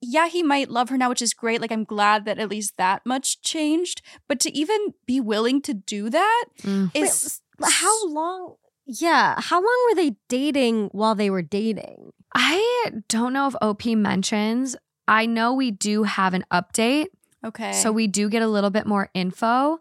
yeah, 0.05 0.29
he 0.29 0.43
might 0.43 0.69
love 0.69 0.89
her 0.91 0.99
now, 0.99 1.09
which 1.09 1.23
is 1.23 1.33
great. 1.33 1.61
Like 1.61 1.71
I'm 1.73 1.85
glad 1.85 2.25
that 2.25 2.39
at 2.39 2.51
least 2.51 2.77
that 2.77 3.07
much 3.07 3.41
changed. 3.41 4.03
But 4.29 4.41
to 4.41 4.51
even 4.57 4.95
be 5.07 5.21
willing 5.21 5.63
to 5.63 5.73
do 5.73 6.11
that 6.11 6.45
Mm. 6.63 6.91
is 6.95 7.41
Wait, 7.59 7.73
how 7.73 8.09
long? 8.09 8.57
Yeah, 8.85 9.41
how 9.41 9.57
long 9.61 9.87
were 9.89 9.95
they 9.95 10.17
dating 10.29 10.89
while 10.93 11.15
they 11.15 11.31
were 11.31 11.41
dating? 11.43 12.11
I 12.35 12.91
don't 13.09 13.33
know 13.33 13.47
if 13.47 13.55
OP 13.63 13.87
mentions. 13.95 14.75
I 15.07 15.27
know 15.27 15.55
we 15.55 15.71
do 15.71 16.03
have 16.03 16.35
an 16.35 16.45
update, 16.53 17.07
okay. 17.45 17.73
so 17.73 17.93
we 17.93 18.07
do 18.09 18.29
get 18.29 18.43
a 18.43 18.49
little 18.49 18.71
bit 18.71 18.87
more 18.87 19.09
info. 19.15 19.79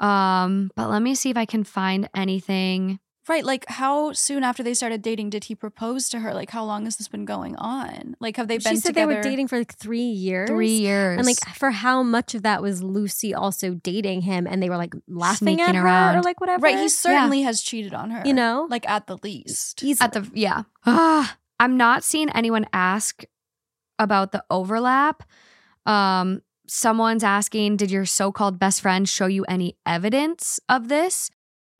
Um, 0.00 0.70
but 0.74 0.88
let 0.90 1.02
me 1.02 1.14
see 1.14 1.30
if 1.30 1.36
I 1.36 1.44
can 1.44 1.62
find 1.64 2.08
anything. 2.14 2.98
Right, 3.28 3.44
like 3.44 3.64
how 3.68 4.12
soon 4.12 4.42
after 4.44 4.62
they 4.62 4.74
started 4.74 5.02
dating 5.02 5.30
did 5.30 5.44
he 5.44 5.54
propose 5.54 6.08
to 6.10 6.20
her? 6.20 6.34
Like 6.34 6.50
how 6.50 6.64
long 6.64 6.84
has 6.84 6.96
this 6.96 7.08
been 7.08 7.24
going 7.24 7.56
on? 7.56 8.16
Like 8.20 8.36
have 8.36 8.48
they 8.48 8.58
been 8.58 8.74
she 8.74 8.80
said 8.80 8.88
together? 8.90 9.12
they 9.12 9.16
were 9.16 9.22
dating 9.22 9.48
for 9.48 9.58
like 9.58 9.74
three 9.74 10.00
years. 10.02 10.48
Three 10.48 10.76
years. 10.78 11.18
And 11.18 11.26
like 11.26 11.38
for 11.56 11.70
how 11.70 12.02
much 12.02 12.34
of 12.34 12.42
that 12.42 12.62
was 12.62 12.82
Lucy 12.82 13.34
also 13.34 13.74
dating 13.74 14.22
him 14.22 14.46
and 14.46 14.62
they 14.62 14.68
were 14.68 14.76
like 14.76 14.94
laughing 15.08 15.56
Sneaking 15.56 15.76
at 15.76 16.12
her 16.12 16.18
or 16.18 16.22
like 16.22 16.40
whatever. 16.40 16.62
Right, 16.62 16.78
he 16.78 16.88
certainly 16.88 17.42
has 17.42 17.60
cheated 17.62 17.94
on 17.94 18.10
her. 18.10 18.22
you 18.26 18.34
know, 18.34 18.66
like 18.70 18.88
at 18.88 19.06
the 19.06 19.18
least. 19.22 19.80
he's 19.80 20.00
at 20.00 20.12
the 20.12 20.28
yeah. 20.34 20.62
Ah, 20.86 21.36
I'm 21.60 21.76
not 21.76 22.02
seeing 22.04 22.30
anyone 22.30 22.66
ask 22.72 23.24
about 23.98 24.32
the 24.32 24.44
overlap. 24.50 25.22
Um, 25.86 26.42
someone's 26.66 27.22
asking, 27.22 27.76
did 27.76 27.90
your 27.90 28.04
so-called 28.06 28.58
best 28.58 28.80
friend 28.80 29.08
show 29.08 29.26
you 29.26 29.44
any 29.44 29.76
evidence 29.86 30.58
of 30.68 30.88
this? 30.88 31.30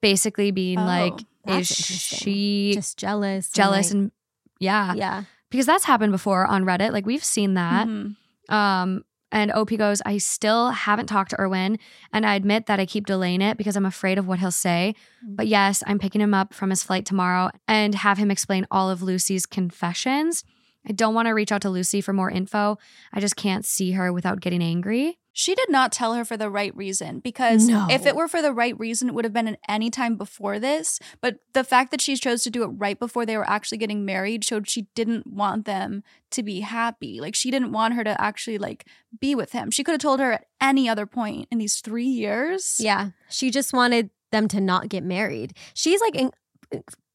Basically, 0.01 0.51
being 0.51 0.79
Oh, 0.79 0.85
like, 0.85 1.15
is 1.21 1.25
that's 1.47 1.71
interesting. 1.71 2.19
she 2.19 2.73
just 2.75 2.99
jealous. 2.99 3.51
jealous 3.51 3.91
and, 3.91 4.03
and 4.03 4.13
yeah, 4.61 4.95
yeah. 4.95 5.25
because 5.51 5.67
that's 5.67 5.85
happened 5.85 6.13
before 6.13 6.47
on 6.47 6.65
Reddit. 6.65 6.93
Like 6.93 7.07
we've 7.07 7.25
seen 7.25 7.55
that. 7.55 7.87
Mhm. 7.87 8.17
Um, 8.49 9.05
and 9.33 9.51
OP 9.53 9.77
goes, 9.77 10.01
I 10.07 10.19
still 10.19 10.71
haven't 10.71 11.07
talked 11.07 11.31
to 11.31 11.41
Erwin, 11.41 11.79
and 12.13 12.25
I 12.25 12.37
admit 12.37 12.67
that 12.67 12.79
I 12.79 12.87
keep 12.87 13.05
delaying 13.05 13.43
it 13.43 13.57
because 13.57 13.75
I'm 13.75 13.85
afraid 13.85 14.17
of 14.17 14.29
what 14.29 14.39
he'll 14.39 14.53
say. 14.53 14.95
Mm. 15.27 15.35
But 15.37 15.49
yes, 15.49 15.83
I'm 15.89 15.99
picking 15.99 16.21
him 16.21 16.33
up 16.33 16.55
from 16.55 16.71
his 16.71 16.85
flight 16.85 17.05
tomorrow 17.05 17.51
and 17.67 17.97
have 17.97 18.17
him 18.17 18.31
explain 18.31 18.65
all 18.71 18.91
of 18.91 19.03
Lucy's 19.03 19.45
confessions. 19.45 20.45
I 20.89 20.93
don't 20.93 21.15
want 21.15 21.27
to 21.27 21.33
reach 21.33 21.51
out 21.51 21.63
to 21.63 21.71
Lucy 21.71 22.01
for 22.01 22.13
more 22.13 22.31
info. 22.31 22.79
I 23.13 23.19
just 23.19 23.35
can't 23.35 23.65
see 23.65 23.93
her 23.93 24.13
without 24.13 24.41
getting 24.41 24.63
angry. 24.63 25.19
She 25.37 25.57
did 25.57 25.69
not 25.69 25.91
tell 25.91 26.15
her 26.15 26.25
for 26.25 26.37
the 26.37 26.49
right 26.49 26.75
reason 26.77 27.19
because 27.19 27.67
No. 27.69 27.89
if 27.91 28.07
it 28.07 28.15
were 28.15 28.29
for 28.29 28.41
the 28.41 28.53
right 28.53 28.79
reason, 28.79 29.09
it 29.09 29.15
would 29.17 29.25
have 29.25 29.33
been 29.35 29.49
at 29.49 29.59
any 29.69 29.91
time 29.91 30.17
before 30.17 30.61
this. 30.61 31.01
But 31.21 31.41
the 31.55 31.65
fact 31.65 31.91
that 31.91 32.01
she 32.01 32.15
chose 32.17 32.45
to 32.45 32.51
do 32.51 32.63
it 32.63 32.69
right 32.69 32.97
before 32.99 33.27
they 33.27 33.37
were 33.37 33.49
actually 33.51 33.79
getting 33.79 34.05
married 34.05 34.45
showed 34.45 34.69
she 34.69 34.83
didn't 34.95 35.27
want 35.27 35.65
them 35.65 36.05
to 36.31 36.45
be 36.45 36.61
happy. 36.61 37.21
Like 37.21 37.35
she 37.35 37.51
didn't 37.51 37.73
want 37.73 37.95
her 37.95 38.05
to 38.05 38.19
actually 38.21 38.59
like 38.59 38.87
be 39.21 39.35
with 39.35 39.51
him. 39.51 39.73
She 39.73 39.83
could 39.83 39.93
have 39.93 40.01
told 40.01 40.21
her 40.21 40.33
at 40.35 40.47
any 40.61 40.89
other 40.89 41.05
point 41.05 41.49
in 41.51 41.59
these 41.59 41.81
three 41.81 42.07
years. 42.07 42.77
Yeah. 42.79 43.11
She 43.29 43.51
just 43.51 43.73
wanted 43.73 44.11
them 44.31 44.47
to 44.49 44.61
not 44.61 44.89
get 44.89 45.03
married. 45.03 45.55
She's 45.75 46.01
like 46.01 46.15
in, 46.15 46.31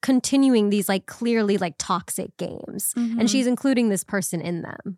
continuing 0.02 0.70
these 0.70 0.88
like 0.90 1.06
clearly 1.06 1.58
like 1.58 1.76
toxic 1.78 2.36
games. 2.38 2.94
Mhm. 2.98 3.20
And 3.20 3.30
she's 3.30 3.48
including 3.48 3.90
this 3.90 4.04
person 4.04 4.42
in 4.42 4.62
them. 4.62 4.98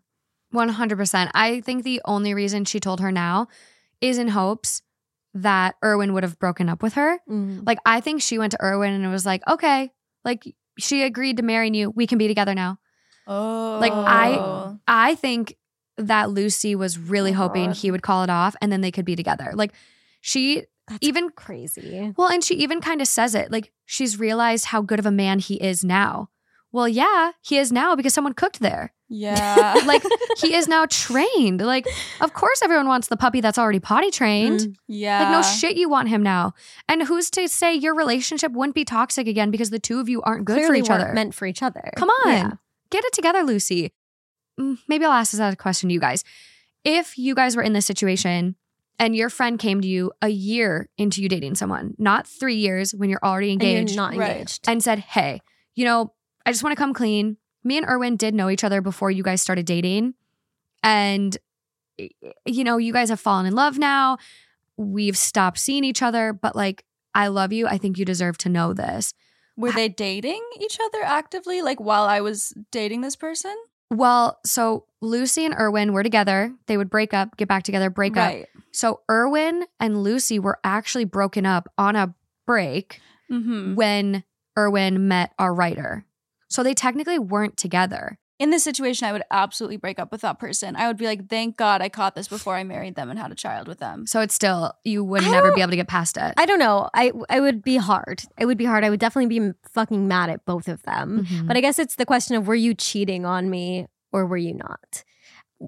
100%. 0.52 1.30
I 1.34 1.60
think 1.60 1.84
the 1.84 2.00
only 2.04 2.34
reason 2.34 2.64
she 2.64 2.80
told 2.80 3.00
her 3.00 3.10
now 3.12 3.48
is 4.00 4.18
in 4.18 4.28
hopes 4.28 4.82
that 5.34 5.76
Erwin 5.84 6.12
would 6.12 6.22
have 6.22 6.38
broken 6.38 6.68
up 6.68 6.82
with 6.82 6.94
her. 6.94 7.18
Mm-hmm. 7.28 7.60
Like, 7.64 7.78
I 7.86 8.00
think 8.00 8.20
she 8.22 8.38
went 8.38 8.52
to 8.52 8.62
Erwin 8.62 8.92
and 8.92 9.04
it 9.04 9.08
was 9.08 9.24
like, 9.24 9.42
okay, 9.48 9.90
like 10.24 10.44
she 10.78 11.02
agreed 11.02 11.38
to 11.38 11.42
marry 11.42 11.70
you. 11.70 11.90
We 11.90 12.06
can 12.06 12.18
be 12.18 12.28
together 12.28 12.54
now. 12.54 12.78
Oh, 13.26 13.78
Like, 13.80 13.92
I- 13.92 14.36
oh. 14.38 14.78
I 14.86 15.14
think 15.14 15.56
that 15.96 16.30
Lucy 16.30 16.74
was 16.74 16.98
really 16.98 17.30
Oh, 17.32 17.36
hoping 17.36 17.66
God. 17.66 17.76
he 17.76 17.90
would 17.90 18.02
call 18.02 18.24
it 18.24 18.30
off 18.30 18.56
and 18.60 18.70
then 18.72 18.80
they 18.80 18.90
could 18.90 19.04
be 19.04 19.14
together. 19.16 19.52
Like, 19.54 19.72
she 20.20 20.64
That's 20.88 20.98
even, 21.00 21.30
crazy. 21.30 22.12
well, 22.16 22.28
and 22.28 22.42
she 22.42 22.54
even 22.56 22.80
kind 22.80 23.00
of 23.00 23.06
says 23.08 23.34
it 23.34 23.50
like 23.52 23.72
she's 23.86 24.18
realized 24.18 24.66
how 24.66 24.82
good 24.82 24.98
of 24.98 25.06
a 25.06 25.10
man 25.12 25.38
he 25.38 25.54
is 25.56 25.84
now. 25.84 26.28
Well, 26.72 26.88
yeah, 26.88 27.32
he 27.42 27.58
is 27.58 27.70
now 27.70 27.94
because 27.94 28.14
someone 28.14 28.32
cooked 28.32 28.60
there. 28.60 28.92
yeah, 29.08 29.74
Like, 29.86 30.02
he 30.38 30.54
is 30.54 30.66
now 30.68 30.86
trained. 30.86 31.60
Like, 31.60 31.86
of 32.22 32.32
course, 32.32 32.62
everyone 32.62 32.88
wants 32.88 33.08
the 33.08 33.16
puppy 33.16 33.40
that's 33.42 33.58
already 33.58 33.78
potty 33.78 34.10
trained. 34.10 34.60
Mm. 34.60 34.74
yeah, 34.88 35.22
Like, 35.24 35.30
no 35.32 35.42
shit, 35.42 35.76
you 35.76 35.88
want 35.90 36.08
him 36.08 36.22
now. 36.22 36.54
And 36.88 37.02
who's 37.02 37.28
to 37.32 37.46
say 37.46 37.74
your 37.74 37.94
relationship 37.94 38.52
wouldn't 38.52 38.74
be 38.74 38.84
toxic 38.86 39.26
again 39.28 39.50
because 39.50 39.68
the 39.70 39.78
two 39.78 40.00
of 40.00 40.08
you 40.08 40.22
aren't 40.22 40.46
good 40.46 40.64
for 40.64 40.74
each 40.74 40.88
other? 40.90 41.12
Meant 41.12 41.34
for 41.34 41.44
each 41.46 41.62
other. 41.62 41.90
Come 41.96 42.08
on. 42.08 42.32
Yeah. 42.32 42.50
Get 42.90 43.04
it 43.04 43.12
together, 43.12 43.42
Lucy. 43.42 43.92
Mm, 44.58 44.78
Maybe 44.88 45.04
I'll 45.04 45.12
ask 45.12 45.32
this 45.32 45.40
as 45.40 45.52
a 45.52 45.56
question 45.56 45.88
to 45.90 45.92
you 45.92 46.00
guys. 46.00 46.24
If 46.84 47.16
you 47.18 47.34
guys 47.34 47.54
were 47.54 47.62
in 47.62 47.74
this 47.74 47.86
situation 47.86 48.56
and 48.98 49.14
your 49.14 49.28
friend 49.30 49.58
came 49.58 49.80
to 49.82 49.88
you 49.88 50.12
a 50.22 50.28
year 50.28 50.88
into 50.96 51.22
you 51.22 51.28
dating 51.28 51.54
someone, 51.56 51.94
not 51.98 52.26
three 52.26 52.56
years 52.56 52.94
when 52.94 53.08
you're 53.10 53.20
already 53.22 53.52
And 53.52 53.62
engaged, 53.62 53.90
you're 53.94 53.96
not 54.02 54.16
Right. 54.16 54.30
engaged. 54.32 54.64
and 54.66 54.82
said, 54.82 54.98
Hey, 55.00 55.40
you 55.74 55.84
know, 55.84 56.12
I 56.46 56.52
just 56.52 56.62
want 56.62 56.72
to 56.76 56.80
come 56.80 56.92
clean. 56.94 57.36
Me 57.64 57.76
and 57.76 57.86
Erwin 57.88 58.16
did 58.16 58.34
know 58.34 58.50
each 58.50 58.64
other 58.64 58.80
before 58.80 59.10
you 59.10 59.22
guys 59.22 59.40
started 59.40 59.66
dating. 59.66 60.14
And, 60.82 61.36
you 62.44 62.64
know, 62.64 62.76
you 62.76 62.92
guys 62.92 63.08
have 63.10 63.20
fallen 63.20 63.46
in 63.46 63.54
love 63.54 63.78
now. 63.78 64.18
We've 64.76 65.16
stopped 65.16 65.58
seeing 65.58 65.84
each 65.84 66.02
other, 66.02 66.32
but 66.32 66.56
like, 66.56 66.84
I 67.14 67.28
love 67.28 67.52
you. 67.52 67.66
I 67.68 67.78
think 67.78 67.98
you 67.98 68.04
deserve 68.04 68.38
to 68.38 68.48
know 68.48 68.72
this. 68.72 69.14
Were 69.56 69.70
they 69.70 69.88
dating 69.88 70.40
each 70.60 70.78
other 70.82 71.04
actively, 71.04 71.60
like 71.62 71.78
while 71.78 72.04
I 72.04 72.20
was 72.20 72.52
dating 72.70 73.02
this 73.02 73.16
person? 73.16 73.54
Well, 73.90 74.40
so 74.46 74.86
Lucy 75.02 75.44
and 75.44 75.54
Erwin 75.54 75.92
were 75.92 76.02
together. 76.02 76.54
They 76.66 76.78
would 76.78 76.88
break 76.88 77.12
up, 77.12 77.36
get 77.36 77.48
back 77.48 77.62
together, 77.62 77.90
break 77.90 78.16
up. 78.16 78.34
So 78.72 79.00
Erwin 79.10 79.66
and 79.78 80.02
Lucy 80.02 80.38
were 80.38 80.58
actually 80.64 81.04
broken 81.04 81.44
up 81.46 81.70
on 81.78 81.94
a 81.96 82.14
break 82.46 83.00
Mm-hmm. 83.30 83.76
when 83.76 84.24
Erwin 84.58 85.08
met 85.08 85.32
our 85.38 85.54
writer. 85.54 86.04
So 86.52 86.62
they 86.62 86.74
technically 86.74 87.18
weren't 87.18 87.56
together. 87.56 88.18
In 88.38 88.50
this 88.50 88.64
situation, 88.64 89.06
I 89.06 89.12
would 89.12 89.22
absolutely 89.30 89.76
break 89.76 90.00
up 90.00 90.10
with 90.10 90.22
that 90.22 90.40
person. 90.40 90.74
I 90.74 90.88
would 90.88 90.96
be 90.96 91.06
like, 91.06 91.28
"Thank 91.28 91.56
God 91.56 91.80
I 91.80 91.88
caught 91.88 92.16
this 92.16 92.26
before 92.26 92.56
I 92.56 92.64
married 92.64 92.96
them 92.96 93.08
and 93.08 93.16
had 93.18 93.30
a 93.30 93.36
child 93.36 93.68
with 93.68 93.78
them." 93.78 94.04
So 94.06 94.20
it's 94.20 94.34
still, 94.34 94.72
you 94.84 95.04
would 95.04 95.22
I 95.22 95.30
never 95.30 95.48
don't- 95.48 95.54
be 95.54 95.60
able 95.62 95.70
to 95.70 95.76
get 95.76 95.86
past 95.86 96.16
it. 96.16 96.34
I 96.36 96.44
don't 96.44 96.58
know. 96.58 96.90
I 96.92 97.12
I 97.30 97.38
would 97.38 97.62
be 97.62 97.76
hard. 97.76 98.24
It 98.38 98.46
would 98.46 98.58
be 98.58 98.64
hard. 98.64 98.82
I 98.84 98.90
would 98.90 98.98
definitely 98.98 99.38
be 99.38 99.52
fucking 99.70 100.08
mad 100.08 100.28
at 100.30 100.44
both 100.44 100.66
of 100.66 100.82
them. 100.82 101.24
Mhm. 101.24 101.46
But 101.46 101.56
I 101.56 101.60
guess 101.60 101.78
it's 101.78 101.94
the 101.96 102.06
question 102.06 102.34
of 102.36 102.48
were 102.48 102.56
you 102.56 102.74
cheating 102.74 103.24
on 103.24 103.48
me 103.48 103.86
or 104.12 104.26
were 104.26 104.36
you 104.36 104.54
not? 104.54 105.04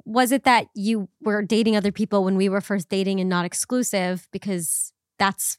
Was 0.05 0.33
it 0.33 0.43
that 0.43 0.67
you 0.75 1.09
were 1.23 1.43
dating 1.43 1.77
other 1.77 1.93
people 1.93 2.25
when 2.25 2.37
we 2.37 2.49
were 2.49 2.61
first 2.61 2.89
dating 2.89 3.21
and 3.21 3.31
not 3.31 3.45
exclusive 3.45 4.27
because 4.33 4.93
that's 5.21 5.59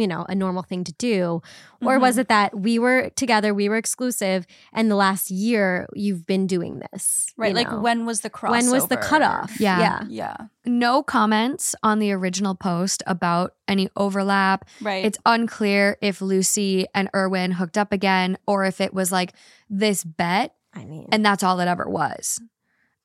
you 0.00 0.08
know 0.08 0.24
a 0.28 0.34
normal 0.34 0.62
thing 0.62 0.82
to 0.84 0.92
do 0.94 1.42
or 1.82 1.98
was 1.98 2.14
Mm-hmm. 2.14 2.20
it 2.22 2.28
that 2.28 2.58
we 2.58 2.78
were 2.78 3.10
together 3.10 3.52
we 3.54 3.68
were 3.68 3.76
exclusive 3.76 4.46
and 4.72 4.90
the 4.90 4.96
last 4.96 5.30
year 5.30 5.86
you've 5.94 6.26
been 6.26 6.46
doing 6.46 6.80
this 6.90 7.26
right? 7.36 7.54
Like 7.54 7.70
know? 7.70 7.80
when 7.80 8.06
was 8.06 8.22
the 8.22 8.30
crossover? 8.30 8.50
when 8.50 8.70
was 8.70 8.88
the 8.88 8.96
cutoff 8.96 9.60
Yeah. 9.60 9.78
yeah 9.78 10.04
Yeah. 10.08 10.36
no 10.66 11.02
comments 11.02 11.74
on 11.82 11.98
the 11.98 12.12
original 12.12 12.54
post 12.54 13.02
about 13.06 13.54
any 13.68 13.88
overlap. 13.96 14.68
Right. 14.80 15.04
It's 15.04 15.18
unclear 15.24 15.96
if 16.00 16.20
Lucy 16.20 16.86
and 16.94 17.08
Erwin 17.14 17.52
hooked 17.52 17.78
up 17.78 17.92
again 17.92 18.36
or 18.46 18.64
if 18.64 18.80
it 18.80 18.92
was 18.92 19.12
like 19.12 19.32
this 19.68 20.02
bet 20.04 20.54
i 20.74 20.84
mean 20.84 21.06
and 21.12 21.24
that's 21.24 21.42
all 21.42 21.60
it 21.60 21.68
ever 21.68 21.88
was. 21.88 22.40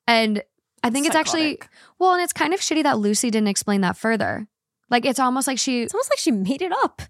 And 0.08 0.44
I 0.84 0.92
think 0.92 1.08
it's 1.08 1.16
actually, 1.16 1.58
well, 1.98 2.14
and 2.14 2.22
it's 2.22 2.32
kind 2.34 2.54
of 2.54 2.60
shitty 2.60 2.84
that 2.84 3.00
Lucy 3.00 3.32
didn't 3.32 3.48
explain 3.48 3.82
that 3.82 3.98
further. 3.98 4.48
Like 4.90 5.06
it's 5.06 5.20
almost 5.20 5.48
like 5.48 5.58
she, 5.60 5.82
it's 5.82 5.94
almost 5.94 6.10
like 6.12 6.20
she 6.20 6.32
made 6.32 6.62
it 6.62 6.72
up 6.84 7.02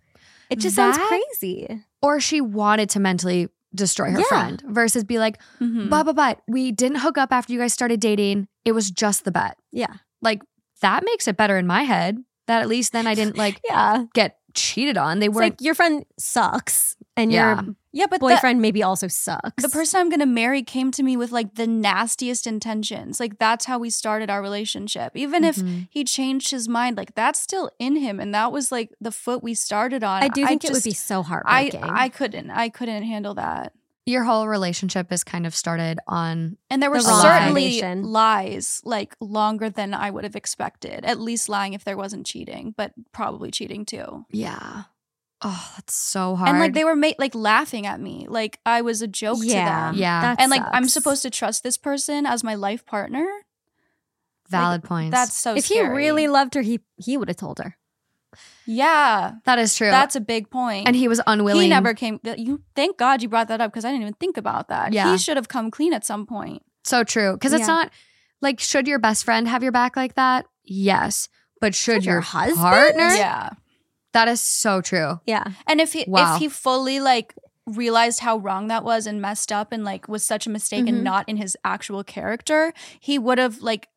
it 0.50 0.60
just 0.60 0.76
sounds 0.76 0.98
crazy 1.00 1.82
or 2.04 2.20
she 2.20 2.40
wanted 2.40 2.88
to 2.92 3.00
mentally 3.00 3.50
destroy 3.74 4.12
her 4.12 4.20
Yeah. 4.20 4.26
friend 4.28 4.64
versus 4.68 5.04
be 5.04 5.18
like, 5.18 5.42
Mhm. 5.60 5.90
but, 5.90 6.04
but, 6.04 6.16
but, 6.16 6.42
we 6.48 6.72
didn't 6.72 7.00
hook 7.00 7.18
up 7.18 7.34
after 7.34 7.52
you 7.52 7.58
guys 7.60 7.74
started 7.74 8.00
dating. 8.00 8.48
It 8.64 8.72
was 8.74 8.92
just 8.92 9.26
the 9.26 9.32
bet. 9.32 9.58
yeah 9.72 9.96
Like 10.22 10.42
that 10.82 11.04
makes 11.04 11.28
it 11.28 11.36
better 11.36 11.58
in 11.58 11.66
my 11.66 11.82
head 11.84 12.20
that 12.48 12.62
at 12.62 12.68
least 12.70 12.92
then 12.94 13.08
I 13.08 13.16
didn't 13.16 13.38
like 13.38 13.60
yeah 13.68 14.04
get 14.14 14.38
cheated 14.54 14.98
on. 14.98 15.18
They 15.20 15.30
weren't 15.30 15.54
like 15.56 15.62
your 15.62 15.74
friend 15.74 16.06
sucks 16.20 16.96
and 17.18 17.32
Yeah. 17.32 17.62
your 17.64 17.76
yeah, 17.96 18.06
but 18.08 18.20
the, 18.20 18.28
boyfriend 18.28 18.62
maybe 18.62 18.84
also 18.84 19.08
sucks 19.08 19.64
the 19.64 19.70
person 19.70 20.00
I'm 20.02 20.10
gonna 20.12 20.26
marry 20.28 20.62
came 20.62 20.92
to 20.92 21.02
me 21.02 21.18
with 21.18 21.32
like 21.32 21.56
the 21.56 21.66
nastiest 21.66 22.46
intentions. 22.46 23.20
Like 23.20 23.40
that's 23.40 23.66
how 23.66 23.80
we 23.80 23.90
started 23.90 24.30
our 24.30 24.42
relationship. 24.42 25.14
Even 25.16 25.44
if 25.44 25.56
Mhm. 25.56 25.88
he 25.90 26.04
changed 26.04 26.52
his 26.52 26.68
mind, 26.70 26.98
like 26.98 27.16
that's 27.16 27.40
still 27.40 27.72
in 27.80 27.96
him, 27.96 28.20
and 28.20 28.34
that 28.36 28.52
was 28.52 28.72
like 28.72 28.90
the 29.02 29.12
foot 29.12 29.42
we 29.42 29.54
started 29.56 30.04
on. 30.04 30.22
i 30.22 30.28
do 30.28 30.46
think 30.46 30.64
it 30.64 30.72
would 30.72 30.84
be 30.84 30.92
so 30.94 31.20
I 31.22 31.24
heartbreaking 31.24 31.84
I 31.84 32.04
I 32.06 32.10
couldn't 32.10 32.52
I 32.52 32.70
couldn't 32.70 33.04
handle 33.04 33.34
that. 33.36 33.72
your 34.08 34.24
whole 34.24 34.48
relationship 34.48 35.12
is 35.12 35.24
kind 35.24 35.46
of 35.48 35.56
started 35.56 35.98
on 36.08 36.58
And 36.70 36.80
there 36.84 36.92
were 36.92 37.02
The 37.02 37.22
certainly 37.22 37.80
foundation. 37.82 38.04
lies 38.04 38.82
like 38.84 39.16
longer 39.20 39.68
than 39.70 39.94
I 39.96 40.12
would 40.12 40.24
have 40.26 40.36
expected. 40.36 41.04
At 41.06 41.20
least 41.20 41.50
lying 41.50 41.74
if 41.74 41.84
there 41.84 41.98
wasn't 41.98 42.26
cheating, 42.28 42.74
but 42.78 42.92
probably 43.14 43.50
cheating 43.52 43.84
too. 43.86 44.26
yeah. 44.30 44.84
Oh, 45.42 45.72
that's 45.76 45.94
so 45.94 46.36
hard. 46.36 46.50
And 46.50 46.60
like 46.60 46.74
they 46.74 46.86
were 46.86 46.96
ma- 46.96 47.12
like 47.20 47.36
laughing 47.36 47.86
at 47.86 48.00
me, 48.00 48.26
like 48.30 48.60
I 48.66 48.82
was 48.82 49.02
a 49.02 49.08
joke 49.08 49.40
yeah 49.42 49.66
to 49.66 49.92
them. 49.92 49.96
Yeah. 50.02 50.22
that 50.22 50.42
and 50.42 50.50
like 50.50 50.64
I'm 50.72 50.88
supposed 50.88 51.22
to 51.24 51.30
trust 51.30 51.62
this 51.64 51.78
person 51.78 52.26
as 52.26 52.44
my 52.44 52.56
life 52.56 52.86
partner. 52.86 53.28
valid 54.50 54.84
points. 54.84 55.12
That's 55.12 55.38
so. 55.38 55.56
if 55.56 55.66
scary. 55.66 55.88
he 55.88 55.94
really 55.94 56.28
loved 56.28 56.54
her 56.56 56.62
he 56.62 56.80
he 56.98 57.18
would 57.18 57.28
have 57.28 57.38
told 57.38 57.60
her 57.60 57.78
yeah, 58.66 59.36
that 59.46 59.60
is 59.60 59.76
true. 59.76 59.90
that's 59.92 60.16
a 60.16 60.20
big 60.20 60.50
point. 60.50 60.88
and 60.88 60.96
he 60.96 61.08
was 61.08 61.22
unwilling. 61.28 61.64
he 61.64 61.70
never 61.70 61.94
came. 61.94 62.20
You 62.38 62.62
thank 62.76 62.98
God 62.98 63.22
you 63.22 63.30
brought 63.30 63.48
that 63.50 63.62
up 63.62 63.72
because 63.72 63.86
I 63.86 63.90
didn't 63.90 64.02
even 64.02 64.14
think 64.16 64.38
about 64.38 64.70
that. 64.70 64.92
Yeah. 64.92 65.12
he 65.12 65.18
should 65.18 65.38
have 65.38 65.48
come 65.48 65.70
clean 65.72 65.94
at 65.94 66.04
some 66.06 66.26
point. 66.26 66.64
so 66.84 67.04
true 67.04 67.34
because 67.34 67.54
it's 67.54 67.62
Yeah. 67.62 67.76
not 67.76 67.92
like 68.42 68.60
should 68.60 68.88
your 68.88 69.00
best 69.00 69.24
friend 69.24 69.48
have 69.48 69.64
your 69.64 69.72
back 69.72 69.96
like 69.96 70.16
that? 70.16 70.46
Yes, 70.64 71.30
but 71.62 71.76
should, 71.76 71.96
Should 71.98 72.06
your 72.06 72.14
your 72.16 72.22
husband? 72.22 72.60
partner? 72.60 73.08
Yeah, 73.16 73.50
That 74.16 74.28
is 74.28 74.42
so 74.42 74.82
true. 74.82 75.20
yeah 75.26 75.46
and 75.68 75.80
if 75.86 75.94
he 75.94 76.06
Wow. 76.08 76.36
if 76.36 76.40
he 76.42 76.48
fully 76.50 77.00
like 77.00 77.36
realized 77.68 78.20
how 78.28 78.38
wrong 78.38 78.68
that 78.70 78.84
was 78.84 79.08
and 79.08 79.22
messed 79.22 79.52
up 79.52 79.72
and 79.72 79.84
like 79.84 80.08
was 80.08 80.24
such 80.26 80.46
a 80.48 80.50
mistake 80.58 80.86
Mhm. 80.86 80.90
and 80.90 81.04
not 81.04 81.28
in 81.28 81.38
his 81.38 81.58
actual 81.64 82.04
character, 82.04 82.74
he 83.00 83.18
would 83.20 83.40
have 83.40 83.56
like 83.62 83.90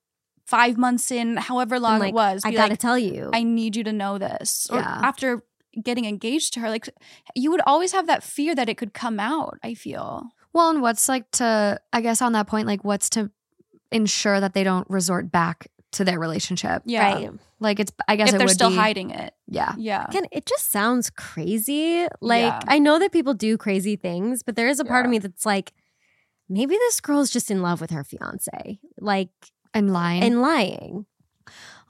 five 0.46 0.78
months 0.78 1.10
in, 1.10 1.36
however 1.36 1.78
long 1.78 1.98
like, 2.00 2.08
it 2.10 2.14
was, 2.14 2.42
i 2.46 2.50
be 2.50 2.56
gotta 2.56 2.70
like, 2.72 2.78
tell 2.78 2.98
you 2.98 3.30
I 3.34 3.42
need 3.42 3.76
you 3.76 3.84
to 3.84 3.92
know 3.92 4.16
this. 4.18 4.66
Or 4.72 4.78
Yeah. 4.78 5.00
after 5.10 5.28
getting 5.88 6.06
engaged 6.06 6.54
to 6.54 6.60
her, 6.60 6.70
like 6.70 6.88
you 7.34 7.50
would 7.52 7.60
always 7.66 7.92
have 7.92 8.06
that 8.06 8.22
fear 8.22 8.54
that 8.54 8.68
it 8.70 8.76
could 8.80 8.94
come 8.94 9.20
out. 9.20 9.58
I 9.62 9.74
feel. 9.74 10.08
Well, 10.54 10.70
and 10.70 10.80
what's 10.80 11.06
like 11.08 11.30
to 11.32 11.78
I 11.92 12.00
guess 12.00 12.22
on 12.22 12.32
that 12.32 12.46
point, 12.46 12.66
like 12.66 12.82
what's 12.84 13.10
to 13.10 13.30
ensure 13.92 14.40
that 14.40 14.54
they 14.54 14.64
don't 14.64 14.88
resort 14.90 15.30
back 15.30 15.68
to 15.92 16.04
their 16.04 16.18
relationship? 16.18 16.82
Yeah. 16.84 17.14
right 17.14 17.30
Like 17.60 17.80
it's 17.80 17.92
I 18.06 18.16
guess 18.16 18.28
If 18.28 18.34
it 18.34 18.38
they're 18.38 18.46
would 18.46 18.54
still 18.54 18.70
be, 18.70 18.76
hiding 18.76 19.10
it. 19.10 19.32
Yeah. 19.46 19.74
Yeah. 19.78 20.06
Again, 20.08 20.26
it 20.32 20.46
just 20.46 20.70
sounds 20.70 21.10
crazy. 21.10 22.06
Like 22.20 22.42
Yeah. 22.42 22.60
I 22.66 22.78
know 22.78 22.98
that 22.98 23.12
people 23.12 23.34
do 23.34 23.56
crazy 23.56 23.96
things, 23.96 24.42
but 24.42 24.56
there 24.56 24.68
is 24.68 24.80
a 24.80 24.84
part 24.84 25.04
of 25.06 25.10
me 25.10 25.18
that's 25.18 25.46
like, 25.46 25.72
maybe 26.48 26.74
this 26.74 27.00
girl's 27.00 27.30
just 27.30 27.50
in 27.50 27.62
love 27.62 27.80
with 27.80 27.90
her 27.90 28.04
fiance, 28.04 28.78
like 29.00 29.30
And 29.74 29.92
lying. 29.92 30.22
and 30.22 30.40
lying. 30.42 31.06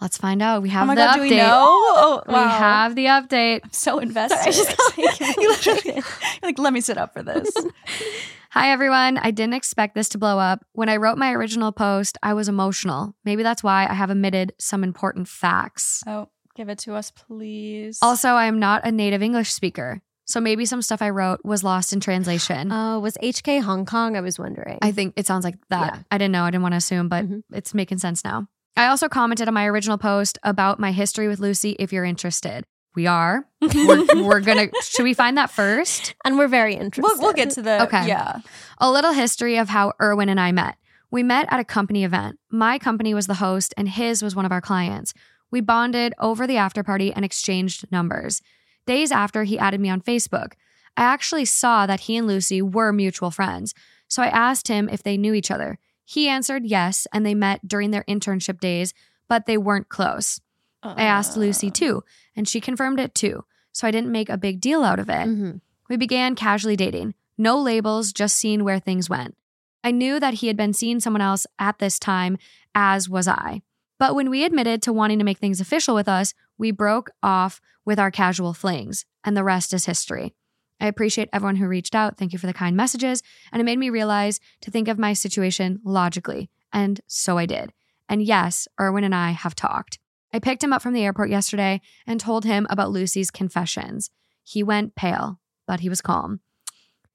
Let's 0.00 0.16
find 0.16 0.40
out. 0.40 0.62
We 0.62 0.68
oh 0.68 0.72
have 0.72 0.82
oh 0.84 0.86
my 0.86 0.94
the 0.94 1.00
god, 1.00 1.10
update. 1.18 1.28
do 1.28 1.30
we 1.30 1.36
know? 1.38 1.64
Oh, 1.66 2.22
We 2.28 2.34
have 2.34 2.94
the 2.94 3.06
update. 3.06 3.60
I'm 3.64 3.72
so 3.72 3.98
invested. 3.98 4.38
I 4.38 4.52
just 4.52 4.76
got, 4.76 4.96
like, 4.98 5.36
you 5.36 5.48
literally, 5.50 5.82
you're 5.94 6.04
like, 6.42 6.58
let 6.60 6.72
me 6.72 6.80
sit 6.80 6.96
up 6.96 7.12
for 7.12 7.22
this. 7.24 7.50
Hi, 8.50 8.70
everyone. 8.72 9.18
I 9.18 9.30
didn't 9.30 9.54
expect 9.54 9.94
this 9.94 10.08
to 10.10 10.18
blow 10.18 10.38
up. 10.38 10.64
When 10.72 10.88
I 10.88 10.96
wrote 10.96 11.18
my 11.18 11.32
original 11.32 11.70
post, 11.70 12.16
I 12.22 12.32
was 12.32 12.48
emotional. 12.48 13.14
Maybe 13.24 13.42
that's 13.42 13.62
why 13.62 13.86
I 13.86 13.92
have 13.92 14.10
omitted 14.10 14.54
some 14.58 14.82
important 14.82 15.28
facts. 15.28 16.02
oh, 16.06 16.28
give 16.54 16.68
it 16.70 16.78
to 16.80 16.94
us, 16.94 17.10
please. 17.10 17.98
Also, 18.00 18.30
I 18.30 18.46
am 18.46 18.58
not 18.58 18.86
a 18.86 18.90
native 18.92 19.22
English 19.22 19.52
speaker. 19.52 20.00
So 20.26 20.40
maybe 20.40 20.64
some 20.66 20.82
stuff 20.82 21.00
I 21.02 21.10
wrote 21.10 21.40
was 21.44 21.62
lost 21.62 21.92
in 21.92 22.00
translation. 22.00 22.70
Oh, 22.72 23.00
was 23.00 23.16
HK 23.22 23.62
Hong 23.62 23.84
Kong? 23.84 24.16
I 24.16 24.20
was 24.22 24.38
wondering. 24.38 24.78
I 24.82 24.92
think 24.92 25.14
it 25.16 25.26
sounds 25.26 25.44
like 25.44 25.56
that. 25.68 25.94
Yeah. 25.94 26.02
I 26.10 26.16
didn't 26.18 26.32
know. 26.32 26.44
I 26.44 26.50
didn't 26.50 26.62
want 26.62 26.72
to 26.72 26.78
assume, 26.78 27.08
but 27.08 27.26
Mhm. 27.28 27.42
it's 27.52 27.74
making 27.74 27.98
sense 27.98 28.24
now. 28.24 28.48
I 28.76 28.86
also 28.86 29.08
commented 29.08 29.48
on 29.48 29.54
my 29.54 29.66
original 29.66 29.98
post 29.98 30.38
about 30.42 30.78
my 30.80 30.92
history 30.92 31.28
with 31.28 31.38
Lucy 31.40 31.76
if 31.78 31.92
you're 31.92 32.04
interested. 32.04 32.64
We 32.98 33.06
are. 33.06 33.46
We're, 33.62 34.24
we're 34.24 34.40
going 34.40 34.70
to, 34.70 34.82
should 34.82 35.04
we 35.04 35.14
find 35.14 35.38
that 35.38 35.52
first? 35.52 36.16
and 36.24 36.36
we're 36.36 36.48
very 36.48 36.74
interested. 36.74 37.04
we'll, 37.04 37.20
we'll 37.20 37.32
get 37.32 37.50
to 37.50 37.62
the 37.62 37.84
Okay. 37.84 38.08
Yeah. 38.08 38.40
A 38.78 38.90
little 38.90 39.12
history 39.12 39.56
of 39.56 39.68
how 39.68 39.92
Erwin 40.02 40.28
and 40.28 40.40
I 40.40 40.50
met. 40.50 40.74
We 41.08 41.22
met 41.22 41.46
at 41.48 41.60
a 41.60 41.64
company 41.64 42.02
event. 42.02 42.40
My 42.50 42.76
company 42.76 43.14
was 43.14 43.28
the 43.28 43.34
host, 43.34 43.72
and 43.76 43.88
his 43.88 44.20
was 44.20 44.34
one 44.34 44.44
of 44.44 44.50
our 44.50 44.60
clients. 44.60 45.14
We 45.52 45.60
bonded 45.60 46.12
over 46.18 46.44
the 46.44 46.56
after 46.56 46.82
party 46.82 47.12
and 47.12 47.24
exchanged 47.24 47.86
numbers. 47.92 48.42
Days 48.84 49.12
after, 49.12 49.44
he 49.44 49.60
added 49.60 49.78
me 49.80 49.90
on 49.90 50.00
Facebook. 50.00 50.54
I 50.96 51.02
actually 51.02 51.44
saw 51.44 51.86
that 51.86 52.00
he 52.00 52.16
and 52.16 52.26
Lucy 52.26 52.60
were 52.60 52.92
mutual 52.92 53.30
friends, 53.30 53.74
so 54.08 54.24
I 54.24 54.26
asked 54.26 54.66
him 54.66 54.88
if 54.88 55.04
they 55.04 55.16
knew 55.16 55.34
each 55.34 55.52
other. 55.52 55.78
He 56.04 56.26
answered 56.28 56.66
yes, 56.66 57.06
and 57.12 57.24
they 57.24 57.36
met 57.36 57.68
during 57.68 57.92
their 57.92 58.04
internship 58.08 58.58
days, 58.58 58.92
but 59.28 59.46
they 59.46 59.56
weren't 59.56 59.88
close. 59.88 60.40
I 60.82 61.02
asked 61.04 61.36
Lucy 61.36 61.68
Uh, 61.68 61.72
too, 61.72 62.04
and 62.36 62.48
she 62.48 62.60
confirmed 62.60 63.00
it 63.00 63.14
too, 63.14 63.44
so 63.72 63.86
I 63.86 63.90
didn't 63.90 64.12
make 64.12 64.28
a 64.28 64.38
big 64.38 64.60
deal 64.60 64.84
out 64.84 64.98
of 64.98 65.08
it. 65.08 65.26
Mhm. 65.26 65.60
We 65.88 65.96
began 65.96 66.34
casually 66.34 66.76
dating. 66.76 67.14
No 67.36 67.58
labels, 67.60 68.12
just 68.12 68.36
seeing 68.36 68.64
where 68.64 68.78
things 68.78 69.08
went. 69.10 69.36
I 69.84 69.90
knew 69.90 70.18
that 70.20 70.34
he 70.34 70.46
had 70.48 70.56
been 70.56 70.72
seeing 70.72 71.00
someone 71.00 71.20
else 71.22 71.46
at 71.58 71.78
this 71.78 71.98
time, 71.98 72.36
as 72.74 73.08
was 73.08 73.28
I. 73.28 73.62
But 73.98 74.14
when 74.14 74.30
we 74.30 74.44
admitted 74.44 74.82
to 74.82 74.92
wanting 74.92 75.18
to 75.18 75.24
make 75.24 75.38
things 75.38 75.60
official 75.60 75.94
with 75.94 76.08
us, 76.08 76.34
we 76.56 76.70
broke 76.70 77.10
off 77.22 77.60
with 77.84 77.98
our 77.98 78.10
casual 78.10 78.54
flings, 78.54 79.04
and 79.24 79.36
the 79.36 79.44
rest 79.44 79.72
is 79.72 79.86
history. 79.86 80.34
I 80.80 80.86
appreciate 80.86 81.28
everyone 81.32 81.56
who 81.56 81.66
reached 81.66 81.94
out. 81.96 82.16
Thank 82.16 82.32
you 82.32 82.38
for 82.38 82.46
the 82.46 82.52
kind 82.52 82.76
messages. 82.76 83.22
And 83.50 83.60
it 83.60 83.64
made 83.64 83.78
me 83.80 83.90
realize 83.90 84.38
to 84.60 84.70
think 84.70 84.86
of 84.86 84.96
my 84.98 85.12
situation 85.12 85.80
logically. 85.84 86.50
And 86.72 87.00
so 87.08 87.36
I 87.36 87.46
did. 87.46 87.72
And 88.08 88.22
yes, 88.22 88.68
Erwin 88.80 89.02
and 89.02 89.14
I 89.14 89.32
have 89.32 89.56
talked. 89.56 89.98
I 90.32 90.38
picked 90.38 90.62
him 90.62 90.72
up 90.72 90.82
from 90.82 90.92
the 90.92 91.04
airport 91.04 91.30
yesterday 91.30 91.80
and 92.06 92.20
told 92.20 92.44
him 92.44 92.66
about 92.70 92.90
Lucy's 92.90 93.30
confessions. 93.30 94.10
He 94.44 94.62
went 94.62 94.94
pale, 94.94 95.40
but 95.66 95.80
he 95.80 95.88
was 95.88 96.00
calm. 96.00 96.40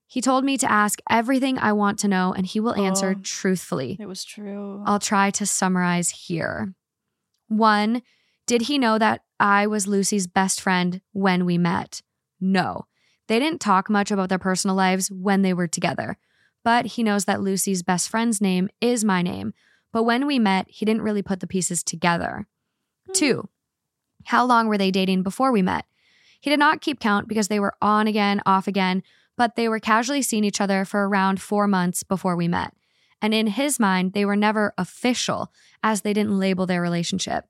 He 0.08 0.22
told 0.22 0.44
me 0.46 0.58
to 0.58 0.72
ask 0.72 1.00
everything 1.10 1.58
I 1.58 1.74
want 1.74 1.98
to 2.00 2.08
know, 2.08 2.34
and 2.34 2.46
he 2.46 2.60
will 2.60 2.76
answer 2.76 3.16
Oh. 3.18 3.22
truthfully. 3.24 3.98
It 4.00 4.06
was 4.08 4.24
true. 4.24 4.84
I'll 4.86 5.00
try 5.00 5.32
to 5.32 5.46
summarize 5.46 6.10
here. 6.12 6.74
One, 7.48 8.02
did 8.46 8.64
he 8.64 8.78
know 8.78 8.98
that 9.00 9.22
I 9.40 9.66
was 9.68 9.88
Lucy's 9.88 10.28
best 10.28 10.62
friend 10.62 11.02
when 11.14 11.46
we 11.46 11.58
met? 11.58 12.02
No. 12.40 12.86
They 13.28 13.40
didn't 13.40 13.62
talk 13.62 13.90
much 13.90 14.12
about 14.12 14.30
their 14.30 14.38
personal 14.40 14.76
lives 14.76 15.10
when 15.10 15.42
they 15.42 15.54
were 15.54 15.68
together, 15.68 16.18
but 16.64 16.86
he 16.88 17.04
knows 17.04 17.26
that 17.26 17.42
Lucy's 17.42 17.82
best 17.84 18.10
friend's 18.10 18.42
name 18.42 18.70
is 18.82 19.04
my 19.04 19.22
name. 19.22 19.54
But 19.92 20.04
when 20.04 20.28
we 20.28 20.40
met, 20.40 20.66
he 20.70 20.86
didn't 20.86 21.04
really 21.04 21.22
put 21.22 21.40
the 21.40 21.48
pieces 21.48 21.84
together. 21.84 22.48
Two, 23.12 23.50
how 24.26 24.46
long 24.46 24.68
were 24.68 24.78
they 24.78 24.92
dating 24.92 25.24
before 25.24 25.52
we 25.52 25.62
met? 25.62 25.86
He 26.40 26.50
did 26.50 26.60
not 26.60 26.82
keep 26.82 27.00
count 27.00 27.28
because 27.28 27.48
they 27.48 27.60
were 27.60 27.76
on 27.82 28.08
again, 28.08 28.42
off 28.46 28.68
again, 28.68 29.04
but 29.36 29.56
they 29.56 29.68
were 29.68 29.80
casually 29.80 30.22
seeing 30.22 30.44
each 30.44 30.62
other 30.62 30.86
for 30.86 31.08
around 31.08 31.42
four 31.42 31.68
months 31.68 32.04
before 32.04 32.36
we 32.36 32.48
met. 32.48 32.74
And 33.22 33.34
in 33.34 33.48
his 33.48 33.80
mind, 33.80 34.14
they 34.14 34.26
were 34.26 34.36
never 34.36 34.74
official 34.78 35.52
as 35.82 36.02
they 36.02 36.14
didn't 36.14 36.38
label 36.38 36.66
their 36.66 36.82
relationship. 36.82 37.46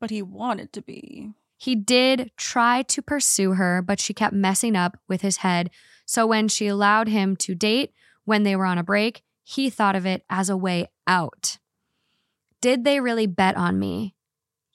But 0.00 0.10
he 0.10 0.22
wanted 0.22 0.72
to 0.72 0.82
be. 0.82 1.32
He 1.58 1.76
did 1.76 2.32
try 2.36 2.82
to 2.82 3.02
pursue 3.02 3.52
her, 3.52 3.82
but 3.82 4.00
she 4.00 4.14
kept 4.14 4.34
messing 4.34 4.74
up 4.74 4.98
with 5.08 5.20
his 5.20 5.38
head. 5.38 5.70
So 6.06 6.26
when 6.26 6.48
she 6.48 6.66
allowed 6.66 7.08
him 7.08 7.36
to 7.36 7.54
date 7.54 7.92
when 8.24 8.42
they 8.42 8.56
were 8.56 8.66
on 8.66 8.78
a 8.78 8.82
break, 8.82 9.22
he 9.44 9.70
thought 9.70 9.94
of 9.94 10.06
it 10.06 10.24
as 10.28 10.48
a 10.48 10.56
way 10.56 10.88
out. 11.06 11.58
Did 12.60 12.84
they 12.84 12.98
really 12.98 13.26
bet 13.26 13.56
on 13.56 13.78
me? 13.78 14.14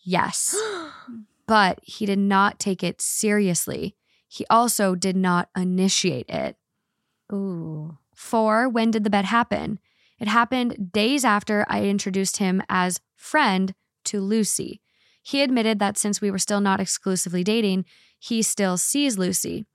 Yes. 0.08 0.56
but 1.48 1.82
he 1.84 2.06
did 2.06 2.18
not 2.18 2.60
take 2.60 2.82
it 2.82 3.02
seriously. 3.02 3.94
He 4.26 4.46
also 4.50 4.96
did 4.96 5.18
not 5.18 5.50
initiate 5.56 6.30
it. 6.30 6.56
Ooh. 7.32 7.98
Four, 8.16 8.70
when 8.70 8.90
did 8.90 9.04
the 9.04 9.10
bet 9.10 9.26
happen? 9.26 9.80
It 10.18 10.30
happened 10.30 10.94
days 10.94 11.26
after 11.26 11.66
I 11.68 11.84
introduced 11.84 12.38
him 12.38 12.64
as 12.70 13.02
friend 13.18 13.76
to 14.06 14.22
Lucy. 14.22 14.82
He 15.22 15.42
admitted 15.42 15.80
that 15.80 15.98
since 15.98 16.22
we 16.22 16.32
were 16.32 16.40
still 16.40 16.62
not 16.62 16.80
exclusively 16.80 17.44
dating, 17.44 17.84
he 18.18 18.42
still 18.42 18.78
sees 18.78 19.18
Lucy. 19.18 19.66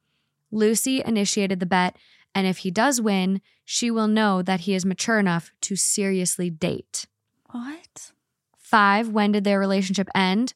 Lucy 0.51 1.03
initiated 1.05 1.61
the 1.61 1.67
bet, 1.67 1.95
and 2.35 2.47
if 2.47 2.59
he 2.59 2.71
does 2.71 3.03
win, 3.03 3.43
she 3.67 3.91
will 3.91 4.09
know 4.09 4.41
that 4.41 4.61
he 4.61 4.75
is 4.75 4.87
mature 4.87 5.19
enough 5.19 5.53
to 5.61 5.77
seriously 5.77 6.49
date. 6.49 7.05
What? 7.51 8.13
Five, 8.73 9.11
when 9.11 9.33
did 9.33 9.45
their 9.45 9.61
relationship 9.61 10.09
end? 10.15 10.55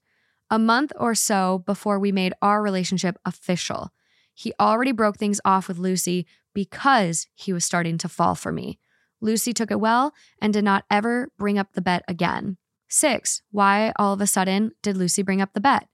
A 0.48 0.58
month 0.58 0.90
or 0.98 1.14
so 1.14 1.62
before 1.66 1.98
we 1.98 2.12
made 2.12 2.32
our 2.40 2.62
relationship 2.62 3.18
official. 3.26 3.92
He 4.32 4.54
already 4.58 4.92
broke 4.92 5.18
things 5.18 5.38
off 5.44 5.68
with 5.68 5.76
Lucy 5.76 6.26
because 6.54 7.26
he 7.34 7.52
was 7.52 7.66
starting 7.66 7.98
to 7.98 8.08
fall 8.08 8.34
for 8.34 8.52
me. 8.52 8.78
Lucy 9.20 9.52
took 9.52 9.70
it 9.70 9.80
well 9.80 10.14
and 10.40 10.50
did 10.50 10.64
not 10.64 10.86
ever 10.90 11.30
bring 11.36 11.58
up 11.58 11.74
the 11.74 11.82
bet 11.82 12.04
again. 12.08 12.56
Six, 12.88 13.42
why 13.50 13.92
all 13.98 14.14
of 14.14 14.22
a 14.22 14.26
sudden 14.26 14.72
did 14.80 14.96
Lucy 14.96 15.20
bring 15.22 15.42
up 15.42 15.52
the 15.52 15.60
bet? 15.60 15.86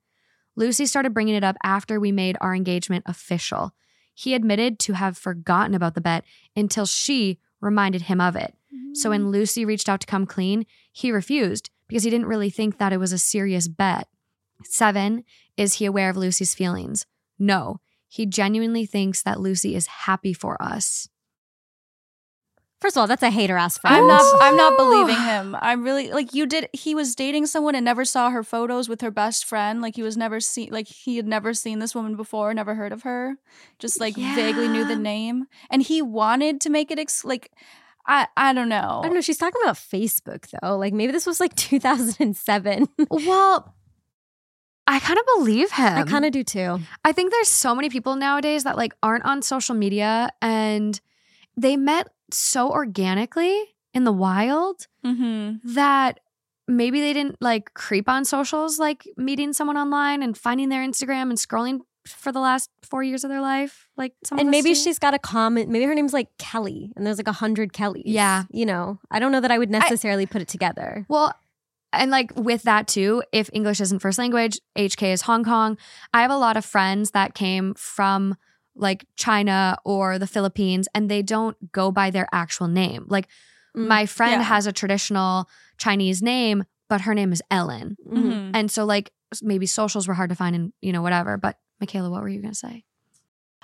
Lucy 0.55 0.87
started 0.87 1.13
bringing 1.13 1.35
it 1.35 1.43
up 1.43 1.57
after 1.65 1.99
we 1.99 2.13
made 2.13 2.37
our 2.41 2.55
engagement 2.55 3.03
official. 3.05 3.73
He 4.15 4.35
admitted 4.35 4.79
to 4.79 4.93
have 4.93 5.19
forgotten 5.19 5.75
about 5.75 5.97
the 5.97 6.01
bet 6.01 6.23
until 6.55 6.87
she 6.87 7.41
reminded 7.61 8.03
him 8.03 8.21
of 8.21 8.37
it. 8.37 8.55
So 8.95 9.11
when 9.11 9.25
mm. 9.25 9.33
Lucy 9.33 9.65
reached 9.65 9.89
out 9.89 10.01
to 10.03 10.07
come 10.07 10.27
clean, 10.27 10.67
he 10.93 11.11
refused 11.11 11.71
because 11.93 12.05
he 12.05 12.11
didn't 12.11 12.27
really 12.27 12.49
think 12.49 12.79
that 12.79 12.95
it 12.95 12.97
was 12.97 13.13
a 13.13 13.19
serious 13.19 13.69
bet. 13.69 14.09
Seven, 14.65 15.25
is 15.59 15.75
he 15.75 15.85
aware 15.85 16.09
of 16.09 16.17
Lucy's 16.17 16.55
feelings? 16.55 17.05
No, 17.39 17.81
he 18.09 18.25
genuinely 18.25 18.87
thinks 18.87 19.23
that 19.23 19.41
Lucy 19.41 19.75
is 19.75 19.87
happy 19.87 20.33
for 20.33 20.57
us. 20.63 21.09
First 22.81 22.97
of 22.97 23.03
all, 23.03 23.07
that's 23.07 23.23
a 23.23 23.31
hater 23.31 23.59
ass 23.59 23.77
friend. 23.77 23.95
I'm 23.95 24.07
not. 24.07 24.25
I'm 24.41 24.57
not 24.57 24.77
believing 24.77 25.23
him. 25.23 25.55
I'm 25.61 25.85
really 25.85 26.11
like 26.11 26.35
you 26.35 26.47
did. 26.47 26.69
He 26.73 26.95
was 26.95 27.15
dating 27.15 27.47
someone 27.47 27.75
and 27.75 27.85
never 27.85 28.05
saw 28.05 28.31
her 28.31 28.43
photos 28.43 28.89
with 28.89 29.03
her 29.03 29.11
best 29.11 29.45
friend. 29.45 29.81
Like 29.81 29.95
he 29.95 30.03
was 30.03 30.17
never 30.17 30.41
seen. 30.41 30.71
Like 30.73 30.89
he 30.89 31.17
had 31.17 31.29
never 31.29 31.55
seen 31.55 31.79
this 31.79 31.95
woman 31.95 32.17
before. 32.17 32.53
Never 32.55 32.75
heard 32.75 32.93
of 32.93 33.03
her. 33.03 33.37
Just 33.79 34.01
like 34.01 34.17
vaguely 34.17 34.67
knew 34.67 34.85
the 34.85 34.97
name. 34.97 35.45
And 35.71 35.83
he 35.83 36.03
wanted 36.03 36.61
to 36.63 36.71
make 36.71 36.91
it 36.91 36.99
ex- 36.99 37.25
like. 37.25 37.53
I 38.07 38.27
I 38.37 38.53
don't 38.53 38.69
know. 38.69 39.01
I 39.03 39.07
don't 39.07 39.15
know. 39.15 39.21
She's 39.21 39.39
talking 39.39 39.61
about 39.63 39.77
Facebook 39.77 40.47
though. 40.61 40.77
Like 40.77 40.93
maybe 40.93 41.13
this 41.13 41.27
was 41.27 41.41
like 41.41 41.55
2007. 41.57 42.89
Well, 43.11 43.75
I 44.87 44.99
kind 44.99 45.19
of 45.19 45.25
believe 45.37 45.71
him. 45.71 45.99
I 45.99 46.03
kind 46.03 46.25
of 46.25 46.33
do 46.33 46.43
too. 46.43 46.81
I 47.05 47.13
think 47.13 47.31
there's 47.31 47.49
so 47.49 47.75
many 47.75 47.89
people 47.89 48.17
nowadays 48.17 48.65
that 48.65 48.77
like 48.77 48.95
aren't 49.03 49.25
on 49.25 49.41
social 49.43 49.75
media 49.75 50.31
and 50.43 51.01
they 51.57 51.77
met 51.77 52.09
so 52.33 52.71
organically 52.71 53.75
in 53.95 54.05
the 54.05 54.13
wild 54.13 54.87
Mm-hmm. 55.07 55.75
that 55.75 56.21
maybe 56.69 57.01
they 57.01 57.13
didn't 57.13 57.37
like 57.41 57.75
creep 57.75 58.09
on 58.09 58.25
socials 58.25 58.79
like 58.79 59.05
meeting 59.17 59.53
someone 59.53 59.77
online 59.77 60.23
and 60.23 60.39
finding 60.39 60.69
their 60.69 60.87
Instagram 60.87 61.23
and 61.23 61.33
scrolling 61.37 61.81
for 62.07 62.33
the 62.33 62.41
last 62.41 62.71
four 62.83 63.03
years 63.03 63.25
of 63.25 63.31
their 63.31 63.41
life. 63.41 63.89
Like 63.97 64.13
some 64.25 64.39
And 64.39 64.49
us 64.49 64.53
maybe 64.53 64.71
do. 64.71 64.75
she's 64.75 64.99
got 64.99 65.15
a 65.15 65.19
comment. 65.19 65.69
Maybe 65.71 65.85
her 65.85 65.95
name's 65.95 66.13
like 66.13 66.29
Kelly, 66.39 66.93
and 66.97 67.07
there's 67.07 67.19
like 67.19 67.29
a 67.29 67.33
hundred 67.33 67.73
Kellys. 67.73 68.03
Yeah. 68.07 68.45
You 68.51 68.67
know, 68.67 68.99
I 69.11 69.19
don't 69.19 69.33
know 69.33 69.41
that 69.41 69.51
I 69.51 69.59
would 69.59 69.71
necessarily 69.71 70.27
put 70.27 70.43
it 70.43 70.49
together. 70.49 71.07
Well, 71.09 71.35
and 71.93 72.11
like 72.11 72.33
with 72.37 72.63
that 72.65 72.89
too, 72.89 73.23
if 73.33 73.51
English 73.53 73.81
isn't 73.81 73.99
first 74.01 74.19
language, 74.19 74.59
HK 74.77 75.13
is 75.13 75.23
Hong 75.23 75.45
Kong. 75.45 75.77
I 76.15 76.23
have 76.23 76.31
a 76.31 76.37
lot 76.39 76.57
of 76.57 76.65
friends 76.65 77.11
that 77.11 77.35
came 77.35 77.75
from 77.75 78.37
like 78.75 79.05
China 79.17 79.77
or 79.85 80.19
the 80.19 80.27
Philippines 80.27 80.89
and 80.95 81.11
they 81.11 81.21
don't 81.21 81.71
go 81.73 81.93
by 81.93 82.11
their 82.11 82.27
actual 82.33 82.69
name. 82.69 83.05
Like 83.09 83.29
Mm, 83.77 83.89
my 83.89 84.05
friend 84.05 84.33
yeah. 84.41 84.43
has 84.43 84.67
a 84.67 84.73
traditional 84.73 85.49
Chinese 85.79 86.21
name, 86.21 86.65
but 86.91 87.01
her 87.03 87.15
name 87.15 87.33
is 87.33 87.41
Ellen. 87.51 87.97
Mhm. 88.07 88.23
Mhm. 88.23 88.51
And 88.53 88.71
so 88.71 88.85
like 88.85 89.11
maybe 89.41 89.65
socials 89.65 90.07
were 90.07 90.13
hard 90.13 90.29
to 90.29 90.37
find 90.37 90.55
and 90.55 90.73
you 90.83 90.93
know 90.93 91.01
whatever, 91.01 91.39
but 91.39 91.57
Michaela, 91.83 92.11
what 92.11 92.23
were 92.23 92.29
you 92.29 92.41
going 92.41 92.55
to 92.55 92.59
say? 92.59 92.85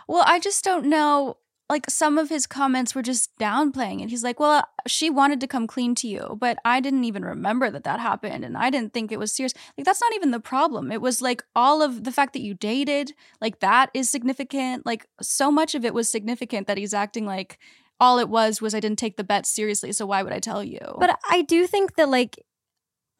Well, 0.08 0.24
I 0.26 0.40
just 0.40 0.64
don't 0.64 0.86
know. 0.86 1.36
Like 1.70 1.88
some 1.88 2.18
of 2.18 2.30
his 2.30 2.46
comments 2.46 2.94
were 2.94 3.02
just 3.02 3.30
downplaying 3.38 4.02
it. 4.02 4.08
He's 4.08 4.24
like, 4.24 4.40
"Well, 4.40 4.64
she 4.86 5.10
wanted 5.10 5.38
to 5.40 5.46
come 5.46 5.66
clean 5.66 5.94
to 5.96 6.08
you, 6.08 6.36
but 6.40 6.58
I 6.64 6.80
didn't 6.80 7.04
even 7.04 7.24
remember 7.24 7.70
that 7.70 7.84
that 7.84 8.00
happened, 8.00 8.42
and 8.42 8.56
I 8.56 8.70
didn't 8.70 8.94
think 8.94 9.12
it 9.12 9.18
was 9.18 9.32
serious." 9.32 9.52
Like 9.76 9.84
that's 9.84 10.00
not 10.00 10.14
even 10.14 10.30
the 10.30 10.40
problem. 10.40 10.90
It 10.90 11.02
was 11.02 11.20
like 11.20 11.44
all 11.54 11.82
of 11.82 12.04
the 12.04 12.10
fact 12.10 12.32
that 12.32 12.40
you 12.40 12.54
dated, 12.54 13.12
like 13.42 13.60
that 13.60 13.90
is 13.92 14.08
significant. 14.08 14.86
Like 14.86 15.06
so 15.20 15.52
much 15.52 15.74
of 15.74 15.84
it 15.84 15.92
was 15.92 16.10
significant 16.10 16.68
that 16.68 16.78
he's 16.78 16.94
acting 16.94 17.26
like 17.26 17.58
all 18.00 18.18
it 18.18 18.30
was 18.30 18.62
was 18.62 18.74
I 18.74 18.80
didn't 18.80 18.98
take 18.98 19.18
the 19.18 19.24
bet 19.24 19.44
seriously. 19.44 19.92
So 19.92 20.06
why 20.06 20.22
would 20.22 20.32
I 20.32 20.40
tell 20.40 20.64
you? 20.64 20.80
But 20.98 21.18
I 21.28 21.42
do 21.42 21.66
think 21.66 21.96
that 21.96 22.08
like 22.08 22.42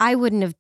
I 0.01 0.15
wouldn't 0.15 0.43
have. 0.43 0.55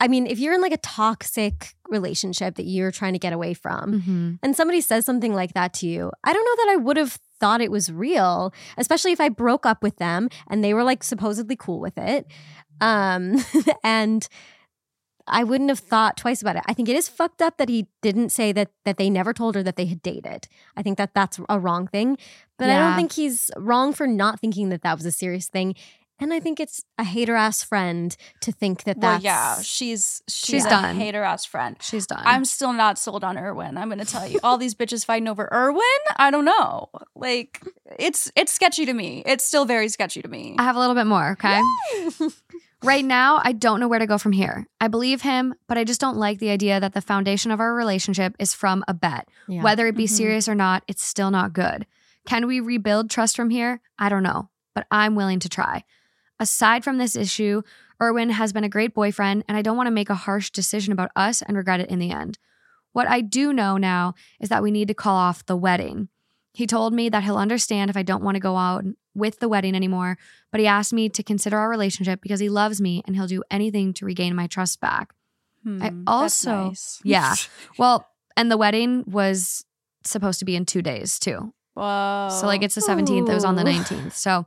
I 0.00 0.08
mean, 0.08 0.26
if 0.26 0.38
you're 0.38 0.54
in 0.54 0.60
like 0.62 0.72
a 0.72 0.78
toxic 0.78 1.74
relationship 1.90 2.54
that 2.54 2.64
you're 2.64 2.90
trying 2.90 3.12
to 3.12 3.18
get 3.18 3.32
away 3.32 3.52
from, 3.54 4.00
Mm-hmm. 4.00 4.32
and 4.42 4.56
somebody 4.56 4.80
says 4.80 5.04
something 5.04 5.34
like 5.34 5.52
that 5.54 5.74
to 5.74 5.86
you, 5.86 6.10
I 6.24 6.32
don't 6.32 6.44
know 6.44 6.64
that 6.64 6.72
I 6.72 6.76
would 6.76 6.96
have 6.96 7.18
thought 7.38 7.60
it 7.60 7.70
was 7.70 7.92
real, 7.92 8.52
especially 8.78 9.12
if 9.12 9.20
I 9.20 9.28
broke 9.28 9.66
up 9.66 9.82
with 9.82 9.96
them 9.96 10.28
and 10.48 10.64
they 10.64 10.74
were 10.74 10.84
like 10.84 11.02
supposedly 11.04 11.56
cool 11.56 11.80
with 11.80 11.98
it. 11.98 12.26
Um, 12.80 13.36
and 13.84 14.26
I 15.26 15.44
wouldn't 15.44 15.70
have 15.70 15.78
thought 15.78 16.16
twice 16.16 16.42
about 16.42 16.56
it. 16.56 16.62
I 16.66 16.72
think 16.74 16.88
it 16.88 16.96
is 16.96 17.08
fucked 17.08 17.40
up 17.40 17.56
that 17.58 17.68
he 17.68 17.86
didn't 18.02 18.30
say 18.30 18.52
that 18.52 18.70
that 18.84 18.96
they 18.96 19.08
never 19.10 19.32
told 19.32 19.54
her 19.54 19.62
that 19.62 19.76
they 19.76 19.86
had 19.86 20.02
dated. 20.02 20.48
I 20.76 20.82
think 20.82 20.98
that 20.98 21.14
that's 21.14 21.38
a 21.48 21.58
wrong 21.60 21.86
thing, 21.86 22.16
but 22.58 22.68
I 22.68 22.78
don't 22.78 22.96
think 22.96 23.12
he's 23.12 23.50
wrong 23.56 23.92
for 23.92 24.06
not 24.06 24.40
thinking 24.40 24.70
that 24.70 24.82
that 24.82 24.96
was 24.96 25.06
a 25.06 25.12
serious 25.12 25.48
thing. 25.48 25.74
And 26.20 26.32
I 26.34 26.40
think 26.40 26.60
it's 26.60 26.82
a 26.98 27.04
hater 27.04 27.34
ass 27.34 27.62
friend 27.64 28.14
to 28.42 28.52
think 28.52 28.84
that 28.84 28.98
well, 28.98 29.12
that's 29.12 29.24
yeah, 29.24 29.56
she's 29.62 30.22
she's, 30.28 30.46
She's 30.46 30.66
a 30.66 30.68
done. 30.70 30.96
hater 30.96 31.22
ass 31.22 31.44
friend. 31.46 31.76
She's 31.80 32.06
done. 32.06 32.22
I'm 32.24 32.44
still 32.44 32.72
not 32.74 32.98
sold 32.98 33.24
on 33.24 33.38
Erwin. 33.38 33.78
I'm 33.78 33.88
gonna 33.88 34.04
tell 34.04 34.26
you, 34.28 34.38
all 34.42 34.58
these 34.58 34.74
bitches 34.74 35.04
fighting 35.04 35.28
over 35.28 35.48
Erwin. 35.50 35.80
I 36.16 36.30
don't 36.30 36.44
know. 36.44 36.90
Like 37.14 37.62
it's 37.98 38.30
it's 38.36 38.52
sketchy 38.52 38.84
to 38.86 38.92
me. 38.92 39.22
It's 39.24 39.44
still 39.44 39.64
very 39.64 39.88
sketchy 39.88 40.20
to 40.22 40.28
me. 40.28 40.56
I 40.58 40.64
have 40.64 40.76
a 40.76 40.78
little 40.78 40.94
bit 40.94 41.06
more, 41.06 41.30
okay? 41.30 41.60
right 42.82 43.04
now, 43.04 43.40
I 43.42 43.52
don't 43.52 43.80
know 43.80 43.88
where 43.88 43.98
to 43.98 44.06
go 44.06 44.18
from 44.18 44.32
here. 44.32 44.66
I 44.80 44.88
believe 44.88 45.22
him, 45.22 45.54
but 45.68 45.78
I 45.78 45.84
just 45.84 46.00
don't 46.00 46.16
like 46.16 46.38
the 46.38 46.50
idea 46.50 46.80
that 46.80 46.92
the 46.94 47.00
foundation 47.00 47.50
of 47.50 47.60
our 47.60 47.74
relationship 47.74 48.34
is 48.38 48.54
from 48.54 48.84
a 48.88 48.94
bet. 48.94 49.28
Yeah. 49.48 49.62
Whether 49.62 49.86
it 49.86 49.96
be 49.96 50.04
Mhm. 50.04 50.10
serious 50.10 50.48
or 50.48 50.54
not, 50.54 50.82
it's 50.86 51.02
still 51.04 51.30
not 51.30 51.52
good. 51.52 51.86
Can 52.26 52.46
we 52.46 52.60
rebuild 52.60 53.10
trust 53.10 53.36
from 53.36 53.50
here? 53.50 53.80
I 53.98 54.08
don't 54.08 54.22
know, 54.22 54.50
but 54.74 54.86
I'm 54.90 55.14
willing 55.14 55.40
to 55.40 55.48
try. 55.48 55.84
Aside 56.40 56.82
from 56.82 56.98
this 56.98 57.14
issue, 57.14 57.62
Erwin 58.02 58.30
has 58.30 58.52
been 58.52 58.64
a 58.64 58.68
great 58.68 58.94
boyfriend, 58.94 59.44
and 59.46 59.56
I 59.56 59.62
don't 59.62 59.76
want 59.76 59.86
to 59.86 59.92
make 59.92 60.10
a 60.10 60.14
harsh 60.14 60.50
decision 60.50 60.92
about 60.92 61.10
us 61.14 61.42
and 61.42 61.56
regret 61.56 61.80
it 61.80 61.90
in 61.90 61.98
the 61.98 62.10
end. 62.10 62.38
What 62.92 63.06
I 63.08 63.20
do 63.20 63.52
know 63.52 63.76
now 63.76 64.14
is 64.40 64.48
that 64.48 64.62
we 64.62 64.70
need 64.70 64.88
to 64.88 64.94
call 64.94 65.14
off 65.16 65.44
the 65.46 65.56
wedding. 65.56 66.08
He 66.52 66.66
told 66.66 66.92
me 66.94 67.08
that 67.10 67.22
he'll 67.22 67.36
understand 67.36 67.90
if 67.90 67.96
I 67.96 68.02
don't 68.02 68.24
want 68.24 68.34
to 68.36 68.40
go 68.40 68.56
out 68.56 68.84
with 69.14 69.38
the 69.38 69.48
wedding 69.48 69.76
anymore, 69.76 70.16
but 70.50 70.60
he 70.60 70.66
asked 70.66 70.92
me 70.92 71.08
to 71.10 71.22
consider 71.22 71.58
our 71.58 71.68
relationship 71.68 72.20
because 72.22 72.40
he 72.40 72.48
loves 72.48 72.80
me 72.80 73.02
and 73.06 73.14
he'll 73.14 73.26
do 73.28 73.44
anything 73.50 73.92
to 73.94 74.04
regain 74.06 74.34
my 74.34 74.46
trust 74.48 74.80
back. 74.80 75.12
Hmm, 75.62 75.82
I 75.82 75.92
also- 76.06 76.68
nice. 76.68 77.00
Yeah. 77.04 77.34
Well, 77.78 78.08
and 78.36 78.50
the 78.50 78.56
wedding 78.56 79.04
was 79.06 79.64
supposed 80.04 80.38
to 80.38 80.44
be 80.44 80.56
in 80.56 80.64
two 80.64 80.80
days 80.82 81.18
too. 81.18 81.52
Whoa. 81.74 82.28
So 82.40 82.46
like 82.46 82.62
it's 82.62 82.74
the 82.74 82.80
17th, 82.80 83.28
it 83.28 83.34
was 83.34 83.44
on 83.44 83.56
the 83.56 83.62
19th. 83.62 84.12
So 84.14 84.46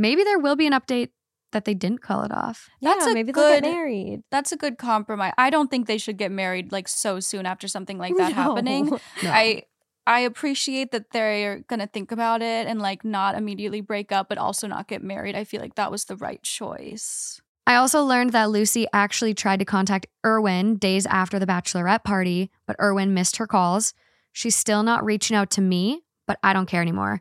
maybe 0.00 0.24
there 0.24 0.38
will 0.38 0.56
be 0.56 0.66
an 0.66 0.72
update 0.72 1.10
that 1.52 1.64
they 1.64 1.74
didn't 1.74 2.00
call 2.00 2.22
it 2.22 2.32
off. 2.32 2.68
That's 2.80 3.04
yeah, 3.04 3.10
a 3.10 3.14
maybe 3.14 3.32
they'll 3.32 3.48
get 3.48 3.62
married. 3.62 4.22
that's 4.30 4.52
a 4.52 4.56
good 4.56 4.78
compromise. 4.78 5.32
I 5.36 5.50
don't 5.50 5.68
think 5.70 5.86
they 5.86 5.98
should 5.98 6.16
get 6.16 6.30
married 6.30 6.70
like 6.72 6.88
so 6.88 7.20
soon 7.20 7.44
after 7.44 7.66
something 7.68 7.98
like 7.98 8.16
that 8.16 8.30
No. 8.36 8.42
happening. 8.42 8.86
No. 9.22 9.30
I 9.30 9.64
I 10.06 10.20
appreciate 10.20 10.92
that 10.92 11.10
they're 11.12 11.60
gonna 11.68 11.86
think 11.86 12.10
about 12.12 12.40
it 12.40 12.66
and 12.66 12.80
like 12.80 13.04
not 13.04 13.34
immediately 13.36 13.80
break 13.80 14.10
up, 14.12 14.28
but 14.28 14.38
also 14.38 14.66
not 14.66 14.88
get 14.88 15.02
married. 15.02 15.34
I 15.36 15.44
feel 15.44 15.60
like 15.60 15.74
that 15.74 15.90
was 15.90 16.04
the 16.06 16.16
right 16.16 16.42
choice. 16.42 17.40
I 17.66 17.74
also 17.76 18.02
learned 18.04 18.32
that 18.32 18.50
Lucy 18.50 18.86
actually 18.92 19.34
tried 19.34 19.58
to 19.58 19.64
contact 19.64 20.06
Erwin 20.24 20.76
days 20.76 21.04
after 21.06 21.38
the 21.38 21.46
bachelorette 21.46 22.04
party, 22.04 22.50
but 22.66 22.76
Erwin 22.80 23.12
missed 23.14 23.36
her 23.36 23.46
calls. 23.46 23.92
She's 24.32 24.56
still 24.56 24.82
not 24.82 25.04
reaching 25.04 25.36
out 25.36 25.50
to 25.52 25.60
me, 25.60 26.02
but 26.26 26.38
I 26.42 26.52
don't 26.52 26.66
care 26.66 26.80
anymore. 26.82 27.20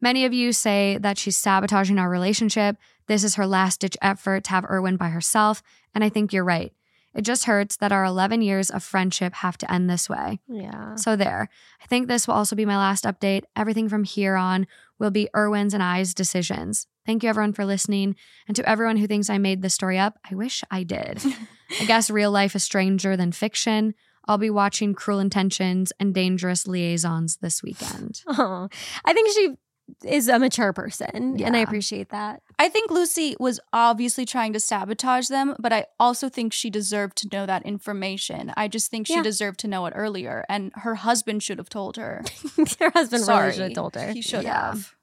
Many 0.00 0.24
of 0.24 0.32
you 0.32 0.52
say 0.52 0.98
that 1.00 1.18
she's 1.18 1.36
sabotaging 1.36 1.98
our 1.98 2.08
relationship. 2.08 2.76
This 3.06 3.24
is 3.24 3.34
her 3.34 3.46
last 3.46 3.80
ditch 3.80 3.96
effort 4.00 4.44
to 4.44 4.50
have 4.50 4.64
Erwin 4.64 4.96
by 4.96 5.08
herself, 5.08 5.62
and 5.94 6.04
I 6.04 6.08
think 6.08 6.32
you're 6.32 6.44
right. 6.44 6.72
It 7.14 7.22
just 7.22 7.46
hurts 7.46 7.76
that 7.78 7.90
our 7.90 8.04
11 8.04 8.42
years 8.42 8.70
of 8.70 8.84
friendship 8.84 9.34
have 9.34 9.58
to 9.58 9.72
end 9.72 9.88
this 9.90 10.08
way. 10.08 10.40
Yeah. 10.46 10.94
So, 10.94 11.16
there. 11.16 11.48
I 11.82 11.86
think 11.86 12.06
this 12.06 12.28
will 12.28 12.34
also 12.34 12.54
be 12.54 12.64
my 12.64 12.76
last 12.76 13.04
update. 13.04 13.42
Everything 13.56 13.88
from 13.88 14.04
here 14.04 14.36
on 14.36 14.66
will 14.98 15.10
be 15.10 15.28
Erwin's 15.34 15.74
and 15.74 15.82
I's 15.82 16.14
decisions. 16.14 16.86
Thank 17.06 17.22
you, 17.22 17.28
everyone, 17.28 17.54
for 17.54 17.64
listening. 17.64 18.14
And 18.46 18.54
to 18.56 18.68
everyone 18.68 18.98
who 18.98 19.06
thinks 19.06 19.30
I 19.30 19.38
made 19.38 19.62
this 19.62 19.74
story 19.74 19.98
up, 19.98 20.18
I 20.30 20.34
wish 20.34 20.62
I 20.70 20.82
did. 20.84 21.22
I 21.80 21.86
guess 21.86 22.10
real 22.10 22.30
life 22.30 22.54
is 22.54 22.62
stranger 22.62 23.16
than 23.16 23.32
fiction. 23.32 23.94
I'll 24.26 24.38
be 24.38 24.50
watching 24.50 24.94
Cruel 24.94 25.18
Intentions 25.18 25.92
and 25.98 26.14
Dangerous 26.14 26.66
Liaisons 26.66 27.38
this 27.38 27.62
weekend. 27.62 28.22
Oh, 28.26 28.68
I 29.04 29.12
think 29.14 29.32
she 29.32 29.56
is 30.04 30.28
a 30.28 30.38
mature 30.38 30.72
person, 30.72 31.40
and 31.42 31.56
I 31.56 31.60
appreciate 31.60 32.10
that. 32.10 32.42
I 32.58 32.68
think 32.68 32.90
Lucy 32.90 33.36
was 33.40 33.58
obviously 33.72 34.24
trying 34.26 34.52
to 34.52 34.60
sabotage 34.60 35.28
them, 35.28 35.54
but 35.58 35.72
I 35.72 35.86
also 35.98 36.28
think 36.28 36.52
she 36.52 36.70
deserved 36.70 37.16
to 37.18 37.28
know 37.32 37.46
that 37.46 37.64
information. 37.64 38.52
I 38.56 38.68
just 38.68 38.90
think 38.90 39.06
she 39.06 39.14
Yeah. 39.14 39.22
deserved 39.22 39.60
to 39.60 39.68
know 39.68 39.86
it 39.86 39.92
earlier, 39.96 40.44
and 40.48 40.72
her 40.76 40.96
husband 40.96 41.42
should 41.42 41.58
have 41.58 41.68
told 41.68 41.96
her. 41.96 42.22
Her 42.80 42.90
husband 42.94 43.24
Sorry, 43.24 43.46
really 43.46 43.52
should 43.56 43.62
have 43.64 43.74
told 43.74 43.94
her. 43.94 44.08
He 44.12 44.22
should 44.22 44.42
Yeah. 44.44 44.66
have. 44.72 44.94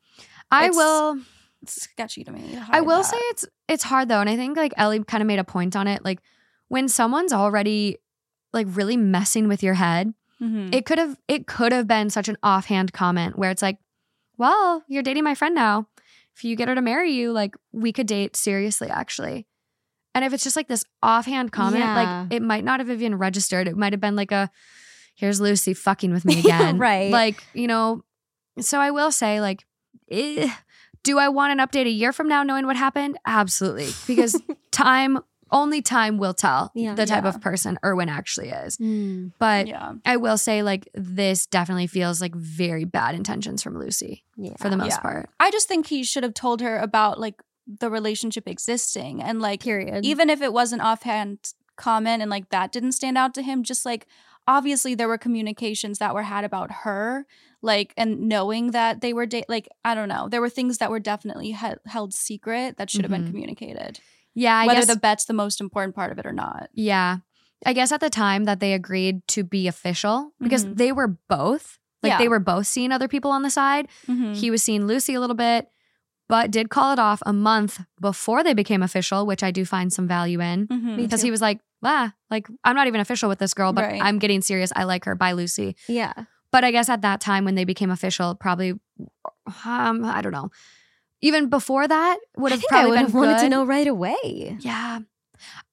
I 0.52 0.66
It's- 0.66 0.76
will. 0.76 1.20
It's 1.62 1.82
sketchy 1.82 2.24
to 2.24 2.32
me. 2.32 2.60
I 2.70 2.82
will 2.82 2.98
that. 2.98 3.06
say 3.06 3.18
it's 3.32 3.46
it's 3.68 3.84
hard 3.84 4.08
though, 4.08 4.20
and 4.22 4.30
I 4.30 4.36
think 4.36 4.56
like 4.56 4.74
Ellie 4.78 5.04
kind 5.04 5.22
of 5.24 5.28
made 5.28 5.40
a 5.40 5.44
point 5.44 5.76
on 5.76 5.88
it. 5.88 6.06
Like 6.06 6.20
when 6.68 6.88
someone's 6.88 7.34
already 7.34 7.98
like 8.54 8.68
really 8.70 8.98
messing 8.98 9.48
with 9.48 9.64
your 9.64 9.74
head, 9.74 10.14
Mhm. 10.40 10.74
it 10.76 10.86
could 10.86 11.00
have 11.00 11.18
it 11.28 11.48
could 11.48 11.72
have 11.72 11.88
been 11.88 12.12
such 12.12 12.28
an 12.30 12.38
offhand 12.44 12.94
comment 12.94 13.36
where 13.38 13.50
it's 13.50 13.64
like, 13.64 13.80
"Well, 14.38 14.84
you're 14.88 15.04
dating 15.04 15.24
my 15.24 15.36
friend 15.36 15.54
now. 15.56 15.88
If 16.36 16.44
you 16.44 16.56
get 16.56 16.68
her 16.68 16.76
to 16.76 16.82
marry 16.82 17.12
you, 17.12 17.32
like 17.32 17.56
we 17.72 17.92
could 17.94 18.08
date 18.08 18.36
seriously, 18.36 18.90
actually." 18.90 19.48
And 20.14 20.24
if 20.24 20.32
it's 20.34 20.44
just 20.44 20.56
like 20.56 20.68
this 20.70 20.86
offhand 21.04 21.52
comment, 21.52 21.84
Yeah. 21.84 21.96
like 22.24 22.34
it 22.34 22.42
might 22.42 22.64
not 22.64 22.80
have 22.80 22.90
even 22.90 23.16
registered. 23.16 23.68
It 23.68 23.76
might 23.76 23.92
have 23.94 24.00
been 24.02 24.16
like 24.16 24.32
a, 24.32 24.50
"Here's 25.16 25.42
Lucy 25.42 25.74
fucking 25.74 26.12
with 26.12 26.26
me 26.26 26.40
again," 26.40 26.78
Right. 26.78 27.12
Like 27.12 27.44
you 27.54 27.68
know. 27.68 28.04
So 28.60 28.80
I 28.80 28.92
will 28.92 29.12
say, 29.12 29.42
like, 29.42 29.66
eh, 30.10 30.50
do 31.04 31.20
I 31.20 31.28
want 31.28 31.52
an 31.60 31.66
update 31.68 31.88
a 31.88 31.90
year 31.90 32.14
from 32.14 32.30
now, 32.30 32.42
knowing 32.44 32.66
what 32.66 32.78
happened? 32.78 33.18
Absolutely, 33.26 33.90
because 34.08 34.42
time 34.72 35.20
only 35.56 35.82
time 35.82 36.18
will 36.20 36.34
tell 36.36 36.72
Yeah. 36.76 36.94
the 36.94 37.06
type 37.08 37.24
Yeah. 37.24 37.30
of 37.30 37.42
person 37.42 37.80
Erwin 37.84 38.10
actually 38.10 38.50
is. 38.50 38.78
Mm. 38.78 39.32
But 39.40 39.68
yeah. 39.68 39.94
I 40.06 40.18
will 40.18 40.38
say, 40.38 40.62
like, 40.62 40.88
this 40.94 41.46
definitely 41.48 41.88
feels 41.88 42.20
like 42.22 42.36
very 42.36 42.84
bad 42.84 43.16
intentions 43.16 43.64
from 43.64 43.80
Lucy 43.80 44.24
Yeah. 44.36 44.56
for 44.60 44.70
the 44.70 44.78
most 44.78 44.92
Yeah. 44.98 45.00
part. 45.00 45.30
I 45.40 45.50
just 45.52 45.68
think 45.68 45.88
he 45.88 46.04
should 46.04 46.24
have 46.24 46.34
told 46.34 46.62
her 46.62 46.78
about 46.78 47.20
like 47.20 47.42
the 47.66 47.90
relationship 47.90 48.48
existing 48.48 49.24
and 49.24 49.42
like 49.42 49.62
Period. 49.64 50.06
even 50.06 50.30
if 50.30 50.42
it 50.42 50.54
was 50.54 50.72
an 50.74 50.82
offhand 50.82 51.40
comment 51.78 52.22
and 52.22 52.30
like 52.30 52.50
that 52.50 52.72
didn't 52.72 52.92
stand 52.92 53.18
out 53.18 53.34
to 53.34 53.42
him, 53.42 53.64
just 53.64 53.86
like 53.86 54.06
obviously 54.48 54.94
there 54.94 55.08
were 55.08 55.18
communications 55.18 55.98
that 56.00 56.14
were 56.14 56.24
had 56.24 56.44
about 56.44 56.70
her, 56.84 57.26
like 57.62 57.92
and 57.98 58.28
knowing 58.30 58.72
that 58.72 59.02
they 59.02 59.14
were 59.14 59.26
date, 59.26 59.46
like 59.50 59.68
I 59.84 59.96
don't 59.96 60.08
know, 60.10 60.28
there 60.30 60.42
were 60.42 60.50
things 60.50 60.78
that 60.78 60.92
were 60.92 61.00
definitely 61.00 61.52
he- 61.54 61.74
held 61.88 62.14
secret 62.14 62.78
that 62.78 62.90
should 62.92 63.02
have 63.04 63.10
Mhm. 63.12 63.24
been 63.24 63.28
communicated, 63.32 64.00
Yeah, 64.36 64.56
I 64.58 64.68
whether 64.68 64.82
guess. 64.82 64.88
the 64.94 65.00
bet's 65.00 65.26
the 65.26 65.34
most 65.34 65.60
important 65.62 65.96
part 65.96 66.12
of 66.12 66.20
it 66.20 66.26
or 66.26 66.34
not. 66.34 66.70
yeah, 66.74 67.18
I 67.66 67.74
guess 67.74 67.92
at 67.92 68.02
the 68.02 68.10
time 68.10 68.44
that 68.44 68.60
they 68.60 68.74
agreed 68.74 69.26
to 69.30 69.44
be 69.44 69.68
official, 69.68 70.32
because 70.40 70.66
Mhm. 70.66 70.76
they 70.78 70.92
were 70.92 71.08
both 71.30 71.80
like 72.04 72.12
Yeah. 72.12 72.18
they 72.20 72.28
were 72.28 72.40
both 72.40 72.68
seeing 72.68 72.92
other 72.92 73.08
people 73.08 73.32
on 73.32 73.42
the 73.42 73.50
side. 73.50 73.88
Mhm. 74.08 74.36
He 74.36 74.52
was 74.52 74.62
seeing 74.62 74.86
Lucy 74.86 75.16
a 75.16 75.20
little 75.20 75.36
bit, 75.36 75.68
but 76.28 76.52
did 76.52 76.70
call 76.70 76.94
it 76.94 77.00
off 77.00 77.24
a 77.26 77.34
month 77.34 77.80
before 78.00 78.44
they 78.44 78.54
became 78.54 78.84
official, 78.84 79.26
which 79.26 79.42
I 79.42 79.50
do 79.50 79.66
find 79.66 79.92
some 79.92 80.08
value 80.08 80.40
in. 80.40 80.68
Mhm. 80.68 80.98
Because 80.98 81.24
he 81.24 81.32
was 81.32 81.42
like, 81.42 81.62
ah, 81.84 82.14
like 82.30 82.48
I'm 82.64 82.76
not 82.76 82.86
even 82.88 83.00
official 83.00 83.28
with 83.30 83.40
this 83.40 83.56
girl, 83.56 83.74
but 83.74 83.86
Right. 83.86 84.02
I'm 84.04 84.20
getting 84.20 84.42
serious. 84.42 84.72
I 84.76 84.84
like 84.84 85.06
her. 85.06 85.16
Bye, 85.16 85.32
Lucy. 85.32 85.76
yeah. 85.88 86.14
But 86.52 86.64
I 86.64 86.70
guess 86.72 86.90
at 86.90 87.02
that 87.02 87.22
time 87.22 87.44
when 87.44 87.56
they 87.56 87.66
became 87.66 87.90
official, 87.90 88.36
probably, 88.36 88.74
um, 89.66 90.06
I 90.06 90.22
don't 90.22 90.32
know. 90.32 90.52
Even 91.26 91.50
before 91.50 91.88
that, 91.88 92.18
would 92.38 92.52
I 92.52 92.56
have 92.56 92.60
think 92.62 92.70
probably 92.70 92.90
would 92.92 92.96
been 92.98 93.06
have 93.06 93.14
wanted 93.16 93.40
to 93.40 93.50
know 93.50 93.66
right 93.66 93.88
away. 93.88 94.58
Yeah, 94.60 95.00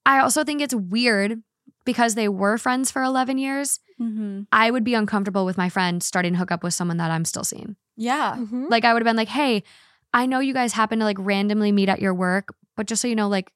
I 0.06 0.18
also 0.20 0.44
think 0.44 0.62
it's 0.62 0.74
weird 0.74 1.42
because 1.84 2.14
they 2.14 2.28
were 2.28 2.56
friends 2.58 2.90
for 2.90 3.02
11 3.02 3.36
years. 3.38 3.78
Mhm. 4.00 4.46
I 4.50 4.70
would 4.70 4.82
be 4.84 4.94
uncomfortable 4.94 5.44
with 5.44 5.58
my 5.58 5.68
friend 5.68 6.02
starting 6.02 6.32
to 6.32 6.38
hook 6.38 6.50
up 6.50 6.62
with 6.64 6.72
someone 6.74 6.96
that 6.96 7.10
I'm 7.10 7.24
still 7.24 7.44
seeing. 7.44 7.76
Yeah. 7.96 8.36
Mhm. 8.38 8.70
Like 8.70 8.84
I 8.84 8.92
would 8.94 9.02
have 9.02 9.06
been 9.10 9.16
like, 9.16 9.28
hey, 9.28 9.62
I 10.14 10.26
know 10.26 10.38
you 10.40 10.54
guys 10.54 10.72
happen 10.72 10.98
to 11.00 11.04
like 11.04 11.18
randomly 11.20 11.70
meet 11.72 11.88
at 11.88 12.00
your 12.00 12.14
work, 12.14 12.54
but 12.76 12.86
just 12.86 13.02
so 13.02 13.08
you 13.08 13.14
know, 13.16 13.28
like 13.28 13.52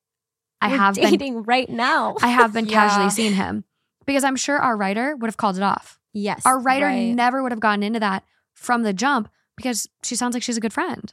I 0.61 0.69
You're 0.69 0.79
have 0.79 0.95
been 0.97 1.11
dating 1.11 1.43
right 1.45 1.69
now. 1.71 2.17
I 2.23 2.29
have 2.29 2.53
been 2.53 2.67
Yeah. 2.69 2.89
casually 2.89 3.11
seeing 3.11 3.35
him. 3.35 3.65
Because 4.07 4.23
I'm 4.25 4.37
sure 4.37 4.59
our 4.59 4.77
writer 4.77 5.17
would 5.17 5.29
have 5.29 5.37
called 5.37 5.57
it 5.57 5.63
off. 5.63 5.99
yes. 6.13 6.43
Our 6.45 6.59
writer 6.61 6.87
Right. 6.87 7.15
never 7.15 7.43
would 7.43 7.53
have 7.53 7.61
gotten 7.61 7.83
into 7.83 8.01
that 8.01 8.23
from 8.55 8.83
the 8.83 8.93
jump 8.93 9.29
because 9.57 9.89
she 10.05 10.15
sounds 10.15 10.35
like 10.35 10.43
she's 10.43 10.57
a 10.57 10.61
good 10.61 10.73
friend. 10.73 11.13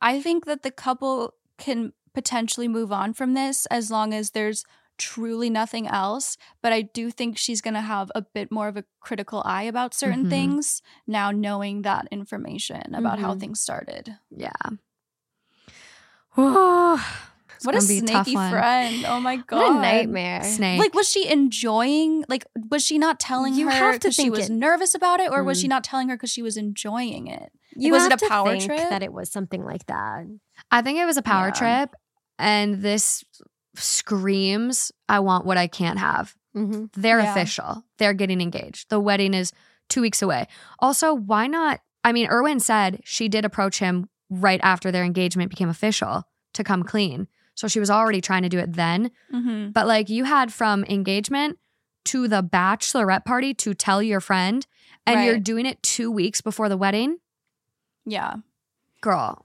I 0.00 0.20
think 0.20 0.46
that 0.46 0.62
the 0.62 0.70
couple 0.70 1.34
can 1.58 1.92
potentially 2.14 2.68
move 2.68 2.90
on 2.92 3.12
from 3.12 3.34
this 3.34 3.66
as 3.66 3.90
long 3.90 4.12
as 4.14 4.30
there's 4.30 4.64
truly 4.98 5.48
nothing 5.48 5.86
else. 5.86 6.36
But 6.62 6.72
I 6.72 6.82
do 6.82 7.10
think 7.10 7.38
she's 7.38 7.60
going 7.60 7.74
to 7.74 7.80
have 7.80 8.10
a 8.14 8.22
bit 8.22 8.50
more 8.50 8.68
of 8.68 8.76
a 8.76 8.84
critical 9.00 9.42
eye 9.46 9.62
about 9.62 9.94
certain 9.94 10.26
Mhm. 10.26 10.30
things 10.30 10.82
now, 11.06 11.30
knowing 11.30 11.82
that 11.82 12.06
information 12.10 12.94
about 12.94 13.18
how 13.18 13.34
Mhm. 13.34 13.40
things 13.40 13.60
started. 13.60 14.16
Yeah. 14.30 14.50
What 17.62 17.74
a 17.74 17.80
snaky 17.80 18.34
one. 18.34 18.50
friend. 18.50 19.04
Oh 19.06 19.20
my 19.20 19.36
God. 19.36 19.58
what 19.58 19.76
a 19.76 19.80
nightmare. 19.80 20.42
Snake. 20.44 20.80
Like, 20.80 20.94
was 20.94 21.08
she 21.10 21.28
enjoying? 21.30 22.24
Like, 22.28 22.46
was 22.70 22.84
she 22.84 22.96
not 22.98 23.20
telling 23.20 23.54
You 23.54 23.68
her 23.70 23.92
because 23.92 24.14
she 24.14 24.30
was 24.30 24.48
it- 24.48 24.52
nervous 24.52 24.94
about 24.94 25.20
it, 25.20 25.30
or 25.30 25.42
was 25.44 25.58
Mm. 25.58 25.62
she 25.62 25.68
not 25.68 25.84
telling 25.84 26.08
her 26.08 26.16
because 26.16 26.30
she 26.30 26.40
was 26.42 26.56
enjoying 26.56 27.26
it? 27.26 27.52
You 27.76 27.92
Was 27.92 28.02
have 28.04 28.12
it 28.12 28.14
a 28.16 28.18
to 28.18 28.28
power 28.28 28.50
think 28.50 28.64
trip? 28.64 28.90
that 28.90 29.02
it 29.02 29.12
was 29.12 29.30
something 29.30 29.64
like 29.64 29.86
that. 29.86 30.24
I 30.70 30.82
think 30.82 30.98
it 30.98 31.06
was 31.06 31.16
a 31.16 31.22
power 31.22 31.46
Yeah. 31.48 31.52
trip. 31.86 31.94
And 32.38 32.82
this 32.82 33.24
screams, 33.76 34.92
I 35.08 35.20
want 35.20 35.44
what 35.46 35.56
I 35.56 35.66
can't 35.66 35.98
have. 35.98 36.34
Mm-hmm. 36.56 36.86
They're 37.00 37.20
Yeah. 37.20 37.30
official. 37.30 37.84
They're 37.98 38.14
getting 38.14 38.40
engaged. 38.40 38.88
The 38.90 39.00
wedding 39.00 39.34
is 39.34 39.52
two 39.88 40.00
weeks 40.00 40.22
away. 40.22 40.46
Also, 40.78 41.14
why 41.14 41.46
not? 41.46 41.80
I 42.04 42.12
mean, 42.12 42.28
Erwin 42.28 42.60
said 42.60 43.00
she 43.04 43.28
did 43.28 43.44
approach 43.44 43.78
him 43.78 44.08
right 44.30 44.60
after 44.62 44.90
their 44.90 45.04
engagement 45.04 45.50
became 45.50 45.68
official 45.68 46.24
to 46.54 46.64
come 46.64 46.82
clean. 46.82 47.28
So 47.54 47.68
she 47.68 47.80
was 47.80 47.90
already 47.90 48.20
trying 48.20 48.42
to 48.42 48.48
do 48.48 48.58
it 48.58 48.72
then. 48.72 49.10
Mm-hmm. 49.32 49.70
But 49.70 49.86
like 49.86 50.08
you 50.08 50.24
had 50.24 50.52
from 50.52 50.84
engagement 50.84 51.58
to 52.06 52.26
the 52.26 52.42
bachelorette 52.42 53.24
party 53.24 53.52
to 53.54 53.74
tell 53.74 54.02
your 54.02 54.20
friend, 54.20 54.66
and 55.06 55.24
you're 55.24 55.38
doing 55.38 55.66
it 55.66 55.82
two 55.82 56.10
weeks 56.10 56.40
before 56.40 56.68
the 56.68 56.76
wedding. 56.76 57.18
Yeah. 58.06 58.36
Girl, 59.00 59.44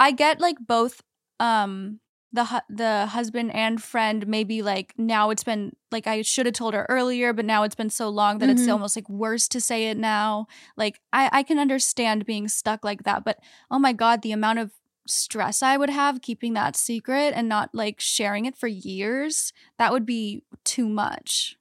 I 0.00 0.12
get 0.12 0.40
like 0.40 0.56
both 0.60 1.02
um 1.40 2.00
the 2.32 2.44
hu- 2.46 2.74
the 2.74 3.06
husband 3.06 3.54
and 3.54 3.82
friend 3.82 4.26
maybe 4.26 4.60
like 4.62 4.94
now 4.98 5.30
it's 5.30 5.44
been 5.44 5.74
like 5.90 6.06
I 6.06 6.22
should 6.22 6.46
have 6.46 6.54
told 6.54 6.74
her 6.74 6.84
earlier 6.88 7.32
but 7.32 7.44
now 7.44 7.62
it's 7.62 7.74
been 7.74 7.88
so 7.90 8.08
long 8.08 8.38
that 8.38 8.48
it's 8.50 8.62
Mhm. 8.66 8.72
almost 8.72 8.96
like 8.96 9.08
worse 9.08 9.48
to 9.48 9.60
say 9.60 9.88
it 9.88 9.96
now 9.96 10.46
like 10.76 11.00
I 11.12 11.28
I 11.32 11.42
can 11.42 11.58
understand 11.58 12.26
being 12.26 12.48
stuck 12.48 12.84
like 12.84 13.04
that 13.04 13.24
but 13.24 13.38
oh 13.70 13.78
my 13.78 13.92
god 13.92 14.22
the 14.22 14.32
amount 14.32 14.58
of 14.58 14.72
stress 15.06 15.62
I 15.62 15.76
would 15.76 15.88
have 15.90 16.20
keeping 16.20 16.54
that 16.54 16.74
secret 16.76 17.32
and 17.36 17.48
not 17.48 17.70
like 17.72 18.00
sharing 18.00 18.44
it 18.44 18.56
for 18.56 18.66
years 18.66 19.52
that 19.78 19.92
would 19.92 20.04
be 20.04 20.42
too 20.64 20.88
much 20.88 21.56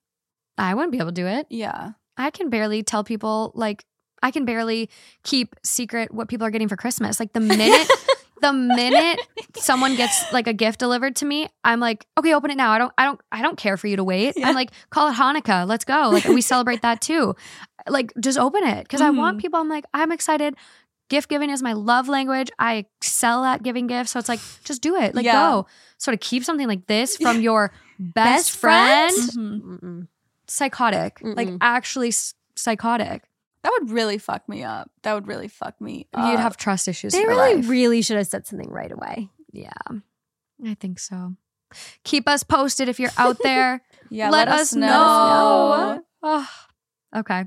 I 0.57 0.73
wouldn't 0.73 0.91
be 0.93 0.97
able 0.97 1.07
to 1.07 1.21
do 1.21 1.27
it. 1.27 1.47
yeah 1.49 1.91
I 2.17 2.31
can 2.31 2.49
barely 2.49 2.81
tell 2.81 3.03
people 3.03 3.51
like 3.55 3.85
I 4.25 4.31
can 4.31 4.43
barely 4.45 4.89
keep 5.23 5.55
secret 5.63 6.13
what 6.13 6.27
people 6.27 6.45
are 6.47 6.51
getting 6.51 6.67
for 6.67 6.75
Christmas. 6.75 7.19
Like 7.19 7.31
the 7.33 7.39
minute 7.39 7.87
the 8.41 8.51
minute 8.51 9.19
someone 9.57 9.95
gets 9.95 10.15
like 10.33 10.47
a 10.47 10.53
gift 10.53 10.79
delivered 10.79 11.15
to 11.17 11.25
me, 11.25 11.47
I'm 11.63 11.79
like, 11.79 12.05
okay, 12.17 12.33
open 12.33 12.51
it 12.51 12.57
now. 12.57 12.71
I 12.71 12.77
don't 12.77 12.93
I 12.97 13.05
don't 13.05 13.21
I 13.31 13.41
don't 13.41 13.57
care 13.57 13.77
for 13.77 13.87
you 13.87 13.95
to 13.97 14.03
wait. 14.03 14.33
Yeah. 14.35 14.47
I'm 14.49 14.55
like, 14.55 14.71
call 14.89 15.07
it 15.09 15.15
Hanukkah. 15.15 15.67
Let's 15.67 15.85
go. 15.85 16.09
Like 16.11 16.25
we 16.25 16.41
celebrate 16.41 16.81
that 16.81 17.01
too. 17.01 17.35
Like 17.87 18.11
just 18.19 18.37
open 18.39 18.63
it. 18.63 18.83
because 18.83 19.01
I 19.01 19.11
want 19.11 19.37
Mhm. 19.37 19.41
people, 19.41 19.59
I'm 19.59 19.69
like, 19.69 19.85
I'm 19.93 20.11
excited. 20.11 20.55
Gift 21.07 21.29
giving 21.29 21.51
is 21.51 21.61
my 21.61 21.73
love 21.73 22.07
language. 22.09 22.49
I 22.57 22.85
excel 22.99 23.45
at 23.45 23.61
giving 23.61 23.85
gifts. 23.85 24.09
So 24.11 24.17
it's 24.19 24.27
like, 24.29 24.39
just 24.63 24.81
do 24.81 24.95
it. 24.95 25.13
Like 25.13 25.25
Yeah. 25.25 25.33
go. 25.51 25.67
So 25.99 26.11
to 26.11 26.17
keep 26.17 26.43
something 26.43 26.67
like 26.67 26.87
this 26.87 27.15
from 27.17 27.41
your 27.41 27.71
best, 27.99 28.49
Best 28.49 28.51
friend? 28.57 29.13
friend, 29.15 29.61
Mhm. 29.61 29.79
Mm-mm. 29.79 30.07
psychotic. 30.47 31.19
Like 31.21 31.47
Mm-mm. 31.49 31.57
actually 31.61 32.07
s- 32.09 32.33
psychotic. 32.55 33.21
That 33.65 33.71
would 33.79 33.89
really 33.89 34.19
fuck 34.19 34.47
me 34.47 34.63
up. 34.63 34.91
That 35.01 35.15
would 35.15 35.25
really 35.25 35.47
fuck 35.47 35.81
me 35.81 36.05
up. 36.13 36.29
You'd 36.29 36.39
have 36.39 36.55
trust 36.55 36.87
issues. 36.87 37.13
They 37.13 37.23
for 37.23 37.29
really, 37.29 37.55
life. 37.55 37.67
really 37.67 38.03
should 38.03 38.17
have 38.17 38.27
said 38.27 38.45
something 38.45 38.69
right 38.69 38.91
away. 38.91 39.29
Yeah, 39.51 39.71
I 40.63 40.75
think 40.75 40.99
so. 40.99 41.33
Keep 42.03 42.29
us 42.29 42.43
posted 42.43 42.89
if 42.89 42.99
you're 42.99 43.09
out 43.17 43.37
there. 43.43 43.81
yeah, 44.11 44.29
let, 44.29 44.49
us 44.49 44.75
know. 44.75 46.03
Oh, 46.21 46.47
okay. 47.15 47.45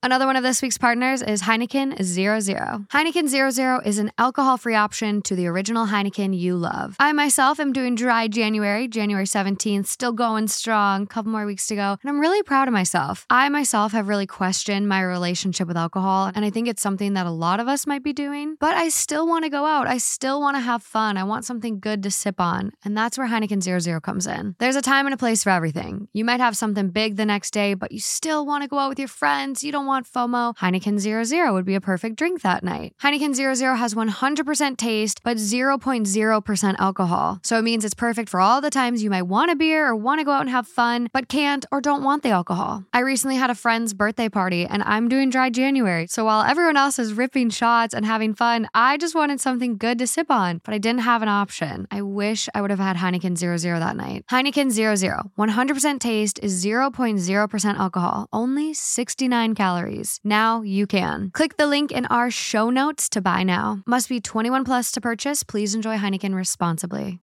Another 0.00 0.26
one 0.26 0.36
of 0.36 0.44
this 0.44 0.62
week's 0.62 0.78
partners 0.78 1.22
is 1.22 1.42
Heineken 1.42 2.00
00. 2.00 2.86
Heineken 2.92 3.26
00 3.26 3.80
is 3.84 3.98
an 3.98 4.12
alcohol 4.16 4.56
free 4.56 4.76
option 4.76 5.20
to 5.22 5.34
the 5.34 5.48
original 5.48 5.88
Heineken 5.88 6.38
you 6.38 6.54
love. 6.54 6.94
I 7.00 7.12
myself 7.12 7.58
am 7.58 7.72
doing 7.72 7.96
dry 7.96 8.28
January, 8.28 8.86
January 8.86 9.24
17th, 9.24 9.86
still 9.86 10.12
going 10.12 10.46
strong, 10.46 11.08
couple 11.08 11.32
more 11.32 11.44
weeks 11.44 11.66
to 11.66 11.74
go, 11.74 11.98
and 12.00 12.08
I'm 12.08 12.20
really 12.20 12.44
proud 12.44 12.68
of 12.68 12.74
myself. 12.74 13.26
I 13.28 13.48
myself 13.48 13.90
have 13.90 14.06
really 14.06 14.26
questioned 14.26 14.88
my 14.88 15.02
relationship 15.02 15.66
with 15.66 15.76
alcohol, 15.76 16.30
and 16.32 16.44
I 16.44 16.50
think 16.50 16.68
it's 16.68 16.80
something 16.80 17.14
that 17.14 17.26
a 17.26 17.32
lot 17.32 17.58
of 17.58 17.66
us 17.66 17.84
might 17.84 18.04
be 18.04 18.12
doing, 18.12 18.54
but 18.60 18.76
I 18.76 18.90
still 18.90 19.26
want 19.26 19.46
to 19.46 19.50
go 19.50 19.66
out. 19.66 19.88
I 19.88 19.98
still 19.98 20.40
want 20.40 20.56
to 20.56 20.60
have 20.60 20.84
fun. 20.84 21.16
I 21.16 21.24
want 21.24 21.44
something 21.44 21.80
good 21.80 22.04
to 22.04 22.10
sip 22.12 22.40
on, 22.40 22.70
and 22.84 22.96
that's 22.96 23.18
where 23.18 23.26
Heineken 23.26 23.64
00 23.64 24.00
comes 24.00 24.28
in. 24.28 24.54
There's 24.60 24.76
a 24.76 24.82
time 24.82 25.06
and 25.06 25.14
a 25.14 25.18
place 25.18 25.42
for 25.42 25.50
everything. 25.50 26.06
You 26.12 26.24
might 26.24 26.38
have 26.38 26.56
something 26.56 26.90
big 26.90 27.16
the 27.16 27.26
next 27.26 27.50
day, 27.50 27.74
but 27.74 27.90
you 27.90 27.98
still 27.98 28.46
want 28.46 28.62
to 28.62 28.68
go 28.68 28.78
out 28.78 28.90
with 28.90 29.00
your 29.00 29.08
friends. 29.08 29.64
You 29.64 29.72
don't 29.72 29.87
want 29.88 30.06
FOMO. 30.06 30.56
Heineken 30.58 31.00
00 31.00 31.52
would 31.52 31.64
be 31.64 31.74
a 31.74 31.80
perfect 31.80 32.14
drink 32.16 32.42
that 32.42 32.62
night. 32.62 32.94
Heineken 33.02 33.34
00 33.34 33.74
has 33.74 33.94
100% 33.94 34.76
taste, 34.76 35.20
but 35.24 35.36
0.0% 35.38 36.74
alcohol. 36.78 37.40
So 37.42 37.58
it 37.58 37.62
means 37.62 37.84
it's 37.84 37.94
perfect 37.94 38.28
for 38.28 38.40
all 38.40 38.60
the 38.60 38.70
times 38.70 39.02
you 39.02 39.10
might 39.10 39.22
want 39.22 39.50
a 39.50 39.56
beer 39.56 39.88
or 39.88 39.96
want 39.96 40.20
to 40.20 40.24
go 40.24 40.30
out 40.30 40.42
and 40.42 40.50
have 40.50 40.68
fun, 40.68 41.08
but 41.12 41.28
can't 41.28 41.66
or 41.72 41.80
don't 41.80 42.04
want 42.04 42.22
the 42.22 42.30
alcohol. 42.30 42.84
I 42.92 43.00
recently 43.00 43.36
had 43.36 43.50
a 43.50 43.54
friend's 43.54 43.94
birthday 43.94 44.28
party 44.28 44.66
and 44.66 44.82
I'm 44.84 45.08
doing 45.08 45.30
dry 45.30 45.50
January. 45.50 46.06
So 46.06 46.24
while 46.26 46.42
everyone 46.42 46.76
else 46.76 46.98
is 46.98 47.14
ripping 47.14 47.50
shots 47.50 47.94
and 47.94 48.04
having 48.04 48.34
fun, 48.34 48.68
I 48.74 48.98
just 48.98 49.14
wanted 49.14 49.40
something 49.40 49.78
good 49.78 49.98
to 49.98 50.06
sip 50.06 50.30
on, 50.30 50.60
but 50.64 50.74
I 50.74 50.78
didn't 50.78 51.00
have 51.00 51.22
an 51.22 51.28
option. 51.28 51.88
I 51.90 52.02
wish 52.02 52.48
I 52.54 52.60
would 52.60 52.70
have 52.70 52.78
had 52.78 52.96
Heineken 52.98 53.36
00 53.36 53.78
that 53.78 53.96
night. 53.96 54.24
Heineken 54.30 54.70
00, 54.70 55.32
100% 55.38 56.00
taste 56.00 56.38
is 56.42 56.64
0.0% 56.64 57.74
alcohol, 57.74 58.28
only 58.32 58.74
69 58.74 59.54
calories. 59.54 59.77
Now 60.24 60.62
you 60.62 60.86
can. 60.86 61.30
Click 61.32 61.56
the 61.56 61.66
link 61.66 61.92
in 61.92 62.06
our 62.06 62.30
show 62.30 62.70
notes 62.70 63.08
to 63.10 63.20
buy 63.20 63.42
now. 63.42 63.82
Must 63.86 64.08
be 64.08 64.20
21 64.20 64.64
plus 64.64 64.90
to 64.92 65.00
purchase. 65.00 65.42
Please 65.42 65.74
enjoy 65.74 65.96
Heineken 65.96 66.34
responsibly. 66.34 67.20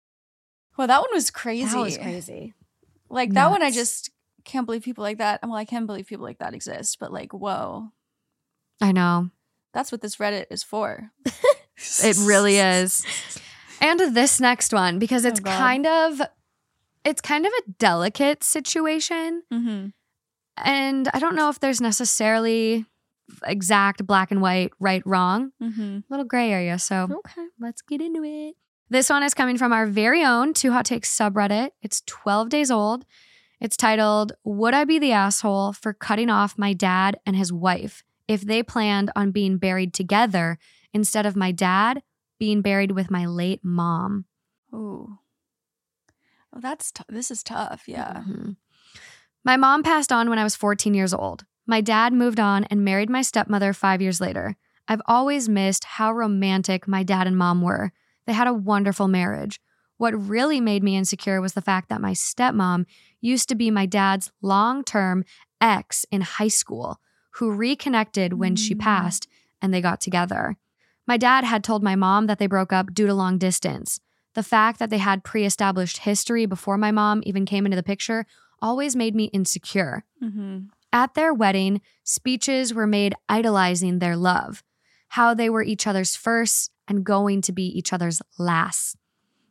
Well, 0.77 0.87
that 0.87 1.01
one 1.01 1.11
was 1.13 1.31
crazy. 1.31 1.67
That 1.71 1.79
was 1.79 1.99
crazy. 1.99 2.55
Like 3.11 3.33
that 3.35 3.51
one, 3.51 3.63
I 3.63 3.71
just 3.71 4.11
can't 4.45 4.67
believe 4.67 4.83
people 4.83 5.03
like 5.03 5.19
that. 5.19 5.41
Well, 5.43 5.55
I 5.57 5.65
can't 5.65 5.87
believe 5.87 6.07
people 6.07 6.25
like 6.25 6.39
that 6.39 6.55
exist, 6.55 6.99
but 7.01 7.13
like, 7.13 7.33
whoa, 7.33 7.89
I 8.81 8.93
know. 8.93 9.31
that's 9.75 9.91
what 9.91 10.01
this 10.03 10.17
Reddit 10.17 10.47
is 10.51 10.63
for. 10.63 11.11
It 12.03 12.17
really 12.25 12.59
is. 12.59 13.05
And 13.81 14.01
this 14.13 14.41
next 14.41 14.73
one 14.73 14.99
because 14.99 15.25
it's 15.25 15.39
Oh, 15.39 15.45
kind 15.45 15.87
of 15.87 16.21
it's 17.05 17.21
kind 17.21 17.47
of 17.47 17.53
a 17.53 17.71
delicate 17.79 18.43
situation 18.43 19.45
Mm-hmm. 19.53 19.87
And 20.65 21.09
I 21.13 21.19
don't 21.19 21.35
know 21.37 21.49
if 21.49 21.61
there's 21.61 21.81
necessarily 21.81 22.85
exact 23.45 24.07
black 24.07 24.31
and 24.31 24.41
white 24.41 24.73
right 24.81 25.03
wrong. 25.05 25.53
Mm-hmm. 25.63 26.01
Little 26.09 26.25
gray 26.27 26.51
area, 26.51 26.79
so 26.79 27.09
Okay. 27.11 27.47
let's 27.61 27.83
get 27.83 28.01
into 28.01 28.23
it. 28.25 28.55
This 28.91 29.11
one 29.11 29.23
is 29.23 29.35
coming 29.35 29.59
from 29.59 29.73
our 29.73 29.87
very 29.87 30.25
own 30.25 30.55
Two 30.55 30.73
Hot 30.73 30.85
Takes 30.87 31.15
subreddit. 31.15 31.71
It's 31.83 32.03
12 32.07 32.49
days 32.49 32.71
old. 32.71 33.05
It's 33.61 33.77
titled, 33.77 34.33
Would 34.45 34.73
I 34.73 34.85
Be 34.85 34.99
the 34.99 35.13
Asshole 35.13 35.73
for 35.75 35.93
Cutting 35.93 36.31
Off 36.31 36.57
My 36.57 36.73
Dad 36.73 37.19
and 37.27 37.37
His 37.37 37.53
Wife 37.53 38.03
if 38.27 38.41
they 38.43 38.63
planned 38.63 39.11
on 39.17 39.31
being 39.31 39.59
buried 39.59 39.93
together 39.93 40.59
instead 40.95 41.27
of 41.27 41.37
my 41.37 41.53
dad 41.53 42.03
being 42.39 42.63
buried 42.63 42.93
with 42.93 43.11
my 43.11 43.27
late 43.27 43.61
mom? 43.63 44.25
Ooh. 44.73 45.19
Oh, 46.55 46.61
that's 46.61 46.91
t- 46.93 47.03
this 47.11 47.31
is 47.31 47.43
tough. 47.43 47.83
Yeah. 47.87 48.23
Mhm. 48.27 48.57
My 49.49 49.57
mom 49.57 49.83
passed 49.83 50.13
on 50.13 50.29
when 50.29 50.39
I 50.39 50.45
was 50.45 50.55
14 50.57 50.93
years 50.93 51.15
old. 51.15 51.47
My 51.67 51.81
dad 51.81 52.13
moved 52.13 52.39
on 52.39 52.65
and 52.65 52.85
married 52.85 53.09
my 53.09 53.23
stepmother 53.23 53.73
five 53.73 54.03
years 54.03 54.21
later. 54.21 54.57
I've 54.87 55.01
always 55.07 55.49
missed 55.49 55.85
how 55.85 56.13
romantic 56.13 56.87
my 56.87 57.03
dad 57.03 57.27
and 57.27 57.35
mom 57.35 57.63
were. 57.63 57.93
They 58.27 58.35
had 58.35 58.47
a 58.47 58.53
wonderful 58.53 59.09
marriage. 59.09 59.59
What 59.97 60.13
really 60.13 60.61
made 60.61 60.83
me 60.83 60.99
insecure 60.99 61.41
was 61.41 61.55
the 61.55 61.63
fact 61.63 61.89
that 61.89 62.03
my 62.03 62.13
stepmom 62.13 62.85
used 63.23 63.49
to 63.49 63.55
be 63.55 63.71
my 63.71 63.87
dad's 63.87 64.31
long 64.43 64.85
term 64.85 65.25
ex 65.63 66.05
in 66.11 66.21
high 66.21 66.49
school, 66.49 67.01
who 67.37 67.51
reconnected 67.51 68.35
when 68.35 68.55
she 68.55 68.75
Mm. 68.75 68.81
passed 68.81 69.29
and 69.63 69.73
they 69.73 69.81
got 69.81 70.03
together. 70.03 70.59
My 71.07 71.17
dad 71.17 71.45
had 71.45 71.65
told 71.65 71.83
my 71.83 71.97
mom 71.97 72.27
that 72.27 72.39
they 72.39 72.47
broke 72.47 72.75
up 72.75 72.93
due 72.93 73.07
to 73.07 73.15
long 73.15 73.39
distance. 73.39 73.99
The 74.35 74.43
fact 74.43 74.79
that 74.79 74.91
they 74.91 74.99
had 74.99 75.25
pre 75.25 75.47
established 75.47 76.01
history 76.01 76.45
before 76.45 76.77
my 76.77 76.91
mom 76.91 77.23
even 77.25 77.47
came 77.47 77.65
into 77.65 77.77
the 77.77 77.83
picture 77.83 78.27
always 78.61 78.97
made 78.97 79.15
me 79.15 79.25
insecure. 79.27 80.05
Mm-hmm. 80.23 80.67
At 80.93 81.15
their 81.15 81.35
wedding, 81.35 81.81
speeches 82.03 82.73
were 82.73 82.87
made 82.87 83.15
idolizing 83.29 83.99
their 83.99 84.17
love, 84.17 84.63
how 85.09 85.35
they 85.35 85.51
were 85.51 85.63
each 85.63 85.87
other's 85.87 86.17
first 86.17 86.71
and 86.87 87.05
going 87.05 87.43
to 87.43 87.53
be 87.53 87.67
each 87.67 87.93
other's 87.93 88.23
last. 88.39 88.97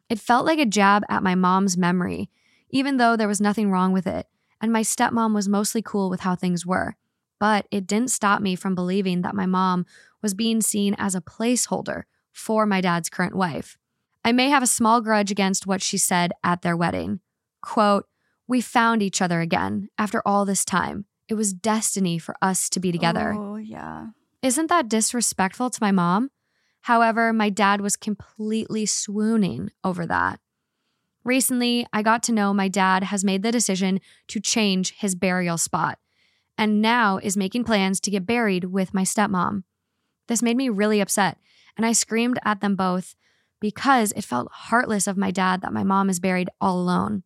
It 0.10 0.20
felt 0.20 0.46
like 0.46 0.60
a 0.60 0.66
jab 0.66 1.04
at 1.10 1.24
my 1.24 1.36
mom's 1.36 1.78
memory, 1.78 2.30
even 2.70 2.98
though 2.98 3.16
there 3.16 3.28
was 3.28 3.42
nothing 3.42 3.70
wrong 3.72 3.94
with 3.94 4.08
it, 4.08 4.28
and 4.62 4.74
my 4.74 4.82
stepmom 4.82 5.36
was 5.36 5.48
mostly 5.48 5.82
cool 5.82 6.10
with 6.10 6.22
how 6.22 6.36
things 6.36 6.66
were. 6.66 6.96
But 7.40 7.68
it 7.70 7.86
didn't 7.86 8.10
stop 8.10 8.42
me 8.42 8.56
from 8.56 8.74
believing 8.74 9.22
that 9.22 9.36
my 9.36 9.46
mom 9.46 9.86
was 10.22 10.34
being 10.34 10.62
seen 10.62 10.96
as 10.98 11.14
a 11.14 11.22
placeholder 11.22 12.04
for 12.32 12.66
my 12.66 12.82
dad's 12.82 13.10
current 13.10 13.36
wife. 13.36 13.78
I 14.26 14.32
may 14.32 14.50
have 14.50 14.64
a 14.64 14.68
small 14.68 15.02
grudge 15.02 15.30
against 15.30 15.68
what 15.68 15.82
she 15.82 15.98
said 15.98 16.32
at 16.44 16.62
their 16.62 16.76
wedding. 16.76 17.20
Quote, 17.62 18.08
We 18.48 18.62
found 18.62 19.04
each 19.04 19.22
other 19.22 19.42
again 19.42 19.90
after 19.98 20.22
all 20.26 20.46
this 20.46 20.64
time. 20.64 21.06
It 21.28 21.34
was 21.34 21.54
destiny 21.54 22.18
for 22.18 22.36
us 22.42 22.70
to 22.70 22.80
be 22.80 22.92
together. 22.92 23.34
Oh 23.34 23.58
yeah. 23.58 24.08
Isn't 24.42 24.68
that 24.68 24.88
disrespectful 24.88 25.70
to 25.70 25.84
my 25.84 25.92
mom? 25.92 26.32
However, 26.82 27.34
my 27.34 27.50
dad 27.50 27.82
was 27.82 27.98
completely 27.98 28.86
swooning 28.86 29.72
over 29.84 30.06
that. 30.06 30.40
Recently, 31.26 31.86
I 31.92 32.02
got 32.04 32.24
to 32.24 32.32
know 32.32 32.54
my 32.54 32.70
dad 32.70 33.04
has 33.04 33.26
made 33.26 33.44
the 33.44 33.52
decision 33.52 34.00
to 34.30 34.40
change 34.40 34.94
his 34.96 35.14
burial 35.14 35.58
spot 35.58 36.00
and 36.58 36.82
now 36.82 37.18
is 37.18 37.36
making 37.36 37.66
plans 37.66 38.00
to 38.00 38.12
get 38.12 38.26
buried 38.26 38.66
with 38.66 38.94
my 38.94 39.04
stepmom. 39.04 39.64
This 40.28 40.42
made 40.42 40.56
me 40.56 40.70
really 40.70 41.02
upset, 41.02 41.38
and 41.76 41.86
I 41.86 41.92
screamed 41.92 42.40
at 42.46 42.62
them 42.62 42.76
both 42.76 43.16
because 43.60 44.14
it 44.14 44.24
felt 44.24 44.52
heartless 44.52 45.08
of 45.08 45.18
my 45.18 45.32
dad 45.32 45.62
that 45.62 45.74
my 45.74 45.84
mom 45.84 46.10
is 46.10 46.22
buried 46.22 46.50
all 46.62 46.80
alone. 46.80 47.24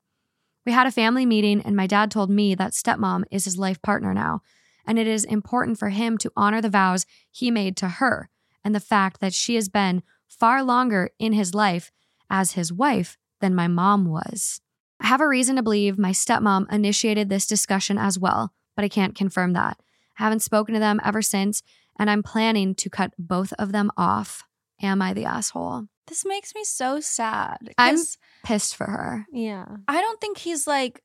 We 0.66 0.72
had 0.72 0.88
a 0.88 0.92
family 0.92 1.26
meeting, 1.26 1.62
and 1.62 1.76
my 1.76 1.88
dad 1.88 2.12
told 2.12 2.30
me 2.30 2.56
that 2.56 2.74
stepmom 2.74 3.24
is 3.32 3.46
his 3.46 3.58
life 3.58 3.82
partner 3.82 4.14
now, 4.14 4.42
and 4.86 5.00
it 5.00 5.08
is 5.08 5.24
important 5.24 5.80
for 5.80 5.90
him 5.90 6.18
to 6.20 6.32
honor 6.36 6.62
the 6.62 6.70
vows 6.70 7.06
he 7.32 7.50
made 7.50 7.76
to 7.78 7.88
her 7.88 8.30
and 8.64 8.76
the 8.76 8.80
fact 8.80 9.20
that 9.22 9.34
she 9.34 9.56
has 9.56 9.70
been 9.70 10.04
far 10.28 10.64
longer 10.64 11.10
in 11.20 11.34
his 11.34 11.54
life 11.54 11.92
as 12.30 12.54
his 12.54 12.72
wife 12.72 13.18
than 13.40 13.56
my 13.56 13.68
mom 13.68 14.06
was. 14.06 14.62
I 15.00 15.08
have 15.08 15.22
a 15.22 15.28
reason 15.28 15.56
to 15.56 15.64
believe 15.64 15.98
my 15.98 16.12
stepmom 16.12 16.72
initiated 16.72 17.30
this 17.30 17.48
discussion 17.48 17.98
as 17.98 18.20
well, 18.20 18.54
but 18.76 18.86
I 18.86 18.90
can't 18.90 19.16
confirm 19.16 19.54
that. 19.54 19.78
I 20.20 20.24
haven't 20.24 20.44
spoken 20.44 20.74
to 20.76 20.80
them 20.80 21.00
ever 21.04 21.24
since, 21.24 21.64
and 21.98 22.10
I'm 22.10 22.24
planning 22.24 22.76
to 22.76 22.90
cut 22.90 23.14
both 23.18 23.52
of 23.54 23.72
them 23.72 23.92
off. 23.98 24.44
Am 24.82 25.02
I 25.02 25.14
the 25.14 25.26
asshole? 25.26 25.86
This 26.08 26.26
makes 26.26 26.54
me 26.56 26.64
so 26.64 27.00
sad. 27.00 27.58
I'm- 27.78 27.98
Pissed 28.44 28.76
for 28.76 28.86
her. 28.86 29.26
Yeah. 29.32 29.66
I 29.88 30.02
don't 30.02 30.20
think 30.20 30.40
he's 30.40 30.66
like 30.68 31.02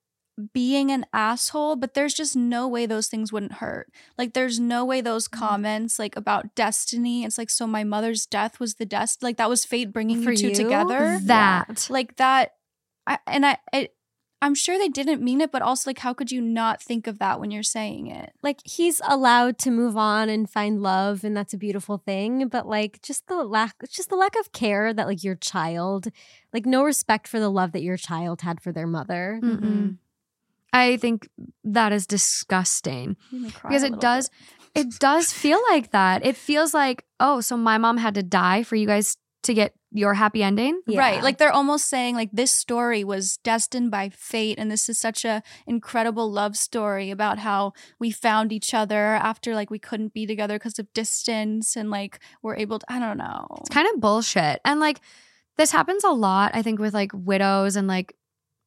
being 0.52 0.90
an 0.90 1.06
asshole, 1.14 1.76
but 1.76 1.94
there's 1.94 2.12
just 2.14 2.36
no 2.36 2.68
way 2.68 2.84
those 2.86 3.08
things 3.08 3.32
wouldn't 3.32 3.54
hurt. 3.54 3.90
Like 4.18 4.34
there's 4.34 4.60
no 4.60 4.84
way 4.84 5.00
those 5.00 5.28
Mm. 5.28 5.38
comments 5.38 5.98
like 5.98 6.14
about 6.16 6.54
destiny. 6.54 7.24
It's 7.24 7.38
like 7.38 7.50
so 7.50 7.66
my 7.66 7.84
mother's 7.84 8.26
death 8.26 8.60
was 8.60 8.74
the 8.74 8.84
dest 8.86 9.22
like 9.22 9.38
that 9.38 9.48
was 9.48 9.64
fate 9.64 9.92
bringing 9.92 10.22
For 10.22 10.30
you 10.32 10.36
two 10.36 10.48
you? 10.48 10.54
together. 10.54 11.18
That. 11.22 11.86
Like 11.90 12.16
that 12.16 12.52
I 13.06 13.18
and 13.26 13.46
I 13.46 13.58
it, 13.72 13.95
I'm 14.42 14.54
sure 14.54 14.78
they 14.78 14.88
didn't 14.88 15.22
mean 15.22 15.40
it, 15.40 15.50
but 15.50 15.62
also 15.62 15.88
like 15.90 15.98
how 15.98 16.12
could 16.12 16.30
you 16.30 16.40
not 16.42 16.82
think 16.82 17.06
of 17.06 17.18
that 17.18 17.40
when 17.40 17.50
you're 17.50 17.62
saying 17.62 18.08
it? 18.08 18.32
Like 18.42 18.60
he's 18.64 19.00
allowed 19.08 19.58
to 19.60 19.70
move 19.70 19.96
on 19.96 20.28
and 20.28 20.48
find 20.48 20.82
love 20.82 21.24
and 21.24 21.36
that's 21.36 21.54
a 21.54 21.58
beautiful 21.58 21.98
thing, 21.98 22.48
but 22.48 22.66
like 22.66 23.00
just 23.02 23.26
the 23.28 23.42
lack 23.42 23.76
it's 23.82 23.96
just 23.96 24.10
the 24.10 24.16
lack 24.16 24.36
of 24.38 24.52
care 24.52 24.92
that 24.92 25.06
like 25.06 25.24
your 25.24 25.36
child, 25.36 26.08
like 26.52 26.66
no 26.66 26.82
respect 26.84 27.26
for 27.26 27.40
the 27.40 27.48
love 27.50 27.72
that 27.72 27.82
your 27.82 27.96
child 27.96 28.42
had 28.42 28.60
for 28.60 28.72
their 28.72 28.86
mother. 28.86 29.40
Mm-mm. 29.42 29.96
I 30.72 30.98
think 30.98 31.28
that 31.64 31.92
is 31.92 32.06
disgusting. 32.06 33.16
Made 33.32 33.42
me 33.42 33.50
cry 33.50 33.70
Because 33.70 33.82
it 33.82 34.00
does- 34.00 34.28
bit. 34.28 34.38
It 34.76 34.98
does 34.98 35.32
feel 35.32 35.58
like 35.70 35.92
that. 35.92 36.22
It 36.26 36.36
feels 36.36 36.74
like, 36.74 37.06
oh, 37.18 37.40
so 37.40 37.56
my 37.56 37.78
mom 37.78 37.96
had 37.96 38.14
to 38.16 38.22
die 38.22 38.62
for 38.62 38.76
you 38.76 38.86
guys 38.86 39.16
to 39.46 39.54
get 39.54 39.74
your 39.92 40.14
happy 40.14 40.42
ending. 40.42 40.80
Yeah. 40.86 41.00
Right. 41.00 41.22
Like 41.22 41.38
they're 41.38 41.52
almost 41.52 41.88
saying 41.88 42.14
like 42.14 42.30
this 42.32 42.52
story 42.52 43.02
was 43.02 43.38
destined 43.38 43.90
by 43.90 44.10
fate 44.10 44.58
and 44.58 44.70
this 44.70 44.88
is 44.88 44.98
such 44.98 45.24
a 45.24 45.42
incredible 45.66 46.30
love 46.30 46.56
story 46.56 47.10
about 47.10 47.38
how 47.38 47.72
we 47.98 48.10
found 48.10 48.52
each 48.52 48.74
other 48.74 49.14
after 49.14 49.54
like 49.54 49.70
we 49.70 49.78
couldn't 49.78 50.12
be 50.12 50.26
together 50.26 50.56
because 50.56 50.78
of 50.78 50.92
distance 50.92 51.76
and 51.76 51.90
like 51.90 52.20
we're 52.42 52.56
able 52.56 52.78
to 52.78 52.86
I 52.92 52.98
don't 52.98 53.18
know. 53.18 53.46
It's 53.60 53.70
kind 53.70 53.88
of 53.92 54.00
bullshit. 54.00 54.60
And 54.64 54.80
like 54.80 55.00
this 55.56 55.72
happens 55.72 56.04
a 56.04 56.10
lot, 56.10 56.52
I 56.54 56.62
think, 56.62 56.78
with 56.78 56.94
like 56.94 57.10
widows 57.14 57.76
and 57.76 57.88
like 57.88 58.14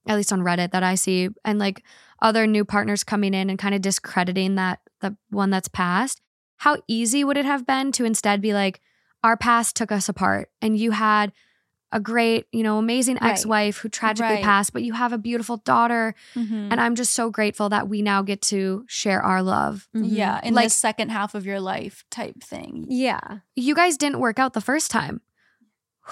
at 0.08 0.18
least 0.18 0.34
on 0.34 0.42
Reddit 0.42 0.72
that 0.72 0.84
I 0.84 0.96
see, 0.96 1.30
and 1.46 1.60
like 1.60 1.84
other 2.22 2.48
new 2.48 2.66
partners 2.66 3.04
coming 3.04 3.34
in 3.34 3.50
and 3.50 3.60
kind 3.60 3.76
of 3.76 3.82
discrediting 3.82 4.56
that 4.56 4.80
the 5.02 5.16
one 5.30 5.50
that's 5.50 5.68
passed. 5.68 6.22
How 6.58 6.78
easy 6.88 7.24
would 7.24 7.38
it 7.38 7.46
have 7.46 7.66
been 7.66 7.92
to 7.94 8.06
instead 8.06 8.42
be 8.42 8.54
like, 8.54 8.82
our 9.24 9.36
past 9.38 9.76
took 9.76 9.92
us 9.92 10.08
apart 10.10 10.50
and 10.62 10.78
you 10.78 10.92
had 10.92 11.32
a 11.92 12.00
great, 12.00 12.46
you 12.52 12.62
know, 12.62 12.78
amazing 12.78 13.18
ex-wife 13.20 13.78
who 13.78 13.90
tragically 13.90 14.36
Right. 14.36 14.44
passed, 14.44 14.74
but 14.74 14.84
you 14.84 14.94
have 14.94 15.12
a 15.12 15.18
beautiful 15.18 15.58
daughter. 15.58 16.14
Mhm. 16.36 16.68
And 16.72 16.80
I'm 16.80 16.94
just 16.94 17.14
so 17.16 17.32
grateful 17.32 17.68
that 17.70 17.90
we 17.90 18.04
now 18.04 18.22
get 18.22 18.44
to 18.44 18.86
share 18.88 19.22
our 19.24 19.42
love. 19.42 19.88
Mhm. 19.96 20.04
yeah, 20.12 20.40
in 20.44 20.54
Like- 20.54 20.68
the 20.68 20.70
second 20.70 21.10
half 21.10 21.34
of 21.34 21.48
your 21.48 21.60
life 21.60 22.04
type 22.12 22.44
thing. 22.44 22.86
Yeah. 22.90 23.40
you 23.56 23.74
guys 23.74 23.98
didn't 23.98 24.20
work 24.20 24.38
out 24.38 24.54
the 24.54 24.62
first 24.62 24.92
time. 24.92 25.22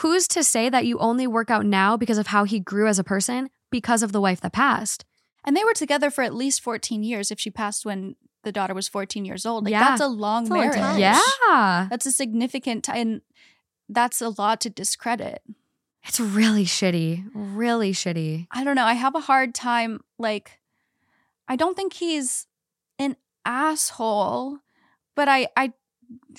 Who's 0.01 0.27
to 0.29 0.43
say 0.43 0.67
that 0.69 0.85
you 0.85 0.97
only 0.99 1.27
work 1.27 1.49
out 1.49 1.65
now 1.65 1.95
because 1.97 2.17
of 2.17 2.27
how 2.27 2.43
he 2.43 2.59
grew 2.59 2.87
as 2.87 2.99
a 2.99 3.03
person 3.03 3.49
because 3.71 4.03
of 4.03 4.11
the 4.11 4.21
wife 4.21 4.41
that 4.41 4.53
passed? 4.53 5.05
And 5.43 5.55
they 5.55 5.63
were 5.63 5.73
together 5.73 6.09
for 6.09 6.23
at 6.23 6.33
least 6.35 6.61
14 6.61 7.03
years 7.03 7.31
if 7.31 7.39
she 7.39 7.49
passed 7.49 7.85
when 7.85 8.15
the 8.43 8.51
daughter 8.51 8.73
was 8.73 8.87
14 8.87 9.25
years 9.25 9.45
old. 9.45 9.65
Like 9.65 9.71
Yeah. 9.71 9.89
that's 9.89 10.01
a 10.01 10.07
long 10.07 10.43
That's 10.45 10.51
a 10.51 10.53
long 10.53 10.61
marriage. 10.67 10.79
time. 10.79 10.99
Yeah. 10.99 11.87
That's 11.89 12.05
a 12.05 12.11
significant 12.11 12.83
time 12.85 12.95
and 12.97 13.21
that's 13.89 14.21
a 14.21 14.29
lot 14.29 14.61
to 14.61 14.69
discredit. 14.69 15.41
It's 16.03 16.19
really 16.19 16.63
shitty. 16.65 17.25
Really 17.33 17.91
shitty. 17.91 18.47
I 18.51 18.63
don't 18.63 18.75
know. 18.75 18.85
I 18.85 18.93
have 18.93 19.15
a 19.15 19.19
hard 19.19 19.53
time. 19.55 19.99
Like, 20.17 20.59
I 21.47 21.55
don't 21.57 21.75
think 21.75 21.93
he's 21.93 22.47
an 22.99 23.15
asshole, 23.45 24.59
but 25.15 25.27
I, 25.27 25.47
I, 25.57 25.73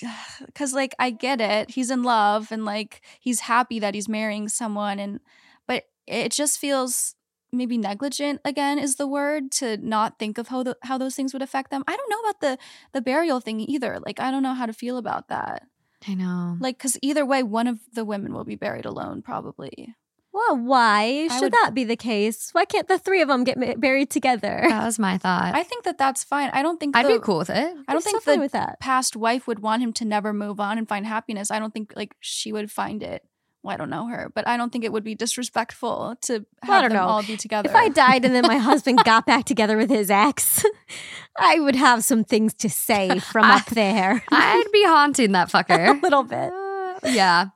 because 0.45 0.73
like 0.73 0.95
I 0.99 1.11
get 1.11 1.39
it. 1.41 1.71
He's 1.71 1.91
in 1.91 2.01
love 2.03 2.51
and 2.51 2.65
like 2.65 3.01
he's 3.19 3.41
happy 3.41 3.79
that 3.79 3.93
he's 3.93 4.09
marrying 4.09 4.49
someone, 4.49 4.97
and 4.99 5.19
but 5.67 5.83
it 6.07 6.31
just 6.31 6.57
feels 6.59 7.15
maybe 7.51 7.77
negligent 7.77 8.41
again 8.45 8.79
is 8.79 8.95
the 8.95 9.07
word 9.07 9.51
to 9.53 9.77
not 9.77 10.19
think 10.19 10.37
of 10.37 10.47
how 10.49 10.63
the, 10.63 10.77
how 10.83 10.97
those 10.97 11.15
things 11.15 11.33
would 11.33 11.41
affect 11.41 11.71
them. 11.71 11.83
I 11.87 11.95
don't 11.95 12.09
know 12.09 12.19
about 12.19 12.41
the 12.41 12.57
the 12.93 13.01
burial 13.01 13.39
thing 13.39 13.59
either. 13.61 13.99
Like 14.05 14.19
I 14.19 14.31
don't 14.31 14.43
know 14.43 14.53
how 14.53 14.65
to 14.65 14.73
feel 14.73 14.97
about 14.97 15.27
that. 15.29 15.63
I 16.07 16.13
know. 16.13 16.57
Like 16.59 16.77
because 16.77 16.97
either 17.01 17.25
way, 17.25 17.43
one 17.43 17.67
of 17.67 17.79
the 17.93 18.05
women 18.05 18.33
will 18.33 18.45
be 18.45 18.55
buried 18.55 18.85
alone 18.85 19.21
probably. 19.21 19.93
Well, 20.31 20.57
why 20.57 21.27
I 21.29 21.33
should 21.33 21.41
would- 21.41 21.53
that 21.53 21.71
be 21.73 21.83
the 21.83 21.95
case? 21.97 22.49
Why 22.53 22.63
can't 22.63 22.87
the 22.87 22.99
three 22.99 23.21
of 23.21 23.27
them 23.27 23.43
get 23.43 23.57
ma- 23.57 23.73
buried 23.75 24.11
together? 24.11 24.61
That 24.69 24.85
was 24.85 24.99
my 24.99 25.17
thought. 25.17 25.55
I 25.55 25.63
think 25.63 25.85
that 25.85 25.97
that's 25.97 26.23
fine. 26.23 26.51
I 26.53 26.61
don't 26.61 26.79
think 26.79 26.95
I'd 26.95 27.07
the- 27.07 27.13
be 27.17 27.19
cool 27.19 27.39
with 27.39 27.49
it. 27.49 27.75
I 27.87 27.93
don't 27.93 28.03
think 28.03 28.21
so 28.21 28.35
the 28.35 28.39
with 28.39 28.51
that. 28.51 28.79
past 28.79 29.15
wife 29.15 29.47
would 29.47 29.59
want 29.59 29.81
him 29.81 29.91
to 29.93 30.05
never 30.05 30.31
move 30.31 30.59
on 30.59 30.77
and 30.77 30.87
find 30.87 31.05
happiness. 31.07 31.49
I 31.49 31.57
don't 31.57 31.73
think 31.73 31.93
like 31.95 32.15
she 32.19 32.53
would 32.53 32.71
find 32.71 33.01
it. 33.01 33.23
Well, 33.61 33.73
I 33.73 33.77
don't 33.77 33.89
know 33.89 34.07
her, 34.07 34.31
but 34.33 34.47
I 34.47 34.55
don't 34.55 34.71
think 34.71 34.85
it 34.85 34.93
would 34.93 35.03
be 35.03 35.15
disrespectful 35.15 36.15
to 36.21 36.33
have 36.33 36.69
Well, 36.69 36.81
them 36.83 36.93
know. 36.93 37.03
all 37.03 37.23
be 37.23 37.35
together. 37.35 37.69
If 37.69 37.75
I 37.75 37.89
died 37.89 38.23
and 38.23 38.33
then 38.33 38.47
my 38.47 38.57
husband 38.57 39.01
got 39.05 39.25
back 39.25 39.43
together 39.45 39.75
with 39.75 39.89
his 39.89 40.09
ex, 40.09 40.63
I 41.39 41.59
would 41.59 41.75
have 41.75 42.03
some 42.03 42.23
things 42.23 42.53
to 42.55 42.69
say 42.69 43.19
from 43.31 43.43
I- 43.45 43.55
up 43.57 43.65
there. 43.67 44.23
I'd 44.31 44.67
be 44.71 44.83
haunting 44.85 45.33
that 45.33 45.49
fucker 45.49 45.89
a 45.89 46.01
little 46.01 46.23
bit. 46.23 46.51
Uh, 46.53 46.99
yeah. 47.11 47.47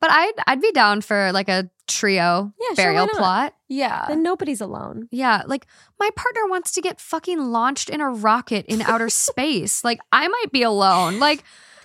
But 0.00 0.10
I'd 0.10 0.32
I'd 0.46 0.60
be 0.62 0.72
down 0.72 1.00
for 1.02 1.30
like 1.32 1.48
a 1.50 1.70
trio 1.86 2.52
Yeah, 2.60 2.74
burial 2.74 3.06
not? 3.06 3.16
plot. 3.16 3.54
yeah, 3.68 4.06
Then 4.08 4.22
nobody's 4.22 4.60
alone. 4.62 5.08
Yeah, 5.10 5.42
like 5.46 5.66
my 5.98 6.08
partner 6.16 6.46
wants 6.48 6.72
to 6.72 6.80
get 6.80 7.00
fucking 7.00 7.38
launched 7.38 7.90
in 7.90 8.00
a 8.00 8.08
rocket 8.08 8.64
in 8.66 8.80
outer 8.82 9.10
space. 9.10 9.84
Like 9.84 10.00
I 10.12 10.26
might 10.28 10.52
be 10.52 10.62
alone. 10.62 11.18
Like 11.18 11.44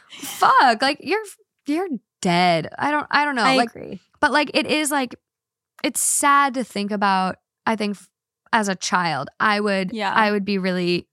fuck, 0.09 0.81
like 0.81 0.99
you're 1.01 1.23
you're 1.67 1.87
dead. 2.25 2.69
I 2.77 2.91
don't 2.91 3.07
I 3.11 3.23
don't 3.25 3.35
know. 3.35 3.43
I 3.43 3.55
like 3.55 3.69
agree. 3.69 3.99
but 4.19 4.31
like 4.31 4.51
it 4.53 4.65
is 4.67 4.91
like 4.91 5.15
it's 5.83 6.01
sad 6.01 6.53
to 6.55 6.63
think 6.63 6.91
about. 6.91 7.37
I 7.65 7.75
think 7.75 7.97
as 8.53 8.67
a 8.69 8.75
child, 8.75 9.29
I 9.39 9.59
would 9.59 9.91
Yeah. 9.93 10.13
I 10.13 10.31
would 10.31 10.45
be 10.45 10.57
really 10.57 11.07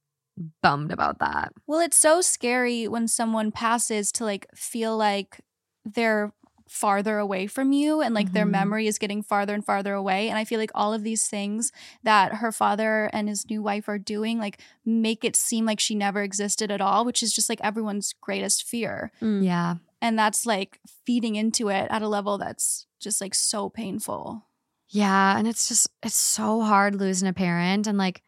bummed 0.62 0.92
about 0.92 1.18
that. 1.18 1.52
Well, 1.66 1.80
it's 1.80 1.96
so 1.98 2.20
scary 2.20 2.88
when 2.88 3.06
someone 3.08 3.52
passes 3.52 4.10
to 4.12 4.24
like 4.24 4.46
feel 4.54 4.96
like 4.96 5.40
they're 5.84 6.32
farther 6.68 7.18
away 7.18 7.46
from 7.46 7.72
you 7.72 8.00
and 8.00 8.14
like 8.14 8.32
their 8.32 8.46
Mhm. 8.46 8.50
memory 8.60 8.86
is 8.86 8.96
getting 8.98 9.22
farther 9.22 9.52
and 9.52 9.62
farther 9.64 9.92
away. 9.92 10.30
And 10.30 10.38
I 10.38 10.44
feel 10.46 10.58
like 10.58 10.70
all 10.74 10.94
of 10.94 11.02
these 11.02 11.26
things 11.26 11.70
that 12.02 12.36
her 12.36 12.50
father 12.50 13.10
and 13.12 13.28
his 13.28 13.44
new 13.50 13.60
wife 13.62 13.88
are 13.90 13.98
doing 13.98 14.38
like 14.38 14.58
make 14.86 15.22
it 15.22 15.36
seem 15.36 15.66
like 15.66 15.80
she 15.80 15.94
never 15.94 16.22
existed 16.22 16.70
at 16.70 16.80
all, 16.80 17.04
which 17.04 17.22
is 17.22 17.30
just 17.34 17.50
like 17.50 17.60
everyone's 17.62 18.14
greatest 18.22 18.64
fear. 18.64 19.12
Mm. 19.20 19.44
Yeah. 19.44 19.74
And 20.02 20.18
that's 20.18 20.44
like 20.44 20.78
feeding 21.06 21.36
into 21.36 21.68
it 21.70 21.86
at 21.90 22.02
a 22.02 22.08
level 22.08 22.36
that's 22.36 22.86
just 23.00 23.20
like 23.20 23.34
so 23.34 23.70
painful. 23.70 24.44
Yeah, 24.88 25.38
and 25.38 25.46
it's 25.48 25.68
just 25.68 25.88
it's 26.02 26.16
so 26.16 26.60
hard 26.60 26.94
losing 26.96 27.28
a 27.28 27.32
parent 27.32 27.86
and 27.86 27.96
like 27.96 28.22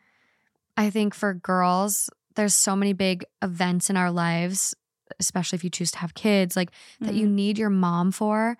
I 0.76 0.88
think 0.90 1.14
for 1.14 1.34
girls 1.34 2.08
there's 2.36 2.54
so 2.54 2.74
many 2.74 2.92
big 2.92 3.24
events 3.42 3.90
in 3.90 3.96
our 3.96 4.10
lives, 4.10 4.74
especially 5.20 5.56
if 5.56 5.64
you 5.64 5.70
choose 5.70 5.90
to 5.92 5.98
have 5.98 6.14
kids, 6.14 6.56
like 6.56 6.70
that 7.00 7.14
you 7.14 7.26
Mhm. 7.26 7.32
need 7.32 7.58
your 7.58 7.70
mom 7.70 8.10
for. 8.12 8.56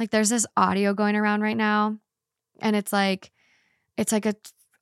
Like 0.00 0.10
there's 0.10 0.30
this 0.30 0.46
audio 0.56 0.94
going 0.94 1.14
around 1.16 1.42
right 1.42 1.56
now 1.56 1.98
and 2.60 2.74
it's 2.76 2.92
like 2.92 3.32
it's 3.96 4.12
like 4.12 4.24
a 4.26 4.34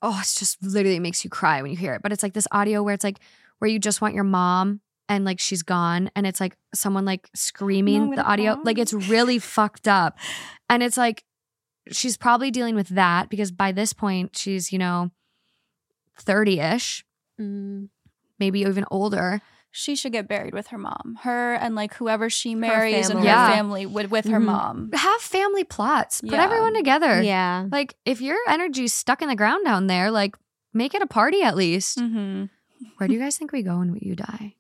oh, 0.03 0.19
it's 0.21 0.39
just 0.39 0.63
literally 0.63 1.01
makes 1.01 1.25
you 1.25 1.31
cry 1.31 1.61
when 1.63 1.71
you 1.71 1.77
hear 1.77 1.95
it. 1.95 2.03
But 2.03 2.13
it's 2.13 2.23
like 2.23 2.33
this 2.35 2.49
audio 2.53 2.83
where 2.83 2.95
it's 2.95 3.05
like 3.05 3.19
where 3.59 3.71
you 3.71 3.79
just 3.79 4.01
want 4.01 4.15
your 4.15 4.25
mom 4.25 4.81
and 5.11 5.25
like 5.27 5.39
she's 5.41 5.63
gone 5.63 6.11
and 6.17 6.27
it's 6.27 6.41
like 6.41 6.57
someone 6.75 7.05
like 7.05 7.29
screaming 7.35 8.13
the 8.13 8.23
audio 8.23 8.59
like 8.65 8.79
it's 8.79 8.93
really 8.95 9.39
fucked 9.39 9.87
up. 9.89 10.17
And 10.71 10.85
it's 10.85 10.97
like 10.97 11.25
she's 11.91 12.17
probably 12.17 12.53
dealing 12.53 12.77
with 12.77 12.91
that 12.91 13.29
because 13.29 13.51
by 13.51 13.73
this 13.73 13.93
point 13.93 14.37
she's, 14.39 14.71
you 14.73 14.79
know, 14.79 15.11
30ish, 16.23 17.03
Mm. 17.41 17.89
maybe 18.39 18.61
even 18.61 18.85
older. 18.91 19.41
She 19.73 19.97
should 19.97 20.13
get 20.13 20.29
buried 20.29 20.53
with 20.53 20.69
her 20.69 20.79
mom. 20.79 21.19
Her 21.23 21.55
and 21.55 21.75
like 21.75 21.95
whoever 21.95 22.29
she 22.29 22.55
marries 22.55 23.09
and 23.09 23.21
her 23.21 23.25
Yeah. 23.25 23.51
family 23.51 23.87
with, 23.87 24.11
with 24.11 24.27
her 24.27 24.39
Mhm. 24.41 24.45
mom. 24.45 24.91
Have 24.93 25.21
family 25.23 25.65
plots. 25.65 26.21
Put 26.21 26.33
Yeah. 26.33 26.45
everyone 26.45 26.75
together. 26.75 27.23
Yeah. 27.23 27.67
Like 27.73 27.95
if 28.05 28.21
your 28.21 28.37
energy's 28.49 28.93
stuck 28.93 29.23
in 29.23 29.29
the 29.29 29.37
ground 29.37 29.65
down 29.65 29.87
there, 29.87 30.11
like 30.11 30.37
make 30.75 30.95
it 30.95 31.03
a 31.03 31.07
party 31.07 31.43
at 31.43 31.57
least. 31.57 31.99
Mm-hmm. 31.99 32.45
Where 32.99 33.09
do 33.09 33.15
you 33.15 33.21
guys 33.21 33.37
think 33.39 33.53
we 33.53 33.63
go 33.63 33.79
when 33.79 33.97
you 34.03 34.15
die? 34.15 34.55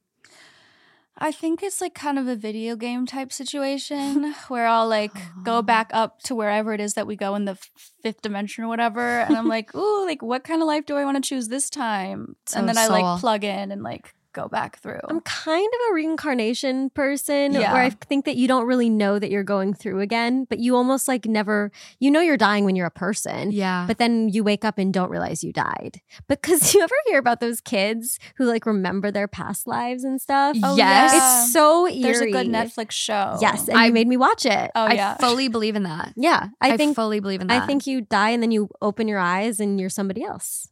I 1.22 1.32
think 1.32 1.62
it's 1.62 1.82
like 1.82 1.94
kind 1.94 2.18
of 2.18 2.26
a 2.28 2.34
video 2.34 2.76
game 2.76 3.04
type 3.04 3.30
situation 3.30 4.34
where 4.48 4.66
I'll 4.66 4.88
like 4.88 5.12
go 5.42 5.60
back 5.60 5.90
up 5.92 6.20
to 6.22 6.34
wherever 6.34 6.72
it 6.72 6.80
is 6.80 6.94
that 6.94 7.06
we 7.06 7.14
go 7.14 7.34
in 7.34 7.44
the 7.44 7.58
fifth 8.02 8.22
dimension 8.22 8.64
or 8.64 8.68
whatever. 8.68 9.20
And 9.20 9.36
I'm 9.36 9.46
like, 9.46 9.74
ooh, 9.74 10.06
like 10.06 10.22
what 10.22 10.44
kind 10.44 10.62
of 10.62 10.66
life 10.66 10.86
do 10.86 10.96
I 10.96 11.04
want 11.04 11.22
to 11.22 11.28
choose 11.28 11.48
this 11.48 11.68
time? 11.68 12.36
So 12.46 12.58
and 12.58 12.68
then 12.68 12.78
I 12.78 12.86
soul. 12.86 13.00
like 13.00 13.20
plug 13.20 13.44
in 13.44 13.70
and 13.70 13.82
like 13.82 14.12
go 14.32 14.48
back 14.48 14.78
through. 14.80 15.00
I'm 15.08 15.20
kind 15.20 15.66
of 15.66 15.90
a 15.90 15.94
reincarnation 15.94 16.90
person 16.90 17.52
Yeah. 17.52 17.72
where 17.72 17.82
I 17.82 17.90
think 17.90 18.24
that 18.26 18.36
you 18.36 18.46
don't 18.48 18.66
really 18.66 18.88
know 18.88 19.18
that 19.18 19.30
you're 19.30 19.42
going 19.42 19.74
through 19.74 20.00
again, 20.00 20.44
but 20.48 20.58
you 20.58 20.76
almost 20.76 21.08
like 21.08 21.26
never, 21.26 21.72
you 21.98 22.10
know, 22.10 22.20
you're 22.20 22.36
dying 22.36 22.64
when 22.64 22.76
you're 22.76 22.86
a 22.86 22.90
person. 22.90 23.50
Yeah. 23.50 23.84
But 23.86 23.98
then 23.98 24.28
you 24.28 24.44
wake 24.44 24.64
up 24.64 24.78
and 24.78 24.92
don't 24.92 25.10
realize 25.10 25.42
you 25.42 25.52
died. 25.52 26.00
Because 26.28 26.74
you 26.74 26.80
ever 26.82 26.94
hear 27.06 27.18
about 27.18 27.40
those 27.40 27.60
kids 27.60 28.18
who 28.36 28.44
like 28.44 28.66
remember 28.66 29.10
their 29.10 29.28
past 29.28 29.66
lives 29.66 30.04
and 30.04 30.20
stuff? 30.20 30.56
Oh, 30.62 30.76
yes. 30.76 31.12
yeah. 31.12 31.42
It's 31.44 31.52
so 31.52 31.86
eerie. 31.88 32.00
There's 32.02 32.20
a 32.20 32.30
good 32.30 32.46
Netflix 32.46 32.92
show. 32.92 33.38
Yes, 33.40 33.68
and 33.68 33.76
I- 33.78 33.86
you 33.86 33.92
made 33.92 34.06
me 34.08 34.16
watch 34.16 34.46
it. 34.46 34.70
Oh 34.74 34.84
I 34.84 34.92
yeah. 34.94 35.16
fully 35.20 35.48
believe 35.48 35.76
in 35.76 35.82
that. 35.84 36.12
yeah, 36.16 36.48
I, 36.60 36.72
I, 36.72 36.76
think 36.76 36.94
fully 36.94 37.20
believe 37.20 37.40
in 37.40 37.48
that. 37.48 37.62
I 37.62 37.66
think 37.66 37.86
you 37.86 38.00
die 38.02 38.30
and 38.30 38.42
then 38.42 38.50
you 38.50 38.68
open 38.80 39.08
your 39.08 39.18
eyes 39.18 39.60
and 39.60 39.80
you're 39.80 39.90
somebody 39.90 40.22
else. 40.22 40.68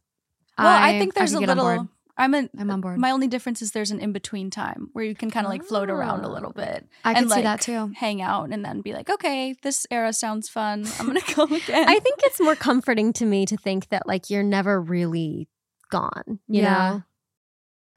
well, 0.57 0.67
I, 0.67 0.97
think 0.99 1.13
there's 1.13 1.31
could 1.33 1.37
a 1.43 1.47
get 1.47 1.49
on 1.51 1.57
board. 1.57 1.71
little. 1.71 1.89
I'm 2.19 2.35
in. 2.35 2.49
I'm 2.59 2.69
on 2.69 2.81
board. 2.81 2.99
My 2.99 3.11
only 3.11 3.27
difference 3.27 3.61
is 3.61 3.71
there's 3.71 3.89
an 3.91 3.99
in 3.99 4.11
between 4.11 4.49
time 4.51 4.89
where 4.93 5.03
you 5.05 5.15
can 5.15 5.31
kind 5.31 5.45
of 5.47 5.51
like 5.51 5.63
float 5.63 5.89
around 5.89 6.23
a 6.23 6.27
Oh. 6.27 6.31
little 6.31 6.51
bit, 6.51 6.85
I 7.03 7.13
and, 7.13 7.17
can 7.27 7.29
see 7.29 7.41
that 7.41 7.61
too. 7.61 7.91
hang 7.95 8.21
out, 8.21 8.49
and 8.51 8.63
then 8.63 8.81
be 8.81 8.93
like, 8.93 9.09
okay, 9.09 9.55
this 9.63 9.87
era 9.89 10.13
sounds 10.13 10.49
fun. 10.49 10.85
I'm 10.99 11.07
gonna 11.07 11.21
go 11.35 11.43
again. 11.55 11.87
I 11.89 11.97
think 11.99 12.19
it's 12.23 12.39
more 12.39 12.55
comforting 12.55 13.13
to 13.13 13.25
me 13.25 13.45
to 13.47 13.57
think 13.57 13.89
that 13.89 14.05
like 14.07 14.29
you're 14.29 14.43
never 14.43 14.79
really 14.81 15.47
gone. 15.89 16.39
You 16.47 16.61
Yeah. 16.61 16.73
know? 16.91 17.03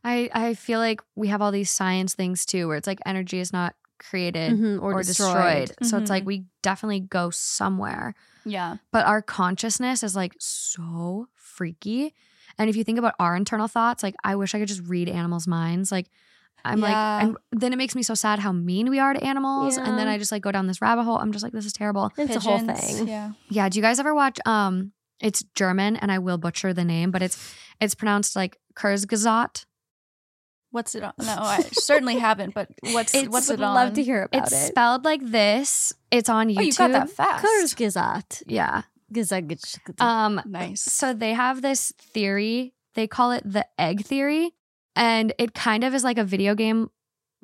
I 0.05 0.31
I 0.32 0.55
feel 0.55 0.78
like 0.81 1.01
we 1.15 1.28
have 1.28 1.43
all 1.43 1.53
these 1.53 1.70
science 1.70 2.15
things 2.15 2.44
too, 2.47 2.69
where 2.69 2.77
it's 2.77 2.86
like 2.86 3.01
energy 3.07 3.39
is 3.40 3.53
not 3.53 3.74
created 3.99 4.53
Mhm, 4.59 4.82
or, 4.82 5.01
destroyed. 5.03 5.73
So 5.82 5.97
it's 5.99 6.11
like 6.11 6.24
we 6.27 6.44
definitely 6.62 7.01
go 7.01 7.31
somewhere. 7.31 8.15
yeah. 8.44 8.78
But 8.90 9.07
our 9.07 9.23
consciousness 9.23 10.03
is 10.03 10.16
like 10.16 10.35
so 10.40 11.28
freaky. 11.35 12.15
And 12.59 12.69
if 12.70 12.77
you 12.77 12.85
think 12.85 12.99
about 12.99 13.15
our 13.19 13.35
internal 13.37 13.69
thoughts, 13.69 14.03
like 14.03 14.15
I 14.24 14.37
wish 14.37 14.55
I 14.55 14.59
could 14.59 14.69
just 14.69 14.83
read 14.87 15.09
animals' 15.09 15.47
minds. 15.47 15.91
Like 15.93 16.07
I'm 16.65 16.79
Yeah. 16.81 16.85
like, 16.87 17.23
and 17.24 17.37
then 17.61 17.73
it 17.73 17.77
makes 17.77 17.95
me 17.97 18.03
so 18.05 18.15
sad 18.15 18.39
how 18.39 18.53
mean 18.53 18.89
we 18.89 18.99
are 19.01 19.12
to 19.12 19.23
animals. 19.24 19.77
And 19.79 19.99
then 19.99 20.07
I 20.07 20.16
just 20.19 20.31
like 20.31 20.43
go 20.43 20.53
down 20.53 20.66
this 20.69 20.81
rabbit 20.81 21.03
hole. 21.05 21.19
I'm 21.19 21.33
just 21.33 21.43
like, 21.43 21.53
this 21.53 21.66
is 21.66 21.73
terrible. 21.73 22.12
It's 22.16 22.37
a 22.37 22.41
whole 22.41 22.59
thing. 22.61 23.09
Yeah. 23.09 23.33
Yeah. 23.49 23.69
Do 23.69 23.79
you 23.79 23.83
guys 23.83 23.99
ever 23.99 24.15
watch? 24.15 24.39
Um, 24.47 24.93
it's 25.20 25.43
German, 25.55 25.97
and 25.97 26.11
I 26.12 26.19
will 26.19 26.39
butcher 26.39 26.73
the 26.73 26.85
name, 26.85 27.11
but 27.11 27.23
it's 27.23 27.55
it's 27.81 27.95
pronounced 27.95 28.35
like 28.37 28.59
Kurzgesagt. 28.74 29.66
What's 30.70 30.95
it 30.95 31.03
on? 31.03 31.12
No, 31.19 31.37
I 31.39 31.61
certainly 31.73 32.16
haven't. 32.19 32.55
But 32.55 32.70
what's 32.93 33.15
It's- 33.15 33.29
what's 33.31 33.51
it 33.51 33.55
on? 33.55 33.55
It's 33.55 33.61
would 33.61 33.85
love 33.87 33.93
to 33.95 34.03
hear 34.03 34.23
about 34.23 34.43
It's 34.45 34.53
it. 34.53 34.57
It's 34.57 34.66
spelled 34.69 35.05
like 35.05 35.20
this. 35.23 35.93
It's 36.11 36.29
on 36.31 36.49
YouTube. 36.49 36.59
Oh, 36.59 36.62
you 36.62 36.73
got 36.73 36.93
that 36.93 37.11
fast. 37.11 37.45
Kurzgesagt. 37.45 38.43
Yeah. 38.47 38.83
Um. 40.01 40.40
Nice. 40.47 40.82
So 40.82 41.12
they 41.14 41.32
have 41.34 41.62
this 41.62 41.93
theory. 41.98 42.74
They 42.94 43.06
call 43.06 43.32
it 43.32 43.43
the 43.44 43.66
egg 43.78 44.05
theory, 44.05 44.52
and 44.97 45.32
it 45.39 45.55
kind 45.55 45.84
of 45.84 45.94
is 45.94 46.05
like 46.05 46.18
a 46.18 46.24
video 46.24 46.55
game 46.55 46.90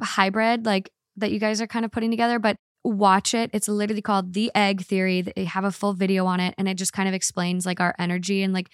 hybrid, 0.03 0.67
like 0.67 0.91
that 1.17 1.31
you 1.33 1.39
guys 1.39 1.61
are 1.61 1.67
kind 1.67 1.85
of 1.85 1.91
putting 1.91 2.11
together. 2.11 2.39
But 2.39 2.57
watch 2.85 3.35
it. 3.35 3.51
It's 3.53 3.69
literally 3.69 4.03
called 4.03 4.35
the 4.35 4.51
egg 4.55 4.83
theory. 4.83 5.23
They 5.23 5.45
have 5.45 5.65
a 5.65 5.73
full 5.73 5.93
video 5.95 6.27
on 6.27 6.41
it, 6.41 6.55
and 6.59 6.69
it 6.69 6.75
just 6.75 6.93
kind 6.93 7.09
of 7.09 7.15
explains 7.15 7.67
like 7.67 7.81
our 7.81 7.95
energy 7.99 8.43
and 8.43 8.53
like 8.53 8.69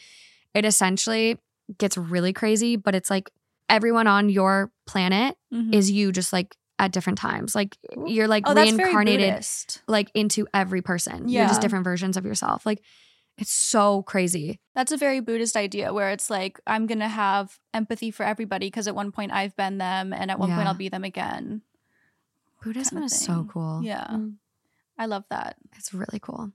it 0.55 0.65
essentially 0.65 1.39
gets 1.79 1.97
really 1.97 2.33
crazy. 2.33 2.77
But 2.77 2.95
it's 2.95 3.11
like 3.11 3.31
everyone 3.69 4.07
on 4.07 4.29
your 4.29 4.71
planet 4.87 5.37
Mhm. 5.53 5.75
is 5.75 5.91
you, 5.91 6.13
just 6.13 6.33
like 6.33 6.55
at 6.79 6.93
different 6.93 7.19
times. 7.19 7.55
Like 7.55 7.77
you're 8.07 8.29
like 8.29 8.45
oh, 8.47 8.55
reincarnated 8.55 9.45
like 9.87 10.11
into 10.15 10.47
every 10.53 10.83
person. 10.83 11.29
You're 11.29 11.43
Yeah. 11.43 11.49
just 11.49 11.61
different 11.61 11.85
versions 11.85 12.17
of 12.17 12.25
yourself. 12.25 12.67
Like 12.67 12.83
it's 13.37 13.53
so 13.53 14.03
crazy. 14.03 14.61
That's 14.75 14.93
a 14.93 14.97
very 14.97 15.21
Buddhist 15.21 15.57
idea 15.57 15.93
where 15.93 16.11
it's 16.11 16.31
like 16.31 16.61
I'm 16.67 16.87
gonna 16.87 17.09
have 17.09 17.59
empathy 17.73 18.11
for 18.11 18.25
everybody 18.25 18.67
because 18.67 18.89
at 18.89 18.95
one 18.95 19.13
point 19.13 19.33
I've 19.33 19.57
been 19.57 19.79
them 19.79 20.13
and 20.13 20.31
at 20.31 20.39
one 20.39 20.51
point 20.51 20.67
I'll 20.69 20.75
be 20.75 20.89
them 20.89 21.05
again. 21.05 21.63
Buddhism 22.63 22.97
kinda 22.97 23.07
is 23.07 23.21
so 23.21 23.47
cool. 23.51 23.81
Yeah, 23.83 24.07
Mm. 24.07 24.35
I 24.99 25.07
love 25.07 25.25
that. 25.31 25.57
It's 25.77 25.93
really 25.93 26.19
cool. 26.21 26.53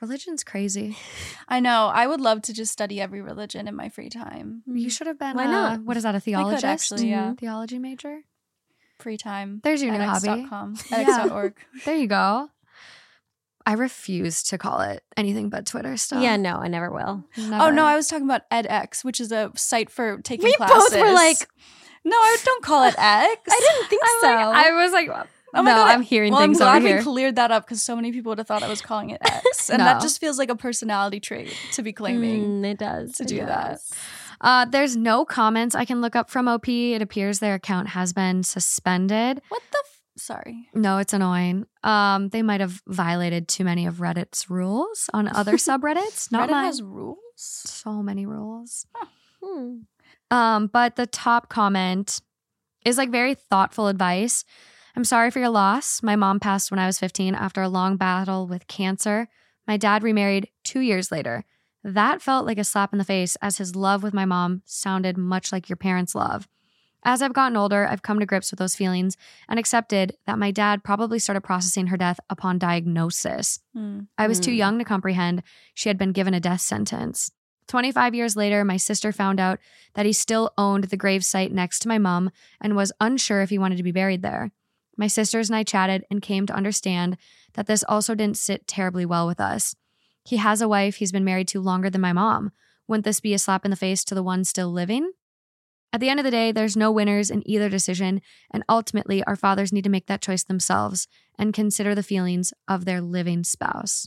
Religion's 0.00 0.44
crazy. 0.44 0.96
I 1.48 1.60
know. 1.60 1.86
I 1.92 2.06
would 2.06 2.20
love 2.20 2.42
to 2.42 2.52
just 2.52 2.72
study 2.72 3.00
every 3.00 3.22
religion 3.22 3.66
in 3.68 3.74
my 3.74 3.88
free 3.88 4.08
time. 4.08 4.62
You 4.66 4.90
should 4.90 5.06
have 5.06 5.18
been. 5.18 5.36
Why 5.36 5.46
uh, 5.46 5.50
not? 5.50 5.80
what 5.82 5.96
is 5.96 6.02
that? 6.02 6.14
A 6.14 6.20
theologist? 6.20 6.64
actually, 6.64 7.10
yeah. 7.10 7.34
Theology 7.34 7.78
major. 7.78 8.22
Free 8.98 9.16
time. 9.16 9.60
There's 9.62 9.82
your 9.82 9.92
new 9.92 9.98
hobby. 10.00 10.28
edX.com. 10.28 10.76
Yeah. 10.90 11.04
edX.org. 11.04 11.54
There 11.84 11.96
you 11.96 12.06
go. 12.08 12.50
I 13.64 13.72
refuse 13.74 14.42
to 14.44 14.56
call 14.58 14.80
it 14.80 15.02
anything 15.16 15.50
but 15.50 15.66
Twitter 15.66 15.96
stuff. 15.98 16.22
Yeah, 16.22 16.36
no, 16.36 16.56
I 16.56 16.68
never 16.68 16.90
will. 16.90 17.24
Oh 17.36 17.70
no, 17.70 17.84
I 17.84 17.96
was 17.96 18.08
talking 18.08 18.24
about 18.24 18.48
edX, 18.50 19.04
which 19.04 19.20
is 19.20 19.30
a 19.30 19.52
site 19.56 19.90
for 19.90 20.18
taking 20.22 20.44
We 20.44 20.54
classes. 20.54 20.90
both 20.90 21.00
were 21.00 21.12
like- 21.12 21.46
no, 22.04 22.16
I 22.16 22.36
don't 22.44 22.62
call 22.64 22.84
it 22.84 22.94
X. 22.98 22.98
I 22.98 23.34
didn't 23.60 23.88
think 23.90 24.02
I'm 24.04 24.20
so. 24.20 24.26
like- 24.50 24.66
I 24.66 24.70
was 24.82 24.92
like, 24.92 25.08
Oh 25.54 25.62
my 25.62 25.70
no, 25.70 25.76
God. 25.76 25.90
I'm 25.90 26.02
hearing 26.02 26.32
well, 26.32 26.42
I'm 26.42 26.52
glad 26.54 26.76
over 26.76 26.84
we 26.84 26.90
here. 26.92 27.02
cleared 27.02 27.36
that 27.36 27.50
up 27.50 27.64
because 27.66 27.82
so 27.82 27.94
many 27.96 28.10
people 28.12 28.30
would 28.30 28.38
have 28.38 28.46
thought 28.46 28.62
I 28.62 28.68
was 28.68 28.80
calling 28.82 29.10
it 29.10 29.20
X, 29.22 29.68
and 29.70 29.78
No. 29.78 29.84
that 29.84 30.00
just 30.02 30.18
feels 30.20 30.38
like 30.38 30.48
a 30.50 30.56
personality 30.56 31.20
trait 31.20 31.54
to 31.72 31.82
be 31.82 31.92
claiming. 31.92 32.62
Mm, 32.62 32.70
it 32.72 32.78
does 32.78 33.12
to 33.16 33.22
it 33.24 33.28
do 33.28 33.36
that. 33.44 33.80
Uh, 34.40 34.64
there's 34.64 34.96
no 34.96 35.24
comments 35.24 35.74
I 35.74 35.84
can 35.84 36.00
look 36.00 36.14
up 36.16 36.30
from 36.30 36.48
OP. 36.48 36.68
It 36.68 37.02
appears 37.02 37.38
their 37.38 37.54
account 37.54 37.88
has 37.88 38.12
been 38.12 38.42
suspended. 38.42 39.40
What 39.48 39.62
the? 39.72 39.78
F- 39.84 39.94
Sorry. 40.16 40.68
No, 40.74 40.98
it's 40.98 41.12
annoying. 41.12 41.66
Um, 41.84 42.28
they 42.30 42.42
might 42.42 42.60
have 42.60 42.82
violated 42.88 43.46
too 43.46 43.62
many 43.64 43.86
of 43.86 43.96
Reddit's 43.96 44.50
rules 44.50 45.08
on 45.14 45.28
other 45.28 45.52
subreddits. 45.56 46.32
Not 46.32 46.48
Reddit 46.48 46.52
mine. 46.52 46.64
has 46.64 46.82
rules. 46.82 47.18
so 47.36 48.02
many 48.02 48.26
rules. 48.26 48.84
Hmm. 49.42 49.76
Um, 50.30 50.66
but 50.66 50.96
the 50.96 51.06
top 51.06 51.48
comment 51.48 52.20
is 52.84 52.98
like 52.98 53.10
very 53.10 53.34
thoughtful 53.34 53.86
advice. 53.86 54.44
I'm 54.96 55.04
sorry 55.04 55.30
for 55.30 55.38
your 55.38 55.50
loss. 55.50 56.02
My 56.02 56.16
mom 56.16 56.40
passed 56.40 56.70
when 56.72 56.80
I 56.80 56.86
was 56.86 56.98
15 56.98 57.36
after 57.36 57.62
a 57.62 57.68
long 57.68 57.96
battle 57.96 58.46
with 58.48 58.66
cancer. 58.66 59.28
My 59.68 59.76
dad 59.76 60.02
remarried 60.02 60.48
two 60.64 60.80
years 60.80 61.12
later. 61.12 61.44
That 61.84 62.20
felt 62.22 62.44
like 62.46 62.58
a 62.58 62.64
slap 62.64 62.92
in 62.92 62.98
the 62.98 63.04
face 63.04 63.36
as 63.40 63.58
his 63.58 63.76
love 63.76 64.02
with 64.02 64.14
my 64.14 64.24
mom 64.24 64.62
sounded 64.64 65.16
much 65.16 65.52
like 65.52 65.68
your 65.68 65.76
parents' 65.76 66.14
love. 66.14 66.48
As 67.04 67.22
I've 67.22 67.32
gotten 67.32 67.56
older, 67.56 67.86
I've 67.86 68.02
come 68.02 68.18
to 68.18 68.26
grips 68.26 68.50
with 68.50 68.58
those 68.58 68.74
feelings 68.74 69.16
and 69.48 69.58
accepted 69.58 70.16
that 70.26 70.38
my 70.38 70.50
dad 70.50 70.82
probably 70.82 71.20
started 71.20 71.42
processing 71.42 71.86
her 71.86 71.96
death 71.96 72.18
upon 72.28 72.58
diagnosis. 72.58 73.60
Hmm. 73.72 74.00
I 74.18 74.26
was 74.26 74.40
too 74.40 74.50
Hmm. 74.50 74.56
young 74.56 74.78
to 74.78 74.84
comprehend 74.84 75.42
she 75.74 75.88
had 75.88 75.96
been 75.96 76.12
given 76.12 76.34
a 76.34 76.40
death 76.40 76.60
sentence. 76.60 77.30
25 77.68 78.14
years 78.14 78.34
later, 78.34 78.64
my 78.64 78.76
sister 78.78 79.12
found 79.12 79.38
out 79.38 79.60
that 79.94 80.06
he 80.06 80.12
still 80.12 80.50
owned 80.58 80.84
the 80.84 80.96
gravesite 80.96 81.52
next 81.52 81.78
to 81.80 81.88
my 81.88 81.98
mom 81.98 82.30
and 82.60 82.74
was 82.74 82.92
unsure 83.00 83.42
if 83.42 83.50
he 83.50 83.58
wanted 83.58 83.76
to 83.76 83.82
be 83.82 83.92
buried 83.92 84.22
there. 84.22 84.50
My 84.96 85.06
sisters 85.06 85.48
and 85.48 85.56
I 85.56 85.62
chatted 85.62 86.04
and 86.10 86.20
came 86.20 86.46
to 86.46 86.54
understand 86.54 87.16
that 87.54 87.66
this 87.66 87.84
also 87.88 88.14
didn't 88.16 88.38
sit 88.38 88.66
terribly 88.66 89.06
well 89.06 89.26
with 89.26 89.38
us. 89.40 89.76
He 90.28 90.36
has 90.36 90.60
a 90.60 90.68
wife 90.68 90.96
he's 90.96 91.10
been 91.10 91.24
married 91.24 91.48
to 91.48 91.60
longer 91.60 91.88
than 91.88 92.02
my 92.02 92.12
mom. 92.12 92.52
Wouldn't 92.86 93.06
this 93.06 93.18
be 93.18 93.32
a 93.32 93.38
slap 93.38 93.64
in 93.64 93.70
the 93.70 93.78
face 93.78 94.04
to 94.04 94.14
the 94.14 94.22
one 94.22 94.44
still 94.44 94.70
living? 94.70 95.12
At 95.90 96.00
the 96.00 96.10
end 96.10 96.20
of 96.20 96.24
the 96.24 96.30
day, 96.30 96.52
there's 96.52 96.76
no 96.76 96.92
winners 96.92 97.30
in 97.30 97.42
either 97.48 97.70
decision, 97.70 98.20
and 98.50 98.62
ultimately, 98.68 99.24
our 99.24 99.36
fathers 99.36 99.72
need 99.72 99.84
to 99.84 99.90
make 99.90 100.06
that 100.06 100.20
choice 100.20 100.44
themselves 100.44 101.08
and 101.38 101.54
consider 101.54 101.94
the 101.94 102.02
feelings 102.02 102.52
of 102.68 102.84
their 102.84 103.00
living 103.00 103.42
spouse. 103.42 104.06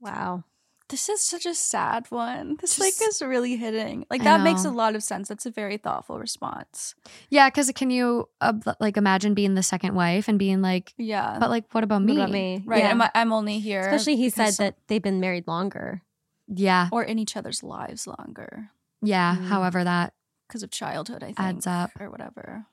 Wow. 0.00 0.42
This 0.88 1.08
is 1.10 1.20
such 1.20 1.44
a 1.44 1.54
sad 1.54 2.06
one. 2.10 2.56
This 2.60 2.76
Just- 2.76 3.00
like 3.00 3.08
is 3.08 3.20
really 3.20 3.56
hitting. 3.56 4.06
Like 4.10 4.22
I 4.22 4.24
that 4.24 4.40
makes 4.42 4.64
a 4.64 4.70
lot 4.70 4.94
of 4.94 5.02
sense. 5.02 5.28
That's 5.28 5.44
a 5.46 5.50
very 5.50 5.76
thoughtful 5.76 6.18
response. 6.18 6.94
Yeah, 7.28 7.50
because 7.50 7.70
can 7.74 7.90
you 7.90 8.28
uh, 8.40 8.54
like 8.80 8.96
imagine 8.96 9.34
being 9.34 9.54
the 9.54 9.62
second 9.62 9.94
wife 9.94 10.28
and 10.28 10.38
being 10.38 10.62
like, 10.62 10.94
Yeah. 10.96 11.36
but 11.38 11.50
like, 11.50 11.64
what 11.72 11.84
about 11.84 11.96
What 12.02 12.04
me? 12.06 12.16
about 12.16 12.30
me? 12.30 12.62
right. 12.64 12.82
Yeah. 12.84 12.90
I'm, 12.90 13.02
I'm 13.14 13.32
only 13.32 13.58
here. 13.60 13.80
Especially 13.80 14.16
he 14.16 14.30
said 14.30 14.54
that 14.54 14.76
they've 14.86 15.02
been 15.02 15.20
married 15.20 15.46
longer. 15.46 16.02
Yeah, 16.50 16.88
or 16.90 17.02
in 17.02 17.18
each 17.18 17.36
other's 17.36 17.62
lives 17.62 18.06
longer 18.06 18.70
yeah. 19.02 19.36
Mm. 19.36 19.44
However, 19.48 19.84
that 19.84 20.14
because 20.48 20.62
of 20.62 20.70
childhood. 20.70 21.22
I 21.22 21.26
think 21.26 21.38
Adds 21.40 21.66
up. 21.66 21.90
or 22.00 22.10
whatever. 22.10 22.64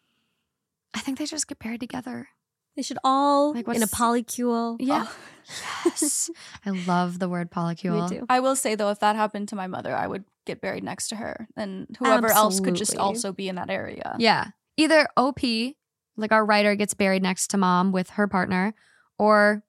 I 0.93 0.99
think 1.01 1.17
they 1.17 1.25
just 1.25 1.47
get 1.47 1.59
buried 1.59 1.81
together. 1.81 2.29
They 2.75 2.81
should 2.81 2.97
all 3.03 3.53
Like, 3.53 3.67
in 3.67 3.83
a 3.83 3.87
polycule. 3.87 4.77
Yeah. 4.79 5.05
Oh. 5.07 5.15
Yes, 5.85 6.31
I 6.65 6.71
love 6.71 7.19
the 7.19 7.29
word 7.29 7.51
polycule. 7.51 8.09
Me 8.09 8.17
too. 8.17 8.25
I 8.27 8.39
will 8.39 8.55
say 8.55 8.73
though, 8.73 8.89
if 8.89 8.99
that 9.01 9.15
happened 9.15 9.49
to 9.49 9.55
my 9.55 9.67
mother, 9.67 9.95
I 9.95 10.07
would 10.07 10.23
get 10.45 10.59
buried 10.59 10.83
next 10.83 11.09
to 11.09 11.17
her, 11.17 11.47
and 11.55 11.85
whoever 11.99 12.31
else 12.31 12.59
could 12.59 12.73
just 12.73 12.97
also 12.97 13.31
be 13.31 13.47
in 13.47 13.55
that 13.55 13.69
area. 13.69 14.15
Yeah, 14.17 14.47
either 14.75 15.07
OP, 15.15 15.41
like 16.17 16.31
our 16.31 16.43
writer, 16.43 16.73
gets 16.73 16.95
buried 16.95 17.21
next 17.21 17.49
to 17.51 17.57
mom 17.57 17.91
with 17.91 18.11
her 18.11 18.27
partner, 18.27 18.73
or 19.19 19.63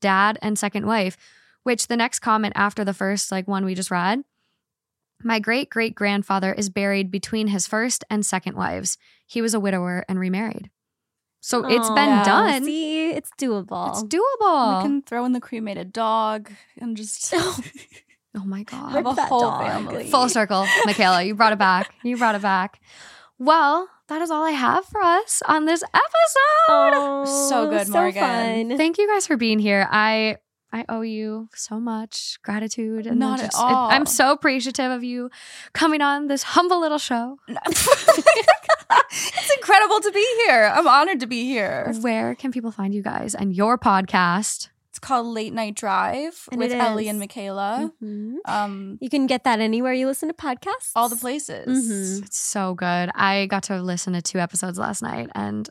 dad 0.00 0.36
and 0.42 0.58
second 0.58 0.84
wife. 0.86 1.16
Which 1.62 1.86
the 1.86 1.96
next 1.96 2.18
comment 2.18 2.54
after 2.56 2.84
the 2.84 2.94
first, 2.94 3.30
like 3.30 3.46
one 3.46 3.64
we 3.64 3.76
just 3.76 3.90
read, 3.92 4.24
my 5.22 5.38
great 5.38 5.70
great 5.70 5.94
grandfather 5.94 6.52
is 6.52 6.70
buried 6.70 7.10
between 7.10 7.48
his 7.48 7.68
first 7.68 8.02
and 8.10 8.26
second 8.26 8.56
wives. 8.56 8.98
He 9.26 9.40
was 9.40 9.54
a 9.54 9.60
widower 9.60 10.04
and 10.08 10.18
remarried. 10.18 10.70
So 11.40 11.64
it's 11.66 11.88
oh, 11.88 11.94
been 11.94 12.08
Aw, 12.10 12.22
done. 12.24 12.64
See, 12.64 13.10
it's 13.10 13.30
doable. 13.38 13.88
It's 13.90 14.02
doable. 14.02 14.78
We 14.78 14.82
can 14.82 15.02
throw 15.02 15.24
in 15.24 15.32
the 15.32 15.40
cremated 15.40 15.92
dog 15.92 16.50
and 16.78 16.96
just 16.96 17.32
oh 17.36 18.44
my 18.44 18.62
god. 18.64 18.92
have 18.92 19.06
a 19.06 19.14
whole 19.14 19.40
dog. 19.40 19.62
family. 19.66 20.10
Full 20.10 20.28
circle, 20.28 20.66
Michaela. 20.84 21.22
You 21.22 21.34
brought 21.34 21.52
it 21.54 21.58
back. 21.58 21.94
You 22.02 22.16
brought 22.18 22.34
it 22.34 22.42
back. 22.42 22.80
Well, 23.38 23.88
that 24.08 24.20
is 24.20 24.30
all 24.30 24.44
I 24.44 24.50
have 24.50 24.84
for 24.84 25.00
us 25.00 25.42
on 25.48 25.64
this 25.64 25.82
episode. 25.82 26.68
Oh, 26.68 27.46
So 27.48 27.70
good, 27.70 27.86
so 27.86 27.92
Morgan. 27.94 28.68
fun. 28.68 28.76
Thank 28.76 28.98
you 28.98 29.08
guys 29.08 29.26
for 29.26 29.36
being 29.38 29.58
here. 29.58 29.88
I 29.90 30.36
I 30.72 30.84
owe 30.88 31.00
you 31.00 31.48
so 31.54 31.80
much 31.80 32.38
gratitude 32.44 33.06
and 33.06 33.18
Not 33.18 33.40
at 33.40 33.46
just- 33.46 33.56
it- 33.58 33.60
all. 33.64 33.90
I'm 33.90 34.04
so 34.06 34.30
appreciative 34.32 34.90
of 34.90 35.02
you 35.02 35.30
coming 35.72 36.02
on 36.02 36.26
this 36.28 36.42
humble 36.42 36.80
little 36.80 36.98
show. 36.98 37.38
it's 38.90 39.54
incredible 39.56 40.00
to 40.00 40.10
be 40.12 40.26
here. 40.46 40.70
I'm 40.74 40.86
honored 40.86 41.20
to 41.20 41.26
be 41.26 41.44
here. 41.44 41.92
Where 42.00 42.34
can 42.34 42.52
people 42.52 42.70
find 42.70 42.94
you 42.94 43.02
guys 43.02 43.34
and 43.34 43.54
your 43.54 43.78
podcast? 43.78 44.68
It's 44.88 44.98
called 44.98 45.26
Late 45.26 45.52
Night 45.52 45.74
Drive 45.76 46.48
And 46.50 46.58
with 46.58 46.72
Ellie 46.72 47.08
and 47.08 47.18
Michaela. 47.20 47.92
Mhm. 48.02 48.36
Um, 48.44 48.98
You 49.00 49.08
can 49.08 49.26
get 49.28 49.44
that 49.44 49.60
anywhere 49.60 49.92
you 49.92 50.06
listen 50.06 50.28
to 50.28 50.34
podcasts. 50.34 50.90
all 50.96 51.08
the 51.08 51.16
places. 51.16 51.66
Mhm. 51.88 52.26
It's 52.26 52.38
so 52.38 52.74
good. 52.74 53.10
I 53.14 53.46
got 53.46 53.62
to 53.64 53.80
listen 53.80 54.12
to 54.14 54.22
two 54.22 54.38
episodes 54.38 54.78
last 54.78 55.00
night 55.02 55.30
and 55.34 55.70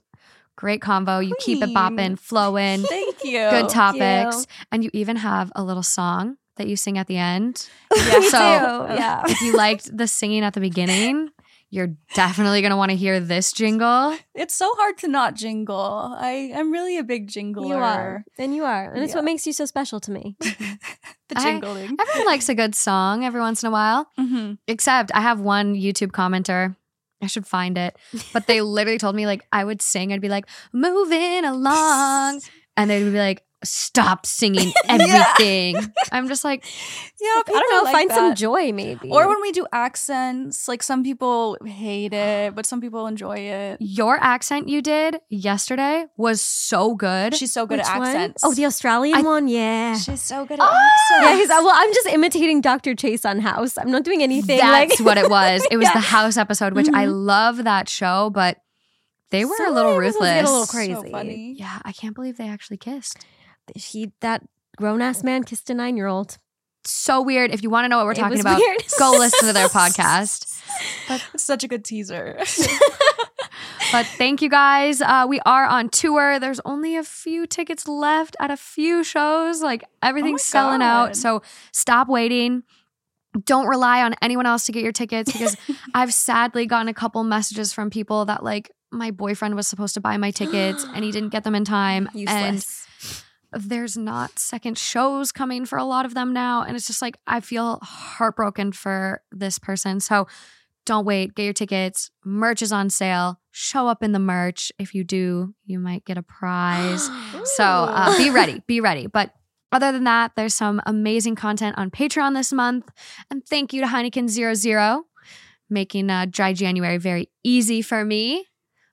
great 0.55 0.79
convo. 0.81 1.25
You 1.25 1.35
keep 1.39 1.61
it 1.61 1.69
bopping, 1.71 2.17
flowing. 2.17 2.83
Thank 2.89 3.23
you. 3.25 3.39
good 3.49 3.51
Thank 3.51 3.63
you. 3.69 3.73
topics. 3.73 4.47
And 4.71 4.83
you 4.85 4.89
even 4.93 5.17
have 5.17 5.51
a 5.55 5.63
little 5.63 5.83
song 5.83 6.37
that 6.55 6.67
you 6.67 6.75
sing 6.77 6.97
at 6.97 7.07
the 7.07 7.17
end. 7.17 7.67
Yeah. 7.95 8.21
So- 8.29 8.87
yeah. 8.97 9.23
If 9.27 9.41
you 9.41 9.53
liked 9.55 9.95
the 9.95 10.07
singing 10.07 10.43
at 10.43 10.53
the 10.53 10.61
beginning, 10.61 11.29
you're 11.71 11.95
definitely 12.15 12.61
going 12.61 12.71
to 12.71 12.77
want 12.77 12.89
to 12.91 12.97
hear 12.97 13.19
this 13.19 13.51
jingle. 13.51 14.17
It's 14.33 14.55
so 14.55 14.73
hard 14.75 14.97
to 14.99 15.07
not 15.07 15.35
jingle. 15.35 16.15
I 16.17 16.51
am 16.53 16.71
really 16.71 16.97
a 16.97 17.03
big 17.03 17.29
jingler. 17.29 17.67
You 17.67 17.75
are. 17.75 18.23
And 18.37 18.55
you 18.55 18.63
are. 18.65 18.91
And 18.93 19.03
it's 19.03 19.13
what 19.13 19.23
makes 19.23 19.45
you 19.45 19.53
so 19.53 19.65
special 19.65 19.99
to 20.01 20.11
me. 20.11 20.35
The 21.29 21.37
I- 21.37 21.43
jingling. 21.43 21.95
Everyone 22.01 22.25
likes 22.25 22.49
a 22.49 22.55
good 22.55 22.73
song 22.73 23.23
every 23.23 23.39
once 23.39 23.61
in 23.61 23.67
a 23.67 23.71
while, 23.71 24.09
hmm 24.17 24.53
except 24.67 25.11
I 25.13 25.21
have 25.21 25.39
one 25.39 25.75
YouTube 25.75 26.07
commenter. 26.09 26.75
I 27.21 27.27
should 27.27 27.45
find 27.45 27.77
it. 27.77 27.95
But 28.33 28.47
they 28.47 28.61
literally 28.77 28.97
told 28.97 29.15
me 29.15 29.27
like 29.27 29.45
I 29.51 29.63
would 29.63 29.81
sing. 29.81 30.11
I'd 30.11 30.21
be 30.21 30.29
like, 30.29 30.45
moving 30.73 31.45
along. 31.45 32.41
And 32.75 32.89
they'd 32.89 33.03
be 33.03 33.11
like, 33.19 33.43
stop 33.63 34.25
singing 34.25 34.71
everything. 34.87 35.75
I'm 36.11 36.27
just 36.27 36.43
like, 36.45 36.63
Yeah, 37.19 37.27
I 37.27 37.43
don't 37.47 37.71
know. 37.71 37.81
like 37.83 37.93
find 37.93 38.11
some 38.11 38.35
joy, 38.35 38.71
maybe. 38.71 39.09
Or 39.09 39.27
when 39.27 39.41
we 39.41 39.51
do 39.51 39.65
accents, 39.73 40.67
like 40.67 40.81
some 40.81 41.03
people 41.03 41.57
hate 41.65 42.13
it, 42.13 42.55
but 42.55 42.65
some 42.65 42.79
people 42.81 43.07
enjoy 43.07 43.37
it. 43.37 43.77
your 43.81 44.17
accent 44.21 44.69
you 44.69 44.81
did 44.81 45.19
yesterday 45.29 46.05
was 46.17 46.41
so 46.41 46.95
good. 46.95 47.35
She's 47.35 47.51
so 47.51 47.65
good 47.65 47.79
Which 47.79 47.87
at 47.87 47.97
one? 47.99 48.07
accents. 48.07 48.43
Oh, 48.45 48.53
the 48.53 48.65
Australian 48.65 49.17
I- 49.17 49.21
one. 49.21 49.47
Yeah. 49.47 49.97
She's 49.97 50.21
so 50.21 50.45
good 50.45 50.59
at! 50.59 50.63
Yeah, 50.63 51.25
accents. 51.27 51.39
he's, 51.41 51.49
well, 51.49 51.71
I'm 51.73 51.93
just 51.93 52.07
imitating 52.07 52.61
Dr. 52.61 52.95
Chase 52.95 53.25
on 53.25 53.39
House. 53.39 53.77
I'm 53.77 53.91
not 53.91 54.03
doing 54.03 54.23
anything. 54.23 54.59
like, 54.59 54.89
That's 54.89 55.01
what 55.01 55.17
it 55.17 55.29
was. 55.29 55.65
It 55.69 55.77
was 55.77 55.85
Yeah. 55.89 55.93
the 55.95 55.99
house 55.99 56.37
episode, 56.37 56.73
which 56.73 56.87
I 56.93 57.05
Mhm. 57.07 57.25
love 57.25 57.63
that 57.65 57.89
show, 57.89 58.29
but 58.29 58.57
they 59.31 59.45
were 59.45 59.55
a 59.67 59.71
little 59.71 59.97
ruthless. 59.97 60.29
get 60.29 60.45
a 60.45 60.47
little 60.47 60.65
So 60.65 60.71
crazy. 60.71 61.11
funny. 61.11 61.55
Yeah, 61.59 61.79
I 61.83 61.91
can't 61.91 62.15
believe 62.15 62.37
they 62.37 62.47
actually 62.47 62.77
kissed. 62.77 63.25
He 63.75 64.11
that 64.21 64.43
grown 64.77 65.01
ass 65.01 65.23
man 65.23 65.43
kissed 65.43 65.69
a 65.69 65.73
nine 65.73 65.97
year 65.97 66.07
old. 66.07 66.37
So 66.85 67.21
weird. 67.21 67.51
If 67.51 67.61
you 67.61 67.69
want 67.69 67.85
to 67.85 67.89
know 67.89 67.97
what 67.97 68.05
we're 68.05 68.13
It 68.13 68.17
talking 68.17 68.39
about, 68.39 68.57
weird. 68.59 68.83
go 68.97 69.11
listen 69.11 69.47
to 69.47 69.53
their 69.53 69.67
podcast. 69.67 70.45
It's 71.33 71.43
such 71.43 71.63
a 71.63 71.67
good 71.67 71.83
teaser. 71.83 72.39
But 73.91 74.05
thank 74.05 74.41
you 74.41 74.49
guys. 74.49 75.01
Uh, 75.01 75.25
we 75.27 75.39
are 75.45 75.65
on 75.65 75.89
tour. 75.89 76.39
There's 76.39 76.59
only 76.63 76.95
a 76.95 77.03
few 77.03 77.47
tickets 77.47 77.87
left 77.87 78.35
at 78.39 78.51
a 78.51 78.57
few 78.57 79.03
shows. 79.03 79.61
Like 79.61 79.83
everything's 80.03 80.43
selling 80.43 80.81
out. 80.81 81.15
So 81.15 81.41
stop 81.71 82.07
waiting. 82.07 82.63
Don't 83.45 83.65
rely 83.67 84.03
on 84.03 84.13
anyone 84.21 84.45
else 84.45 84.65
to 84.67 84.71
get 84.71 84.83
your 84.83 84.91
tickets 84.91 85.31
because 85.31 85.57
I've 85.93 86.13
sadly 86.13 86.65
gotten 86.67 86.87
a 86.87 86.93
couple 86.93 87.23
messages 87.23 87.73
from 87.73 87.89
people 87.89 88.25
that 88.25 88.43
like 88.43 88.71
my 88.91 89.11
boyfriend 89.11 89.55
was 89.55 89.67
supposed 89.67 89.95
to 89.95 90.01
buy 90.01 90.17
my 90.17 90.31
tickets 90.31 90.85
and 90.93 91.03
he 91.03 91.11
didn't 91.11 91.29
get 91.29 91.43
them 91.43 91.55
in 91.55 91.65
time. 91.65 92.07
And 92.13 92.19
Useless. 92.19 92.85
There's 93.51 93.97
not 93.97 94.37
second 94.37 94.77
shows 94.77 95.31
coming 95.31 95.65
for 95.65 95.77
a 95.77 95.83
lot 95.83 96.05
of 96.05 96.13
them 96.13 96.33
now. 96.33 96.63
And 96.63 96.75
it's 96.75 96.87
just 96.87 97.01
like, 97.01 97.17
I 97.25 97.39
feel 97.39 97.79
heartbroken 97.81 98.71
for 98.71 99.21
this 99.31 99.57
person. 99.59 99.99
So 99.99 100.27
don't 100.85 101.05
wait, 101.05 101.35
get 101.35 101.43
your 101.43 101.53
tickets. 101.53 102.11
Merch 102.23 102.61
is 102.61 102.71
on 102.71 102.89
sale. 102.89 103.39
Show 103.51 103.87
up 103.87 104.03
in 104.03 104.11
the 104.11 104.19
merch. 104.19 104.71
If 104.79 104.93
you 104.93 105.03
do, 105.03 105.53
you 105.65 105.79
might 105.79 106.05
get 106.05 106.17
a 106.17 106.23
prize. 106.23 107.09
so 107.55 107.63
uh, 107.63 108.17
be 108.17 108.29
ready, 108.29 108.61
be 108.67 108.81
ready. 108.81 109.07
But 109.07 109.33
other 109.71 109.91
than 109.91 110.05
that, 110.05 110.31
there's 110.35 110.55
some 110.55 110.81
amazing 110.85 111.35
content 111.35 111.77
on 111.77 111.91
Patreon 111.91 112.33
this 112.33 112.51
month. 112.51 112.89
And 113.29 113.45
thank 113.45 113.73
you 113.73 113.81
to 113.81 113.87
Heineken 113.87 114.29
Zero 114.29 114.53
Zero, 114.53 115.03
making 115.69 116.09
uh, 116.09 116.25
dry 116.29 116.53
January 116.53 116.97
very 116.97 117.29
easy 117.43 117.81
for 117.81 118.03
me. 118.03 118.45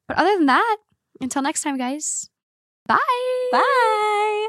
But 0.06 0.18
other 0.18 0.36
than 0.36 0.46
that, 0.46 0.76
until 1.20 1.42
next 1.42 1.62
time, 1.62 1.78
guys, 1.78 2.28
bye. 2.86 3.48
Bye. 3.52 4.48